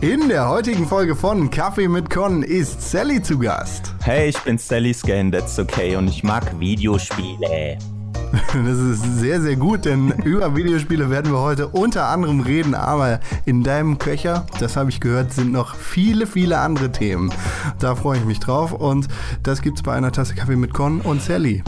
In 0.00 0.28
der 0.28 0.48
heutigen 0.48 0.86
Folge 0.86 1.16
von 1.16 1.50
Kaffee 1.50 1.88
mit 1.88 2.10
Con 2.10 2.42
ist 2.42 2.82
Sally 2.82 3.22
zu 3.22 3.38
Gast. 3.38 3.94
Hey, 4.02 4.28
ich 4.28 4.38
bin 4.40 4.58
Sally 4.58 4.92
Scan, 4.92 5.32
that's 5.32 5.58
okay 5.58 5.96
und 5.96 6.08
ich 6.08 6.22
mag 6.22 6.60
Videospiele. 6.60 7.78
Das 8.52 8.78
ist 8.78 9.20
sehr, 9.20 9.40
sehr 9.40 9.56
gut, 9.56 9.86
denn 9.86 10.10
über 10.24 10.54
Videospiele 10.54 11.08
werden 11.08 11.32
wir 11.32 11.40
heute 11.40 11.68
unter 11.68 12.08
anderem 12.08 12.40
reden, 12.40 12.74
aber 12.74 13.20
in 13.46 13.62
deinem 13.62 13.96
Köcher, 13.96 14.46
das 14.60 14.76
habe 14.76 14.90
ich 14.90 15.00
gehört, 15.00 15.32
sind 15.32 15.52
noch 15.52 15.74
viele, 15.74 16.26
viele 16.26 16.58
andere 16.58 16.92
Themen. 16.92 17.32
Da 17.78 17.94
freue 17.94 18.18
ich 18.18 18.24
mich 18.26 18.38
drauf 18.38 18.72
und 18.72 19.08
das 19.42 19.62
gibt's 19.62 19.82
bei 19.82 19.94
einer 19.94 20.12
Tasse 20.12 20.34
Kaffee 20.34 20.56
mit 20.56 20.74
Con 20.74 21.00
und 21.00 21.22
Sally. 21.22 21.62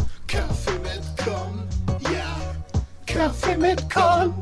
Kaffee 3.51 3.57
mit 3.57 3.91
Con. 3.91 4.40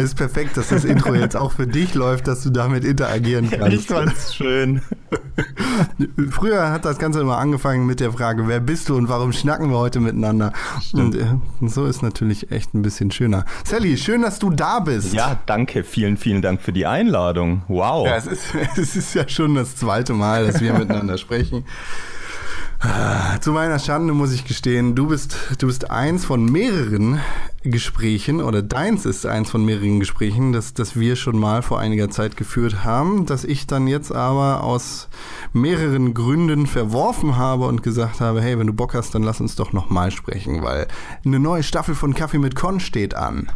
Es 0.00 0.10
ist 0.10 0.14
perfekt, 0.14 0.56
dass 0.56 0.68
das 0.68 0.86
Intro 0.86 1.14
jetzt 1.14 1.36
auch 1.36 1.52
für 1.52 1.66
dich 1.66 1.94
läuft, 1.94 2.26
dass 2.26 2.42
du 2.42 2.48
damit 2.48 2.84
interagieren 2.86 3.50
kannst. 3.50 3.76
Ich 3.76 3.86
fand's 3.86 4.34
schön. 4.34 4.80
Früher 6.30 6.70
hat 6.70 6.86
das 6.86 6.98
Ganze 6.98 7.20
immer 7.20 7.36
angefangen 7.36 7.84
mit 7.84 8.00
der 8.00 8.10
Frage, 8.10 8.48
wer 8.48 8.60
bist 8.60 8.88
du 8.88 8.96
und 8.96 9.10
warum 9.10 9.34
schnacken 9.34 9.68
wir 9.70 9.76
heute 9.76 10.00
miteinander? 10.00 10.54
Und 10.94 11.16
äh, 11.16 11.26
so 11.66 11.84
ist 11.84 12.02
natürlich 12.02 12.50
echt 12.50 12.72
ein 12.72 12.80
bisschen 12.80 13.10
schöner. 13.10 13.44
Sally, 13.62 13.98
schön, 13.98 14.22
dass 14.22 14.38
du 14.38 14.48
da 14.48 14.80
bist. 14.80 15.12
Ja, 15.12 15.38
danke, 15.44 15.84
vielen, 15.84 16.16
vielen 16.16 16.40
Dank 16.40 16.62
für 16.62 16.72
die 16.72 16.86
Einladung. 16.86 17.62
Wow. 17.68 18.06
Ja, 18.06 18.16
es 18.16 18.26
ist, 18.26 18.54
es 18.78 18.96
ist 18.96 19.14
ja 19.14 19.28
schon 19.28 19.54
das 19.54 19.76
zweite 19.76 20.14
Mal, 20.14 20.46
dass 20.46 20.62
wir 20.62 20.72
miteinander 20.72 21.18
sprechen. 21.18 21.66
Zu 23.40 23.52
meiner 23.52 23.78
Schande 23.78 24.14
muss 24.14 24.32
ich 24.32 24.46
gestehen, 24.46 24.94
du 24.94 25.08
bist, 25.08 25.36
du 25.58 25.66
bist 25.66 25.90
eins 25.90 26.24
von 26.24 26.46
mehreren 26.46 27.20
Gesprächen 27.62 28.40
oder 28.40 28.62
deins 28.62 29.04
ist 29.04 29.26
eins 29.26 29.50
von 29.50 29.66
mehreren 29.66 30.00
Gesprächen, 30.00 30.54
das, 30.54 30.72
das 30.72 30.98
wir 30.98 31.16
schon 31.16 31.38
mal 31.38 31.60
vor 31.60 31.78
einiger 31.78 32.08
Zeit 32.08 32.38
geführt 32.38 32.82
haben, 32.82 33.26
das 33.26 33.44
ich 33.44 33.66
dann 33.66 33.86
jetzt 33.86 34.12
aber 34.12 34.64
aus 34.64 35.08
mehreren 35.52 36.14
Gründen 36.14 36.66
verworfen 36.66 37.36
habe 37.36 37.66
und 37.66 37.82
gesagt 37.82 38.20
habe, 38.20 38.40
hey, 38.40 38.58
wenn 38.58 38.68
du 38.68 38.72
Bock 38.72 38.94
hast, 38.94 39.14
dann 39.14 39.24
lass 39.24 39.42
uns 39.42 39.56
doch 39.56 39.74
nochmal 39.74 40.10
sprechen, 40.10 40.62
weil 40.62 40.88
eine 41.22 41.38
neue 41.38 41.62
Staffel 41.62 41.94
von 41.94 42.14
Kaffee 42.14 42.38
mit 42.38 42.56
Con 42.56 42.80
steht 42.80 43.14
an. 43.14 43.50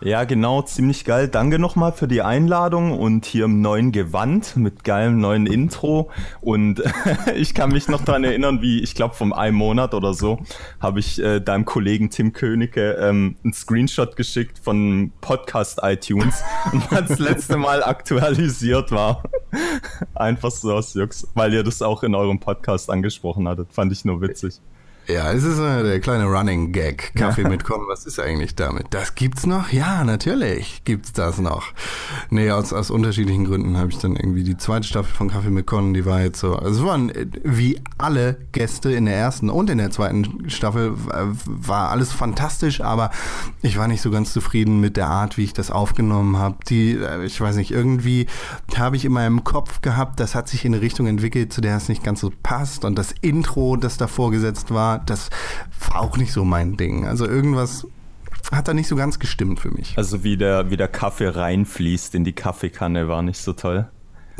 Ja, 0.00 0.24
genau, 0.24 0.60
ziemlich 0.62 1.04
geil. 1.04 1.28
Danke 1.28 1.58
nochmal 1.58 1.92
für 1.92 2.08
die 2.08 2.20
Einladung 2.20 2.98
und 2.98 3.24
hier 3.24 3.46
im 3.46 3.62
neuen 3.62 3.92
Gewand 3.92 4.56
mit 4.56 4.84
geilem 4.84 5.18
neuen 5.18 5.46
Intro. 5.46 6.10
Und 6.40 6.82
ich 7.34 7.54
kann 7.54 7.70
mich 7.70 7.88
noch 7.88 8.04
daran 8.04 8.24
erinnern, 8.24 8.60
wie, 8.60 8.80
ich 8.80 8.94
glaube, 8.94 9.14
vom 9.14 9.32
einem 9.32 9.56
Monat 9.56 9.94
oder 9.94 10.12
so, 10.12 10.40
habe 10.80 11.00
ich 11.00 11.22
äh, 11.22 11.40
deinem 11.40 11.64
Kollegen 11.64 12.10
Tim 12.10 12.32
Königke 12.32 12.92
ähm, 13.00 13.36
einen 13.44 13.52
Screenshot 13.52 14.16
geschickt 14.16 14.58
von 14.58 15.12
Podcast 15.20 15.80
iTunes 15.82 16.42
und 16.72 16.84
das 16.90 17.18
letzte 17.18 17.56
Mal 17.56 17.82
aktualisiert 17.82 18.90
war. 18.90 19.22
Einfach 20.14 20.50
so 20.50 20.74
aus 20.74 20.94
Jux, 20.94 21.28
weil 21.34 21.54
ihr 21.54 21.62
das 21.62 21.80
auch 21.82 22.02
in 22.02 22.14
eurem 22.14 22.40
Podcast 22.40 22.90
angesprochen 22.90 23.48
hattet. 23.48 23.72
Fand 23.72 23.92
ich 23.92 24.04
nur 24.04 24.20
witzig. 24.20 24.60
Ja, 25.06 25.32
es 25.32 25.44
ist 25.44 25.58
äh, 25.58 25.82
der 25.82 26.00
kleine 26.00 26.24
Running 26.24 26.72
Gag. 26.72 27.12
Kaffee 27.14 27.42
ja. 27.42 27.48
mit 27.48 27.62
Con, 27.64 27.82
was 27.88 28.06
ist 28.06 28.18
eigentlich 28.18 28.54
damit? 28.54 28.86
Das 28.90 29.14
gibt's 29.14 29.44
noch? 29.44 29.70
Ja, 29.70 30.02
natürlich 30.02 30.82
gibt's 30.84 31.12
das 31.12 31.38
noch. 31.38 31.72
Nee, 32.30 32.50
aus, 32.50 32.72
aus 32.72 32.90
unterschiedlichen 32.90 33.44
Gründen 33.44 33.76
habe 33.76 33.90
ich 33.90 33.98
dann 33.98 34.16
irgendwie 34.16 34.44
die 34.44 34.56
zweite 34.56 34.86
Staffel 34.86 35.14
von 35.14 35.30
Kaffee 35.30 35.50
mit 35.50 35.66
Con, 35.66 35.92
die 35.92 36.06
war 36.06 36.22
jetzt 36.22 36.40
so, 36.40 36.56
also 36.56 36.80
es 36.80 36.86
waren 36.86 37.10
äh, 37.10 37.26
wie 37.42 37.80
alle 37.98 38.38
Gäste 38.52 38.92
in 38.92 39.04
der 39.04 39.16
ersten 39.16 39.50
und 39.50 39.68
in 39.68 39.76
der 39.76 39.90
zweiten 39.90 40.48
Staffel 40.48 40.94
war 40.96 41.90
alles 41.90 42.12
fantastisch, 42.12 42.80
aber 42.80 43.10
ich 43.60 43.76
war 43.76 43.88
nicht 43.88 44.00
so 44.00 44.10
ganz 44.10 44.32
zufrieden 44.32 44.80
mit 44.80 44.96
der 44.96 45.08
Art, 45.08 45.36
wie 45.36 45.44
ich 45.44 45.52
das 45.52 45.70
aufgenommen 45.70 46.38
habe. 46.38 46.56
Die, 46.68 46.92
äh, 46.92 47.26
ich 47.26 47.38
weiß 47.38 47.56
nicht, 47.56 47.72
irgendwie 47.72 48.26
habe 48.74 48.96
ich 48.96 49.04
in 49.04 49.12
meinem 49.12 49.44
Kopf 49.44 49.82
gehabt, 49.82 50.18
das 50.18 50.34
hat 50.34 50.48
sich 50.48 50.64
in 50.64 50.72
eine 50.72 50.82
Richtung 50.82 51.06
entwickelt, 51.06 51.52
zu 51.52 51.60
der 51.60 51.76
es 51.76 51.90
nicht 51.90 52.02
ganz 52.02 52.20
so 52.20 52.32
passt 52.42 52.86
und 52.86 52.96
das 52.96 53.14
Intro, 53.20 53.76
das 53.76 53.98
da 53.98 54.06
vorgesetzt 54.06 54.72
war, 54.72 54.93
das 54.98 55.30
war 55.88 56.00
auch 56.00 56.16
nicht 56.16 56.32
so 56.32 56.44
mein 56.44 56.76
Ding. 56.76 57.06
Also 57.06 57.26
irgendwas 57.26 57.86
hat 58.52 58.68
da 58.68 58.74
nicht 58.74 58.88
so 58.88 58.96
ganz 58.96 59.18
gestimmt 59.18 59.60
für 59.60 59.70
mich. 59.70 59.94
Also 59.96 60.24
wie 60.24 60.36
der, 60.36 60.70
wie 60.70 60.76
der 60.76 60.88
Kaffee 60.88 61.28
reinfließt 61.28 62.14
in 62.14 62.24
die 62.24 62.32
Kaffeekanne 62.32 63.08
war 63.08 63.22
nicht 63.22 63.38
so 63.38 63.52
toll. 63.52 63.88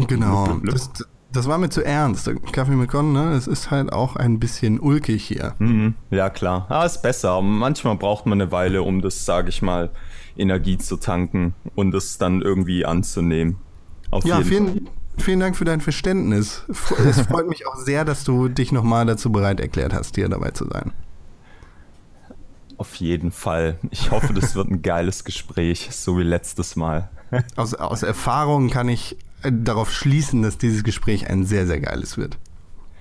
Genau. 0.09 0.59
Das, 0.65 0.91
das 1.33 1.49
war 1.49 1.59
mir 1.59 1.69
zu 1.69 1.85
ernst. 1.85 2.31
Kaffee 2.53 2.73
mit 2.73 2.91
Con, 2.91 3.13
ne? 3.13 3.33
Es 3.33 3.47
ist 3.47 3.71
halt 3.71 3.93
auch 3.93 4.17
ein 4.17 4.39
bisschen 4.39 4.79
ulkig 4.81 5.25
hier. 5.25 5.55
Mhm. 5.59 5.95
Ja, 6.11 6.31
klar. 6.31 6.67
Ah, 6.69 6.85
ist 6.85 7.03
besser. 7.03 7.41
Manchmal 7.43 7.97
braucht 7.97 8.27
man 8.27 8.41
eine 8.41 8.53
Weile, 8.53 8.83
um 8.83 9.01
das, 9.03 9.25
sage 9.25 9.49
ich 9.49 9.63
mal, 9.63 9.91
Energie 10.37 10.79
zu 10.79 10.97
tanken 10.97 11.55
und 11.75 11.95
es 11.95 12.19
dann 12.19 12.43
irgendwie 12.43 12.85
anzunehmen. 12.85 13.57
Auf 14.11 14.25
ja, 14.25 14.41
vielen, 14.43 14.67
Fall. 14.67 14.81
Vielen 15.19 15.41
Dank 15.41 15.57
für 15.57 15.65
dein 15.65 15.81
Verständnis. 15.81 16.65
Es 16.69 17.21
freut 17.29 17.49
mich 17.49 17.67
auch 17.67 17.77
sehr, 17.77 18.05
dass 18.05 18.25
du 18.25 18.49
dich 18.49 18.73
nochmal 18.73 19.07
dazu 19.07 19.31
bereit 19.31 19.61
erklärt 19.61 19.95
hast, 19.95 20.17
hier 20.17 20.29
dabei 20.29 20.51
zu 20.51 20.67
sein. 20.67 20.93
Auf 22.77 22.97
jeden 22.97 23.31
Fall. 23.31 23.79
Ich 23.91 24.11
hoffe, 24.11 24.35
das 24.35 24.55
wird 24.55 24.69
ein 24.69 24.83
geiles 24.83 25.25
Gespräch, 25.25 25.91
so 25.93 26.19
wie 26.19 26.25
letztes 26.25 26.77
Mal. 26.77 27.09
Aus, 27.57 27.75
aus 27.75 28.03
Erfahrung 28.03 28.71
kann 28.71 28.89
ich 28.89 29.17
äh, 29.43 29.51
darauf 29.53 29.93
schließen, 29.93 30.43
dass 30.43 30.59
dieses 30.59 30.85
Gespräch 30.85 31.29
ein 31.29 31.45
sehr, 31.45 31.67
sehr 31.67 31.81
geiles 31.81 32.17
wird. 32.17 32.39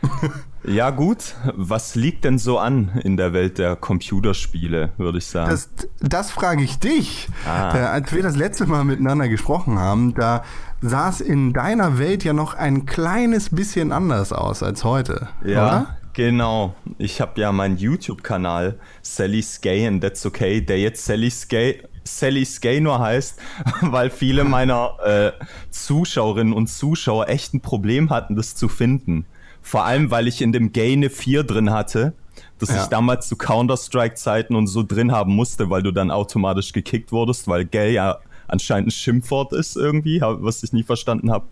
Ja, 0.66 0.92
gut. 0.92 1.36
Was 1.56 1.96
liegt 1.96 2.24
denn 2.24 2.40
so 2.40 2.58
an 2.58 3.02
in 3.04 3.18
der 3.18 3.34
Welt 3.34 3.58
der 3.58 3.76
Computerspiele, 3.76 4.94
würde 4.96 5.18
ich 5.18 5.26
sagen? 5.26 5.52
Das, 5.52 5.70
das 6.00 6.32
frage 6.32 6.64
ich 6.64 6.80
dich. 6.80 7.28
Ah. 7.46 7.76
Äh, 7.76 7.82
als 7.82 8.14
wir 8.14 8.24
das 8.24 8.38
letzte 8.38 8.66
Mal 8.66 8.86
miteinander 8.86 9.28
gesprochen 9.28 9.78
haben, 9.78 10.14
da 10.14 10.44
sah 10.84 11.10
es 11.10 11.22
in 11.22 11.54
deiner 11.54 11.98
Welt 11.98 12.24
ja 12.24 12.34
noch 12.34 12.54
ein 12.54 12.86
kleines 12.86 13.50
bisschen 13.50 13.92
anders 13.92 14.34
aus 14.34 14.62
als 14.62 14.84
heute. 14.84 15.30
Ja. 15.44 15.68
Oder? 15.68 15.98
Genau. 16.12 16.76
Ich 17.00 17.22
habe 17.22 17.40
ja 17.42 17.52
meinen 17.52 17.78
YouTube-Kanal 17.78 18.78
Sally's 19.02 19.62
Gay 19.62 19.88
and 19.88 20.04
That's 20.04 20.26
Okay, 20.26 20.62
der 20.62 20.80
jetzt 20.80 21.06
Sally's 21.06 21.48
Gay 21.48 21.82
Sally's 22.04 22.60
Gay 22.60 22.82
nur 22.82 23.00
heißt, 23.00 23.40
weil 23.82 24.10
viele 24.10 24.44
meiner 24.44 24.98
äh, 25.06 25.32
Zuschauerinnen 25.72 26.54
und 26.54 26.68
Zuschauer 26.68 27.30
echt 27.30 27.54
ein 27.54 27.62
Problem 27.62 28.10
hatten, 28.10 28.36
das 28.36 28.56
zu 28.56 28.68
finden. 28.68 29.26
Vor 29.62 29.86
allem, 29.86 30.12
weil 30.12 30.28
ich 30.28 30.42
in 30.42 30.52
dem 30.52 30.74
Gay 30.74 30.92
eine 30.92 31.10
4 31.10 31.44
drin 31.44 31.72
hatte, 31.72 32.12
das 32.60 32.70
ja. 32.70 32.84
ich 32.84 32.90
damals 32.90 33.30
zu 33.30 33.38
Counter-Strike-Zeiten 33.38 34.54
und 34.54 34.68
so 34.68 34.84
drin 34.84 35.14
haben 35.14 35.34
musste, 35.34 35.70
weil 35.70 35.82
du 35.82 35.92
dann 35.92 36.12
automatisch 36.12 36.74
gekickt 36.74 37.14
wurdest, 37.14 37.48
weil 37.48 37.64
Gay 37.64 37.94
ja 37.94 38.20
anscheinend 38.54 38.88
ein 38.88 38.92
Schimpfwort 38.92 39.52
ist 39.52 39.76
irgendwie, 39.76 40.22
was 40.22 40.64
ich 40.64 40.72
nie 40.72 40.84
verstanden 40.84 41.32
habe. 41.32 41.46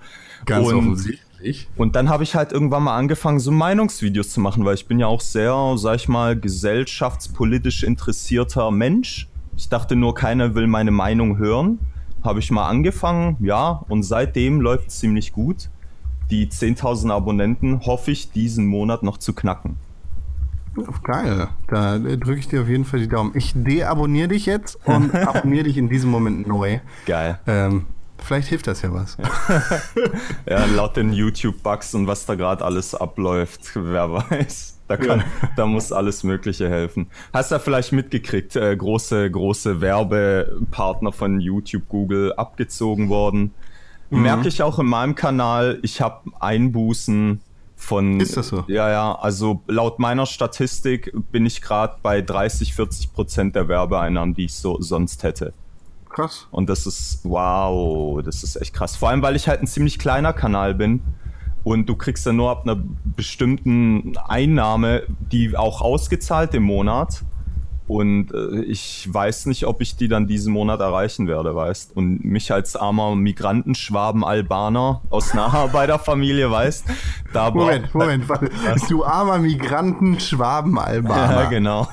Ganz 0.45 0.67
und, 0.67 0.75
offensichtlich. 0.75 1.67
Und 1.75 1.95
dann 1.95 2.07
habe 2.09 2.23
ich 2.23 2.35
halt 2.35 2.53
irgendwann 2.53 2.83
mal 2.83 2.95
angefangen, 2.95 3.39
so 3.39 3.51
Meinungsvideos 3.51 4.29
zu 4.29 4.39
machen, 4.39 4.63
weil 4.63 4.75
ich 4.75 4.87
bin 4.87 4.99
ja 4.99 5.07
auch 5.07 5.21
sehr, 5.21 5.73
sag 5.75 5.97
ich 5.97 6.07
mal, 6.07 6.39
gesellschaftspolitisch 6.39 7.83
interessierter 7.83 8.71
Mensch. 8.71 9.27
Ich 9.57 9.67
dachte 9.67 9.95
nur, 9.95 10.15
keiner 10.15 10.55
will 10.55 10.67
meine 10.67 10.91
Meinung 10.91 11.37
hören. 11.37 11.79
Habe 12.23 12.39
ich 12.39 12.51
mal 12.51 12.67
angefangen, 12.69 13.37
ja, 13.41 13.83
und 13.89 14.03
seitdem 14.03 14.61
läuft 14.61 14.89
es 14.89 14.99
ziemlich 14.99 15.33
gut 15.33 15.69
die 16.31 16.47
10.000 16.47 17.11
Abonnenten 17.11 17.85
hoffe 17.85 18.11
ich 18.11 18.31
diesen 18.31 18.65
Monat 18.65 19.03
noch 19.03 19.17
zu 19.17 19.33
knacken. 19.33 19.75
Geil. 21.03 21.49
Da 21.67 21.97
drücke 21.97 22.39
ich 22.39 22.47
dir 22.47 22.61
auf 22.61 22.67
jeden 22.67 22.85
Fall 22.85 22.99
die 22.99 23.07
Daumen. 23.07 23.31
Ich 23.35 23.53
deabonniere 23.55 24.29
dich 24.29 24.45
jetzt 24.45 24.77
und 24.85 25.13
abonniere 25.27 25.65
dich 25.65 25.77
in 25.77 25.89
diesem 25.89 26.09
Moment 26.09 26.47
neu. 26.47 26.79
Geil. 27.05 27.39
Ähm, 27.45 27.85
vielleicht 28.17 28.47
hilft 28.47 28.67
das 28.67 28.81
ja 28.81 28.93
was. 28.93 29.17
Ja, 29.17 29.61
ja 30.59 30.65
laut 30.65 30.95
den 30.95 31.11
YouTube-Bugs 31.11 31.93
und 31.95 32.07
was 32.07 32.25
da 32.25 32.35
gerade 32.35 32.63
alles 32.63 32.95
abläuft, 32.95 33.71
wer 33.75 34.11
weiß. 34.11 34.77
Da, 34.87 34.97
kann, 34.97 35.19
ja. 35.19 35.25
da 35.55 35.65
muss 35.65 35.91
alles 35.91 36.23
Mögliche 36.23 36.69
helfen. 36.69 37.07
Hast 37.33 37.51
du 37.51 37.59
vielleicht 37.59 37.93
mitgekriegt, 37.93 38.55
äh, 38.55 38.75
große, 38.75 39.31
große 39.31 39.79
Werbepartner 39.79 41.11
von 41.13 41.39
YouTube, 41.39 41.87
Google 41.87 42.33
abgezogen 42.33 43.07
worden. 43.07 43.53
Mhm. 44.09 44.21
Merke 44.21 44.47
ich 44.49 44.61
auch 44.63 44.79
in 44.79 44.87
meinem 44.87 45.15
Kanal, 45.15 45.79
ich 45.81 46.01
habe 46.01 46.29
Einbußen 46.39 47.41
von. 47.81 48.19
Ist 48.19 48.37
das 48.37 48.49
so? 48.49 48.63
Ja, 48.67 48.89
ja. 48.89 49.15
Also 49.15 49.61
laut 49.67 49.99
meiner 49.99 50.25
Statistik 50.25 51.11
bin 51.31 51.45
ich 51.45 51.61
gerade 51.61 51.97
bei 52.01 52.21
30, 52.21 52.73
40 52.73 53.13
Prozent 53.13 53.55
der 53.55 53.67
Werbeeinnahmen, 53.67 54.33
die 54.33 54.45
ich 54.45 54.53
so 54.53 54.79
sonst 54.81 55.23
hätte. 55.23 55.53
Krass. 56.09 56.47
Und 56.51 56.69
das 56.69 56.85
ist, 56.85 57.21
wow, 57.23 58.21
das 58.23 58.43
ist 58.43 58.55
echt 58.57 58.73
krass. 58.73 58.95
Vor 58.95 59.09
allem, 59.09 59.21
weil 59.21 59.35
ich 59.35 59.47
halt 59.47 59.61
ein 59.61 59.67
ziemlich 59.67 59.97
kleiner 59.97 60.33
Kanal 60.33 60.75
bin. 60.75 61.01
Und 61.63 61.87
du 61.87 61.95
kriegst 61.95 62.25
ja 62.25 62.33
nur 62.33 62.49
ab 62.49 62.63
einer 62.63 62.81
bestimmten 63.03 64.17
Einnahme, 64.17 65.03
die 65.31 65.55
auch 65.55 65.81
ausgezahlt 65.81 66.53
im 66.55 66.63
Monat. 66.63 67.21
Und 67.91 68.33
äh, 68.33 68.61
ich 68.61 69.05
weiß 69.11 69.47
nicht, 69.47 69.67
ob 69.67 69.81
ich 69.81 69.97
die 69.97 70.07
dann 70.07 70.25
diesen 70.25 70.53
Monat 70.53 70.79
erreichen 70.79 71.27
werde, 71.27 71.53
weißt. 71.53 71.93
Und 71.97 72.23
mich 72.23 72.53
als 72.53 72.77
armer 72.77 73.17
Migrantenschwaben 73.17 74.23
Albaner 74.23 75.01
aus 75.09 75.33
einer 75.33 75.53
Arbeiterfamilie, 75.53 76.49
weißt. 76.51 76.85
Da 77.33 77.51
Moment, 77.51 77.93
Moment, 77.93 78.29
warte. 78.29 78.49
Du 78.87 79.03
armer 79.03 79.39
Migrantenschwaben 79.39 80.79
Albaner. 80.79 81.41
Ja, 81.41 81.49
genau. 81.49 81.89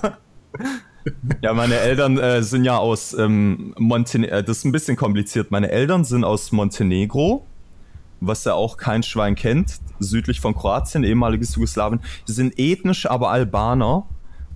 Ja, 1.43 1.53
meine 1.53 1.75
Eltern 1.75 2.17
äh, 2.17 2.45
sind 2.45 2.63
ja 2.63 2.79
aus 2.79 3.13
ähm, 3.15 3.75
Montenegro. 3.77 4.37
Äh, 4.37 4.45
das 4.45 4.59
ist 4.59 4.67
ein 4.67 4.73
bisschen 4.73 4.95
kompliziert. 4.97 5.51
Meine 5.51 5.69
Eltern 5.69 6.05
sind 6.05 6.23
aus 6.23 6.53
Montenegro, 6.53 7.45
was 8.21 8.45
ja 8.45 8.55
auch 8.55 8.77
kein 8.77 9.03
Schwein 9.03 9.35
kennt, 9.35 9.81
südlich 9.99 10.41
von 10.41 10.55
Kroatien, 10.55 11.03
ehemaliges 11.03 11.57
Jugoslawien. 11.57 11.99
Die 12.29 12.33
sind 12.33 12.57
ethnisch 12.57 13.11
aber 13.11 13.31
Albaner. 13.31 14.07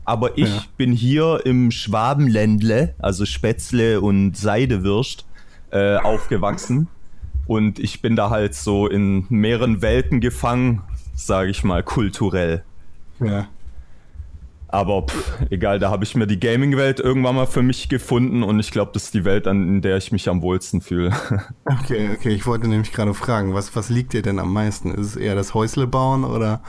Aber 0.05 0.37
ich 0.37 0.49
Ja. 0.49 0.63
bin 0.77 0.93
hier 0.93 1.41
im 1.45 1.71
Schwabenländle, 1.71 2.95
also 2.99 3.25
Spätzle 3.25 4.01
und 4.01 4.37
Seidewürst, 4.37 5.25
äh, 5.71 5.97
aufgewachsen. 5.97 6.89
Und 7.47 7.79
ich 7.79 8.03
bin 8.03 8.17
da 8.17 8.31
halt 8.31 8.55
so 8.55 8.87
in 8.89 9.27
mehreren 9.29 9.83
Welten 9.83 10.21
gefangen, 10.21 10.83
sage 11.15 11.51
ich 11.51 11.65
mal, 11.65 11.83
kulturell. 11.83 12.63
Ja. 13.21 13.47
Aber 14.69 15.03
pff, 15.07 15.39
egal, 15.51 15.79
da 15.79 15.91
habe 15.91 16.03
ich 16.05 16.15
mir 16.17 16.27
die 16.27 16.41
Gaming-Welt 16.41 16.99
irgendwann 16.99 17.35
mal 17.35 17.47
für 17.47 17.63
mich 17.63 17.91
gefunden 17.91 18.43
und 18.43 18.59
ich 18.59 18.71
glaube, 18.71 18.91
das 18.95 19.05
ist 19.05 19.15
die 19.15 19.25
Welt, 19.27 19.47
an 19.47 19.69
in 19.69 19.83
der 19.83 19.99
ich 19.99 20.13
mich 20.13 20.29
am 20.31 20.41
wohlsten 20.41 20.81
fühle. 20.81 21.13
Okay, 21.67 22.11
okay, 22.17 22.31
ich 22.31 22.47
wollte 22.47 22.69
nämlich 22.69 22.93
gerade 22.93 23.13
fragen, 23.13 23.55
was, 23.55 23.75
was 23.77 23.89
liegt 23.91 24.13
dir 24.15 24.23
denn 24.23 24.39
am 24.39 24.53
meisten? 24.53 24.91
Ist 24.93 25.07
es 25.09 25.17
eher 25.17 25.35
das 25.35 25.53
Häusle 25.55 25.87
bauen 25.87 26.25
oder 26.25 26.63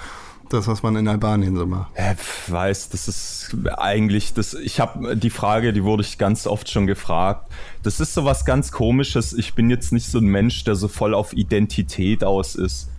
das, 0.49 0.67
was 0.67 0.83
man 0.83 0.95
in 0.95 1.07
Albanien 1.07 1.55
so 1.55 1.65
macht? 1.65 1.91
Äh, 1.95 2.15
pf, 2.15 2.51
weiß, 2.51 2.89
das 2.89 3.07
ist 3.07 3.55
eigentlich 3.77 4.33
das. 4.33 4.53
Ich 4.53 4.79
habe 4.79 5.15
die 5.17 5.29
Frage, 5.29 5.73
die 5.73 5.83
wurde 5.83 6.03
ich 6.03 6.17
ganz 6.17 6.47
oft 6.47 6.69
schon 6.69 6.87
gefragt. 6.87 7.51
Das 7.81 7.99
ist 7.99 8.13
so 8.13 8.25
was 8.25 8.45
ganz 8.45 8.71
Komisches. 8.71 9.33
Ich 9.33 9.53
bin 9.53 9.69
jetzt 9.69 9.91
nicht 9.91 10.07
so 10.07 10.19
ein 10.19 10.25
Mensch, 10.25 10.63
der 10.63 10.75
so 10.75 10.87
voll 10.87 11.13
auf 11.13 11.33
Identität 11.33 12.23
aus 12.23 12.55
ist. 12.55 12.89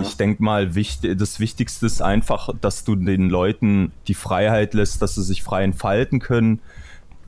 Ich 0.00 0.16
denke 0.16 0.42
mal, 0.42 0.76
wichtig, 0.76 1.18
das 1.18 1.40
Wichtigste 1.40 1.86
ist 1.86 2.00
einfach, 2.00 2.50
dass 2.60 2.84
du 2.84 2.94
den 2.94 3.28
Leuten 3.28 3.90
die 4.06 4.14
Freiheit 4.14 4.72
lässt, 4.74 5.02
dass 5.02 5.16
sie 5.16 5.24
sich 5.24 5.42
frei 5.42 5.64
entfalten 5.64 6.20
können, 6.20 6.60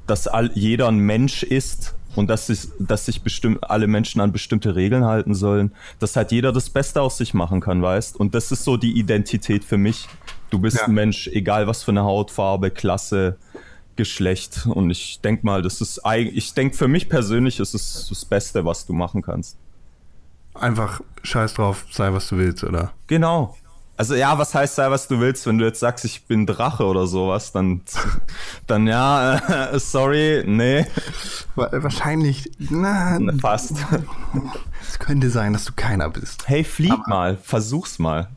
dass 0.06 0.26
all, 0.28 0.50
jeder 0.54 0.88
ein 0.88 0.98
Mensch 0.98 1.42
ist 1.42 1.94
und 2.16 2.28
dass 2.28 2.48
sich, 2.48 2.68
dass 2.78 3.06
sich 3.06 3.22
bestimmt 3.22 3.70
alle 3.70 3.86
Menschen 3.86 4.20
an 4.20 4.32
bestimmte 4.32 4.74
Regeln 4.76 5.04
halten 5.04 5.34
sollen, 5.34 5.72
dass 5.98 6.16
halt 6.16 6.30
jeder 6.32 6.52
das 6.52 6.68
Beste 6.70 7.00
aus 7.00 7.16
sich 7.16 7.32
machen 7.34 7.60
kann, 7.60 7.80
weißt? 7.82 8.16
Und 8.16 8.34
das 8.34 8.52
ist 8.52 8.64
so 8.64 8.76
die 8.76 8.92
Identität 8.98 9.64
für 9.64 9.78
mich. 9.78 10.08
Du 10.50 10.58
bist 10.58 10.76
Ja. 10.78 10.84
ein 10.84 10.92
Mensch, 10.94 11.28
egal 11.28 11.66
was 11.66 11.82
für 11.82 11.92
eine 11.92 12.02
Hautfarbe, 12.02 12.70
Klasse, 12.70 13.36
Geschlecht. 13.96 14.66
Und 14.66 14.90
ich 14.90 15.20
denke 15.20 15.46
mal, 15.46 15.62
das 15.62 15.80
ist, 15.80 16.04
eig- 16.04 16.32
ich 16.34 16.52
denke 16.54 16.76
für 16.76 16.88
mich 16.88 17.08
persönlich 17.08 17.60
ist 17.60 17.74
es 17.74 18.06
das 18.08 18.24
Beste, 18.24 18.64
was 18.64 18.84
du 18.86 18.92
machen 18.92 19.22
kannst. 19.22 19.56
Einfach 20.54 21.00
scheiß 21.22 21.54
drauf, 21.54 21.86
sei 21.90 22.12
was 22.12 22.28
du 22.28 22.36
willst, 22.36 22.62
oder? 22.64 22.92
Genau. 23.06 23.56
Also 23.96 24.14
ja, 24.14 24.36
was 24.38 24.54
heißt 24.54 24.74
sei, 24.76 24.90
was 24.90 25.06
du 25.06 25.20
willst, 25.20 25.46
wenn 25.46 25.58
du 25.58 25.64
jetzt 25.66 25.78
sagst, 25.80 26.04
ich 26.04 26.24
bin 26.26 26.46
Drache 26.46 26.84
oder 26.86 27.06
sowas, 27.06 27.52
dann, 27.52 27.82
dann 28.66 28.86
ja, 28.86 29.36
äh, 29.70 29.78
sorry, 29.78 30.42
nee, 30.46 30.86
Wa- 31.54 31.68
Wahrscheinlich, 31.72 32.50
na, 32.58 33.18
fast. 33.40 33.74
es 34.88 34.98
könnte 34.98 35.30
sein, 35.30 35.52
dass 35.52 35.66
du 35.66 35.72
keiner 35.76 36.08
bist. 36.08 36.48
Hey, 36.48 36.64
flieg 36.64 37.06
mal, 37.06 37.36
versuch's 37.36 37.98
mal. 37.98 38.28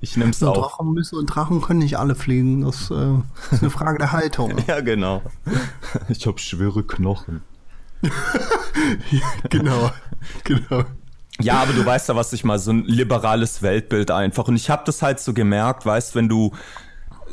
Ich 0.00 0.16
nehm's 0.16 0.42
auf. 0.42 0.56
Drachen 0.56 0.94
müssen 0.94 1.18
und 1.18 1.26
Drachen 1.26 1.60
können 1.60 1.80
nicht 1.80 1.98
alle 1.98 2.14
fliegen. 2.14 2.62
Das 2.62 2.90
äh, 2.90 3.14
ist 3.50 3.60
eine 3.60 3.68
Frage 3.70 3.98
der 3.98 4.12
Haltung. 4.12 4.54
Ja, 4.66 4.80
genau. 4.80 5.20
Ich 6.08 6.26
hab 6.26 6.40
schwere 6.40 6.82
Knochen. 6.84 7.42
genau, 9.50 9.90
genau. 10.44 10.84
Ja, 11.42 11.62
aber 11.62 11.72
du 11.72 11.84
weißt 11.84 12.08
ja, 12.08 12.16
was 12.16 12.32
ich 12.32 12.44
mal, 12.44 12.58
so 12.58 12.72
ein 12.72 12.84
liberales 12.84 13.62
Weltbild 13.62 14.10
einfach. 14.10 14.48
Und 14.48 14.56
ich 14.56 14.70
habe 14.70 14.82
das 14.86 15.02
halt 15.02 15.20
so 15.20 15.32
gemerkt, 15.32 15.86
weißt, 15.86 16.14
wenn 16.14 16.28
du 16.28 16.52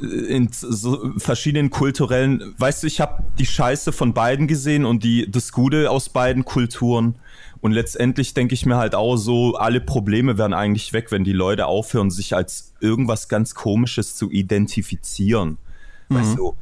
äh, 0.01 0.06
in 0.06 0.50
so 0.51 1.13
verschiedenen 1.18 1.69
kulturellen, 1.69 2.54
weißt 2.57 2.83
du, 2.83 2.88
ich 2.88 3.01
habe 3.01 3.24
die 3.38 3.45
Scheiße 3.45 3.92
von 3.92 4.13
beiden 4.13 4.48
gesehen 4.48 4.86
und 4.86 5.04
die 5.04 5.30
das 5.30 5.51
Gute 5.51 5.89
aus 5.89 6.09
beiden 6.09 6.45
Kulturen. 6.45 7.15
Und 7.59 7.71
letztendlich 7.71 8.33
denke 8.33 8.54
ich 8.54 8.65
mir 8.65 8.77
halt 8.77 8.94
auch 8.94 9.18
so, 9.18 9.56
alle 9.56 9.81
Probleme 9.81 10.38
wären 10.38 10.53
eigentlich 10.53 10.94
weg, 10.94 11.12
wenn 11.12 11.24
die 11.24 11.33
Leute 11.33 11.65
aufhören, 11.65 12.12
sich 12.12 12.36
als 12.36 12.74
irgendwas 12.80 13.30
ganz 13.30 13.56
Komisches 13.56 14.15
zu 14.15 14.30
identifizieren. 14.30 15.57
Weißt 16.10 16.38
du, 16.38 16.56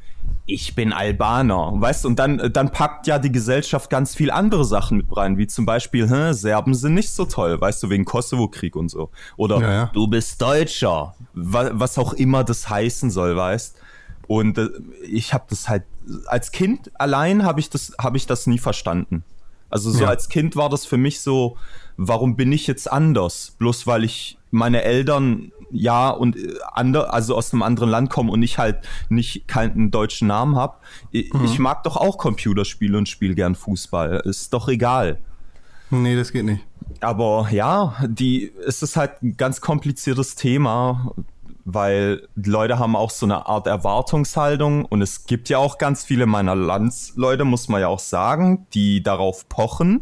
ich 0.48 0.76
bin 0.76 0.94
Albaner, 0.94 1.74
weißt 1.76 2.04
du, 2.04 2.10
und 2.10 2.20
dann, 2.20 2.52
dann 2.54 2.72
packt 2.72 3.08
ja 3.08 3.18
die 3.18 3.32
Gesellschaft 3.32 3.90
ganz 3.90 4.14
viel 4.16 4.30
andere 4.30 4.64
Sachen 4.64 4.98
mit 4.98 5.18
rein, 5.18 5.38
wie 5.40 5.48
zum 5.48 5.66
Beispiel, 5.66 6.08
hä, 6.08 6.34
Serben 6.34 6.76
sind 6.76 6.94
nicht 6.94 7.10
so 7.10 7.26
toll, 7.26 7.60
weißt 7.60 7.82
du, 7.82 7.90
wegen 7.90 8.06
Kosovo-Krieg 8.06 8.76
und 8.76 8.90
so. 8.90 9.10
Oder 9.38 9.60
Ja, 9.60 9.72
ja. 9.74 9.90
du 9.94 10.08
bist 10.08 10.40
Deutscher, 10.42 11.16
wa 11.34 11.72
was 11.74 11.98
auch 11.98 12.14
immer 12.14 12.44
das 12.44 12.70
heißen 12.70 13.10
soll, 13.10 13.36
weißt 13.36 13.76
Und 14.28 14.58
äh, 14.60 14.70
ich 15.10 15.34
habe 15.34 15.46
das 15.50 15.68
halt, 15.68 15.84
als 16.28 16.52
Kind 16.52 16.92
allein 17.00 17.44
habe 17.44 17.60
ich, 17.60 17.70
das 17.72 17.94
hab 17.98 18.16
ich 18.16 18.28
das 18.28 18.46
nie 18.46 18.60
verstanden. 18.60 19.24
Also 19.72 19.90
so 19.90 20.04
Ja. 20.04 20.10
als 20.10 20.30
Kind 20.30 20.56
war 20.56 20.70
das 20.70 20.86
für 20.86 20.98
mich 20.98 21.22
so, 21.22 21.58
warum 21.98 22.36
bin 22.36 22.52
ich 22.52 22.68
jetzt 22.68 22.92
anders? 22.92 23.56
Bloß 23.58 23.88
weil 23.88 24.04
ich 24.04 24.38
meine 24.52 24.84
Eltern 24.84 25.52
ja 25.76 26.10
und 26.10 26.36
äh, 26.36 26.56
ander, 26.72 27.14
also 27.14 27.36
aus 27.36 27.54
einem 27.54 27.64
anderen 27.64 27.90
Land 27.90 28.10
kommen 28.10 28.30
und 28.30 28.42
ich 28.44 28.58
halt 28.58 28.80
nicht 29.10 29.48
keinen 29.48 29.92
deutschen 29.92 30.28
Namen 30.28 30.56
habe. 30.56 30.78
Ich, 31.12 31.34
ich 31.44 31.60
mag 31.60 31.84
doch 31.84 31.98
auch 31.98 32.18
Computerspiele 32.18 32.98
und 32.98 33.10
spiele 33.10 33.36
gern 33.36 33.56
Fußball. 33.56 34.22
Ist 34.26 34.54
doch 34.54 34.68
egal. 34.68 35.20
Nee, 35.90 36.16
das 36.16 36.32
geht 36.32 36.46
nicht. 36.46 36.64
Aber 37.02 37.48
ja, 37.52 37.96
die, 38.08 38.52
es 38.66 38.82
ist 38.82 38.96
halt 38.96 39.22
ein 39.22 39.38
ganz 39.38 39.62
kompliziertes 39.62 40.36
Thema, 40.36 41.14
weil 41.66 42.28
die 42.36 42.50
Leute 42.50 42.80
haben 42.80 42.96
auch 42.96 43.10
so 43.10 43.26
eine 43.26 43.48
Art 43.48 43.68
Erwartungshaltung 43.68 44.86
und 44.86 45.02
es 45.02 45.26
gibt 45.26 45.50
ja 45.50 45.58
auch 45.58 45.78
ganz 45.78 46.04
viele 46.04 46.26
meiner 46.26 46.56
Landsleute, 46.56 47.44
muss 47.44 47.68
man 47.70 47.82
ja 47.82 47.88
auch 47.88 48.00
sagen, 48.00 48.68
die 48.74 49.02
darauf 49.02 49.50
pochen. 49.50 50.02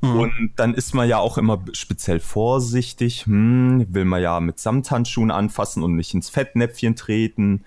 Und 0.00 0.52
dann 0.56 0.74
ist 0.74 0.94
man 0.94 1.08
ja 1.08 1.18
auch 1.18 1.36
immer 1.36 1.62
speziell 1.72 2.20
vorsichtig, 2.20 3.26
hm, 3.26 3.86
will 3.90 4.04
man 4.06 4.22
ja 4.22 4.40
mit 4.40 4.58
Samthandschuhen 4.58 5.30
anfassen 5.30 5.82
und 5.82 5.96
nicht 5.96 6.14
ins 6.14 6.30
Fettnäpfchen 6.30 6.96
treten. 6.96 7.64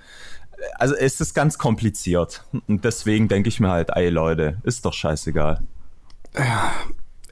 Also 0.76 0.96
es 0.96 1.22
ist 1.22 1.34
ganz 1.34 1.58
kompliziert. 1.58 2.46
Und 2.68 2.86
deswegen 2.86 3.28
denke 3.28 3.50
ich 3.50 3.60
mir 3.60 3.70
halt, 3.70 3.90
ey 3.92 4.10
Leute, 4.10 4.58
ist 4.64 4.86
doch 4.86 4.94
scheißegal. 4.94 5.62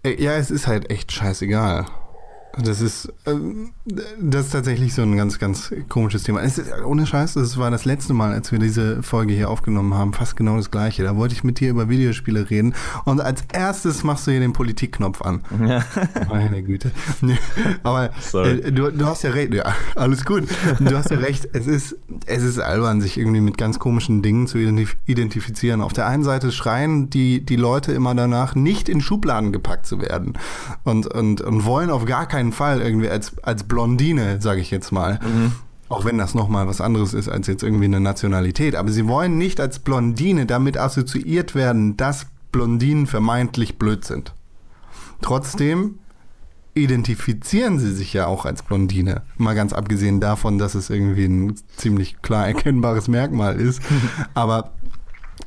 Äh, 0.03 0.21
Ja, 0.21 0.35
es 0.35 0.51
ist 0.51 0.67
halt 0.67 0.89
echt 0.89 1.11
scheißegal. 1.11 1.85
Das 2.57 2.81
ist, 2.81 3.11
ähm, 3.25 3.71
das 3.85 4.47
ist 4.47 4.51
tatsächlich 4.51 4.93
so 4.93 5.01
ein 5.03 5.15
ganz, 5.15 5.39
ganz 5.39 5.73
komisches 5.87 6.23
Thema. 6.23 6.41
Es 6.41 6.57
ist, 6.57 6.69
ohne 6.83 7.05
Scheiß, 7.07 7.33
das 7.35 7.57
war 7.57 7.71
das 7.71 7.85
letzte 7.85 8.13
Mal, 8.13 8.33
als 8.33 8.51
wir 8.51 8.59
diese 8.59 9.01
Folge 9.03 9.33
hier 9.33 9.49
aufgenommen 9.49 9.93
haben, 9.93 10.13
fast 10.13 10.35
genau 10.35 10.57
das 10.57 10.69
gleiche. 10.69 11.03
Da 11.03 11.15
wollte 11.15 11.33
ich 11.33 11.43
mit 11.43 11.59
dir 11.59 11.69
über 11.69 11.87
Videospiele 11.87 12.49
reden 12.49 12.75
und 13.05 13.21
als 13.21 13.43
erstes 13.53 14.03
machst 14.03 14.27
du 14.27 14.31
hier 14.31 14.41
den 14.41 14.51
Politikknopf 14.53 15.21
an. 15.21 15.41
Meine 16.29 16.61
Güte. 16.61 16.91
Aber 17.83 18.11
äh, 18.33 18.71
du, 18.71 18.91
du 18.91 19.05
hast 19.05 19.23
ja 19.23 19.31
recht, 19.31 19.53
ja, 19.53 19.73
alles 19.95 20.25
gut. 20.25 20.43
Du 20.79 20.97
hast 20.97 21.09
ja 21.09 21.17
recht, 21.17 21.47
es 21.53 21.67
ist, 21.67 21.95
es 22.25 22.43
ist 22.43 22.59
albern, 22.59 22.99
sich 22.99 23.17
irgendwie 23.17 23.41
mit 23.41 23.57
ganz 23.57 23.79
komischen 23.79 24.21
Dingen 24.21 24.47
zu 24.47 24.57
identif 24.57 24.97
identifizieren. 25.05 25.81
Auf 25.81 25.93
der 25.93 26.07
einen 26.07 26.23
Seite 26.23 26.51
schreien 26.51 27.09
die, 27.09 27.45
die 27.45 27.55
Leute 27.55 27.93
immer 27.93 28.13
danach, 28.13 28.55
nicht 28.55 28.89
in 28.89 28.99
Schubladen 28.99 29.53
gepackt 29.53 29.85
zu 29.85 30.01
werden 30.01 30.37
und, 30.83 31.07
und, 31.07 31.39
und 31.39 31.65
wollen 31.65 31.89
auf 31.89 32.05
gar 32.05 32.27
keinen 32.27 32.40
Fall 32.51 32.81
irgendwie 32.81 33.09
als, 33.09 33.37
als 33.43 33.63
Blondine, 33.63 34.41
sage 34.41 34.61
ich 34.61 34.71
jetzt 34.71 34.91
mal, 34.91 35.19
auch 35.89 36.05
wenn 36.05 36.17
das 36.17 36.33
nochmal 36.33 36.67
was 36.67 36.81
anderes 36.81 37.13
ist 37.13 37.29
als 37.29 37.47
jetzt 37.47 37.63
irgendwie 37.63 37.85
eine 37.85 37.99
Nationalität, 37.99 38.75
aber 38.75 38.91
sie 38.91 39.07
wollen 39.07 39.37
nicht 39.37 39.59
als 39.59 39.79
Blondine 39.79 40.45
damit 40.45 40.77
assoziiert 40.77 41.53
werden, 41.53 41.97
dass 41.97 42.27
Blondinen 42.51 43.07
vermeintlich 43.07 43.77
blöd 43.77 44.05
sind. 44.05 44.33
Trotzdem 45.21 45.99
identifizieren 46.73 47.79
sie 47.79 47.93
sich 47.93 48.13
ja 48.13 48.27
auch 48.27 48.45
als 48.45 48.63
Blondine. 48.63 49.23
Mal 49.37 49.55
ganz 49.55 49.73
abgesehen 49.73 50.21
davon, 50.21 50.57
dass 50.57 50.75
es 50.75 50.89
irgendwie 50.89 51.25
ein 51.25 51.55
ziemlich 51.75 52.21
klar 52.21 52.47
erkennbares 52.47 53.07
Merkmal 53.07 53.59
ist. 53.59 53.81
Aber, 54.33 54.71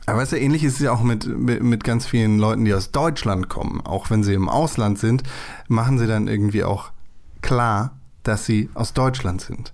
aber 0.06 0.18
weißt 0.18 0.32
du, 0.32 0.38
ähnlich 0.38 0.64
ist 0.64 0.74
es 0.74 0.80
ja 0.80 0.92
auch 0.92 1.02
mit, 1.02 1.26
mit, 1.26 1.62
mit 1.62 1.84
ganz 1.84 2.06
vielen 2.06 2.38
Leuten, 2.38 2.64
die 2.64 2.74
aus 2.74 2.90
Deutschland 2.90 3.48
kommen. 3.48 3.80
Auch 3.80 4.10
wenn 4.10 4.22
sie 4.22 4.34
im 4.34 4.48
Ausland 4.48 4.98
sind, 4.98 5.22
machen 5.68 5.98
sie 5.98 6.06
dann 6.06 6.28
irgendwie 6.28 6.64
auch 6.64 6.90
klar, 7.40 7.96
dass 8.22 8.44
sie 8.44 8.68
aus 8.74 8.92
Deutschland 8.92 9.40
sind. 9.40 9.72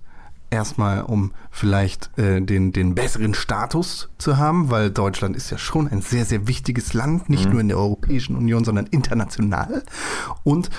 Erstmal, 0.51 1.01
um 1.01 1.31
vielleicht 1.49 2.11
äh, 2.19 2.41
den, 2.41 2.71
den 2.73 2.93
besseren 2.93 3.33
Status 3.33 4.09
zu 4.17 4.37
haben, 4.37 4.69
weil 4.69 4.91
Deutschland 4.91 5.35
ist 5.35 5.49
ja 5.49 5.57
schon 5.57 5.87
ein 5.87 6.01
sehr, 6.01 6.25
sehr 6.25 6.47
wichtiges 6.47 6.93
Land, 6.93 7.29
nicht 7.29 7.45
Mhm. 7.45 7.51
nur 7.51 7.61
in 7.61 7.67
der 7.69 7.77
Europäischen 7.77 8.35
Union, 8.35 8.63
sondern 8.63 8.85
international. 8.87 9.83
Und 10.43 10.69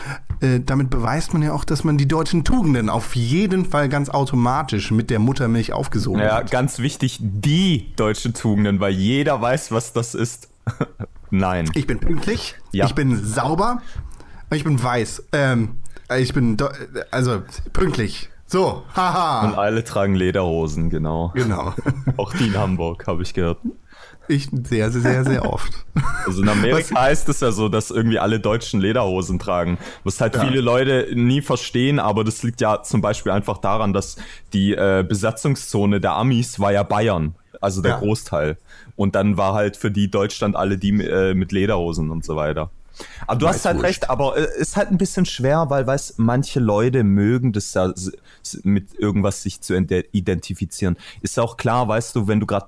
äh, 0.40 0.60
damit 0.60 0.90
beweist 0.90 1.32
man 1.32 1.42
ja 1.42 1.52
auch, 1.52 1.64
dass 1.64 1.84
man 1.84 1.98
die 1.98 2.06
deutschen 2.06 2.44
Tugenden 2.44 2.88
auf 2.90 3.16
jeden 3.16 3.64
Fall 3.64 3.88
ganz 3.88 4.08
automatisch 4.10 4.90
mit 4.90 5.10
der 5.10 5.18
Muttermilch 5.18 5.72
aufgesogen 5.72 6.20
Ja, 6.20 6.36
hat. 6.36 6.50
ganz 6.50 6.78
wichtig, 6.78 7.18
die 7.20 7.94
deutsche 7.96 8.32
Tugenden, 8.32 8.78
weil 8.78 8.92
jeder 8.92 9.40
weiß, 9.40 9.72
was 9.72 9.92
das 9.92 10.14
ist. 10.14 10.48
Nein. 11.30 11.70
Ich 11.74 11.86
bin 11.86 11.98
pünktlich, 11.98 12.56
Ja. 12.72 12.84
ich 12.86 12.94
bin 12.94 13.24
sauber, 13.24 13.80
ich 14.50 14.64
bin 14.64 14.80
weiß. 14.82 15.24
Ähm, 15.32 15.76
ich 16.18 16.34
bin, 16.34 16.58
also 17.10 17.42
pünktlich. 17.72 18.28
So, 18.52 18.66
Und 18.86 18.96
haha. 18.96 19.54
alle 19.54 19.82
tragen 19.82 20.14
Lederhosen, 20.14 20.90
genau. 20.90 21.32
Genau. 21.34 21.72
Auch 22.18 22.34
die 22.34 22.48
in 22.48 22.56
Hamburg, 22.58 23.06
habe 23.06 23.22
ich 23.22 23.32
gehört. 23.32 23.56
Ich 24.28 24.48
sehr, 24.52 24.90
sehr, 24.90 25.00
sehr, 25.00 25.24
sehr 25.24 25.50
oft. 25.50 25.72
Also 26.26 26.42
in 26.42 26.48
Amerika 26.50 27.00
heißt 27.00 27.28
es 27.30 27.40
ja 27.40 27.50
so, 27.50 27.70
dass 27.70 27.90
irgendwie 27.90 28.18
alle 28.18 28.38
Deutschen 28.40 28.78
Lederhosen 28.80 29.38
tragen. 29.38 29.78
Was 30.04 30.20
halt 30.20 30.36
viele 30.36 30.60
Leute 30.60 31.08
nie 31.14 31.40
verstehen, 31.40 31.98
aber 31.98 32.24
das 32.24 32.42
liegt 32.42 32.60
ja 32.60 32.82
zum 32.82 33.00
Beispiel 33.00 33.32
einfach 33.32 33.56
daran, 33.58 33.92
dass 33.94 34.16
die 34.52 34.74
äh, 34.74 35.02
Besatzungszone 35.06 36.00
der 36.00 36.12
Amis 36.12 36.60
war 36.60 36.72
ja 36.72 36.82
Bayern, 36.82 37.34
also 37.62 37.80
der 37.82 37.92
Ja. 37.92 37.98
Großteil. 38.00 38.58
Und 38.96 39.14
dann 39.14 39.38
war 39.38 39.54
halt 39.54 39.76
für 39.78 39.90
die 39.90 40.10
Deutschland 40.10 40.56
alle 40.56 40.76
die 40.78 40.90
äh, 41.02 41.32
mit 41.34 41.50
Lederhosen 41.52 42.10
und 42.10 42.22
so 42.24 42.36
weiter. 42.36 42.70
Aber 43.26 43.38
du 43.38 43.48
hast 43.48 43.64
halt 43.64 43.76
Weißwurst. 43.76 43.84
recht, 43.84 44.10
aber 44.10 44.36
äh, 44.36 44.60
ist 44.60 44.76
halt 44.76 44.90
ein 44.90 44.98
bisschen 44.98 45.26
schwer, 45.26 45.66
weil, 45.68 45.86
weißt, 45.86 46.18
manche 46.18 46.60
Leute 46.60 47.04
mögen 47.04 47.52
das 47.52 47.74
ja 47.74 47.92
mit 48.62 48.94
irgendwas 48.98 49.42
sich 49.42 49.60
zu 49.60 49.74
ide- 49.74 50.06
identifizieren. 50.12 50.96
Ist 51.22 51.38
auch 51.38 51.56
klar, 51.56 51.88
weißt 51.88 52.16
du, 52.16 52.28
wenn 52.28 52.40
du 52.40 52.46
gerade 52.46 52.66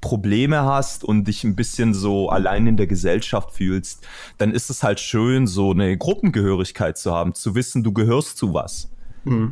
Probleme 0.00 0.62
hast 0.62 1.04
und 1.04 1.24
dich 1.28 1.44
ein 1.44 1.56
bisschen 1.56 1.94
so 1.94 2.28
allein 2.28 2.66
in 2.66 2.76
der 2.76 2.86
Gesellschaft 2.86 3.52
fühlst, 3.52 4.06
dann 4.38 4.52
ist 4.52 4.70
es 4.70 4.82
halt 4.82 4.98
schön, 5.00 5.46
so 5.46 5.70
eine 5.70 5.96
Gruppengehörigkeit 5.96 6.96
zu 6.98 7.12
haben, 7.12 7.34
zu 7.34 7.54
wissen, 7.54 7.82
du 7.82 7.92
gehörst 7.92 8.38
zu 8.38 8.54
was. 8.54 8.90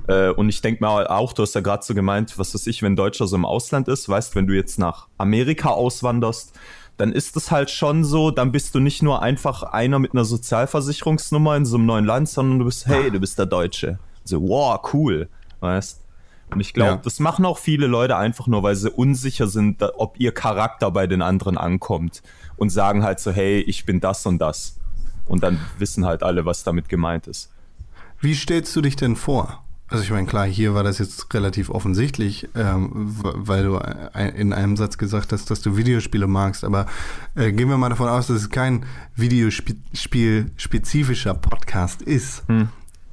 Äh, 0.06 0.28
und 0.30 0.50
ich 0.50 0.60
denke 0.60 0.84
mal 0.84 1.06
auch, 1.06 1.32
du 1.32 1.42
hast 1.42 1.54
ja 1.54 1.62
gerade 1.62 1.82
so 1.82 1.94
gemeint, 1.94 2.38
was 2.38 2.54
weiß 2.54 2.66
ich, 2.66 2.82
wenn 2.82 2.94
Deutscher 2.94 3.26
so 3.26 3.36
im 3.36 3.46
Ausland 3.46 3.88
ist, 3.88 4.06
weißt, 4.06 4.34
wenn 4.34 4.46
du 4.46 4.54
jetzt 4.54 4.78
nach 4.78 5.08
Amerika 5.16 5.70
auswanderst, 5.70 6.52
dann 6.96 7.12
ist 7.12 7.36
es 7.36 7.50
halt 7.50 7.70
schon 7.70 8.04
so, 8.04 8.30
dann 8.30 8.52
bist 8.52 8.74
du 8.74 8.80
nicht 8.80 9.02
nur 9.02 9.22
einfach 9.22 9.62
einer 9.62 9.98
mit 9.98 10.12
einer 10.12 10.24
Sozialversicherungsnummer 10.24 11.56
in 11.56 11.64
so 11.64 11.76
einem 11.76 11.86
neuen 11.86 12.04
Land, 12.04 12.28
sondern 12.28 12.58
du 12.60 12.64
bist, 12.66 12.86
hey, 12.86 13.10
du 13.10 13.18
bist 13.20 13.38
der 13.38 13.46
Deutsche. 13.46 13.98
So, 14.24 14.40
wow, 14.40 14.80
cool, 14.92 15.28
weißt. 15.60 16.00
Und 16.50 16.60
ich 16.60 16.74
glaube, 16.74 16.90
Ja. 16.92 16.96
das 17.02 17.18
machen 17.18 17.44
auch 17.46 17.58
viele 17.58 17.86
Leute 17.86 18.16
einfach 18.16 18.46
nur, 18.46 18.62
weil 18.62 18.76
sie 18.76 18.90
unsicher 18.90 19.46
sind, 19.46 19.80
da- 19.80 19.92
ob 19.96 20.20
ihr 20.20 20.32
Charakter 20.32 20.90
bei 20.90 21.06
den 21.06 21.22
anderen 21.22 21.56
ankommt 21.56 22.22
und 22.56 22.70
sagen 22.70 23.02
halt 23.02 23.20
so, 23.20 23.30
hey, 23.32 23.60
ich 23.60 23.86
bin 23.86 24.00
das 24.00 24.26
und 24.26 24.38
das. 24.38 24.76
Und 25.26 25.42
dann 25.42 25.58
wissen 25.78 26.04
halt 26.04 26.22
alle, 26.22 26.44
was 26.44 26.62
damit 26.62 26.88
gemeint 26.88 27.26
ist. 27.26 27.50
Wie 28.20 28.34
stellst 28.34 28.76
du 28.76 28.82
dich 28.82 28.96
denn 28.96 29.16
vor? 29.16 29.61
Also 29.92 30.04
ich 30.04 30.10
meine, 30.10 30.26
klar, 30.26 30.46
hier 30.46 30.74
war 30.74 30.84
das 30.84 30.98
jetzt 30.98 31.34
relativ 31.34 31.68
offensichtlich, 31.68 32.48
ähm, 32.54 32.88
weil 32.92 33.64
du 33.64 33.76
in 34.34 34.54
einem 34.54 34.78
Satz 34.78 34.96
gesagt 34.96 35.32
hast, 35.32 35.50
dass 35.50 35.60
du 35.60 35.76
Videospiele 35.76 36.26
magst, 36.26 36.64
aber 36.64 36.86
äh, 37.34 37.52
gehen 37.52 37.68
wir 37.68 37.76
mal 37.76 37.90
davon 37.90 38.08
aus, 38.08 38.28
dass 38.28 38.38
es 38.38 38.48
kein 38.48 38.86
Videospiel-spezifischer 39.16 41.34
Podcast 41.34 42.00
ist. 42.00 42.48
Hm. 42.48 42.70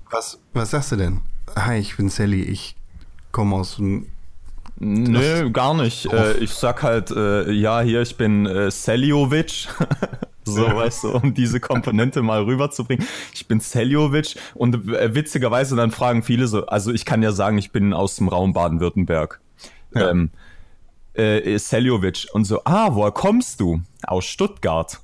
Was, 0.10 0.40
was 0.54 0.72
sagst 0.72 0.94
du 0.94 0.96
denn? 0.96 1.20
Hi, 1.54 1.80
ich 1.80 1.98
bin 1.98 2.08
Sally, 2.08 2.44
ich 2.44 2.78
komme 3.34 3.58
aus 3.58 3.76
dem... 3.76 4.08
Nö, 4.78 5.52
gar 5.52 5.74
nicht. 5.74 6.06
Äh, 6.06 6.38
ich 6.38 6.52
sag 6.52 6.84
halt, 6.84 7.12
äh, 7.12 7.52
ja, 7.52 7.82
hier, 7.82 8.02
ich 8.02 8.16
bin 8.16 8.46
äh, 8.46 8.72
Seljovic. 8.72 9.68
so, 10.50 10.66
weißt 10.66 11.04
du, 11.04 11.12
um 11.12 11.34
diese 11.34 11.60
Komponente 11.60 12.22
mal 12.22 12.44
rüberzubringen. 12.44 13.06
Ich 13.34 13.48
bin 13.48 13.60
Seljovic 13.60 14.36
und 14.56 14.90
äh, 14.94 15.16
witzigerweise 15.16 15.76
dann 15.76 15.92
fragen 15.92 16.24
viele 16.24 16.48
so, 16.48 16.66
also 16.68 16.92
ich 16.92 17.06
kann 17.06 17.24
ja 17.24 17.32
sagen, 17.32 17.58
ich 17.58 17.72
bin 17.72 17.94
aus 17.94 18.16
dem 18.16 18.28
Raum 18.28 18.54
Baden-Württemberg. 18.54 19.40
Ja. 19.96 20.12
Ähm, 20.12 20.32
äh, 21.14 21.58
Seljovic 21.58 22.28
und 22.34 22.46
so, 22.46 22.62
ah, 22.66 22.90
woher 22.94 23.12
kommst 23.12 23.60
du? 23.60 23.82
Aus 24.04 24.26
Stuttgart. 24.26 25.00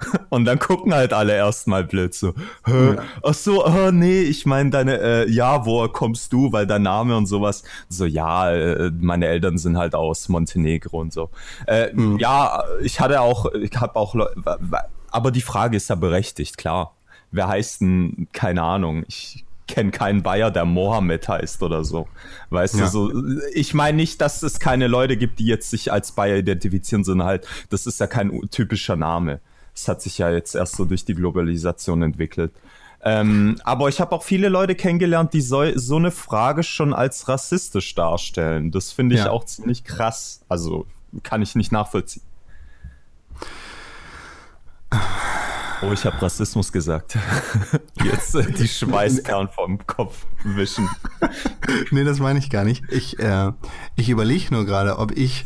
Und 0.30 0.44
dann 0.44 0.58
gucken 0.58 0.94
halt 0.94 1.12
alle 1.12 1.34
erstmal 1.34 1.84
blöd 1.84 2.14
so. 2.14 2.34
Hä? 2.64 2.96
Ach 3.22 3.34
so, 3.34 3.66
oh, 3.66 3.90
nee, 3.90 4.20
ich 4.22 4.46
meine 4.46 4.70
deine, 4.70 4.98
äh, 5.00 5.30
ja, 5.30 5.66
woher 5.66 5.88
kommst 5.88 6.32
du? 6.32 6.52
Weil 6.52 6.66
dein 6.66 6.82
Name 6.82 7.16
und 7.16 7.26
sowas. 7.26 7.64
So, 7.88 8.04
ja, 8.04 8.50
äh, 8.52 8.90
meine 9.00 9.26
Eltern 9.26 9.58
sind 9.58 9.76
halt 9.76 9.94
aus 9.94 10.28
Montenegro 10.28 11.00
und 11.00 11.12
so. 11.12 11.30
Äh, 11.66 11.88
Ja, 12.18 12.62
ich 12.82 13.00
hatte 13.00 13.20
auch, 13.20 13.52
ich 13.54 13.74
habe 13.76 13.96
auch, 13.96 14.14
Leu- 14.14 14.30
wa- 14.36 14.58
wa- 14.60 14.84
aber 15.10 15.30
die 15.30 15.40
Frage 15.42 15.76
ist 15.76 15.88
ja 15.88 15.94
berechtigt, 15.96 16.58
klar. 16.58 16.94
Wer 17.30 17.48
heißt 17.48 17.80
denn, 17.80 18.28
keine 18.32 18.62
Ahnung, 18.62 19.04
ich 19.08 19.44
kenne 19.66 19.90
keinen 19.90 20.22
Bayer, 20.22 20.50
der 20.50 20.64
Mohammed 20.64 21.28
heißt 21.28 21.62
oder 21.62 21.84
so. 21.84 22.08
Weißt 22.50 22.76
Ja. 22.76 22.84
du, 22.86 22.90
so, 22.90 23.12
ich 23.52 23.74
meine 23.74 23.96
nicht, 23.96 24.20
dass 24.20 24.42
es 24.42 24.60
keine 24.60 24.86
Leute 24.86 25.16
gibt, 25.18 25.38
die 25.40 25.44
jetzt 25.46 25.68
sich 25.70 25.92
als 25.92 26.12
Bayer 26.12 26.36
identifizieren, 26.36 27.04
sondern 27.04 27.26
halt, 27.26 27.46
das 27.68 27.86
ist 27.86 28.00
ja 28.00 28.06
kein 28.06 28.48
typischer 28.50 28.96
Name. 28.96 29.40
Es 29.80 29.88
hat 29.88 30.02
sich 30.02 30.18
ja 30.18 30.30
jetzt 30.30 30.54
erst 30.54 30.76
so 30.76 30.84
durch 30.84 31.04
die 31.04 31.14
Globalisation 31.14 32.02
entwickelt. 32.02 32.52
Ähm, 33.00 33.60
aber 33.62 33.88
ich 33.88 34.00
habe 34.00 34.10
auch 34.12 34.24
viele 34.24 34.48
Leute 34.48 34.74
kennengelernt, 34.74 35.32
die 35.32 35.40
so, 35.40 35.62
so 35.78 35.96
eine 35.96 36.10
Frage 36.10 36.64
schon 36.64 36.92
als 36.92 37.28
rassistisch 37.28 37.94
darstellen. 37.94 38.72
Das 38.72 38.90
finde 38.90 39.14
ich 39.14 39.22
Ja. 39.22 39.30
auch 39.30 39.44
ziemlich 39.44 39.84
krass. 39.84 40.40
Also 40.48 40.84
kann 41.22 41.40
ich 41.40 41.54
nicht 41.54 41.70
nachvollziehen. 41.70 42.22
Oh, 45.80 45.92
ich 45.92 46.04
habe 46.04 46.20
Rassismus 46.20 46.72
gesagt. 46.72 47.16
Jetzt 48.04 48.34
äh, 48.34 48.50
die 48.50 48.66
Schweißperlen 48.66 49.48
vom 49.48 49.86
Kopf 49.86 50.26
wischen. 50.44 50.88
Nee, 51.90 52.02
das 52.04 52.18
meine 52.18 52.38
ich 52.38 52.48
gar 52.50 52.64
nicht. 52.64 52.82
Ich, 52.90 53.18
äh, 53.18 53.52
ich 53.94 54.08
überlege 54.08 54.52
nur 54.54 54.64
gerade, 54.64 54.98
ob 54.98 55.12
ich, 55.12 55.44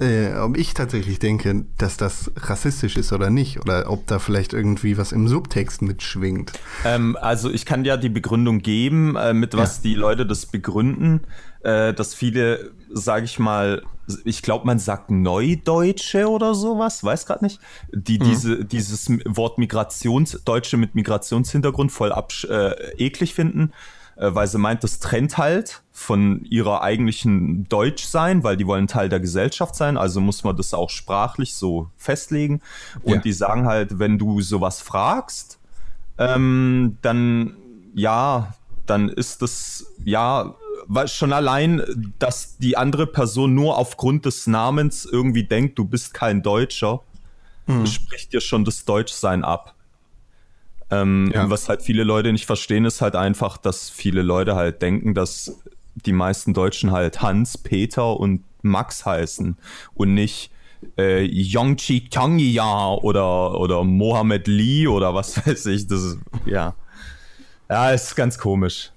äh, 0.00 0.34
ob 0.34 0.56
ich 0.56 0.74
tatsächlich 0.74 1.18
denke, 1.18 1.64
dass 1.76 1.96
das 1.96 2.30
rassistisch 2.36 2.96
ist 2.96 3.12
oder 3.12 3.30
nicht. 3.30 3.60
Oder 3.60 3.90
ob 3.90 4.06
da 4.06 4.18
vielleicht 4.18 4.52
irgendwie 4.52 4.96
was 4.96 5.12
im 5.12 5.26
Subtext 5.26 5.82
mitschwingt. 5.82 6.52
Ähm, 6.84 7.16
also 7.20 7.50
ich 7.50 7.66
kann 7.66 7.84
ja 7.84 7.96
die 7.96 8.08
Begründung 8.08 8.60
geben, 8.60 9.16
äh, 9.16 9.34
mit 9.34 9.56
was 9.56 9.80
die 9.80 9.94
Leute 9.94 10.24
das 10.24 10.46
begründen, 10.46 11.22
äh, 11.62 11.92
dass 11.92 12.14
viele, 12.14 12.70
sage 12.92 13.24
ich 13.24 13.38
mal, 13.38 13.82
ich 14.24 14.42
glaube, 14.42 14.66
man 14.66 14.78
sagt 14.78 15.10
Neudeutsche 15.10 16.28
oder 16.28 16.54
sowas, 16.54 17.04
weiß 17.04 17.26
gerade 17.26 17.44
nicht, 17.44 17.60
die 17.92 18.18
diese 18.18 18.64
dieses 18.64 19.10
Wort 19.26 19.58
Migrationsdeutsche 19.58 20.78
mit 20.78 20.94
Migrationshintergrund 20.94 21.92
voll 21.92 22.12
absch 22.12 22.44
äh, 22.44 22.70
eklig 22.96 23.34
finden, 23.34 23.72
äh, 24.16 24.34
weil 24.34 24.46
sie 24.46 24.58
meint, 24.58 24.82
das 24.82 24.98
trennt 25.00 25.36
halt 25.36 25.82
von 25.98 26.44
ihrer 26.44 26.82
eigentlichen 26.82 27.68
Deutsch 27.68 28.04
sein, 28.04 28.44
weil 28.44 28.56
die 28.56 28.66
wollen 28.66 28.86
Teil 28.86 29.08
der 29.08 29.18
Gesellschaft 29.20 29.74
sein, 29.74 29.96
also 29.96 30.20
muss 30.20 30.44
man 30.44 30.56
das 30.56 30.72
auch 30.72 30.90
sprachlich 30.90 31.54
so 31.54 31.90
festlegen. 31.96 32.60
Und 33.02 33.16
Ja. 33.16 33.20
die 33.20 33.32
sagen 33.32 33.66
halt, 33.66 33.98
wenn 33.98 34.16
du 34.18 34.40
sowas 34.40 34.80
fragst, 34.80 35.58
ähm, 36.16 36.96
dann 37.02 37.56
ja, 37.94 38.54
dann 38.86 39.08
ist 39.08 39.42
das 39.42 39.86
ja 40.04 40.54
weil 40.90 41.08
schon 41.08 41.34
allein, 41.34 41.82
dass 42.18 42.56
die 42.56 42.76
andere 42.78 43.06
Person 43.06 43.54
nur 43.54 43.76
aufgrund 43.76 44.24
des 44.24 44.46
Namens 44.46 45.04
irgendwie 45.04 45.44
denkt, 45.44 45.78
du 45.78 45.84
bist 45.84 46.14
kein 46.14 46.42
Deutscher, 46.42 47.02
spricht 47.84 48.32
dir 48.32 48.40
schon 48.40 48.64
das 48.64 48.86
Deutschsein 48.86 49.44
ab. 49.44 49.74
Ähm, 50.90 51.30
Ja. 51.34 51.50
Was 51.50 51.68
halt 51.68 51.82
viele 51.82 52.04
Leute 52.04 52.32
nicht 52.32 52.46
verstehen, 52.46 52.86
ist 52.86 53.02
halt 53.02 53.16
einfach, 53.16 53.58
dass 53.58 53.90
viele 53.90 54.22
Leute 54.22 54.54
halt 54.54 54.80
denken, 54.80 55.12
dass 55.12 55.58
die 56.06 56.12
meisten 56.12 56.54
Deutschen 56.54 56.90
halt 56.90 57.22
Hans, 57.22 57.58
Peter 57.58 58.18
und 58.18 58.44
Max 58.62 59.06
heißen 59.06 59.56
und 59.94 60.14
nicht 60.14 60.50
äh, 60.96 61.24
Yongchi 61.24 62.08
Tangya 62.08 62.94
oder, 62.94 63.58
oder 63.58 63.84
Mohammed 63.84 64.46
Lee 64.46 64.86
oder 64.86 65.14
was 65.14 65.36
weiß 65.46 65.66
ich. 65.66 65.86
Das 65.86 66.02
ist, 66.02 66.18
ja. 66.46 66.74
Ja, 67.68 67.90
ist 67.90 68.14
ganz 68.16 68.38
komisch. 68.38 68.90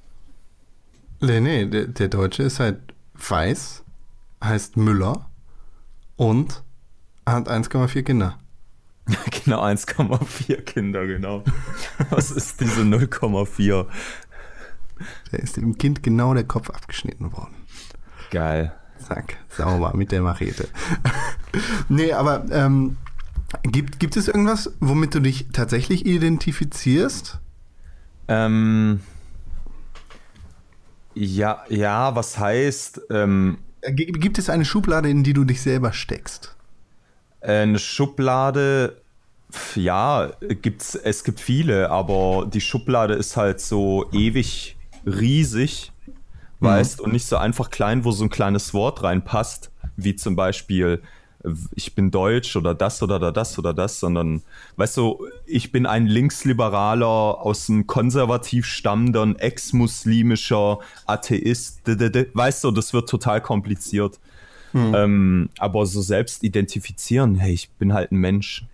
Nee, 1.20 1.39
nee, 1.39 1.65
der, 1.65 1.88
der 1.88 2.08
Deutsche 2.08 2.43
ist 2.43 2.60
halt 2.60 2.79
weiß, 3.13 3.84
heißt 4.43 4.77
Müller 4.77 5.29
und 6.15 6.63
hat 7.25 7.48
1,4 7.48 8.03
Kinder. 8.03 8.38
Genau, 9.43 9.62
1,4 9.63 10.62
Kinder, 10.62 11.05
genau. 11.05 11.43
Was 12.12 12.31
ist 12.31 12.62
diese 12.62 12.81
0,4? 12.81 13.88
Da 15.31 15.38
ist 15.38 15.58
dem 15.58 15.77
Kind 15.77 16.03
genau 16.03 16.34
der 16.34 16.43
Kopf 16.43 16.70
abgeschnitten 16.70 17.31
worden. 17.34 17.55
Geil. 18.31 18.72
Zack, 19.08 19.38
sauber 19.50 19.93
mit 19.96 20.12
der 20.12 20.22
Machete. 20.22 20.67
nee, 21.89 22.13
aber 22.13 22.46
ähm, 22.51 22.98
gibt, 23.63 24.00
gibt 24.00 24.15
es 24.15 24.27
irgendwas, 24.27 24.72
womit 24.79 25.15
du 25.15 25.20
dich 25.22 25.48
tatsächlich 25.53 26.05
identifizierst? 26.05 27.39
Ähm, 28.27 29.01
Ja, 31.13 31.63
ja, 31.70 32.15
was 32.15 32.38
heißt, 32.38 33.01
ähm, 33.10 33.58
Äh, 33.81 33.93
gi- 33.93 34.05
Gibt 34.12 34.38
es 34.38 34.50
eine 34.50 34.63
Schublade, 34.65 35.10
in 35.10 35.24
die 35.24 35.34
du 35.34 35.43
dich 35.43 35.62
selber 35.62 35.93
steckst? 35.93 36.55
eine 37.43 37.79
Schublade, 37.79 39.01
ja, 39.74 40.31
gibt's, 40.62 40.93
es 40.93 41.24
gibt 41.24 41.39
viele, 41.39 41.89
aber 41.89 42.46
die 42.48 42.62
Schublade 42.62 43.15
ist 43.15 43.36
halt 43.36 43.60
so 43.60 44.05
ewig 44.13 44.77
riesig, 45.05 45.91
weißt, 46.60 47.01
und 47.01 47.12
nicht 47.13 47.25
so 47.25 47.38
einfach 47.38 47.70
klein, 47.70 48.03
wo 48.05 48.12
so 48.12 48.24
ein 48.24 48.29
kleines 48.29 48.74
Wort 48.74 49.03
reinpasst, 49.03 49.72
wie 49.98 50.15
zum 50.15 50.36
Beispiel, 50.36 51.01
ich 51.74 51.96
bin 51.96 52.12
deutsch 52.12 52.55
oder 52.55 52.75
das 52.75 53.01
oder 53.01 53.17
da- 53.17 53.31
das 53.31 53.58
oder 53.58 53.74
das, 53.74 54.00
sondern, 54.00 54.43
weißt 54.75 54.98
du, 54.98 55.25
ich 55.48 55.72
bin 55.72 55.88
ein 55.88 56.05
linksliberaler, 56.05 57.08
aus 57.08 57.65
dem 57.65 57.88
konservativ 57.88 58.67
stammenden, 58.67 59.39
ex-muslimischer 59.39 60.79
Atheist, 61.08 61.81
weißt 61.88 62.63
du, 62.63 62.72
das 62.72 62.93
wird 62.93 63.10
total 63.10 63.41
kompliziert. 63.41 64.20
Ähm, 64.96 65.50
aber 65.58 65.86
so 65.86 66.01
selbst 66.01 66.43
identifizieren, 66.43 67.36
hey, 67.36 67.53
ich 67.53 67.70
bin 67.72 67.91
halt 67.93 68.12
ein 68.12 68.17
Mensch. 68.17 68.65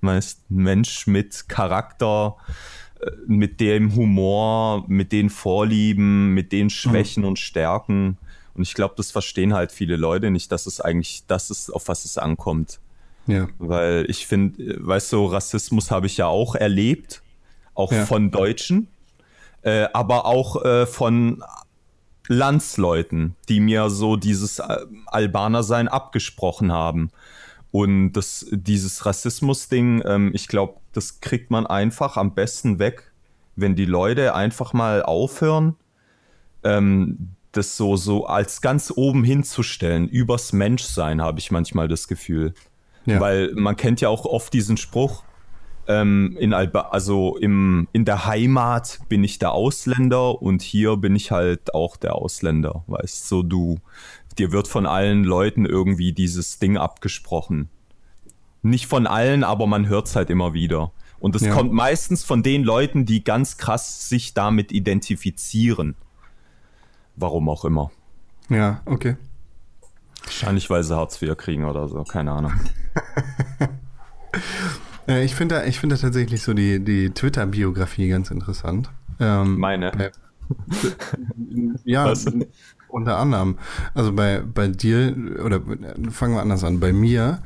Weißt, 0.00 0.50
ein 0.50 0.62
Mensch 0.62 1.06
mit 1.06 1.48
Charakter, 1.48 2.36
mit 3.26 3.60
dem 3.60 3.94
Humor, 3.96 4.84
mit 4.88 5.12
den 5.12 5.30
Vorlieben, 5.30 6.34
mit 6.34 6.52
den 6.52 6.70
Schwächen 6.70 7.24
und 7.24 7.38
Stärken. 7.38 8.18
Und 8.54 8.62
ich 8.62 8.74
glaube, 8.74 8.94
das 8.96 9.10
verstehen 9.10 9.54
halt 9.54 9.72
viele 9.72 9.96
Leute 9.96 10.30
nicht, 10.30 10.52
dass 10.52 10.66
es 10.66 10.80
eigentlich 10.80 11.24
das 11.26 11.50
ist, 11.50 11.70
auf 11.70 11.88
was 11.88 12.04
es 12.04 12.18
ankommt. 12.18 12.80
Ja. 13.26 13.48
Weil 13.58 14.04
ich 14.08 14.26
finde, 14.26 14.76
weißt 14.86 15.12
du, 15.12 15.26
Rassismus 15.26 15.90
habe 15.90 16.06
ich 16.06 16.16
ja 16.16 16.26
auch 16.26 16.54
erlebt, 16.54 17.22
auch 17.74 17.92
Ja. 17.92 18.04
von 18.04 18.30
Deutschen, 18.30 18.88
äh, 19.62 19.86
aber 19.92 20.26
auch 20.26 20.62
äh, 20.64 20.86
von 20.86 21.42
Landsleuten, 22.28 23.36
die 23.48 23.60
mir 23.60 23.90
so 23.90 24.16
dieses 24.16 24.58
äh, 24.58 24.76
Albanersein 25.06 25.88
abgesprochen 25.88 26.72
haben. 26.72 27.10
Und 27.70 28.12
das, 28.12 28.46
dieses 28.50 29.06
Rassismus-Ding, 29.06 30.02
ähm, 30.04 30.30
ich 30.34 30.46
glaube, 30.48 30.74
das 30.92 31.20
kriegt 31.20 31.50
man 31.50 31.66
einfach 31.66 32.16
am 32.16 32.34
besten 32.34 32.78
weg, 32.78 33.12
wenn 33.56 33.74
die 33.74 33.84
Leute 33.84 34.34
einfach 34.34 34.72
mal 34.72 35.02
aufhören, 35.02 35.76
ähm, 36.64 37.30
das 37.52 37.76
so, 37.76 37.96
so 37.96 38.26
als 38.26 38.62
ganz 38.62 38.92
oben 38.94 39.24
hinzustellen. 39.24 40.08
Übers 40.08 40.52
Menschsein 40.52 41.20
habe 41.20 41.38
ich 41.38 41.50
manchmal 41.50 41.88
das 41.88 42.08
Gefühl. 42.08 42.54
Ja. 43.04 43.20
Weil 43.20 43.52
man 43.54 43.76
kennt 43.76 44.00
ja 44.00 44.08
auch 44.08 44.24
oft 44.24 44.52
diesen 44.52 44.76
Spruch, 44.76 45.24
ähm, 45.88 46.36
in 46.38 46.54
Alba 46.54 46.88
also 46.92 47.36
im, 47.36 47.88
in 47.92 48.04
der 48.04 48.26
Heimat 48.26 49.00
bin 49.08 49.24
ich 49.24 49.38
der 49.38 49.52
Ausländer 49.52 50.40
und 50.40 50.62
hier 50.62 50.96
bin 50.96 51.16
ich 51.16 51.30
halt 51.30 51.74
auch 51.74 51.96
der 51.96 52.14
Ausländer. 52.14 52.84
Weißt 52.86 53.28
so 53.28 53.42
du, 53.42 53.78
dir 54.38 54.52
wird 54.52 54.68
von 54.68 54.86
allen 54.86 55.24
Leuten 55.24 55.66
irgendwie 55.66 56.12
dieses 56.12 56.58
Ding 56.58 56.76
abgesprochen. 56.76 57.68
Nicht 58.62 58.86
von 58.86 59.06
allen, 59.06 59.44
aber 59.44 59.66
man 59.66 59.88
hört 59.88 60.06
es 60.06 60.16
halt 60.16 60.30
immer 60.30 60.52
wieder. 60.54 60.92
Und 61.18 61.36
es 61.36 61.42
Ja. 61.42 61.52
kommt 61.52 61.72
meistens 61.72 62.24
von 62.24 62.42
den 62.42 62.64
Leuten, 62.64 63.06
die 63.06 63.22
ganz 63.24 63.56
krass 63.56 64.08
sich 64.08 64.34
damit 64.34 64.72
identifizieren. 64.72 65.94
Warum 67.16 67.48
auch 67.48 67.64
immer. 67.64 67.90
Ja, 68.48 68.80
okay. 68.86 69.16
Wahrscheinlich, 70.24 70.70
weil 70.70 70.82
sie 70.84 70.96
Hartz 70.96 71.20
IV 71.20 71.36
kriegen 71.36 71.64
oder 71.64 71.88
so, 71.88 72.02
keine 72.04 72.32
Ahnung. 72.32 72.52
Äh, 75.08 75.24
ich 75.24 75.34
finde 75.34 75.56
da, 75.56 75.64
ich 75.64 75.80
finde 75.80 75.96
da 75.96 76.00
tatsächlich 76.00 76.42
so 76.42 76.54
die, 76.54 76.78
die 76.82 77.10
Twitter-Biografie 77.10 78.08
ganz 78.08 78.30
interessant. 78.30 78.88
Ähm, 79.18 79.58
Meine. 79.58 79.90
bei- 79.90 80.12
ja, 81.84 82.04
Was? 82.10 82.26
unter 82.88 83.18
anderem. 83.18 83.58
Also 83.94 84.12
bei, 84.12 84.40
bei 84.42 84.68
dir, 84.68 85.16
oder 85.44 85.56
äh, 85.56 86.10
fangen 86.10 86.34
wir 86.34 86.40
anders 86.40 86.62
an. 86.64 86.78
Bei 86.78 86.92
mir 86.92 87.42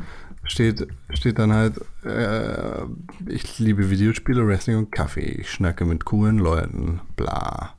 steht, 0.47 0.87
steht 1.15 1.39
dann 1.39 1.53
halt, 1.53 1.81
äh, 2.05 2.83
ich 3.29 3.59
liebe 3.59 3.91
Videospiele, 3.91 4.47
Wrestling 4.47 4.79
und 4.79 4.93
Kaffee. 4.93 5.21
Ich 5.41 5.51
schnacke 5.51 5.85
mit 5.85 6.05
coolen 6.05 6.39
Leuten, 6.39 7.01
bla. 7.17 7.75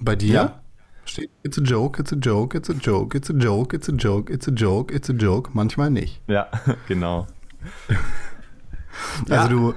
Bei 0.00 0.16
dir? 0.16 0.32
Ja. 0.34 0.60
Steht, 1.06 1.30
it's 1.42 1.58
a 1.58 1.62
joke, 1.62 2.00
it's 2.00 2.12
a 2.12 2.16
joke, 2.16 2.56
it's 2.56 2.70
a 2.70 2.72
joke, 2.74 3.14
it's 3.16 3.28
a 3.28 3.34
joke, 3.34 3.74
it's 3.76 3.88
a 3.88 3.92
joke, 3.92 4.32
it's 4.32 4.48
a 4.48 4.52
joke, 4.52 4.92
it's 4.94 5.10
a 5.10 5.12
joke. 5.12 5.50
Manchmal 5.52 5.90
nicht. 5.90 6.22
Ja, 6.28 6.48
genau. 6.88 7.26
Also 9.28 9.48
du. 9.48 9.74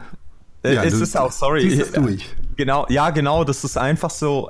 Äh, 0.63 0.75
ja, 0.75 0.83
es 0.83 0.97
du 0.97 1.03
ist 1.03 1.17
auch, 1.17 1.31
sorry. 1.31 1.61
ich- 1.61 1.91
durch. 1.91 2.35
Genau, 2.55 2.85
ja, 2.89 3.09
genau, 3.11 3.43
das 3.43 3.63
ist 3.63 3.77
einfach 3.77 4.09
so, 4.09 4.49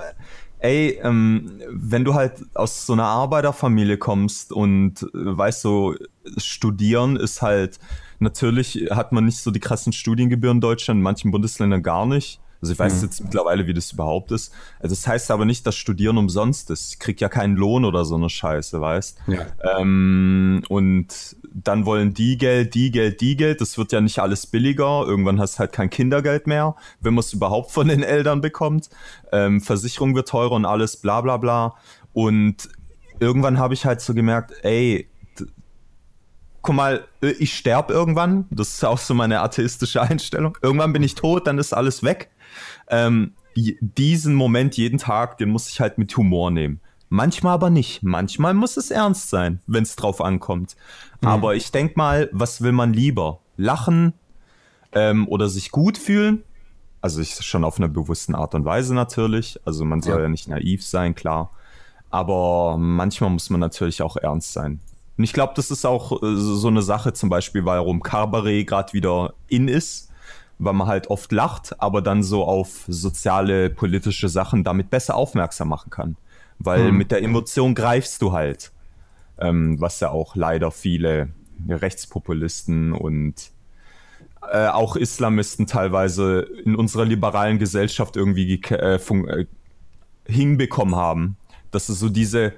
ey, 0.60 1.00
ähm, 1.04 1.62
wenn 1.70 2.04
du 2.04 2.14
halt 2.14 2.34
aus 2.54 2.86
so 2.86 2.94
einer 2.94 3.06
Arbeiterfamilie 3.06 3.98
kommst 3.98 4.52
und 4.52 5.04
äh, 5.04 5.08
weißt 5.14 5.62
so, 5.62 5.96
studieren 6.38 7.15
ist 7.15 7.41
halt, 7.41 7.80
natürlich 8.20 8.88
hat 8.91 9.12
man 9.12 9.26
nicht 9.26 9.39
so 9.39 9.52
die 9.52 9.60
krassen 9.60 9.93
Studiengebühren 9.93 10.58
in 10.58 10.62
Deutschland, 10.62 10.98
in 10.98 11.04
manchen 11.04 11.32
Bundesländern 11.32 11.84
gar 11.84 12.06
nicht. 12.06 12.39
Also 12.62 12.74
ich 12.74 12.80
weiß 12.80 13.04
jetzt 13.04 13.24
mittlerweile, 13.24 13.67
wie 13.67 13.74
das 13.74 13.91
überhaupt 13.91 14.32
ist. 14.32 14.52
Also 14.80 14.96
das 14.96 15.06
heißt 15.06 15.30
aber 15.30 15.46
nicht, 15.46 15.67
dass 15.67 15.76
Studieren 15.76 16.17
umsonst 16.17 16.72
ist. 16.72 16.93
Ich 16.93 17.00
krieg 17.00 17.22
ja 17.22 17.30
keinen 17.30 17.56
Lohn 17.56 17.86
oder 17.86 18.04
so 18.04 18.15
eine 18.15 18.30
Scheiße, 18.30 18.82
weißt? 18.82 19.20
Ja. 19.28 19.46
Ähm, 19.78 20.63
und 20.67 21.36
dann 21.63 21.86
wollen 21.86 22.13
die 22.13 22.38
Geld, 22.38 22.76
die 22.76 22.91
Geld, 22.91 23.20
die 23.22 23.36
Geld. 23.36 23.62
Das 23.62 23.78
wird 23.78 23.91
ja 23.91 24.00
nicht 24.00 24.20
alles 24.20 24.46
billiger. 24.46 25.06
Irgendwann 25.08 25.39
hast 25.39 25.56
du 25.56 25.60
halt 25.60 25.72
kein 25.72 25.89
Kindergeld 25.89 26.46
mehr, 26.46 26.76
wenn 27.00 27.15
man 27.15 27.22
es 27.22 27.34
überhaupt 27.34 27.72
von 27.72 27.88
den 27.88 28.04
Eltern 28.04 28.41
bekommt. 28.41 28.89
Ähm, 29.32 29.60
Versicherung 29.62 30.15
wird 30.15 30.28
teurer 30.28 30.52
und 30.52 30.65
alles, 30.65 30.98
bla 30.98 31.22
bla 31.22 31.38
bla. 31.38 31.76
Und 32.13 32.70
irgendwann 33.20 33.58
habe 33.58 33.74
ich 33.74 33.86
halt 33.86 34.02
so 34.02 34.13
gemerkt, 34.13 34.54
ey, 34.62 35.10
guck 36.62 36.76
mal, 36.76 37.08
äh, 37.22 37.30
ich 37.39 37.58
sterbe 37.58 37.91
irgendwann. 37.91 38.46
Das 38.52 38.70
ist 38.76 38.86
auch 38.86 39.00
so 39.00 39.15
meine 39.15 39.41
atheistische 39.41 40.02
Einstellung. 40.02 40.58
Irgendwann 40.62 40.93
bin 40.93 41.02
ich 41.02 41.15
tot, 41.15 41.48
dann 41.48 41.58
ist 41.58 41.74
alles 41.74 42.04
weg. 42.04 42.30
Ähm, 42.89 43.34
diesen 43.56 44.36
Moment 44.36 44.78
jeden 44.78 45.00
Tag, 45.00 45.39
den 45.39 45.50
muss 45.50 45.70
ich 45.70 45.80
halt 45.80 45.98
mit 45.98 46.15
Humor 46.15 46.52
nehmen. 46.52 46.82
Manchmal 47.10 47.54
aber 47.54 47.70
nicht. 47.70 48.04
Manchmal 48.04 48.54
muss 48.54 48.78
es 48.78 48.91
ernst 48.91 49.30
sein, 49.30 49.62
wenn 49.65 49.84
es 49.84 49.96
drauf 49.96 50.22
ankommt. 50.22 50.76
Aber 51.22 51.56
ich 51.56 51.72
denk 51.72 51.96
mal, 51.96 52.30
was 52.34 52.62
will 52.62 52.74
man 52.74 52.93
lieber? 52.93 53.39
Lachen 53.56 54.13
ähm, 54.91 55.28
oder 55.28 55.50
sich 55.50 55.72
gut 55.72 55.98
fühlen? 55.98 56.43
Also 57.02 57.22
ich 57.22 57.36
schon 57.36 57.63
auf 57.63 57.78
einer 57.78 57.88
bewussten 57.88 58.36
Art 58.36 58.56
und 58.56 58.65
Weise 58.65 58.93
natürlich. 58.93 59.60
Also 59.65 59.86
man 59.86 60.02
soll 60.02 60.17
Ja. 60.17 60.24
ja, 60.24 60.30
nicht 60.30 60.48
naiv 60.48 60.86
sein, 60.86 61.15
klar. 61.15 61.52
Aber 62.10 62.78
manchmal 62.78 63.30
muss 63.30 63.50
man 63.50 63.60
natürlich 63.60 64.02
auch 64.02 64.17
ernst 64.17 64.54
sein. 64.54 64.82
Und 65.17 65.24
ich 65.24 65.34
glaube, 65.34 65.54
das 65.56 65.72
ist 65.72 65.86
auch 65.86 66.12
äh, 66.22 66.36
so 66.36 66.56
so 66.56 66.67
eine 66.67 66.82
Sache 66.82 67.13
zum 67.13 67.30
Beispiel, 67.30 67.65
warum 67.65 68.02
Cabaret 68.04 68.65
gerade 68.65 68.93
wieder 68.93 69.34
in 69.48 69.67
ist, 69.67 70.10
weil 70.60 70.74
man 70.74 70.88
halt 70.88 71.10
oft 71.10 71.32
lacht, 71.32 71.80
aber 71.82 72.02
dann 72.02 72.24
so 72.24 72.43
auf 72.43 72.86
soziale, 72.88 73.70
politische 73.70 74.30
Sachen 74.30 74.63
damit 74.63 74.89
besser 74.89 75.15
aufmerksam 75.15 75.70
machen 75.70 75.89
kann. 75.89 76.17
Weil 76.60 76.91
Mhm. 76.91 76.98
mit 76.98 77.12
der 77.12 77.22
Emotion 77.24 77.76
greifst 77.76 78.22
du 78.22 78.32
halt, 78.32 78.72
ähm, 79.39 79.80
was 79.80 80.00
ja 80.00 80.10
auch 80.10 80.36
leider 80.36 80.72
viele 80.72 81.30
Rechtspopulisten 81.67 82.93
und 82.93 83.52
äh, 84.52 84.67
auch 84.67 84.96
Islamisten 84.96 85.67
teilweise 85.67 86.48
in 86.63 86.76
unserer 86.76 87.06
liberalen 87.06 87.60
Gesellschaft 87.60 88.15
irgendwie 88.15 88.62
äh, 88.70 88.96
äh, 88.96 89.46
hinbekommen 90.26 90.96
haben. 90.96 91.38
Das 91.72 91.89
ist 91.89 92.00
so 92.00 92.10
diese 92.10 92.54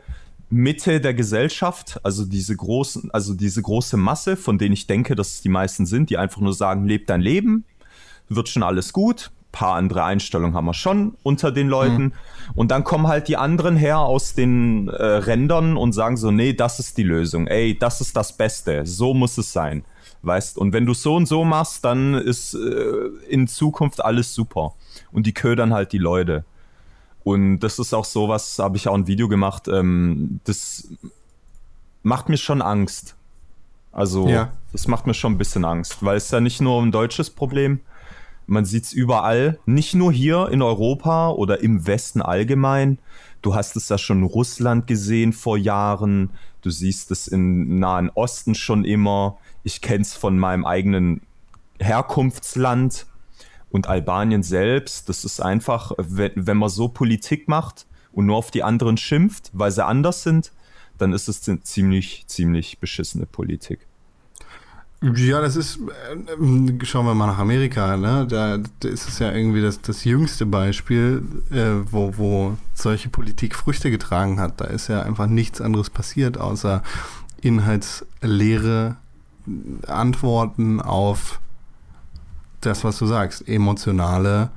Mitte 0.49 0.99
der 0.99 1.13
Gesellschaft, 1.13 1.99
also 2.03 2.25
diese 2.25 2.55
großen, 2.55 3.11
also 3.11 3.33
diese 3.33 3.61
große 3.61 3.97
Masse, 3.97 4.35
von 4.35 4.57
denen 4.57 4.73
ich 4.73 4.87
denke, 4.87 5.15
dass 5.15 5.35
es 5.35 5.41
die 5.41 5.49
meisten 5.49 5.85
sind, 5.85 6.09
die 6.09 6.17
einfach 6.17 6.41
nur 6.41 6.53
sagen, 6.53 6.85
leb 6.85 7.07
dein 7.07 7.21
Leben, 7.21 7.65
wird 8.29 8.49
schon 8.49 8.63
alles 8.63 8.93
gut. 8.93 9.31
Paar 9.51 9.75
andere 9.75 10.03
Einstellungen 10.03 10.55
haben 10.55 10.65
wir 10.65 10.73
schon 10.73 11.15
unter 11.23 11.51
den 11.51 11.67
Leuten. 11.69 12.13
Und 12.55 12.69
dann 12.71 12.83
kommen 12.83 13.07
halt 13.07 13.27
die 13.27 13.37
anderen 13.37 13.75
her 13.77 13.99
aus 13.99 14.33
den 14.33 14.87
äh, 14.89 15.03
Rändern 15.03 15.75
und 15.77 15.93
sagen 15.93 16.17
so, 16.17 16.29
nee, 16.31 16.53
das 16.53 16.79
ist 16.79 16.97
die 16.97 17.03
Lösung. 17.03 17.47
Ey, 17.47 17.77
das 17.77 17.99
ist 18.01 18.15
das 18.15 18.35
Beste. 18.37 18.85
So 18.85 19.13
muss 19.13 19.37
es 19.37 19.51
sein. 19.51 19.83
Weißt, 20.21 20.57
und 20.57 20.73
wenn 20.73 20.85
du 20.85 20.93
so 20.93 21.15
und 21.15 21.27
so 21.27 21.45
machst, 21.45 21.85
dann 21.85 22.13
ist 22.13 22.53
äh, 22.53 23.07
in 23.29 23.47
Zukunft 23.47 24.03
alles 24.03 24.33
super. 24.33 24.73
Und 25.11 25.25
die 25.25 25.33
ködern 25.33 25.73
halt 25.73 25.93
die 25.93 25.97
Leute. 25.97 26.43
Und 27.23 27.59
das 27.59 27.79
ist 27.79 27.93
auch 27.93 28.05
sowas, 28.05 28.59
habe 28.59 28.77
ich 28.77 28.87
auch 28.87 28.95
ein 28.95 29.07
Video 29.07 29.27
gemacht, 29.27 29.67
ähm, 29.67 30.39
das 30.45 30.89
macht 32.03 32.29
mir 32.29 32.37
schon 32.37 32.61
Angst. 32.61 33.15
Also, 33.91 34.27
Ja. 34.27 34.51
das 34.71 34.87
macht 34.87 35.07
mir 35.07 35.13
schon 35.13 35.33
ein 35.33 35.37
bisschen 35.37 35.65
Angst, 35.65 35.97
weil 36.01 36.17
es 36.17 36.25
ist 36.25 36.31
ja 36.31 36.39
nicht 36.39 36.61
nur 36.61 36.81
ein 36.81 36.91
deutsches 36.91 37.29
Problem. 37.29 37.79
Man 38.49 38.65
sieht 38.65 38.85
es 38.85 38.93
überall, 38.93 39.59
nicht 39.67 39.93
nur 39.93 40.11
hier 40.11 40.49
in 40.49 40.63
Europa 40.63 41.29
oder 41.29 41.61
im 41.61 41.85
Westen 41.85 42.21
allgemein. 42.21 42.97
Du 43.43 43.53
hast 43.53 43.75
es 43.75 43.89
ja 43.89 43.99
schon 43.99 44.19
in 44.19 44.23
Russland 44.23 44.87
gesehen 44.87 45.33
vor 45.33 45.55
Jahren. 45.55 46.31
Du 46.61 46.71
siehst 46.71 47.11
es 47.11 47.27
im 47.27 47.77
Nahen 47.77 48.09
Osten 48.09 48.55
schon 48.55 48.85
immer. 48.85 49.37
Ich 49.63 49.81
kenne 49.81 50.01
es 50.01 50.15
von 50.15 50.39
meinem 50.39 50.65
eigenen 50.65 51.21
Herkunftsland 51.79 53.05
und 53.69 53.87
Albanien 53.87 54.41
selbst. 54.41 55.09
Das 55.09 55.25
ist 55.25 55.41
einfach, 55.41 55.91
wenn, 55.97 56.31
wenn 56.35 56.57
man 56.57 56.69
so 56.69 56.87
Politik 56.87 57.47
macht 57.47 57.85
und 58.11 58.25
nur 58.25 58.35
auf 58.37 58.49
die 58.49 58.63
anderen 58.63 58.97
schimpft, 58.97 59.51
weil 59.53 59.71
sie 59.71 59.85
anders 59.85 60.23
sind, 60.23 60.53
dann 60.97 61.13
ist 61.13 61.29
es 61.29 61.41
ziemlich, 61.63 62.25
ziemlich 62.25 62.79
beschissene 62.79 63.27
Politik. 63.27 63.88
Ja, 65.01 65.39
das 65.39 65.55
ist, 65.55 65.79
äh, 65.79 66.85
schauen 66.85 67.05
wir 67.05 67.15
mal 67.15 67.27
nach 67.27 67.37
Amerika, 67.37 67.95
ne? 67.95 68.27
Da, 68.27 68.57
da 68.57 68.89
ist 68.89 69.07
es 69.07 69.19
ja 69.19 69.31
irgendwie 69.31 69.61
das, 69.61 69.79
das 69.81 70.03
jüngste 70.03 70.45
Beispiel, 70.45 71.23
äh, 71.51 71.89
wo, 71.89 72.17
wo 72.17 72.57
solche 72.73 73.07
Politik 73.07 73.55
Früchte 73.55 73.91
getragen 73.91 74.41
hat. 74.41 74.59
Da 74.59 74.65
ist 74.65 74.89
ja 74.89 75.01
einfach 75.01 75.27
nichts 75.27 75.61
anderes 75.61 75.89
passiert, 75.89 76.37
außer 76.37 76.83
inhaltsleere 77.41 78.97
Antworten 79.87 80.81
auf 80.81 81.39
das, 82.59 82.83
was 82.83 82.97
du 82.97 83.05
sagst, 83.05 83.47
emotionale 83.47 84.49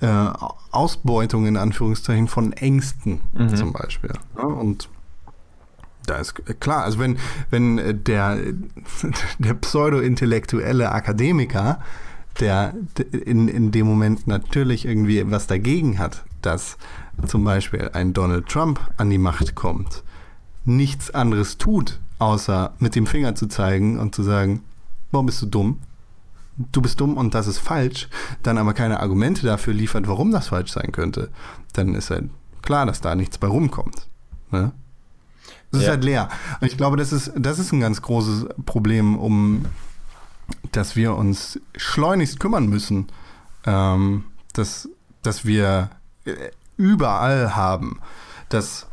äh, 0.00 0.28
Ausbeutung 0.70 1.46
in 1.46 1.56
Anführungszeichen 1.56 2.28
von 2.28 2.52
Ängsten 2.52 3.20
mhm. 3.32 3.56
zum 3.56 3.72
Beispiel. 3.72 4.12
Ne? 4.36 4.42
Und 4.42 4.90
da 6.06 6.16
ist 6.16 6.34
klar, 6.60 6.84
also 6.84 6.98
wenn, 6.98 7.18
wenn 7.50 8.04
der, 8.04 8.38
der 9.38 9.54
pseudo-intellektuelle 9.54 10.92
Akademiker, 10.92 11.80
der 12.40 12.74
in, 13.12 13.48
in 13.48 13.70
dem 13.70 13.86
Moment 13.86 14.26
natürlich 14.26 14.84
irgendwie 14.84 15.30
was 15.30 15.46
dagegen 15.46 15.98
hat, 15.98 16.24
dass 16.42 16.76
zum 17.26 17.44
Beispiel 17.44 17.90
ein 17.92 18.12
Donald 18.12 18.46
Trump 18.48 18.80
an 18.96 19.10
die 19.10 19.18
Macht 19.18 19.54
kommt, 19.54 20.02
nichts 20.64 21.10
anderes 21.10 21.58
tut, 21.58 21.98
außer 22.18 22.74
mit 22.78 22.94
dem 22.94 23.06
Finger 23.06 23.34
zu 23.34 23.46
zeigen 23.46 23.98
und 23.98 24.14
zu 24.14 24.22
sagen, 24.22 24.62
warum 25.10 25.26
bist 25.26 25.42
du 25.42 25.46
dumm? 25.46 25.78
Du 26.72 26.80
bist 26.80 27.00
dumm 27.00 27.16
und 27.16 27.34
das 27.34 27.46
ist 27.46 27.58
falsch, 27.58 28.08
dann 28.42 28.58
aber 28.58 28.72
keine 28.72 29.00
Argumente 29.00 29.46
dafür 29.46 29.74
liefert, 29.74 30.08
warum 30.08 30.30
das 30.30 30.48
falsch 30.48 30.72
sein 30.72 30.90
könnte, 30.90 31.30
dann 31.74 31.94
ist 31.94 32.10
halt 32.10 32.30
klar, 32.62 32.86
dass 32.86 33.00
da 33.00 33.14
nichts 33.14 33.38
bei 33.38 33.46
rumkommt. 33.46 34.08
Ne? 34.50 34.72
Es 35.76 35.84
ist 35.84 35.90
halt 35.90 36.04
leer. 36.04 36.28
Und 36.60 36.66
ich 36.66 36.76
glaube, 36.76 36.96
das 36.96 37.12
ist, 37.12 37.32
das 37.36 37.58
ist 37.58 37.72
ein 37.72 37.80
ganz 37.80 38.02
großes 38.02 38.46
Problem, 38.64 39.16
um 39.18 39.66
dass 40.72 40.96
wir 40.96 41.14
uns 41.14 41.60
schleunigst 41.76 42.40
kümmern 42.40 42.68
müssen, 42.68 43.06
ähm, 43.64 44.24
dass, 44.52 44.88
dass 45.22 45.44
wir 45.44 45.90
äh, 46.24 46.32
überall 46.76 47.56
haben, 47.56 48.00
dass 48.48 48.86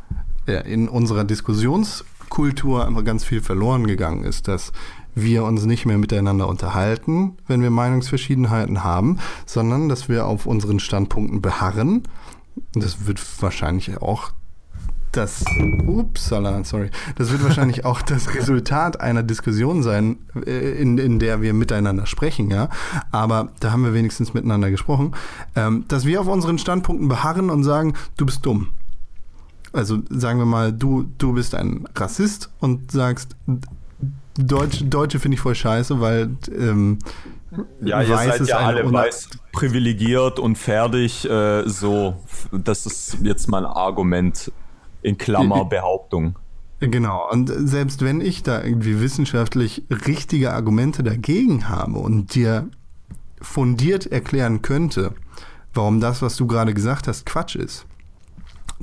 äh, 0.46 0.70
in 0.70 0.88
unserer 0.88 1.24
Diskussionskultur 1.24 2.86
einfach 2.86 3.04
ganz 3.04 3.24
viel 3.24 3.40
verloren 3.40 3.86
gegangen 3.86 4.24
ist, 4.24 4.48
dass 4.48 4.72
wir 5.14 5.44
uns 5.44 5.64
nicht 5.64 5.86
mehr 5.86 5.98
miteinander 5.98 6.48
unterhalten, 6.48 7.36
wenn 7.46 7.62
wir 7.62 7.70
Meinungsverschiedenheiten 7.70 8.82
haben, 8.82 9.18
sondern 9.46 9.88
dass 9.88 10.08
wir 10.08 10.26
auf 10.26 10.46
unseren 10.46 10.80
Standpunkten 10.80 11.40
beharren. 11.40 12.02
Das 12.72 13.06
wird 13.06 13.20
wahrscheinlich 13.40 13.98
auch 13.98 14.32
das, 15.16 15.44
upsala, 15.86 16.64
sorry, 16.64 16.90
das 17.16 17.30
wird 17.30 17.42
wahrscheinlich 17.44 17.84
auch 17.84 18.02
das 18.02 18.34
Resultat 18.34 19.00
einer 19.00 19.22
Diskussion 19.22 19.82
sein, 19.82 20.18
äh, 20.46 20.72
in, 20.80 20.98
in 20.98 21.18
der 21.18 21.42
wir 21.42 21.54
miteinander 21.54 22.06
sprechen, 22.06 22.50
ja. 22.50 22.68
Aber 23.10 23.52
da 23.60 23.72
haben 23.72 23.84
wir 23.84 23.94
wenigstens 23.94 24.34
miteinander 24.34 24.70
gesprochen, 24.70 25.12
ähm, 25.56 25.84
dass 25.88 26.04
wir 26.04 26.20
auf 26.20 26.26
unseren 26.26 26.58
Standpunkten 26.58 27.08
beharren 27.08 27.50
und 27.50 27.64
sagen, 27.64 27.94
du 28.16 28.26
bist 28.26 28.44
dumm. 28.44 28.68
Also 29.72 29.98
sagen 30.08 30.38
wir 30.38 30.46
mal, 30.46 30.72
du, 30.72 31.06
du 31.18 31.32
bist 31.32 31.54
ein 31.54 31.88
Rassist 31.96 32.50
und 32.60 32.92
sagst, 32.92 33.36
Deutsch, 34.36 34.84
Deutsche 34.84 35.20
finde 35.20 35.36
ich 35.36 35.40
voll 35.40 35.54
scheiße, 35.54 36.00
weil 36.00 36.36
ähm, 36.56 36.98
ja, 37.80 38.02
ihr 38.02 38.16
seid 38.16 38.46
ja 38.46 38.58
alle 38.58 38.90
weiß 38.92 39.28
privilegiert 39.52 40.38
und 40.38 40.56
fertig. 40.56 41.28
Äh, 41.28 41.68
so, 41.68 42.16
das 42.50 42.86
ist 42.86 43.18
jetzt 43.22 43.48
mal 43.48 43.64
ein 43.64 43.72
Argument 43.72 44.50
in 45.04 45.18
Klammer 45.18 45.66
Behauptung. 45.66 46.36
Genau, 46.80 47.30
und 47.30 47.50
selbst 47.54 48.02
wenn 48.02 48.20
ich 48.20 48.42
da 48.42 48.62
irgendwie 48.62 49.00
wissenschaftlich 49.00 49.84
richtige 50.06 50.52
Argumente 50.52 51.02
dagegen 51.02 51.68
habe 51.68 51.98
und 51.98 52.34
dir 52.34 52.68
fundiert 53.40 54.06
erklären 54.06 54.62
könnte, 54.62 55.14
warum 55.72 56.00
das, 56.00 56.20
was 56.20 56.36
du 56.36 56.46
gerade 56.46 56.74
gesagt 56.74 57.06
hast, 57.06 57.26
Quatsch 57.26 57.54
ist, 57.54 57.86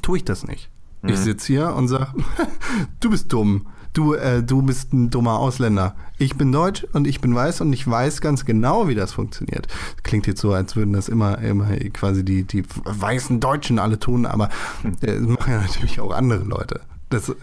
tue 0.02 0.18
ich 0.18 0.26
das 0.26 0.48
nicht. 0.48 0.70
Mhm. 1.02 1.10
Ich 1.10 1.18
sitze 1.18 1.48
hier 1.48 1.74
und 1.74 1.88
sage, 1.88 2.14
du 3.00 3.10
bist 3.10 3.34
dumm 3.34 3.68
du, 3.94 4.14
äh, 4.14 4.44
du 4.44 4.62
bist 4.62 4.94
ein 4.94 5.10
dummer 5.10 5.40
Ausländer. 5.40 5.96
Ich 6.18 6.38
bin 6.38 6.52
deutsch 6.52 6.86
und 6.94 7.08
ich 7.08 7.22
bin 7.22 7.34
weiß 7.34 7.62
und 7.62 7.74
ich 7.74 7.90
weiß 7.90 8.22
ganz 8.22 8.46
genau, 8.46 8.88
wie 8.88 8.96
das 8.96 9.14
funktioniert. 9.14 9.68
Klingt 10.04 10.28
jetzt 10.28 10.42
so, 10.42 10.54
als 10.54 10.76
würden 10.76 10.94
das 10.94 11.10
immer, 11.10 11.40
immer 11.40 11.68
quasi 11.94 12.24
die, 12.24 12.44
die 12.44 12.64
weißen 12.86 13.40
Deutschen 13.40 13.80
alle 13.80 14.00
tun, 14.00 14.26
aber 14.26 14.50
äh, 15.02 15.20
machen 15.20 15.52
ja 15.52 15.62
natürlich 15.62 16.00
auch 16.00 16.12
andere 16.12 16.44
Leute. 16.44 16.82
Das, 17.10 17.36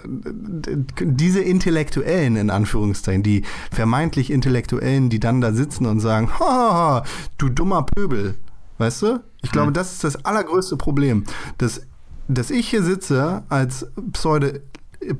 diese 0.99 1.41
Intellektuellen, 1.41 2.37
in 2.37 2.49
Anführungszeichen, 2.49 3.23
die 3.23 3.43
vermeintlich 3.71 4.31
Intellektuellen, 4.31 5.11
die 5.11 5.21
dann 5.21 5.43
da 5.43 5.53
sitzen 5.53 5.85
und 5.85 6.01
sagen, 6.01 6.31
ha, 6.41 7.05
du 7.37 7.51
dummer 7.51 7.83
Pöbel, 7.83 8.35
weißt 8.79 9.03
du? 9.03 9.21
Ich 9.43 9.53
glaube, 9.53 9.69
hm. 9.69 9.75
das 9.75 9.93
ist 9.93 10.05
das 10.05 10.25
allergrößte 10.25 10.79
Problem, 10.79 11.25
dass, 11.59 11.83
dass 12.29 12.51
ich 12.51 12.71
hier 12.71 12.83
sitze 12.83 13.43
als 13.51 13.87
Pseudo 14.13 14.59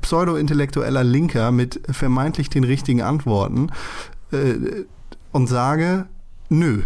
pseudo-intellektueller 0.01 1.03
Linker 1.03 1.51
mit 1.51 1.79
vermeintlich 1.89 2.49
den 2.49 2.63
richtigen 2.63 3.01
Antworten 3.01 3.71
äh, 4.31 4.85
und 5.31 5.47
sage, 5.47 6.07
nö, 6.49 6.83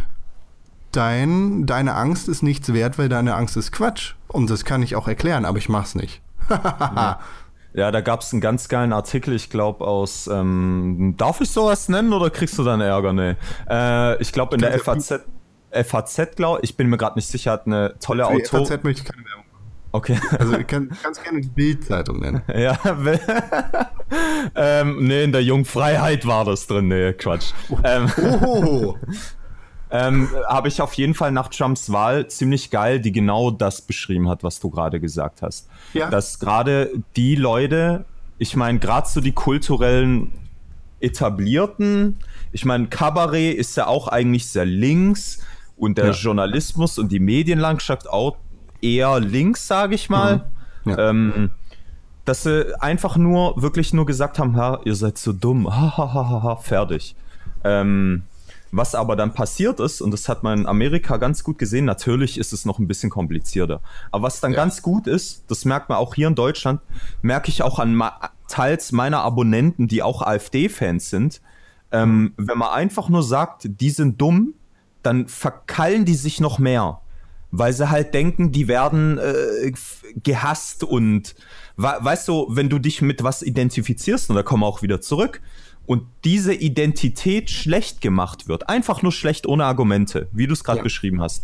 dein, 0.91 1.65
deine 1.65 1.95
Angst 1.95 2.29
ist 2.29 2.43
nichts 2.43 2.73
wert, 2.73 2.97
weil 2.97 3.10
deine 3.10 3.36
Angst 3.36 3.58
ist 3.58 3.71
Quatsch. 3.71 4.13
Und 4.27 4.49
das 4.49 4.65
kann 4.65 4.82
ich 4.82 4.95
auch 4.95 5.08
erklären, 5.08 5.45
aber 5.45 5.58
ich 5.58 5.69
mach's 5.69 5.95
nicht. 5.95 6.21
ja. 6.49 7.19
ja. 7.73 7.91
da 7.91 8.01
gab 8.01 8.21
es 8.21 8.32
einen 8.32 8.41
ganz 8.41 8.67
geilen 8.69 8.93
Artikel, 8.93 9.34
ich 9.34 9.49
glaube 9.49 9.86
aus, 9.86 10.27
ähm, 10.27 11.15
darf 11.17 11.41
ich 11.41 11.49
sowas 11.49 11.89
nennen 11.89 12.13
oder 12.13 12.29
kriegst 12.29 12.58
du 12.58 12.63
dann 12.63 12.82
Ärger? 12.82 13.13
Nee. 13.13 13.36
Äh, 13.69 14.21
ich 14.21 14.32
glaube 14.32 14.56
in 14.56 14.62
der 14.62 14.79
FAZ, 14.79 15.21
FAZ, 15.71 16.36
glaube 16.36 16.60
ich, 16.63 16.77
bin 16.77 16.88
mir 16.88 16.97
gerade 16.97 17.15
nicht 17.15 17.27
sicher, 17.27 17.51
hat 17.51 17.67
eine 17.67 17.95
tolle 17.99 18.25
Autorin. 18.27 18.65
FAZ 18.65 18.84
möchte 18.84 19.03
ich 19.03 19.10
keine 19.10 19.25
Werbung 19.25 19.42
Okay. 19.93 20.19
Also 20.39 20.58
du 20.58 20.65
kann, 20.65 20.89
kannst 21.01 21.23
gerne 21.23 21.39
die 21.39 21.49
Bildzeitung 21.49 22.19
nennen. 22.19 22.41
Ja, 22.53 22.77
ähm, 24.56 25.06
nee, 25.06 25.23
in 25.23 25.32
der 25.32 25.43
Jungfreiheit 25.43 26.25
war 26.25 26.43
das 26.43 26.67
drin. 26.67 26.88
Nee, 26.88 27.13
Quatsch. 27.13 27.53
Ähm, 27.84 28.12
oh. 28.43 28.95
ähm, 29.91 30.29
Habe 30.47 30.67
ich 30.67 30.82
auf 30.82 30.93
jeden 30.95 31.13
Fall 31.13 31.32
nach 31.32 31.49
Trumps 31.49 31.91
Wahl 31.91 32.27
ziemlich 32.27 32.71
geil, 32.71 32.99
die 32.99 33.12
genau 33.12 33.51
das 33.51 33.82
beschrieben 33.82 34.27
hat, 34.29 34.43
was 34.43 34.60
du 34.60 34.69
gerade 34.71 34.99
gesagt 34.99 35.41
hast. 35.41 35.69
Ja. 35.93 36.10
Dass 36.10 36.39
gerade 36.39 36.91
die 37.15 37.36
Leute, 37.36 38.06
ich 38.39 38.56
meine, 38.56 38.79
gerade 38.79 39.08
so 39.08 39.21
die 39.21 39.32
kulturellen 39.32 40.34
etablierten, 40.99 42.17
ich 42.51 42.65
meine, 42.65 42.88
Kabarett 42.88 43.58
ist 43.58 43.77
ja 43.77 43.88
auch 43.88 44.08
eigentlich 44.08 44.47
sehr 44.47 44.65
links 44.65 45.39
und 45.77 45.97
der 45.97 46.08
ja. 46.08 46.12
Journalismus 46.12 46.97
und 46.97 47.12
die 47.12 47.19
Medienlandschaft 47.19 48.10
auch 48.10 48.38
eher 48.84 49.19
links, 49.19 49.67
sage 49.67 49.96
ich 49.96 50.10
mal. 50.10 50.46
Mhm. 50.84 50.91
Ja. 50.91 51.10
Ähm, 51.10 51.52
dass 52.26 52.43
sie 52.43 52.82
einfach 52.82 53.17
nur, 53.17 53.62
wirklich 53.62 53.93
nur 53.93 54.06
gesagt 54.06 54.39
haben, 54.39 54.56
ha, 54.56 54.80
ihr 54.86 54.96
seid 54.96 55.17
so 55.17 55.34
dumm, 55.34 55.67
ha, 55.67 55.98
ha, 55.98 56.13
ha, 56.13 56.30
ha, 56.30 56.43
ha 56.43 56.56
fertig. 56.56 57.15
Ähm, 57.63 58.24
was 58.72 58.96
aber 58.96 59.15
dann 59.15 59.34
passiert 59.34 59.80
ist, 59.80 60.02
und 60.02 60.12
das 60.12 60.28
hat 60.28 60.41
man 60.41 60.62
in 60.62 60.65
Amerika 60.65 61.17
ganz 61.17 61.43
gut 61.43 61.60
gesehen, 61.60 61.86
natürlich 61.86 62.39
ist 62.39 62.54
es 62.54 62.65
noch 62.65 62.80
ein 62.80 62.88
bisschen 62.88 63.10
komplizierter. 63.10 63.82
Aber 64.12 64.24
was 64.24 64.39
dann 64.39 64.52
ja. 64.52 64.58
ganz 64.58 64.82
gut 64.82 65.06
ist, 65.06 65.43
das 65.48 65.63
merkt 65.65 65.89
man 65.89 66.00
auch 66.00 66.15
hier 66.15 66.28
in 66.28 66.36
Deutschland, 66.36 66.82
merke 67.22 67.50
ich 67.50 67.62
auch 67.62 67.78
an 67.78 68.02
teils 68.48 68.91
meiner 68.91 69.22
Abonnenten, 69.22 69.88
die 69.88 70.02
auch 70.02 70.22
AfD-Fans 70.22 71.10
sind. 71.10 71.41
Ähm, 71.91 72.34
wenn 72.38 72.58
man 72.58 72.69
einfach 72.69 73.10
nur 73.10 73.22
sagt, 73.22 73.69
die 73.69 73.91
sind 73.91 74.19
dumm, 74.19 74.56
dann 75.04 75.28
verkallen 75.28 76.06
die 76.06 76.15
sich 76.15 76.39
noch 76.39 76.58
mehr 76.58 77.00
weil 77.56 77.72
sie 77.72 77.92
halt 77.92 78.16
denken, 78.16 78.52
die 78.52 78.68
werden 78.68 79.20
äh, 79.20 79.72
gehasst 80.24 80.84
und 80.84 81.36
weißt 81.76 82.28
du, 82.28 82.48
wenn 82.50 82.68
du 82.68 82.80
dich 82.80 83.02
mit 83.04 83.24
was 83.24 83.44
identifizierst, 83.44 84.32
und 84.32 84.36
da 84.36 84.44
kommen 84.44 84.63
wir 84.63 84.68
auch 84.68 84.82
wieder 84.82 85.02
zurück, 85.02 85.39
und 85.86 86.04
diese 86.24 86.54
Identität 86.54 87.52
schlecht 87.52 88.02
gemacht 88.02 88.48
wird, 88.48 88.70
einfach 88.70 89.04
nur 89.04 89.12
schlecht 89.12 89.46
ohne 89.46 89.66
Argumente, 89.66 90.30
wie 90.32 90.48
du 90.48 90.54
es 90.54 90.63
gerade 90.63 90.80
ja. 90.80 90.84
beschrieben 90.84 91.22
hast. 91.22 91.44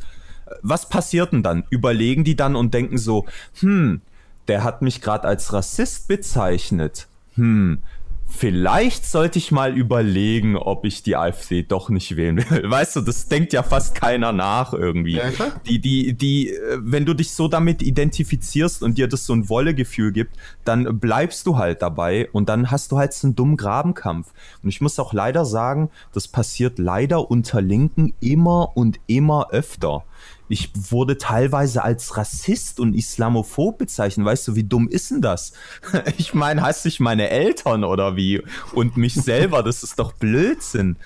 Was 0.63 0.89
passiert 0.89 1.31
denn 1.31 1.43
dann? 1.43 1.65
Überlegen 1.69 2.23
die 2.23 2.35
dann 2.35 2.55
und 2.55 2.73
denken 2.73 2.97
so, 2.97 3.27
hm, 3.59 4.01
der 4.47 4.63
hat 4.63 4.81
mich 4.81 5.01
gerade 5.01 5.27
als 5.27 5.53
Rassist 5.53 6.07
bezeichnet. 6.07 7.07
Hm, 7.35 7.83
vielleicht 8.29 9.05
sollte 9.05 9.39
ich 9.39 9.51
mal 9.51 9.75
überlegen, 9.77 10.55
ob 10.55 10.85
ich 10.85 11.03
die 11.03 11.15
AfD 11.15 11.63
doch 11.63 11.89
nicht 11.89 12.15
wählen 12.15 12.37
will. 12.37 12.63
Weißt 12.69 12.95
du, 12.95 13.01
das 13.01 13.27
denkt 13.27 13.53
ja 13.53 13.63
fast 13.63 13.95
keiner 13.95 14.31
nach 14.31 14.73
irgendwie. 14.73 15.15
Ja, 15.15 15.29
die, 15.65 15.79
die, 15.79 16.13
die, 16.13 16.49
äh, 16.49 16.77
wenn 16.81 17.05
du 17.05 17.13
dich 17.13 17.31
so 17.31 17.47
damit 17.47 17.81
identifizierst 17.81 18.83
und 18.83 18.97
dir 18.97 19.07
das 19.07 19.25
so 19.25 19.33
ein 19.33 19.49
Wollegefühl 19.49 20.11
gibt, 20.11 20.35
dann 20.63 20.99
bleibst 20.99 21.45
du 21.47 21.57
halt 21.57 21.81
dabei 21.81 22.29
und 22.31 22.49
dann 22.49 22.71
hast 22.71 22.91
du 22.91 22.97
halt 22.97 23.13
so 23.13 23.27
einen 23.27 23.35
dummen 23.35 23.57
Grabenkampf. 23.57 24.31
Und 24.63 24.69
ich 24.69 24.81
muss 24.81 24.99
auch 24.99 25.13
leider 25.13 25.45
sagen, 25.45 25.89
das 26.13 26.27
passiert 26.27 26.79
leider 26.79 27.29
unter 27.29 27.61
Linken 27.61 28.13
immer 28.19 28.77
und 28.77 28.99
immer 29.07 29.49
öfter 29.51 30.03
ich 30.49 30.71
wurde 30.91 31.17
teilweise 31.17 31.83
als 31.83 32.17
Rassist 32.17 32.79
und 32.79 32.95
Islamophob 32.95 33.77
bezeichnet. 33.77 34.25
Weißt 34.25 34.47
du, 34.47 34.55
wie 34.55 34.63
dumm 34.63 34.89
ist 34.89 35.11
denn 35.11 35.21
das? 35.21 35.53
Ich 36.17 36.33
meine, 36.33 36.61
heißt 36.63 36.85
ich 36.87 36.99
meine 36.99 37.29
Eltern 37.29 37.83
oder 37.83 38.15
wie? 38.15 38.41
Und 38.73 38.97
mich 38.97 39.13
selber, 39.13 39.63
das 39.63 39.83
ist 39.83 39.99
doch 39.99 40.13
Blödsinn. 40.13 40.97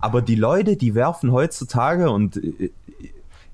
Aber 0.00 0.20
die 0.20 0.34
Leute, 0.34 0.76
die 0.76 0.94
werfen 0.94 1.32
heutzutage 1.32 2.10
und 2.10 2.36
äh, 2.36 2.70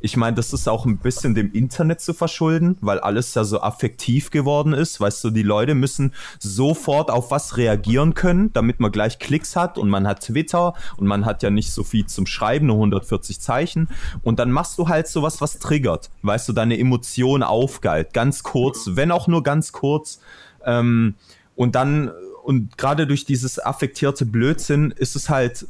ich 0.04 0.18
meine, 0.18 0.36
das 0.36 0.52
ist 0.52 0.68
auch 0.68 0.84
ein 0.84 0.98
bisschen 0.98 1.34
dem 1.34 1.50
Internet 1.52 1.98
zu 2.02 2.12
verschulden, 2.12 2.76
weil 2.82 3.00
alles 3.00 3.32
ja 3.32 3.42
so 3.42 3.62
affektiv 3.62 4.30
geworden 4.30 4.74
ist. 4.74 5.00
Weißt 5.00 5.24
du, 5.24 5.30
die 5.30 5.42
Leute 5.42 5.74
müssen 5.74 6.12
sofort 6.38 7.10
auf 7.10 7.30
was 7.30 7.56
reagieren 7.56 8.12
können, 8.12 8.52
damit 8.52 8.80
man 8.80 8.92
gleich 8.92 9.18
Klicks 9.18 9.56
hat 9.56 9.78
und 9.78 9.88
man 9.88 10.06
hat 10.06 10.20
Twitter 10.20 10.74
und 10.98 11.06
man 11.06 11.24
hat 11.24 11.42
ja 11.42 11.48
nicht 11.48 11.72
so 11.72 11.84
viel 11.84 12.04
zum 12.04 12.26
Schreiben, 12.26 12.66
nur 12.66 12.76
140 12.76 13.40
Zeichen. 13.40 13.88
Und 14.22 14.38
dann 14.38 14.52
machst 14.52 14.76
du 14.76 14.88
halt 14.88 15.08
sowas, 15.08 15.40
was 15.40 15.58
triggert. 15.58 16.10
Weißt 16.20 16.46
du, 16.50 16.52
deine 16.52 16.78
Emotion 16.78 17.42
aufgeilt. 17.42 18.12
Ganz 18.12 18.42
kurz, 18.42 18.90
wenn 18.90 19.10
auch 19.10 19.26
nur 19.26 19.42
ganz 19.42 19.72
kurz. 19.72 20.20
Ähm, 20.66 21.14
und 21.56 21.76
dann, 21.76 22.10
und 22.42 22.76
gerade 22.76 23.06
durch 23.06 23.24
dieses 23.24 23.58
affektierte 23.58 24.26
Blödsinn 24.26 24.90
ist 24.90 25.16
es 25.16 25.30
halt 25.30 25.66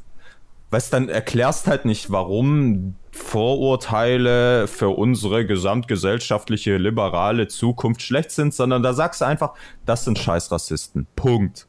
weißt 0.74 0.92
dann 0.92 1.08
erklärst 1.08 1.68
halt 1.68 1.84
nicht, 1.84 2.10
warum 2.10 2.96
Vorurteile 3.12 4.66
für 4.66 4.88
unsere 4.88 5.46
gesamtgesellschaftliche 5.46 6.78
liberale 6.78 7.46
Zukunft 7.46 8.02
schlecht 8.02 8.32
sind, 8.32 8.52
sondern 8.52 8.82
da 8.82 8.92
sagst 8.92 9.20
du 9.20 9.24
einfach, 9.24 9.54
das 9.86 10.04
sind 10.04 10.18
scheiß 10.18 10.50
Rassisten. 10.50 11.06
Punkt. 11.14 11.68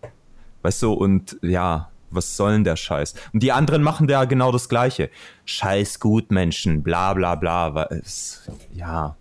Weißt 0.64 0.82
du, 0.82 0.94
und 0.94 1.38
ja, 1.44 1.92
was 2.10 2.36
soll 2.36 2.54
denn 2.54 2.64
der 2.64 2.78
Scheiß? 2.78 3.14
Und 3.32 3.44
die 3.44 3.52
anderen 3.52 3.84
machen 3.84 4.08
da 4.08 4.26
genau 4.26 4.52
das 4.52 4.70
Gleiche. 4.70 5.12
Scheiß 5.46 6.00
Gutmenschen, 6.00 6.82
bla 6.82 7.14
bla 7.14 7.36
bla. 7.36 7.88
Es, 7.92 8.50
ja. 8.74 9.16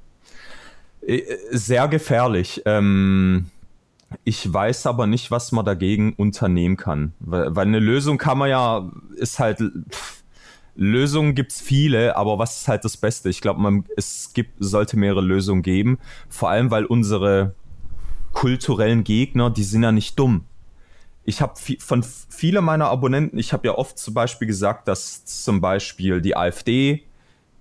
Äh, 1.07 1.20
sehr 1.51 1.88
gefährlich. 1.88 2.62
Ähm, 2.64 3.51
ich 4.24 4.53
weiß 4.53 4.87
aber 4.87 5.07
nicht, 5.07 5.31
was 5.31 5.53
man 5.53 5.64
dagegen 5.64 6.14
unternehmen 6.14 6.77
kann. 6.77 7.14
Weil, 7.20 7.55
weil 7.57 7.66
eine 7.66 7.81
Lösung 7.81 8.18
kann 8.18 8.38
man 8.38 8.50
ja, 8.50 8.90
ist 9.16 9.38
halt. 9.38 9.61
Pff, 9.90 10.22
Lösungen 10.77 11.35
gibt's 11.35 11.61
viele, 11.61 12.16
aber 12.16 12.38
was 12.38 12.61
ist 12.61 12.68
halt 12.68 12.85
das 12.85 12.96
Beste? 12.96 13.29
Ich 13.29 13.40
glaube, 13.40 13.85
es 13.96 14.33
gibt, 14.35 14.55
sollte 14.59 14.96
mehrere 14.96 15.20
Lösungen 15.20 15.62
geben. 15.62 15.98
Vor 16.29 16.50
allem, 16.50 16.70
weil 16.70 16.85
unsere 16.85 17.55
kulturellen 18.33 19.05
Gegner, 19.05 19.50
die 19.50 19.62
sind 19.62 19.85
ja 19.85 19.92
nicht 19.92 20.18
dumm. 20.18 20.44
Ich 21.24 21.40
habe 21.40 21.55
von 21.79 22.03
vielen 22.03 22.64
meiner 22.64 22.88
Abonnenten, 22.88 23.38
ich 23.38 23.53
habe 23.53 23.66
ja 23.68 23.74
oft 23.74 23.98
zum 23.98 24.12
Beispiel 24.12 24.46
gesagt, 24.46 24.88
dass 24.88 25.24
zum 25.24 25.61
Beispiel 25.61 26.20
die 26.20 26.37
AfD 26.37 27.05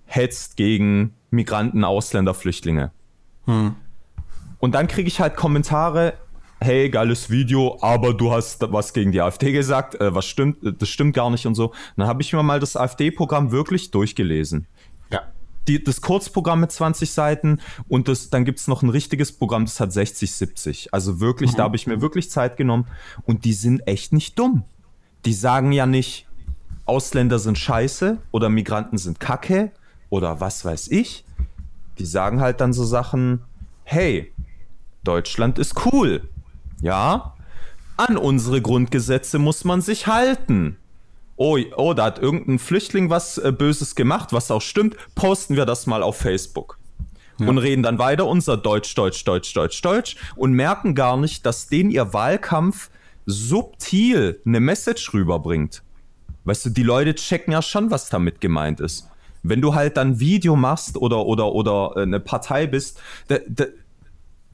hetzt 0.04 0.56
gegen 0.56 1.14
Migranten, 1.30 1.84
Ausländer, 1.84 2.34
Flüchtlinge. 2.34 2.90
Hm. 3.46 3.76
Und 4.58 4.72
dann 4.74 4.86
kriege 4.86 5.08
ich 5.08 5.20
halt 5.20 5.36
Kommentare, 5.36 6.14
hey, 6.64 6.88
geiles 6.88 7.28
Video, 7.28 7.76
aber 7.82 8.14
du 8.14 8.32
hast 8.32 8.62
was 8.72 8.94
gegen 8.94 9.12
die 9.12 9.20
AfD 9.20 9.52
gesagt, 9.52 10.00
äh, 10.00 10.14
was 10.14 10.24
stimmt, 10.24 10.64
äh, 10.64 10.72
das 10.72 10.88
stimmt 10.88 11.14
gar 11.14 11.28
nicht 11.28 11.46
und 11.46 11.54
so. 11.54 11.66
Und 11.68 11.74
dann 11.98 12.06
habe 12.06 12.22
ich 12.22 12.32
mir 12.32 12.42
mal 12.42 12.58
das 12.58 12.74
AfD-Programm 12.74 13.52
wirklich 13.52 13.90
durchgelesen. 13.90 14.66
Ja. 15.12 15.24
Die, 15.68 15.84
das 15.84 16.00
Kurzprogramm 16.00 16.60
mit 16.60 16.72
20 16.72 17.10
Seiten 17.10 17.60
und 17.86 18.08
das, 18.08 18.30
dann 18.30 18.46
gibt 18.46 18.60
es 18.60 18.66
noch 18.66 18.82
ein 18.82 18.88
richtiges 18.88 19.32
Programm, 19.32 19.66
das 19.66 19.78
hat 19.78 19.92
60, 19.92 20.32
70. 20.32 20.94
Also 20.94 21.20
wirklich, 21.20 21.52
mhm. 21.52 21.56
da 21.56 21.64
habe 21.64 21.76
ich 21.76 21.86
mir 21.86 22.00
wirklich 22.00 22.30
Zeit 22.30 22.56
genommen 22.56 22.86
und 23.26 23.44
die 23.44 23.52
sind 23.52 23.86
echt 23.86 24.14
nicht 24.14 24.38
dumm. 24.38 24.64
Die 25.26 25.34
sagen 25.34 25.70
ja 25.70 25.84
nicht, 25.84 26.26
Ausländer 26.86 27.38
sind 27.38 27.58
scheiße 27.58 28.18
oder 28.30 28.48
Migranten 28.48 28.96
sind 28.96 29.20
kacke 29.20 29.70
oder 30.08 30.40
was 30.40 30.64
weiß 30.64 30.88
ich. 30.88 31.26
Die 31.98 32.06
sagen 32.06 32.40
halt 32.40 32.62
dann 32.62 32.72
so 32.72 32.84
Sachen, 32.84 33.42
hey, 33.84 34.32
Deutschland 35.02 35.58
ist 35.58 35.74
cool. 35.84 36.30
Ja, 36.84 37.32
an 37.96 38.18
unsere 38.18 38.60
Grundgesetze 38.60 39.38
muss 39.38 39.64
man 39.64 39.80
sich 39.80 40.06
halten. 40.06 40.76
Oh, 41.36 41.58
oh, 41.76 41.94
da 41.94 42.04
hat 42.04 42.18
irgendein 42.18 42.58
Flüchtling 42.58 43.08
was 43.08 43.38
äh, 43.38 43.52
Böses 43.52 43.94
gemacht, 43.94 44.34
was 44.34 44.50
auch 44.50 44.60
stimmt. 44.60 44.94
Posten 45.14 45.56
wir 45.56 45.64
das 45.64 45.86
mal 45.86 46.02
auf 46.02 46.18
Facebook. 46.18 46.78
Ja. 47.40 47.48
Und 47.48 47.56
reden 47.56 47.82
dann 47.82 47.98
weiter 47.98 48.26
unser 48.26 48.58
Deutsch, 48.58 48.94
Deutsch, 48.94 49.24
Deutsch, 49.24 49.54
Deutsch, 49.54 49.80
Deutsch 49.80 50.16
und 50.36 50.52
merken 50.52 50.94
gar 50.94 51.16
nicht, 51.16 51.46
dass 51.46 51.68
denen 51.68 51.90
ihr 51.90 52.12
Wahlkampf 52.12 52.90
subtil 53.24 54.42
eine 54.44 54.60
Message 54.60 55.14
rüberbringt. 55.14 55.82
Weißt 56.44 56.66
du, 56.66 56.70
die 56.70 56.82
Leute 56.82 57.14
checken 57.14 57.54
ja 57.54 57.62
schon, 57.62 57.90
was 57.90 58.10
damit 58.10 58.42
gemeint 58.42 58.80
ist. 58.80 59.08
Wenn 59.42 59.62
du 59.62 59.74
halt 59.74 59.96
dann 59.96 60.20
Video 60.20 60.54
machst 60.54 60.98
oder, 60.98 61.24
oder, 61.24 61.52
oder 61.52 61.92
äh, 61.96 62.02
eine 62.02 62.20
Partei 62.20 62.66
bist, 62.66 63.00
da, 63.28 63.38
da, 63.48 63.64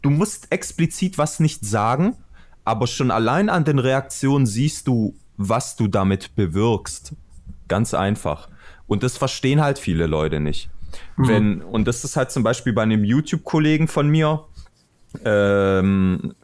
du 0.03 0.11
musst 0.11 0.51
explizit 0.51 1.19
was 1.19 1.41
nicht 1.41 1.65
sagen, 1.65 2.17
aber 2.65 2.87
schon 2.87 3.11
allein 3.11 3.49
an 3.49 3.65
den 3.65 3.79
Reaktionen 3.79 4.47
siehst 4.47 4.87
du, 4.87 5.15
was 5.37 5.77
du 5.77 5.89
damit 5.89 6.35
bewirkst. 6.35 7.15
Ganz 7.69 7.95
einfach. 7.95 8.49
Und 8.87 9.03
das 9.03 9.17
verstehen 9.17 9.61
halt 9.61 9.79
viele 9.79 10.07
Leute 10.07 10.41
nicht. 10.41 10.69
Mhm. 11.17 11.29
Wenn, 11.29 11.63
und 11.63 11.87
das 11.87 12.05
ist 12.05 12.17
halt 12.17 12.31
zum 12.31 12.43
Beispiel 12.43 12.73
bei 12.73 12.83
einem 12.83 13.05
YouTube-Kollegen 13.05 13.89
von 13.89 14.09
mir, 14.09 14.45
ähm, 15.25 16.35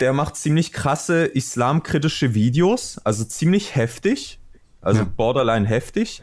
der 0.00 0.12
macht 0.12 0.36
ziemlich 0.36 0.72
krasse 0.72 1.24
islamkritische 1.24 2.34
Videos, 2.34 2.98
also 3.04 3.24
ziemlich 3.24 3.74
heftig, 3.74 4.38
also 4.80 5.00
ja. 5.00 5.08
borderline 5.16 5.66
heftig. 5.66 6.22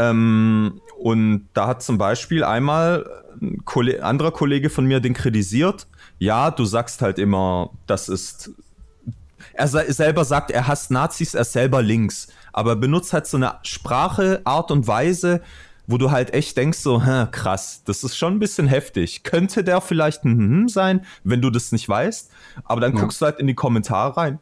Ähm, 0.00 0.80
und 0.98 1.48
da 1.52 1.66
hat 1.66 1.82
zum 1.82 1.98
Beispiel 1.98 2.42
einmal 2.42 3.06
ein 3.40 3.64
Kollege, 3.64 4.04
anderer 4.04 4.30
Kollege 4.32 4.70
von 4.70 4.86
mir 4.86 5.00
den 5.00 5.14
kritisiert. 5.14 5.86
Ja, 6.18 6.50
du 6.50 6.64
sagst 6.64 7.02
halt 7.02 7.18
immer, 7.18 7.70
das 7.86 8.08
ist. 8.08 8.50
Er 9.52 9.68
selber 9.68 10.24
sagt, 10.24 10.50
er 10.50 10.68
hasst 10.68 10.90
Nazis, 10.90 11.34
er 11.34 11.42
ist 11.42 11.52
selber 11.52 11.82
links. 11.82 12.28
Aber 12.52 12.76
benutzt 12.76 13.12
halt 13.12 13.26
so 13.26 13.36
eine 13.36 13.56
Sprache, 13.62 14.40
Art 14.44 14.70
und 14.70 14.86
Weise, 14.86 15.42
wo 15.86 15.98
du 15.98 16.10
halt 16.10 16.32
echt 16.32 16.56
denkst, 16.56 16.78
so, 16.78 17.04
hä, 17.04 17.26
krass, 17.30 17.82
das 17.84 18.04
ist 18.04 18.16
schon 18.16 18.34
ein 18.34 18.38
bisschen 18.38 18.68
heftig. 18.68 19.22
Könnte 19.22 19.64
der 19.64 19.80
vielleicht 19.80 20.24
ein 20.24 20.38
hm 20.38 20.68
sein, 20.68 21.04
wenn 21.24 21.42
du 21.42 21.50
das 21.50 21.72
nicht 21.72 21.88
weißt? 21.88 22.30
Aber 22.64 22.80
dann 22.80 22.94
ja. 22.94 23.00
guckst 23.00 23.20
du 23.20 23.26
halt 23.26 23.38
in 23.38 23.46
die 23.46 23.54
Kommentare 23.54 24.16
rein 24.16 24.38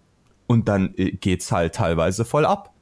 und 0.46 0.68
dann 0.68 0.94
äh, 0.96 1.12
geht's 1.12 1.50
halt 1.50 1.74
teilweise 1.74 2.24
voll 2.24 2.44
ab. 2.44 2.72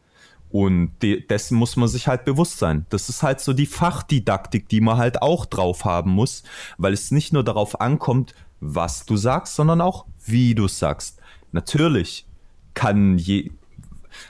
Und 0.57 0.93
de 1.03 1.21
dessen 1.21 1.59
muss 1.59 1.77
man 1.77 1.87
sich 1.87 2.09
halt 2.09 2.25
bewusst 2.25 2.57
sein. 2.57 2.87
Das 2.89 3.11
ist 3.11 3.23
halt 3.23 3.41
so 3.41 3.53
die 3.53 3.67
Fachdidaktik, 3.67 4.71
die 4.71 4.81
man 4.81 4.97
halt 4.97 5.21
auch 5.21 5.45
drauf 5.45 5.85
haben 5.85 6.13
muss, 6.13 6.45
weil 6.79 6.95
es 6.95 7.11
nicht 7.11 7.31
nur 7.31 7.45
darauf 7.45 7.79
ankommt, 7.79 8.35
was 8.61 9.05
du 9.05 9.19
sagst, 9.19 9.55
sondern 9.55 9.83
auch, 9.83 10.07
wie 10.25 10.55
du 10.55 10.67
sagst. 10.67 11.21
Natürlich 11.53 12.25
kann 12.73 13.19
je. 13.19 13.51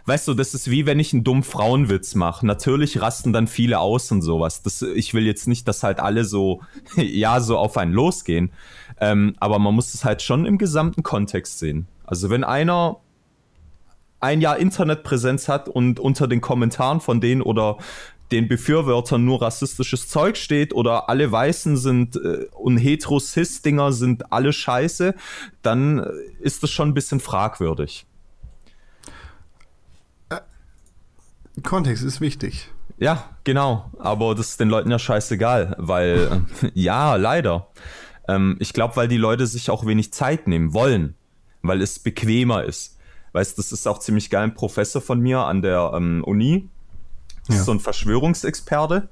Weißt 0.07 0.27
du, 0.27 0.35
das 0.35 0.53
ist 0.53 0.69
wie 0.69 0.85
wenn 0.85 0.99
ich 0.99 1.13
einen 1.13 1.23
dummen 1.23 1.45
Frauenwitz 1.45 2.17
mache. 2.17 2.45
Natürlich 2.45 3.01
rasten 3.01 3.33
dann 3.33 3.47
viele 3.47 3.79
aus 3.79 4.11
und 4.11 4.23
sowas. 4.23 4.65
Das, 4.65 4.83
ich 4.83 5.15
will 5.15 5.27
jetzt 5.27 5.47
nicht, 5.47 5.69
dass 5.69 5.85
halt 5.85 6.01
alle 6.01 6.25
so, 6.25 6.61
ja, 6.97 7.39
so 7.39 7.57
auf 7.57 7.77
einen 7.77 7.93
losgehen. 7.93 8.51
Ähm, 9.01 9.37
aber 9.39 9.61
man 9.61 9.77
muss 9.77 9.95
es 9.95 10.05
halt 10.05 10.23
schon 10.23 10.45
im 10.45 10.59
gesamten 10.59 11.05
Kontext 11.05 11.61
sehen. 11.61 11.87
Also 12.05 12.31
wenn 12.31 12.43
einer 12.43 12.97
ein 14.27 14.41
Jahr 14.41 14.59
Internetpräsenz 14.59 15.49
hat 15.49 15.69
und 15.69 16.01
unter 16.01 16.27
den 16.27 16.41
Kommentaren 16.41 17.01
von 17.01 17.21
denen 17.21 17.43
oder 17.43 17.79
den 18.33 18.49
Befürwortern 18.49 19.25
nur 19.25 19.41
rassistisches 19.41 20.09
Zeug 20.09 20.37
steht 20.37 20.75
oder 20.75 21.09
alle 21.09 21.31
Weißen 21.31 21.77
sind 21.77 22.17
äh, 22.17 22.47
und 22.53 22.77
Hetero-Cis-Dinger 22.77 23.93
sind 23.93 24.33
alle 24.33 24.53
scheiße, 24.53 25.15
dann 25.63 26.01
äh, 26.01 26.11
ist 26.41 26.65
das 26.65 26.71
schon 26.71 26.89
ein 26.89 26.95
bisschen 26.95 27.21
fragwürdig. 27.21 28.05
Äh, 30.29 30.41
Kontext 31.63 32.03
ist 32.03 32.21
wichtig. 32.21 32.69
Ja, 32.99 33.31
genau. 33.45 33.93
Aber 34.01 34.35
das 34.35 34.51
ist 34.51 34.61
den 34.61 34.71
Leuten 34.71 34.91
ja 34.91 34.99
scheißegal, 34.99 35.77
weil, 35.79 36.45
äh, 36.65 36.71
ja, 36.75 37.15
leider. 37.15 37.69
Ähm, 38.27 38.57
ich 38.59 38.73
glaube, 38.73 38.97
weil 38.97 39.07
die 39.07 39.19
Leute 39.19 39.47
sich 39.47 39.71
auch 39.71 39.87
wenig 39.87 40.13
Zeit 40.13 40.49
nehmen 40.49 40.75
wollen, 40.75 41.15
weil 41.63 41.81
es 41.81 42.01
bequemer 42.01 42.65
ist. 42.65 42.96
Weißt, 43.37 43.59
das 43.59 43.71
ist 43.71 43.87
auch 43.87 43.99
ziemlich 43.99 44.31
geil. 44.31 44.45
Ein 44.45 44.55
Professor 44.55 45.03
von 45.03 45.21
mir 45.21 45.41
an 45.41 45.61
der 45.61 45.93
ähm, 45.95 46.25
Uni, 46.25 46.71
das 47.47 47.57
ja. 47.57 47.61
ist 47.61 47.67
so 47.67 47.73
ein 47.73 47.81
Verschwörungsexperte. 47.81 49.11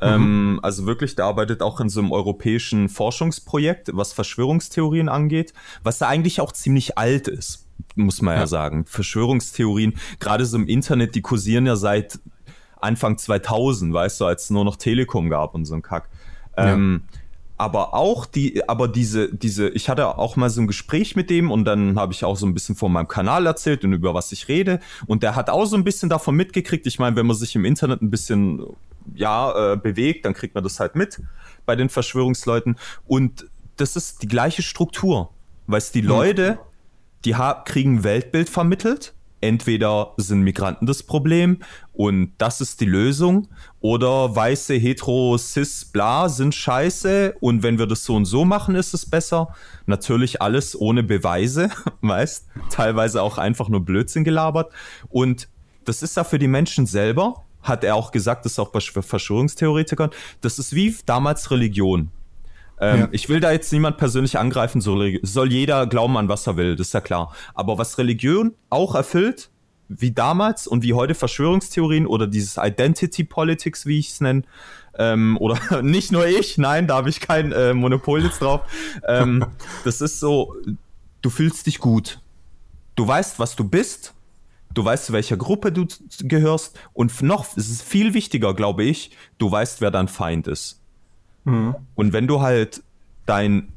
Mhm. 0.00 0.06
Ähm, 0.06 0.60
also 0.62 0.86
wirklich, 0.86 1.16
der 1.16 1.24
arbeitet 1.24 1.62
auch 1.62 1.80
in 1.80 1.88
so 1.88 1.98
einem 1.98 2.12
europäischen 2.12 2.88
Forschungsprojekt, 2.88 3.90
was 3.92 4.12
Verschwörungstheorien 4.12 5.08
angeht, 5.08 5.52
was 5.82 5.98
da 5.98 6.06
eigentlich 6.06 6.40
auch 6.40 6.52
ziemlich 6.52 6.96
alt 6.96 7.26
ist, 7.26 7.66
muss 7.96 8.22
man 8.22 8.34
ja, 8.34 8.42
ja 8.42 8.46
sagen. 8.46 8.86
Verschwörungstheorien, 8.86 9.94
gerade 10.20 10.46
so 10.46 10.58
im 10.58 10.68
Internet, 10.68 11.16
die 11.16 11.22
kursieren 11.22 11.66
ja 11.66 11.74
seit 11.74 12.20
Anfang 12.80 13.18
2000, 13.18 13.92
weißt 13.92 14.20
du, 14.20 14.26
als 14.26 14.44
es 14.44 14.50
nur 14.50 14.64
noch 14.64 14.76
Telekom 14.76 15.28
gab 15.28 15.56
und 15.56 15.64
so 15.64 15.74
ein 15.74 15.82
Kack. 15.82 16.08
Ja. 16.56 16.74
Ähm, 16.74 17.02
aber 17.58 17.94
auch 17.94 18.26
die, 18.26 18.68
aber 18.68 18.88
diese, 18.88 19.34
diese, 19.34 19.68
ich 19.70 19.88
hatte 19.88 20.18
auch 20.18 20.36
mal 20.36 20.50
so 20.50 20.60
ein 20.60 20.66
Gespräch 20.66 21.16
mit 21.16 21.30
dem 21.30 21.50
und 21.50 21.64
dann 21.64 21.98
habe 21.98 22.12
ich 22.12 22.24
auch 22.24 22.36
so 22.36 22.46
ein 22.46 22.54
bisschen 22.54 22.76
von 22.76 22.92
meinem 22.92 23.08
Kanal 23.08 23.46
erzählt 23.46 23.84
und 23.84 23.92
über 23.92 24.14
was 24.14 24.32
ich 24.32 24.48
rede 24.48 24.80
und 25.06 25.22
der 25.22 25.36
hat 25.36 25.48
auch 25.48 25.64
so 25.64 25.76
ein 25.76 25.84
bisschen 25.84 26.08
davon 26.08 26.36
mitgekriegt. 26.36 26.86
Ich 26.86 26.98
meine, 26.98 27.16
wenn 27.16 27.26
man 27.26 27.36
sich 27.36 27.54
im 27.54 27.64
Internet 27.64 28.02
ein 28.02 28.10
bisschen 28.10 28.62
ja, 29.14 29.72
äh, 29.72 29.76
bewegt, 29.76 30.24
dann 30.24 30.34
kriegt 30.34 30.54
man 30.54 30.64
das 30.64 30.80
halt 30.80 30.96
mit 30.96 31.20
bei 31.64 31.76
den 31.76 31.88
Verschwörungsleuten. 31.88 32.76
Und 33.06 33.46
das 33.76 33.96
ist 33.96 34.22
die 34.22 34.28
gleiche 34.28 34.62
Struktur. 34.62 35.30
Weißt 35.66 35.94
die 35.94 36.00
Leute, 36.00 36.58
die 37.24 37.34
kriegen 37.64 38.04
Weltbild 38.04 38.48
vermittelt. 38.48 39.14
Entweder 39.40 40.14
sind 40.16 40.42
Migranten 40.42 40.86
das 40.86 41.02
Problem 41.02 41.58
und 41.92 42.32
das 42.38 42.60
ist 42.60 42.80
die 42.80 42.86
Lösung, 42.86 43.48
oder 43.80 44.34
weiße, 44.34 44.74
hetero, 44.74 45.36
cis, 45.38 45.84
bla 45.84 46.28
sind 46.28 46.54
scheiße 46.54 47.36
und 47.40 47.62
wenn 47.62 47.78
wir 47.78 47.86
das 47.86 48.04
so 48.04 48.14
und 48.14 48.24
so 48.24 48.44
machen, 48.44 48.74
ist 48.74 48.94
es 48.94 49.04
besser. 49.08 49.54
Natürlich 49.84 50.40
alles 50.40 50.78
ohne 50.78 51.02
Beweise, 51.02 51.70
weißt, 52.00 52.46
teilweise 52.70 53.22
auch 53.22 53.38
einfach 53.38 53.68
nur 53.68 53.84
Blödsinn 53.84 54.24
gelabert. 54.24 54.72
Und 55.08 55.48
das 55.84 56.02
ist 56.02 56.16
ja 56.16 56.24
für 56.24 56.38
die 56.38 56.48
Menschen 56.48 56.86
selber, 56.86 57.44
hat 57.62 57.84
er 57.84 57.94
auch 57.94 58.12
gesagt, 58.12 58.44
das 58.44 58.52
ist 58.52 58.58
auch 58.58 58.70
bei 58.70 58.80
Verschwörungstheoretikern, 58.80 60.10
das 60.40 60.58
ist 60.58 60.74
wie 60.74 60.96
damals 61.04 61.50
Religion. 61.50 62.10
Ähm, 62.80 63.00
ja. 63.00 63.08
Ich 63.12 63.28
will 63.28 63.40
da 63.40 63.52
jetzt 63.52 63.72
niemand 63.72 63.96
persönlich 63.96 64.38
angreifen, 64.38 64.80
soll, 64.80 65.18
soll 65.22 65.50
jeder 65.50 65.86
glauben 65.86 66.16
an 66.16 66.28
was 66.28 66.46
er 66.46 66.56
will, 66.56 66.76
das 66.76 66.88
ist 66.88 66.92
ja 66.92 67.00
klar. 67.00 67.34
Aber 67.54 67.78
was 67.78 67.98
Religion 67.98 68.54
auch 68.70 68.94
erfüllt, 68.94 69.50
wie 69.88 70.10
damals 70.10 70.66
und 70.66 70.82
wie 70.82 70.94
heute 70.94 71.14
Verschwörungstheorien 71.14 72.06
oder 72.06 72.26
dieses 72.26 72.56
Identity 72.56 73.24
Politics, 73.24 73.86
wie 73.86 73.98
ich 73.98 74.10
es 74.10 74.20
nenne, 74.20 74.42
ähm, 74.98 75.36
oder 75.40 75.82
nicht 75.82 76.12
nur 76.12 76.26
ich, 76.26 76.58
nein, 76.58 76.86
da 76.86 76.96
habe 76.96 77.08
ich 77.08 77.20
kein 77.20 77.52
äh, 77.52 77.74
Monopol 77.74 78.22
jetzt 78.22 78.40
drauf. 78.40 78.62
Ähm, 79.06 79.44
das 79.84 80.00
ist 80.00 80.20
so, 80.20 80.54
du 81.22 81.30
fühlst 81.30 81.66
dich 81.66 81.78
gut. 81.78 82.20
Du 82.94 83.06
weißt, 83.06 83.38
was 83.38 83.56
du 83.56 83.64
bist. 83.64 84.14
Du 84.72 84.84
weißt, 84.84 85.06
zu 85.06 85.12
welcher 85.14 85.36
Gruppe 85.36 85.72
du 85.72 85.86
gehörst. 86.20 86.78
Und 86.92 87.22
noch, 87.22 87.56
es 87.56 87.70
ist 87.70 87.82
viel 87.82 88.12
wichtiger, 88.12 88.52
glaube 88.52 88.84
ich, 88.84 89.10
du 89.38 89.50
weißt, 89.50 89.80
wer 89.80 89.90
dein 89.90 90.08
Feind 90.08 90.48
ist. 90.48 90.82
Mhm. 91.46 91.76
Und 91.94 92.12
wenn 92.12 92.26
du 92.26 92.42
halt 92.42 92.82
dein, 93.24 93.72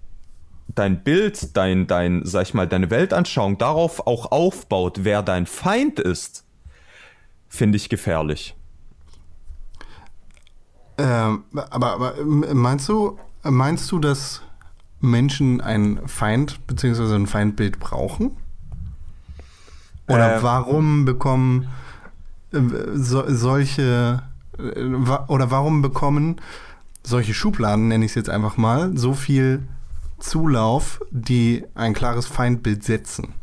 dein 0.67 1.03
Bild, 1.03 1.55
dein, 1.55 1.87
dein, 1.87 2.25
sag 2.25 2.43
ich 2.43 2.53
mal, 2.53 2.67
deine 2.67 2.89
Weltanschauung 2.89 3.57
darauf 3.57 4.05
auch 4.05 4.31
aufbaut, 4.31 5.03
wer 5.03 5.21
dein 5.21 5.45
Feind 5.45 5.99
ist, 5.99 6.43
finde 7.47 7.77
ich 7.77 7.87
gefährlich. 7.87 8.55
Ähm, 10.97 11.43
aber, 11.53 11.93
aber 11.93 12.13
meinst 12.25 12.89
du, 12.89 13.17
meinst 13.43 13.89
du, 13.91 13.99
dass 13.99 14.41
Menschen 14.99 15.61
ein 15.61 16.01
Feind 16.07 16.65
bzw. 16.67 17.15
ein 17.15 17.27
Feindbild 17.27 17.79
brauchen? 17.79 18.35
Oder 20.07 20.37
äh, 20.37 20.43
warum 20.43 21.05
bekommen 21.05 21.69
äh, 22.51 22.59
so, 22.93 23.23
solche 23.27 24.23
äh, 24.57 24.83
oder 25.27 25.51
warum 25.51 25.83
bekommen 25.83 26.41
solche 27.03 27.33
Schubladen, 27.33 27.87
nenne 27.87 28.05
ich 28.05 28.11
es 28.11 28.15
jetzt 28.15 28.29
einfach 28.29 28.57
mal, 28.57 28.95
so 28.97 29.13
viel 29.13 29.63
Zulauf, 30.19 30.99
die 31.11 31.65
ein 31.75 31.93
klares 31.93 32.27
Feindbild 32.27 32.83
setzen? 32.83 33.33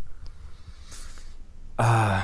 Ah, 1.79 2.23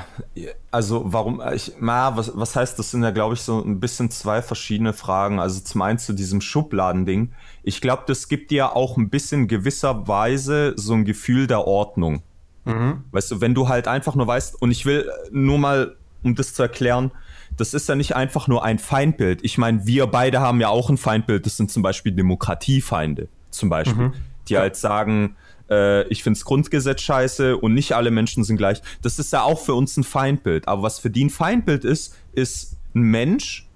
also 0.71 1.03
warum, 1.05 1.39
ich, 1.53 1.73
na, 1.79 2.17
was, 2.17 2.31
was 2.35 2.55
heißt, 2.55 2.79
das 2.79 2.89
sind 2.89 3.03
ja, 3.03 3.11
glaube 3.11 3.35
ich, 3.35 3.41
so 3.41 3.63
ein 3.63 3.79
bisschen 3.79 4.09
zwei 4.09 4.41
verschiedene 4.41 4.93
Fragen. 4.93 5.39
Also 5.39 5.59
zum 5.59 5.83
einen 5.83 5.99
zu 5.99 6.13
diesem 6.13 6.41
Schubladending. 6.41 7.31
Ich 7.61 7.79
glaube, 7.79 8.03
das 8.07 8.27
gibt 8.27 8.49
dir 8.49 8.75
auch 8.75 8.97
ein 8.97 9.09
bisschen 9.09 9.47
gewisserweise 9.47 10.73
so 10.75 10.93
ein 10.93 11.05
Gefühl 11.05 11.45
der 11.45 11.67
Ordnung. 11.67 12.23
Mhm. 12.65 13.03
Weißt 13.11 13.29
du, 13.29 13.41
wenn 13.41 13.53
du 13.53 13.69
halt 13.69 13.87
einfach 13.87 14.15
nur 14.15 14.25
weißt, 14.25 14.59
und 14.59 14.71
ich 14.71 14.87
will 14.87 15.07
nur 15.31 15.59
mal, 15.59 15.97
um 16.23 16.33
das 16.33 16.55
zu 16.55 16.63
erklären, 16.63 17.11
das 17.57 17.73
ist 17.73 17.89
ja 17.89 17.95
nicht 17.95 18.15
einfach 18.15 18.47
nur 18.47 18.63
ein 18.63 18.79
Feindbild. 18.79 19.43
Ich 19.43 19.57
meine, 19.57 19.85
wir 19.85 20.07
beide 20.07 20.39
haben 20.39 20.59
ja 20.61 20.69
auch 20.69 20.89
ein 20.89 20.97
Feindbild. 20.97 21.45
Das 21.45 21.57
sind 21.57 21.71
zum 21.71 21.83
Beispiel 21.83 22.11
Demokratiefeinde, 22.11 23.27
zum 23.51 23.69
Beispiel, 23.69 24.07
mhm. 24.07 24.13
die 24.47 24.57
halt 24.57 24.75
sagen, 24.75 25.35
äh, 25.69 26.07
ich 26.07 26.23
finde 26.23 26.39
das 26.39 26.45
Grundgesetz 26.45 27.01
scheiße 27.01 27.57
und 27.57 27.73
nicht 27.73 27.93
alle 27.93 28.11
Menschen 28.11 28.43
sind 28.43 28.57
gleich. 28.57 28.81
Das 29.01 29.19
ist 29.19 29.33
ja 29.33 29.43
auch 29.43 29.59
für 29.59 29.73
uns 29.73 29.97
ein 29.97 30.03
Feindbild. 30.03 30.67
Aber 30.67 30.83
was 30.83 30.99
für 30.99 31.09
die 31.09 31.25
ein 31.25 31.29
Feindbild 31.29 31.85
ist, 31.85 32.15
ist 32.33 32.77
ein 32.95 33.03
Mensch, 33.03 33.67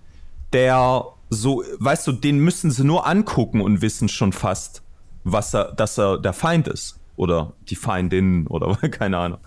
der 0.54 1.06
so, 1.30 1.63
weißt 1.80 2.08
du, 2.08 2.13
den 2.13 2.40
müssen 2.40 2.72
sie 2.72 2.86
nur 2.86 3.06
angucken 3.06 3.62
und 3.62 3.82
wissen 3.82 4.08
schon 4.08 4.32
fast, 4.32 4.82
was 5.24 5.54
er, 5.54 5.74
dass 5.74 5.98
er 5.98 6.18
der 6.18 6.34
Feind 6.34 6.68
ist 6.68 6.98
oder 7.17 7.53
die 7.67 7.75
Feindin 7.75 8.47
oder 8.47 8.75
keine 8.89 9.17
Ahnung. 9.17 9.39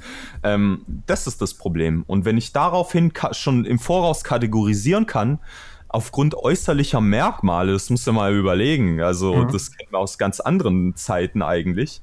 Ähm, 0.42 0.84
das 1.06 1.26
ist 1.26 1.40
das 1.40 1.54
Problem. 1.54 2.04
Und 2.06 2.26
wenn 2.26 2.36
ich 2.36 2.52
daraufhin 2.52 3.12
schon 3.32 3.64
im 3.64 3.78
Voraus 3.78 4.22
kategorisieren 4.22 5.06
kann, 5.06 5.38
aufgrund 5.88 6.34
äußerlicher 6.34 7.00
Merkmale, 7.00 7.72
das 7.72 7.88
musst 7.88 8.06
du 8.06 8.12
mal 8.12 8.34
überlegen. 8.34 9.00
Also, 9.00 9.34
mhm. 9.34 9.52
das 9.52 9.74
kennen 9.74 9.90
wir 9.90 9.98
aus 9.98 10.18
ganz 10.18 10.40
anderen 10.40 10.94
Zeiten 10.96 11.42
eigentlich. 11.42 12.02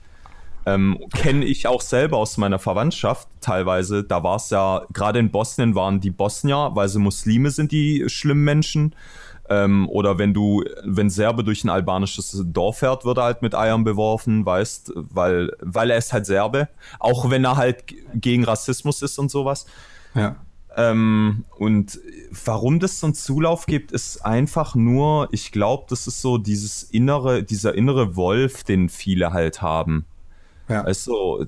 Ähm, 0.66 1.00
Kenne 1.14 1.46
ich 1.46 1.68
auch 1.68 1.82
selber 1.82 2.18
aus 2.18 2.38
meiner 2.38 2.60
Verwandtschaft 2.60 3.30
teilweise. 3.40 4.04
Da 4.04 4.24
war 4.24 4.36
es 4.36 4.50
ja, 4.50 4.82
gerade 4.92 5.20
in 5.20 5.32
Bosnien 5.32 5.76
waren 5.76 6.02
die 6.02 6.12
Bosnier, 6.12 6.72
weil 6.74 6.90
sie 6.90 7.00
Muslime 7.00 7.52
sind, 7.52 7.72
die 7.72 8.04
schlimmen 8.08 8.44
Menschen. 8.44 8.94
Ähm, 9.50 9.88
oder 9.90 10.18
wenn 10.18 10.34
du, 10.34 10.64
wenn 10.84 11.10
Serbe 11.10 11.44
durch 11.44 11.64
ein 11.64 11.70
albanisches 11.70 12.44
Dorf 12.48 12.80
fährt, 12.80 13.06
wird 13.06 13.18
er 13.18 13.24
halt 13.24 13.42
mit 13.42 13.56
Eiern 13.56 13.84
beworfen, 13.84 14.46
weißt, 14.46 14.92
weil, 14.96 15.52
weil 15.62 15.90
er 15.90 15.98
ist 15.98 16.12
halt 16.12 16.26
Serbe. 16.26 16.68
Auch 17.00 17.30
wenn 17.30 17.46
er 17.46 17.56
halt 17.56 17.86
gegen 18.14 18.44
Rassismus 18.44 19.02
ist 19.02 19.18
und 19.20 19.32
sowas. 19.32 19.66
Ja. 20.16 20.36
Ähm, 20.76 21.46
und 21.58 22.00
warum 22.46 22.80
das 22.80 23.00
so 23.00 23.08
einen 23.08 23.16
Zulauf 23.16 23.66
gibt, 23.66 23.92
ist 23.92 24.24
einfach 24.24 24.76
nur, 24.76 25.28
ich 25.32 25.52
glaube, 25.52 25.86
das 25.90 26.06
ist 26.06 26.22
so 26.22 26.38
dieses 26.38 26.84
innere, 26.84 27.44
dieser 27.44 27.74
innere 27.74 28.16
Wolf, 28.16 28.64
den 28.64 28.90
viele 28.90 29.34
halt 29.34 29.62
haben. 29.62 30.06
Ja. 30.70 30.82
Also, 30.84 31.46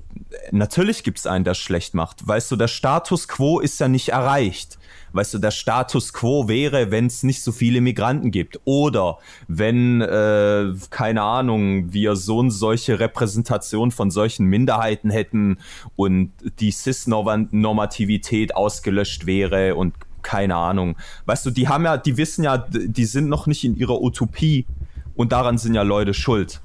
natürlich 0.50 1.02
gibt 1.02 1.18
es 1.18 1.26
einen, 1.26 1.44
der 1.44 1.54
schlecht 1.54 1.94
macht. 1.94 2.26
Weißt 2.26 2.50
du, 2.50 2.56
der 2.56 2.68
Status 2.68 3.28
quo 3.28 3.60
ist 3.60 3.78
ja 3.80 3.88
nicht 3.88 4.10
erreicht 4.10 4.78
weißt 5.12 5.34
du, 5.34 5.38
der 5.38 5.50
Status 5.50 6.12
quo 6.12 6.48
wäre, 6.48 6.90
wenn 6.90 7.06
es 7.06 7.22
nicht 7.22 7.42
so 7.42 7.52
viele 7.52 7.80
Migranten 7.80 8.30
gibt. 8.30 8.60
Oder 8.64 9.18
wenn, 9.48 10.00
äh, 10.00 10.72
keine 10.90 11.22
Ahnung, 11.22 11.92
wir 11.92 12.16
so 12.16 12.38
und 12.38 12.50
solche 12.50 13.00
Repräsentation 13.00 13.90
von 13.90 14.10
solchen 14.10 14.46
Minderheiten 14.46 15.10
hätten 15.10 15.58
und 15.96 16.32
die 16.60 16.70
Cis-Normativität 16.70 18.54
ausgelöscht 18.54 19.26
wäre 19.26 19.74
und 19.74 19.94
keine 20.22 20.56
Ahnung. 20.56 20.96
Weißt 21.24 21.46
du, 21.46 21.50
die 21.50 21.68
haben 21.68 21.84
ja, 21.84 21.96
die 21.96 22.16
wissen 22.16 22.44
ja, 22.44 22.58
die 22.58 23.04
sind 23.04 23.28
noch 23.28 23.46
nicht 23.46 23.64
in 23.64 23.76
ihrer 23.76 24.00
Utopie 24.00 24.66
und 25.14 25.32
daran 25.32 25.58
sind 25.58 25.74
ja 25.74 25.82
Leute 25.82 26.14
schuld. 26.14 26.60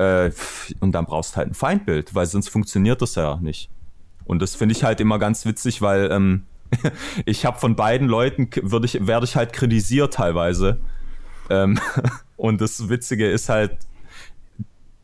Äh, 0.00 0.32
und 0.80 0.92
dann 0.92 1.04
brauchst 1.04 1.36
halt 1.36 1.48
ein 1.48 1.54
Feindbild, 1.54 2.14
weil 2.14 2.24
sonst 2.24 2.48
funktioniert 2.48 3.02
das 3.02 3.16
ja 3.16 3.36
nicht. 3.36 3.68
Und 4.24 4.40
das 4.40 4.54
finde 4.54 4.74
ich 4.74 4.82
halt 4.82 4.98
immer 4.98 5.18
ganz 5.18 5.44
witzig, 5.44 5.82
weil 5.82 6.10
ähm, 6.10 6.44
ich 7.26 7.44
habe 7.44 7.58
von 7.58 7.76
beiden 7.76 8.08
Leuten, 8.08 8.48
ich, 8.54 9.06
werde 9.06 9.24
ich 9.26 9.36
halt 9.36 9.52
kritisiert 9.52 10.14
teilweise. 10.14 10.80
Ähm, 11.50 11.78
und 12.38 12.62
das 12.62 12.88
Witzige 12.88 13.30
ist 13.30 13.50
halt, 13.50 13.76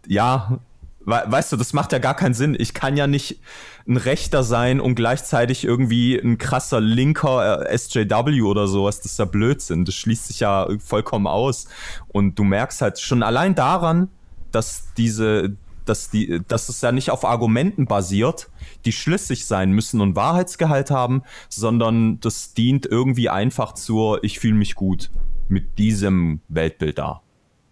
ja, 0.07 0.61
we 1.05 1.23
weißt 1.27 1.53
du, 1.53 1.57
das 1.57 1.75
macht 1.75 1.93
ja 1.93 1.99
gar 1.99 2.17
keinen 2.17 2.35
Sinn. 2.35 2.57
Ich 2.59 2.73
kann 2.73 2.97
ja 2.97 3.07
nicht 3.07 3.39
ein 3.87 3.99
Rechter 3.99 4.45
sein 4.45 4.81
und 4.81 4.95
gleichzeitig 4.95 5.65
irgendwie 5.65 6.17
ein 6.17 6.39
krasser 6.39 6.81
linker 6.81 7.69
äh, 7.69 7.77
SJW 7.77 8.41
oder 8.41 8.67
sowas. 8.67 9.03
Das 9.03 9.13
ist 9.13 9.19
ja 9.19 9.27
Blödsinn. 9.27 9.85
Das 9.85 9.95
schließt 9.95 10.29
sich 10.29 10.41
ja 10.41 10.67
vollkommen 10.79 11.27
aus. 11.27 11.67
Und 12.09 12.39
du 12.39 12.45
merkst 12.45 12.81
halt 12.81 12.99
schon 12.99 13.23
allein 13.23 13.55
daran, 13.55 14.09
dass 14.57 14.95
diese, 14.97 15.55
dass 15.85 16.09
die, 16.09 16.41
dass 16.49 16.71
es 16.71 16.81
ja 16.81 16.91
nicht 16.91 17.11
auf 17.11 17.27
Argumenten 17.27 17.85
basiert, 17.85 18.49
die 18.87 18.93
schlüssig 18.93 19.45
sein 19.45 19.71
müssen 19.71 20.01
und 20.01 20.17
Wahrheitsgehalt 20.17 20.91
haben, 20.91 21.23
sondern 21.51 22.21
das 22.21 22.55
dient 22.55 22.87
irgendwie 22.87 23.29
einfach 23.29 23.75
zur, 23.75 24.25
ich 24.25 24.39
fühle 24.39 24.55
mich 24.55 24.75
gut 24.75 25.11
mit 25.49 25.79
diesem 25.79 26.41
Weltbild 26.49 26.97
da. 26.97 27.21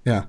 Ja, 0.05 0.27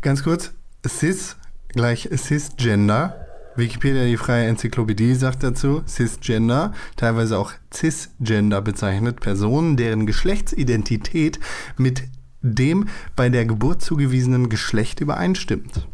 ganz 0.00 0.22
kurz, 0.22 0.54
Cis 0.86 1.36
gleich 1.68 2.08
Cisgender. 2.16 3.26
Wikipedia, 3.56 4.04
die 4.04 4.16
freie 4.16 4.46
Enzyklopädie, 4.46 5.16
sagt 5.16 5.42
dazu, 5.42 5.82
Cisgender, 5.86 6.72
teilweise 6.94 7.36
auch 7.36 7.52
Cisgender 7.74 8.62
bezeichnet, 8.62 9.18
Personen, 9.18 9.76
deren 9.76 10.06
Geschlechtsidentität 10.06 11.40
mit 11.76 12.04
dem 12.42 12.88
bei 13.16 13.28
der 13.28 13.44
Geburt 13.44 13.82
zugewiesenen 13.82 14.48
Geschlecht 14.48 15.00
übereinstimmt. 15.00 15.86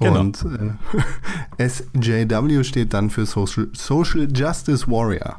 Genau. 0.00 0.20
Und 0.20 0.44
äh, 1.58 1.68
SJW 1.68 2.64
steht 2.64 2.92
dann 2.94 3.10
für 3.10 3.26
Social, 3.26 3.68
Social 3.72 4.28
Justice 4.32 4.86
Warrior. 4.88 5.36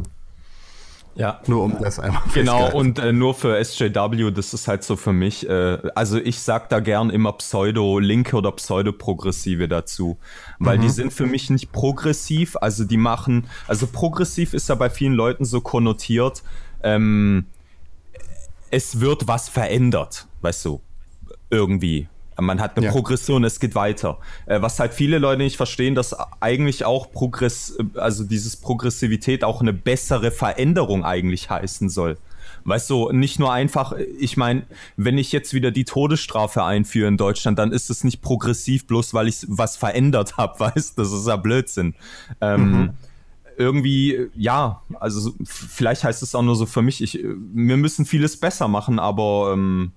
Ja. 1.16 1.40
Nur 1.48 1.64
um 1.64 1.78
das 1.82 1.98
einmal 1.98 2.22
Genau, 2.34 2.72
und 2.74 3.00
äh, 3.00 3.14
nur 3.14 3.34
für 3.34 3.64
SJW, 3.64 4.32
das 4.32 4.54
ist 4.54 4.68
halt 4.68 4.84
so 4.84 4.98
für 4.98 5.14
mich, 5.14 5.48
äh, 5.48 5.78
also 5.96 6.18
ich 6.18 6.42
sag 6.42 6.68
da 6.68 6.82
gern 6.82 7.10
immer 7.10 7.32
Pseudo-Linke 7.32 8.36
oder 8.36 8.52
Pseudo-Progressive 8.52 9.70
dazu, 9.70 10.18
weil 10.60 10.78
mhm. 10.78 10.82
die 10.82 10.90
sind 10.90 11.14
für 11.14 11.26
mich 11.26 11.50
nicht 11.50 11.72
progressiv, 11.72 12.58
also 12.60 12.84
die 12.84 12.98
machen, 12.98 13.48
also 13.66 13.88
progressiv 13.88 14.54
ist 14.54 14.68
ja 14.68 14.76
bei 14.76 14.90
vielen 14.90 15.14
Leuten 15.14 15.46
so 15.46 15.62
konnotiert, 15.62 16.44
ähm, 16.84 17.46
es 18.72 19.00
wird 19.00 19.28
was 19.28 19.50
verändert, 19.50 20.28
weißt 20.42 20.66
du, 20.66 20.82
irgendwie. 21.50 22.08
Man 22.38 22.60
hat 22.60 22.76
eine 22.76 22.88
Ja. 22.88 22.92
Progression, 22.92 23.46
es 23.46 23.62
geht 23.62 23.76
weiter. 23.76 24.18
Äh, 24.46 24.62
was 24.62 24.80
halt 24.80 24.94
viele 24.94 25.20
Leute 25.20 25.42
nicht 25.42 25.56
verstehen, 25.56 25.96
dass 25.96 26.14
eigentlich 26.42 26.84
auch 26.84 27.12
Progress, 27.12 27.78
also 27.96 28.26
dieses 28.26 28.58
Progressivität 28.58 29.46
auch 29.46 29.62
eine 29.62 29.72
bessere 29.72 30.32
Veränderung 30.32 31.06
eigentlich 31.06 31.50
heißen 31.50 31.88
soll. 31.88 32.18
Weißt 32.66 32.90
du, 32.90 33.12
nicht 33.12 33.40
nur 33.40 33.54
einfach, 33.54 33.94
ich 34.20 34.38
meine, 34.38 34.64
wenn 34.98 35.18
ich 35.18 35.32
jetzt 35.32 35.54
wieder 35.54 35.72
die 35.72 35.86
Todesstrafe 35.86 36.64
einführe 36.64 37.08
in 37.08 37.16
Deutschland, 37.16 37.58
dann 37.60 37.72
ist 37.72 37.90
es 37.90 38.04
nicht 38.04 38.22
progressiv, 38.22 38.86
bloß 38.88 39.14
weil 39.14 39.28
ich 39.28 39.46
was 39.48 39.78
verändert 39.78 40.36
habe, 40.36 40.60
weißt 40.60 40.98
du, 40.98 41.04
das 41.04 41.14
ist 41.14 41.28
ja 41.28 41.38
Blödsinn. 41.38 41.96
Ähm, 42.42 42.96
irgendwie, 43.58 44.30
ja, 44.36 44.82
also 45.00 45.34
vielleicht 45.46 46.04
heißt 46.04 46.22
es 46.24 46.36
auch 46.36 46.42
nur 46.42 46.56
so 46.56 46.66
für 46.66 46.82
mich, 46.82 47.02
ich, 47.02 47.24
wir 47.24 47.78
müssen 47.78 48.06
vieles 48.06 48.40
besser 48.40 48.68
machen, 48.68 49.00
aber 49.00 49.52
ähm, 49.54 49.92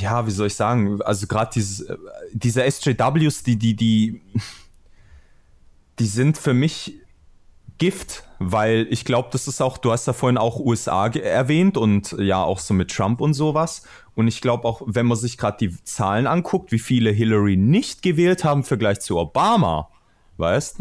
ja, 0.00 0.26
wie 0.26 0.30
soll 0.30 0.48
ich 0.48 0.54
sagen, 0.54 1.00
also 1.02 1.26
gerade 1.26 1.50
diese 2.32 2.70
SJWs, 2.70 3.42
die, 3.42 3.56
die, 3.56 3.74
die, 3.74 4.20
die 5.98 6.06
sind 6.06 6.36
für 6.36 6.54
mich 6.54 6.94
Gift, 7.78 8.24
weil 8.38 8.86
ich 8.90 9.04
glaube, 9.04 9.30
das 9.32 9.48
ist 9.48 9.60
auch, 9.60 9.78
du 9.78 9.90
hast 9.90 10.06
ja 10.06 10.12
vorhin 10.12 10.38
auch 10.38 10.60
USA 10.60 11.08
erwähnt 11.08 11.76
und 11.76 12.12
ja 12.18 12.42
auch 12.42 12.58
so 12.58 12.74
mit 12.74 12.90
Trump 12.90 13.20
und 13.20 13.34
sowas. 13.34 13.82
Und 14.14 14.28
ich 14.28 14.40
glaube 14.40 14.68
auch, 14.68 14.82
wenn 14.84 15.06
man 15.06 15.16
sich 15.16 15.38
gerade 15.38 15.56
die 15.58 15.84
Zahlen 15.84 16.26
anguckt, 16.26 16.70
wie 16.70 16.78
viele 16.78 17.10
Hillary 17.10 17.56
nicht 17.56 18.02
gewählt 18.02 18.44
haben 18.44 18.60
im 18.60 18.64
Vergleich 18.64 19.00
zu 19.00 19.18
Obama, 19.18 19.88
weißt? 20.42 20.78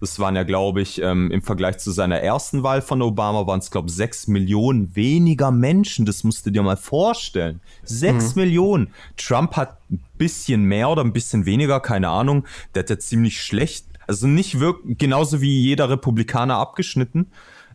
Das 0.00 0.18
waren 0.18 0.36
ja, 0.36 0.42
glaube 0.42 0.82
ich, 0.82 1.00
ähm, 1.00 1.30
im 1.30 1.40
Vergleich 1.40 1.78
zu 1.78 1.90
seiner 1.90 2.20
ersten 2.20 2.62
Wahl 2.62 2.82
von 2.82 3.00
Obama 3.00 3.46
waren 3.46 3.60
es, 3.60 3.70
glaube 3.70 3.88
ich, 3.88 3.94
sechs 3.94 4.28
Millionen 4.28 4.94
weniger 4.94 5.50
Menschen. 5.50 6.04
Das 6.04 6.24
musst 6.24 6.44
du 6.44 6.50
dir 6.50 6.62
mal 6.62 6.76
vorstellen. 6.76 7.60
Sechs 7.84 8.34
Millionen. 8.36 8.88
Trump 9.16 9.56
hat 9.56 9.78
ein 9.90 10.04
bisschen 10.18 10.64
mehr 10.64 10.90
oder 10.90 11.02
ein 11.02 11.14
bisschen 11.14 11.46
weniger, 11.46 11.80
keine 11.80 12.10
Ahnung. 12.10 12.44
Der 12.74 12.82
hat 12.82 12.90
ja 12.90 12.98
ziemlich 12.98 13.40
schlecht, 13.40 13.86
also 14.06 14.26
nicht 14.26 14.60
wirklich, 14.60 14.98
genauso 14.98 15.40
wie 15.40 15.62
jeder 15.62 15.88
Republikaner 15.88 16.58
abgeschnitten. 16.58 17.28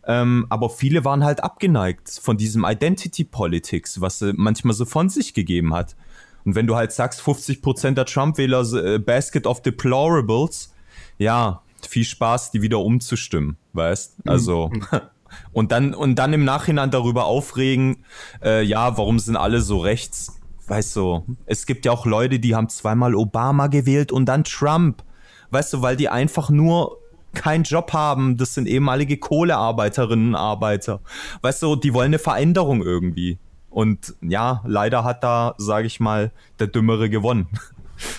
Ähm, 0.06 0.46
aber 0.48 0.70
viele 0.70 1.04
waren 1.04 1.24
halt 1.24 1.42
abgeneigt 1.42 2.08
von 2.22 2.36
diesem 2.36 2.64
Identity 2.64 3.24
Politics, 3.24 4.00
was 4.00 4.20
sie 4.20 4.32
manchmal 4.34 4.74
so 4.74 4.84
von 4.84 5.08
sich 5.08 5.34
gegeben 5.34 5.74
hat. 5.74 5.96
Und 6.44 6.54
wenn 6.54 6.66
du 6.66 6.76
halt 6.76 6.92
sagst, 6.92 7.20
50% 7.20 7.92
der 7.92 8.06
Trump-Wähler 8.06 8.72
äh, 8.72 8.98
Basket 8.98 9.46
of 9.46 9.62
Deplorables, 9.62 10.72
ja, 11.20 11.62
viel 11.86 12.04
Spaß, 12.04 12.50
die 12.50 12.62
wieder 12.62 12.80
umzustimmen, 12.80 13.58
weißt? 13.74 14.16
Also 14.26 14.70
und 15.52 15.70
dann 15.70 15.94
und 15.94 16.16
dann 16.16 16.32
im 16.32 16.44
Nachhinein 16.44 16.90
darüber 16.90 17.26
aufregen, 17.26 18.04
äh, 18.42 18.62
ja, 18.62 18.96
warum 18.96 19.18
sind 19.18 19.36
alle 19.36 19.60
so 19.60 19.78
rechts? 19.78 20.40
Weißt 20.66 20.96
du, 20.96 21.24
es 21.46 21.66
gibt 21.66 21.84
ja 21.84 21.92
auch 21.92 22.06
Leute, 22.06 22.38
die 22.38 22.54
haben 22.54 22.68
zweimal 22.68 23.14
Obama 23.14 23.66
gewählt 23.66 24.12
und 24.12 24.26
dann 24.26 24.44
Trump. 24.44 25.02
Weißt 25.50 25.72
du, 25.72 25.82
weil 25.82 25.96
die 25.96 26.08
einfach 26.08 26.48
nur 26.48 26.98
keinen 27.34 27.64
Job 27.64 27.92
haben, 27.92 28.36
das 28.36 28.54
sind 28.54 28.66
ehemalige 28.66 29.18
Kohlearbeiterinnen 29.18 30.28
und 30.28 30.36
Arbeiter. 30.36 31.00
Weißt 31.42 31.62
du, 31.62 31.76
die 31.76 31.92
wollen 31.92 32.06
eine 32.06 32.18
Veränderung 32.18 32.82
irgendwie. 32.82 33.38
Und 33.68 34.14
ja, 34.22 34.62
leider 34.64 35.04
hat 35.04 35.22
da, 35.22 35.54
sage 35.58 35.86
ich 35.86 36.00
mal, 36.00 36.32
der 36.58 36.68
Dümmere 36.68 37.10
gewonnen. 37.10 37.48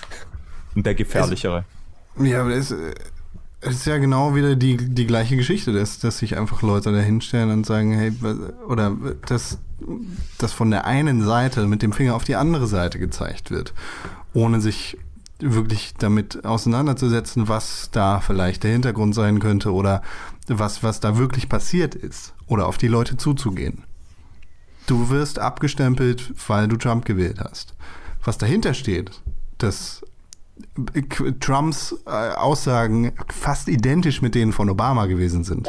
und 0.74 0.86
der 0.86 0.94
Gefährlichere. 0.94 1.64
Ja, 2.18 2.42
aber 2.42 2.50
es, 2.50 2.70
äh, 2.70 2.94
es 3.62 3.76
ist 3.76 3.86
ja 3.86 3.98
genau 3.98 4.34
wieder 4.34 4.56
die, 4.56 4.76
die 4.76 5.06
gleiche 5.06 5.36
Geschichte, 5.36 5.72
dass, 5.72 6.00
dass 6.00 6.18
sich 6.18 6.36
einfach 6.36 6.62
Leute 6.62 6.92
da 6.92 6.98
hinstellen 6.98 7.50
und 7.50 7.64
sagen, 7.64 7.92
hey, 7.92 8.12
oder 8.68 8.96
dass, 9.26 9.58
dass 10.38 10.52
von 10.52 10.70
der 10.70 10.84
einen 10.84 11.22
Seite 11.22 11.66
mit 11.66 11.82
dem 11.82 11.92
Finger 11.92 12.16
auf 12.16 12.24
die 12.24 12.36
andere 12.36 12.66
Seite 12.66 12.98
gezeigt 12.98 13.50
wird, 13.50 13.72
ohne 14.32 14.60
sich 14.60 14.98
wirklich 15.38 15.94
damit 15.98 16.44
auseinanderzusetzen, 16.44 17.48
was 17.48 17.90
da 17.92 18.20
vielleicht 18.20 18.64
der 18.64 18.72
Hintergrund 18.72 19.14
sein 19.14 19.38
könnte 19.38 19.72
oder 19.72 20.02
was, 20.48 20.82
was 20.82 21.00
da 21.00 21.16
wirklich 21.16 21.48
passiert 21.48 21.94
ist 21.94 22.34
oder 22.46 22.66
auf 22.66 22.78
die 22.78 22.88
Leute 22.88 23.16
zuzugehen. 23.16 23.84
Du 24.86 25.10
wirst 25.10 25.38
abgestempelt, 25.38 26.32
weil 26.48 26.66
du 26.66 26.76
Trump 26.76 27.04
gewählt 27.04 27.38
hast. 27.40 27.74
Was 28.24 28.38
dahinter 28.38 28.74
steht, 28.74 29.22
dass 29.58 30.02
Trumps 31.40 31.94
äh, 32.06 32.10
Aussagen 32.10 33.12
fast 33.28 33.68
identisch 33.68 34.22
mit 34.22 34.34
denen 34.34 34.52
von 34.52 34.68
Obama 34.70 35.06
gewesen 35.06 35.44
sind. 35.44 35.68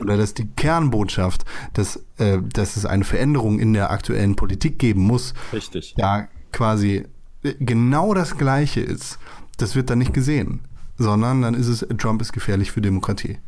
Oder 0.00 0.16
dass 0.16 0.34
die 0.34 0.46
Kernbotschaft, 0.46 1.44
dass, 1.72 2.04
äh, 2.18 2.38
dass 2.42 2.76
es 2.76 2.84
eine 2.84 3.04
Veränderung 3.04 3.58
in 3.58 3.72
der 3.72 3.90
aktuellen 3.90 4.36
Politik 4.36 4.78
geben 4.78 5.02
muss, 5.02 5.34
Richtig. 5.52 5.94
ja 5.96 6.28
quasi 6.52 7.04
äh, 7.42 7.54
genau 7.58 8.14
das 8.14 8.36
Gleiche 8.36 8.80
ist. 8.80 9.18
Das 9.56 9.76
wird 9.76 9.90
dann 9.90 9.98
nicht 9.98 10.12
gesehen, 10.12 10.60
sondern 10.98 11.42
dann 11.42 11.54
ist 11.54 11.68
es, 11.68 11.86
Trump 11.98 12.20
ist 12.20 12.32
gefährlich 12.32 12.72
für 12.72 12.80
Demokratie. 12.80 13.38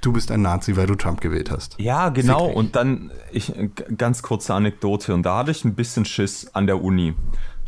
Du 0.00 0.12
bist 0.12 0.30
ein 0.30 0.42
Nazi, 0.42 0.76
weil 0.76 0.86
du 0.86 0.94
Trump 0.94 1.20
gewählt 1.20 1.50
hast. 1.50 1.76
Ja, 1.78 2.08
genau. 2.08 2.46
Und 2.46 2.76
dann, 2.76 3.10
ich, 3.32 3.52
ganz 3.96 4.22
kurze 4.22 4.54
Anekdote. 4.54 5.14
Und 5.14 5.24
da 5.24 5.38
hatte 5.38 5.50
ich 5.50 5.64
ein 5.64 5.74
bisschen 5.74 6.04
Schiss 6.04 6.48
an 6.52 6.66
der 6.66 6.82
Uni. 6.82 7.14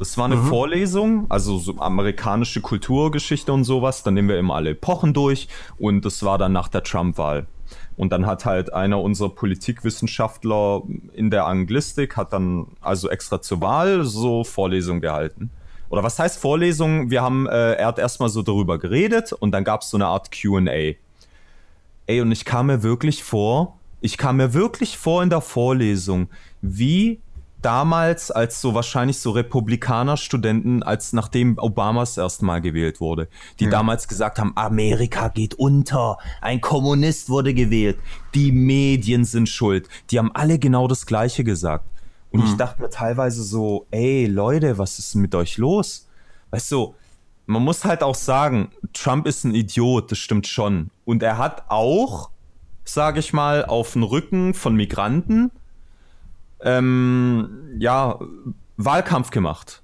Das 0.00 0.16
war 0.16 0.24
eine 0.24 0.38
Vorlesung, 0.38 1.26
also 1.28 1.58
so 1.58 1.78
amerikanische 1.78 2.62
Kulturgeschichte 2.62 3.52
und 3.52 3.64
sowas. 3.64 4.02
Dann 4.02 4.14
nehmen 4.14 4.30
wir 4.30 4.38
immer 4.38 4.54
alle 4.54 4.70
Epochen 4.70 5.12
durch. 5.12 5.46
Und 5.78 6.06
das 6.06 6.22
war 6.22 6.38
dann 6.38 6.52
nach 6.52 6.68
der 6.68 6.82
Trump-Wahl. 6.82 7.46
Und 7.98 8.10
dann 8.10 8.24
hat 8.24 8.46
halt 8.46 8.72
einer 8.72 8.98
unserer 8.98 9.28
Politikwissenschaftler 9.28 10.84
in 11.12 11.30
der 11.30 11.44
Anglistik, 11.44 12.16
hat 12.16 12.32
dann 12.32 12.68
also 12.80 13.10
extra 13.10 13.42
zur 13.42 13.60
Wahl 13.60 14.04
so 14.06 14.42
Vorlesungen 14.42 15.02
gehalten. 15.02 15.50
Oder 15.90 16.02
was 16.02 16.18
heißt 16.18 16.40
Vorlesung? 16.40 17.10
Wir 17.10 17.20
haben, 17.20 17.46
äh, 17.46 17.74
er 17.74 17.88
hat 17.88 17.98
erstmal 17.98 18.30
so 18.30 18.40
darüber 18.40 18.78
geredet 18.78 19.34
und 19.34 19.52
dann 19.52 19.64
gab 19.64 19.82
es 19.82 19.90
so 19.90 19.98
eine 19.98 20.06
Art 20.06 20.32
QA. 20.32 20.94
Ey, 22.06 22.20
und 22.22 22.32
ich 22.32 22.46
kam 22.46 22.68
mir 22.68 22.82
wirklich 22.82 23.22
vor, 23.22 23.76
ich 24.00 24.16
kam 24.16 24.38
mir 24.38 24.54
wirklich 24.54 24.96
vor 24.96 25.22
in 25.22 25.28
der 25.28 25.42
Vorlesung, 25.42 26.30
wie 26.62 27.20
damals 27.62 28.30
als 28.30 28.60
so 28.60 28.74
wahrscheinlich 28.74 29.18
so 29.18 29.30
Republikaner-Studenten, 29.30 30.82
als 30.82 31.12
nachdem 31.12 31.58
Obamas 31.58 32.16
erstmal 32.16 32.60
gewählt 32.60 33.00
wurde, 33.00 33.28
die 33.58 33.68
damals 33.68 34.08
gesagt 34.08 34.38
haben, 34.38 34.52
Amerika 34.56 35.28
geht 35.28 35.54
unter, 35.54 36.18
ein 36.40 36.60
Kommunist 36.60 37.28
wurde 37.28 37.54
gewählt, 37.54 37.98
die 38.34 38.52
Medien 38.52 39.24
sind 39.24 39.48
schuld. 39.48 39.88
Die 40.10 40.18
haben 40.18 40.30
alle 40.34 40.58
genau 40.58 40.88
das 40.88 41.06
Gleiche 41.06 41.44
gesagt. 41.44 41.84
Und 42.30 42.44
ich 42.44 42.56
dachte 42.56 42.80
mir 42.80 42.90
teilweise 42.90 43.42
so, 43.42 43.86
ey 43.90 44.26
Leute, 44.26 44.78
was 44.78 44.98
ist 44.98 45.14
mit 45.16 45.34
euch 45.34 45.58
los? 45.58 46.06
Weißt 46.50 46.70
du, 46.70 46.94
man 47.46 47.62
muss 47.62 47.84
halt 47.84 48.02
auch 48.02 48.14
sagen, 48.14 48.70
Trump 48.92 49.26
ist 49.26 49.44
ein 49.44 49.54
Idiot, 49.54 50.12
das 50.12 50.18
stimmt 50.18 50.46
schon. 50.46 50.90
Und 51.04 51.22
er 51.22 51.38
hat 51.38 51.64
auch, 51.68 52.30
sage 52.84 53.18
ich 53.18 53.32
mal, 53.32 53.64
auf 53.64 53.94
den 53.94 54.04
Rücken 54.04 54.54
von 54.54 54.76
Migranten, 54.76 55.50
ähm, 56.62 57.76
ja, 57.78 58.18
Wahlkampf 58.76 59.30
gemacht. 59.30 59.82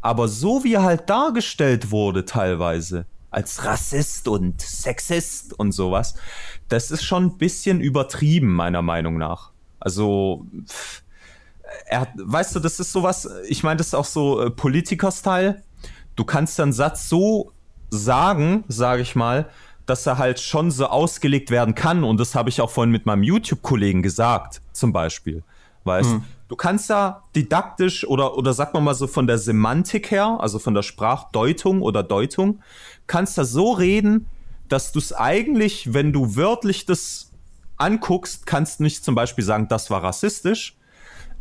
Aber 0.00 0.28
so 0.28 0.64
wie 0.64 0.74
er 0.74 0.82
halt 0.82 1.10
dargestellt 1.10 1.90
wurde 1.90 2.24
teilweise, 2.24 3.06
als 3.30 3.64
Rassist 3.64 4.28
und 4.28 4.60
Sexist 4.60 5.58
und 5.58 5.72
sowas, 5.72 6.14
das 6.68 6.90
ist 6.90 7.04
schon 7.04 7.24
ein 7.24 7.38
bisschen 7.38 7.80
übertrieben, 7.80 8.54
meiner 8.54 8.82
Meinung 8.82 9.18
nach. 9.18 9.50
Also, 9.80 10.46
er 11.86 12.08
weißt 12.16 12.56
du, 12.56 12.60
das 12.60 12.80
ist 12.80 12.92
sowas, 12.92 13.28
ich 13.48 13.62
meine, 13.62 13.76
das 13.76 13.88
ist 13.88 13.94
auch 13.94 14.04
so 14.04 14.40
äh, 14.40 14.50
Politiker-Style. 14.50 15.62
Du 16.16 16.24
kannst 16.24 16.58
einen 16.58 16.72
Satz 16.72 17.08
so 17.08 17.52
sagen, 17.90 18.64
sage 18.68 19.02
ich 19.02 19.14
mal, 19.14 19.48
dass 19.86 20.06
er 20.06 20.18
halt 20.18 20.40
schon 20.40 20.70
so 20.70 20.86
ausgelegt 20.86 21.50
werden 21.50 21.74
kann. 21.74 22.04
Und 22.04 22.18
das 22.18 22.34
habe 22.34 22.50
ich 22.50 22.60
auch 22.60 22.70
vorhin 22.70 22.90
mit 22.90 23.06
meinem 23.06 23.22
YouTube-Kollegen 23.22 24.02
gesagt, 24.02 24.60
zum 24.72 24.92
Beispiel. 24.92 25.42
Weißt 25.84 26.16
du, 26.48 26.56
kannst 26.56 26.90
ja 26.90 27.22
didaktisch 27.34 28.06
oder, 28.06 28.36
oder 28.36 28.52
sag 28.52 28.74
mal 28.74 28.80
mal 28.80 28.94
so 28.94 29.06
von 29.06 29.26
der 29.26 29.38
Semantik 29.38 30.10
her, 30.10 30.38
also 30.40 30.58
von 30.58 30.74
der 30.74 30.82
Sprachdeutung 30.82 31.82
oder 31.82 32.02
Deutung, 32.02 32.60
kannst 33.06 33.38
da 33.38 33.44
so 33.44 33.72
reden, 33.72 34.26
dass 34.68 34.92
du 34.92 34.98
es 34.98 35.12
eigentlich, 35.12 35.94
wenn 35.94 36.12
du 36.12 36.36
wörtlich 36.36 36.84
das 36.84 37.32
anguckst, 37.76 38.46
kannst 38.46 38.80
nicht 38.80 39.04
zum 39.04 39.14
Beispiel 39.14 39.44
sagen, 39.44 39.68
das 39.68 39.90
war 39.90 40.02
rassistisch, 40.02 40.76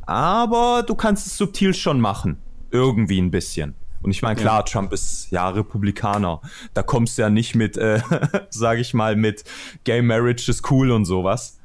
aber 0.05 0.83
du 0.85 0.95
kannst 0.95 1.27
es 1.27 1.37
subtil 1.37 1.73
schon 1.73 1.99
machen. 1.99 2.37
Irgendwie 2.71 3.19
ein 3.19 3.31
bisschen. 3.31 3.75
Und 4.01 4.11
ich 4.11 4.21
meine, 4.21 4.39
klar, 4.39 4.63
Trump 4.63 4.93
ist 4.93 5.31
ja 5.31 5.49
Republikaner. 5.49 6.41
Da 6.73 6.83
kommst 6.83 7.17
du 7.17 7.23
ja 7.23 7.29
nicht 7.29 7.55
mit, 7.55 7.77
äh, 7.77 8.01
sag 8.49 8.77
ich 8.77 8.93
mal, 8.93 9.15
mit 9.15 9.43
Gay 9.83 10.01
Marriage 10.01 10.49
ist 10.49 10.69
cool 10.71 10.91
und 10.91 11.05
sowas. 11.05 11.59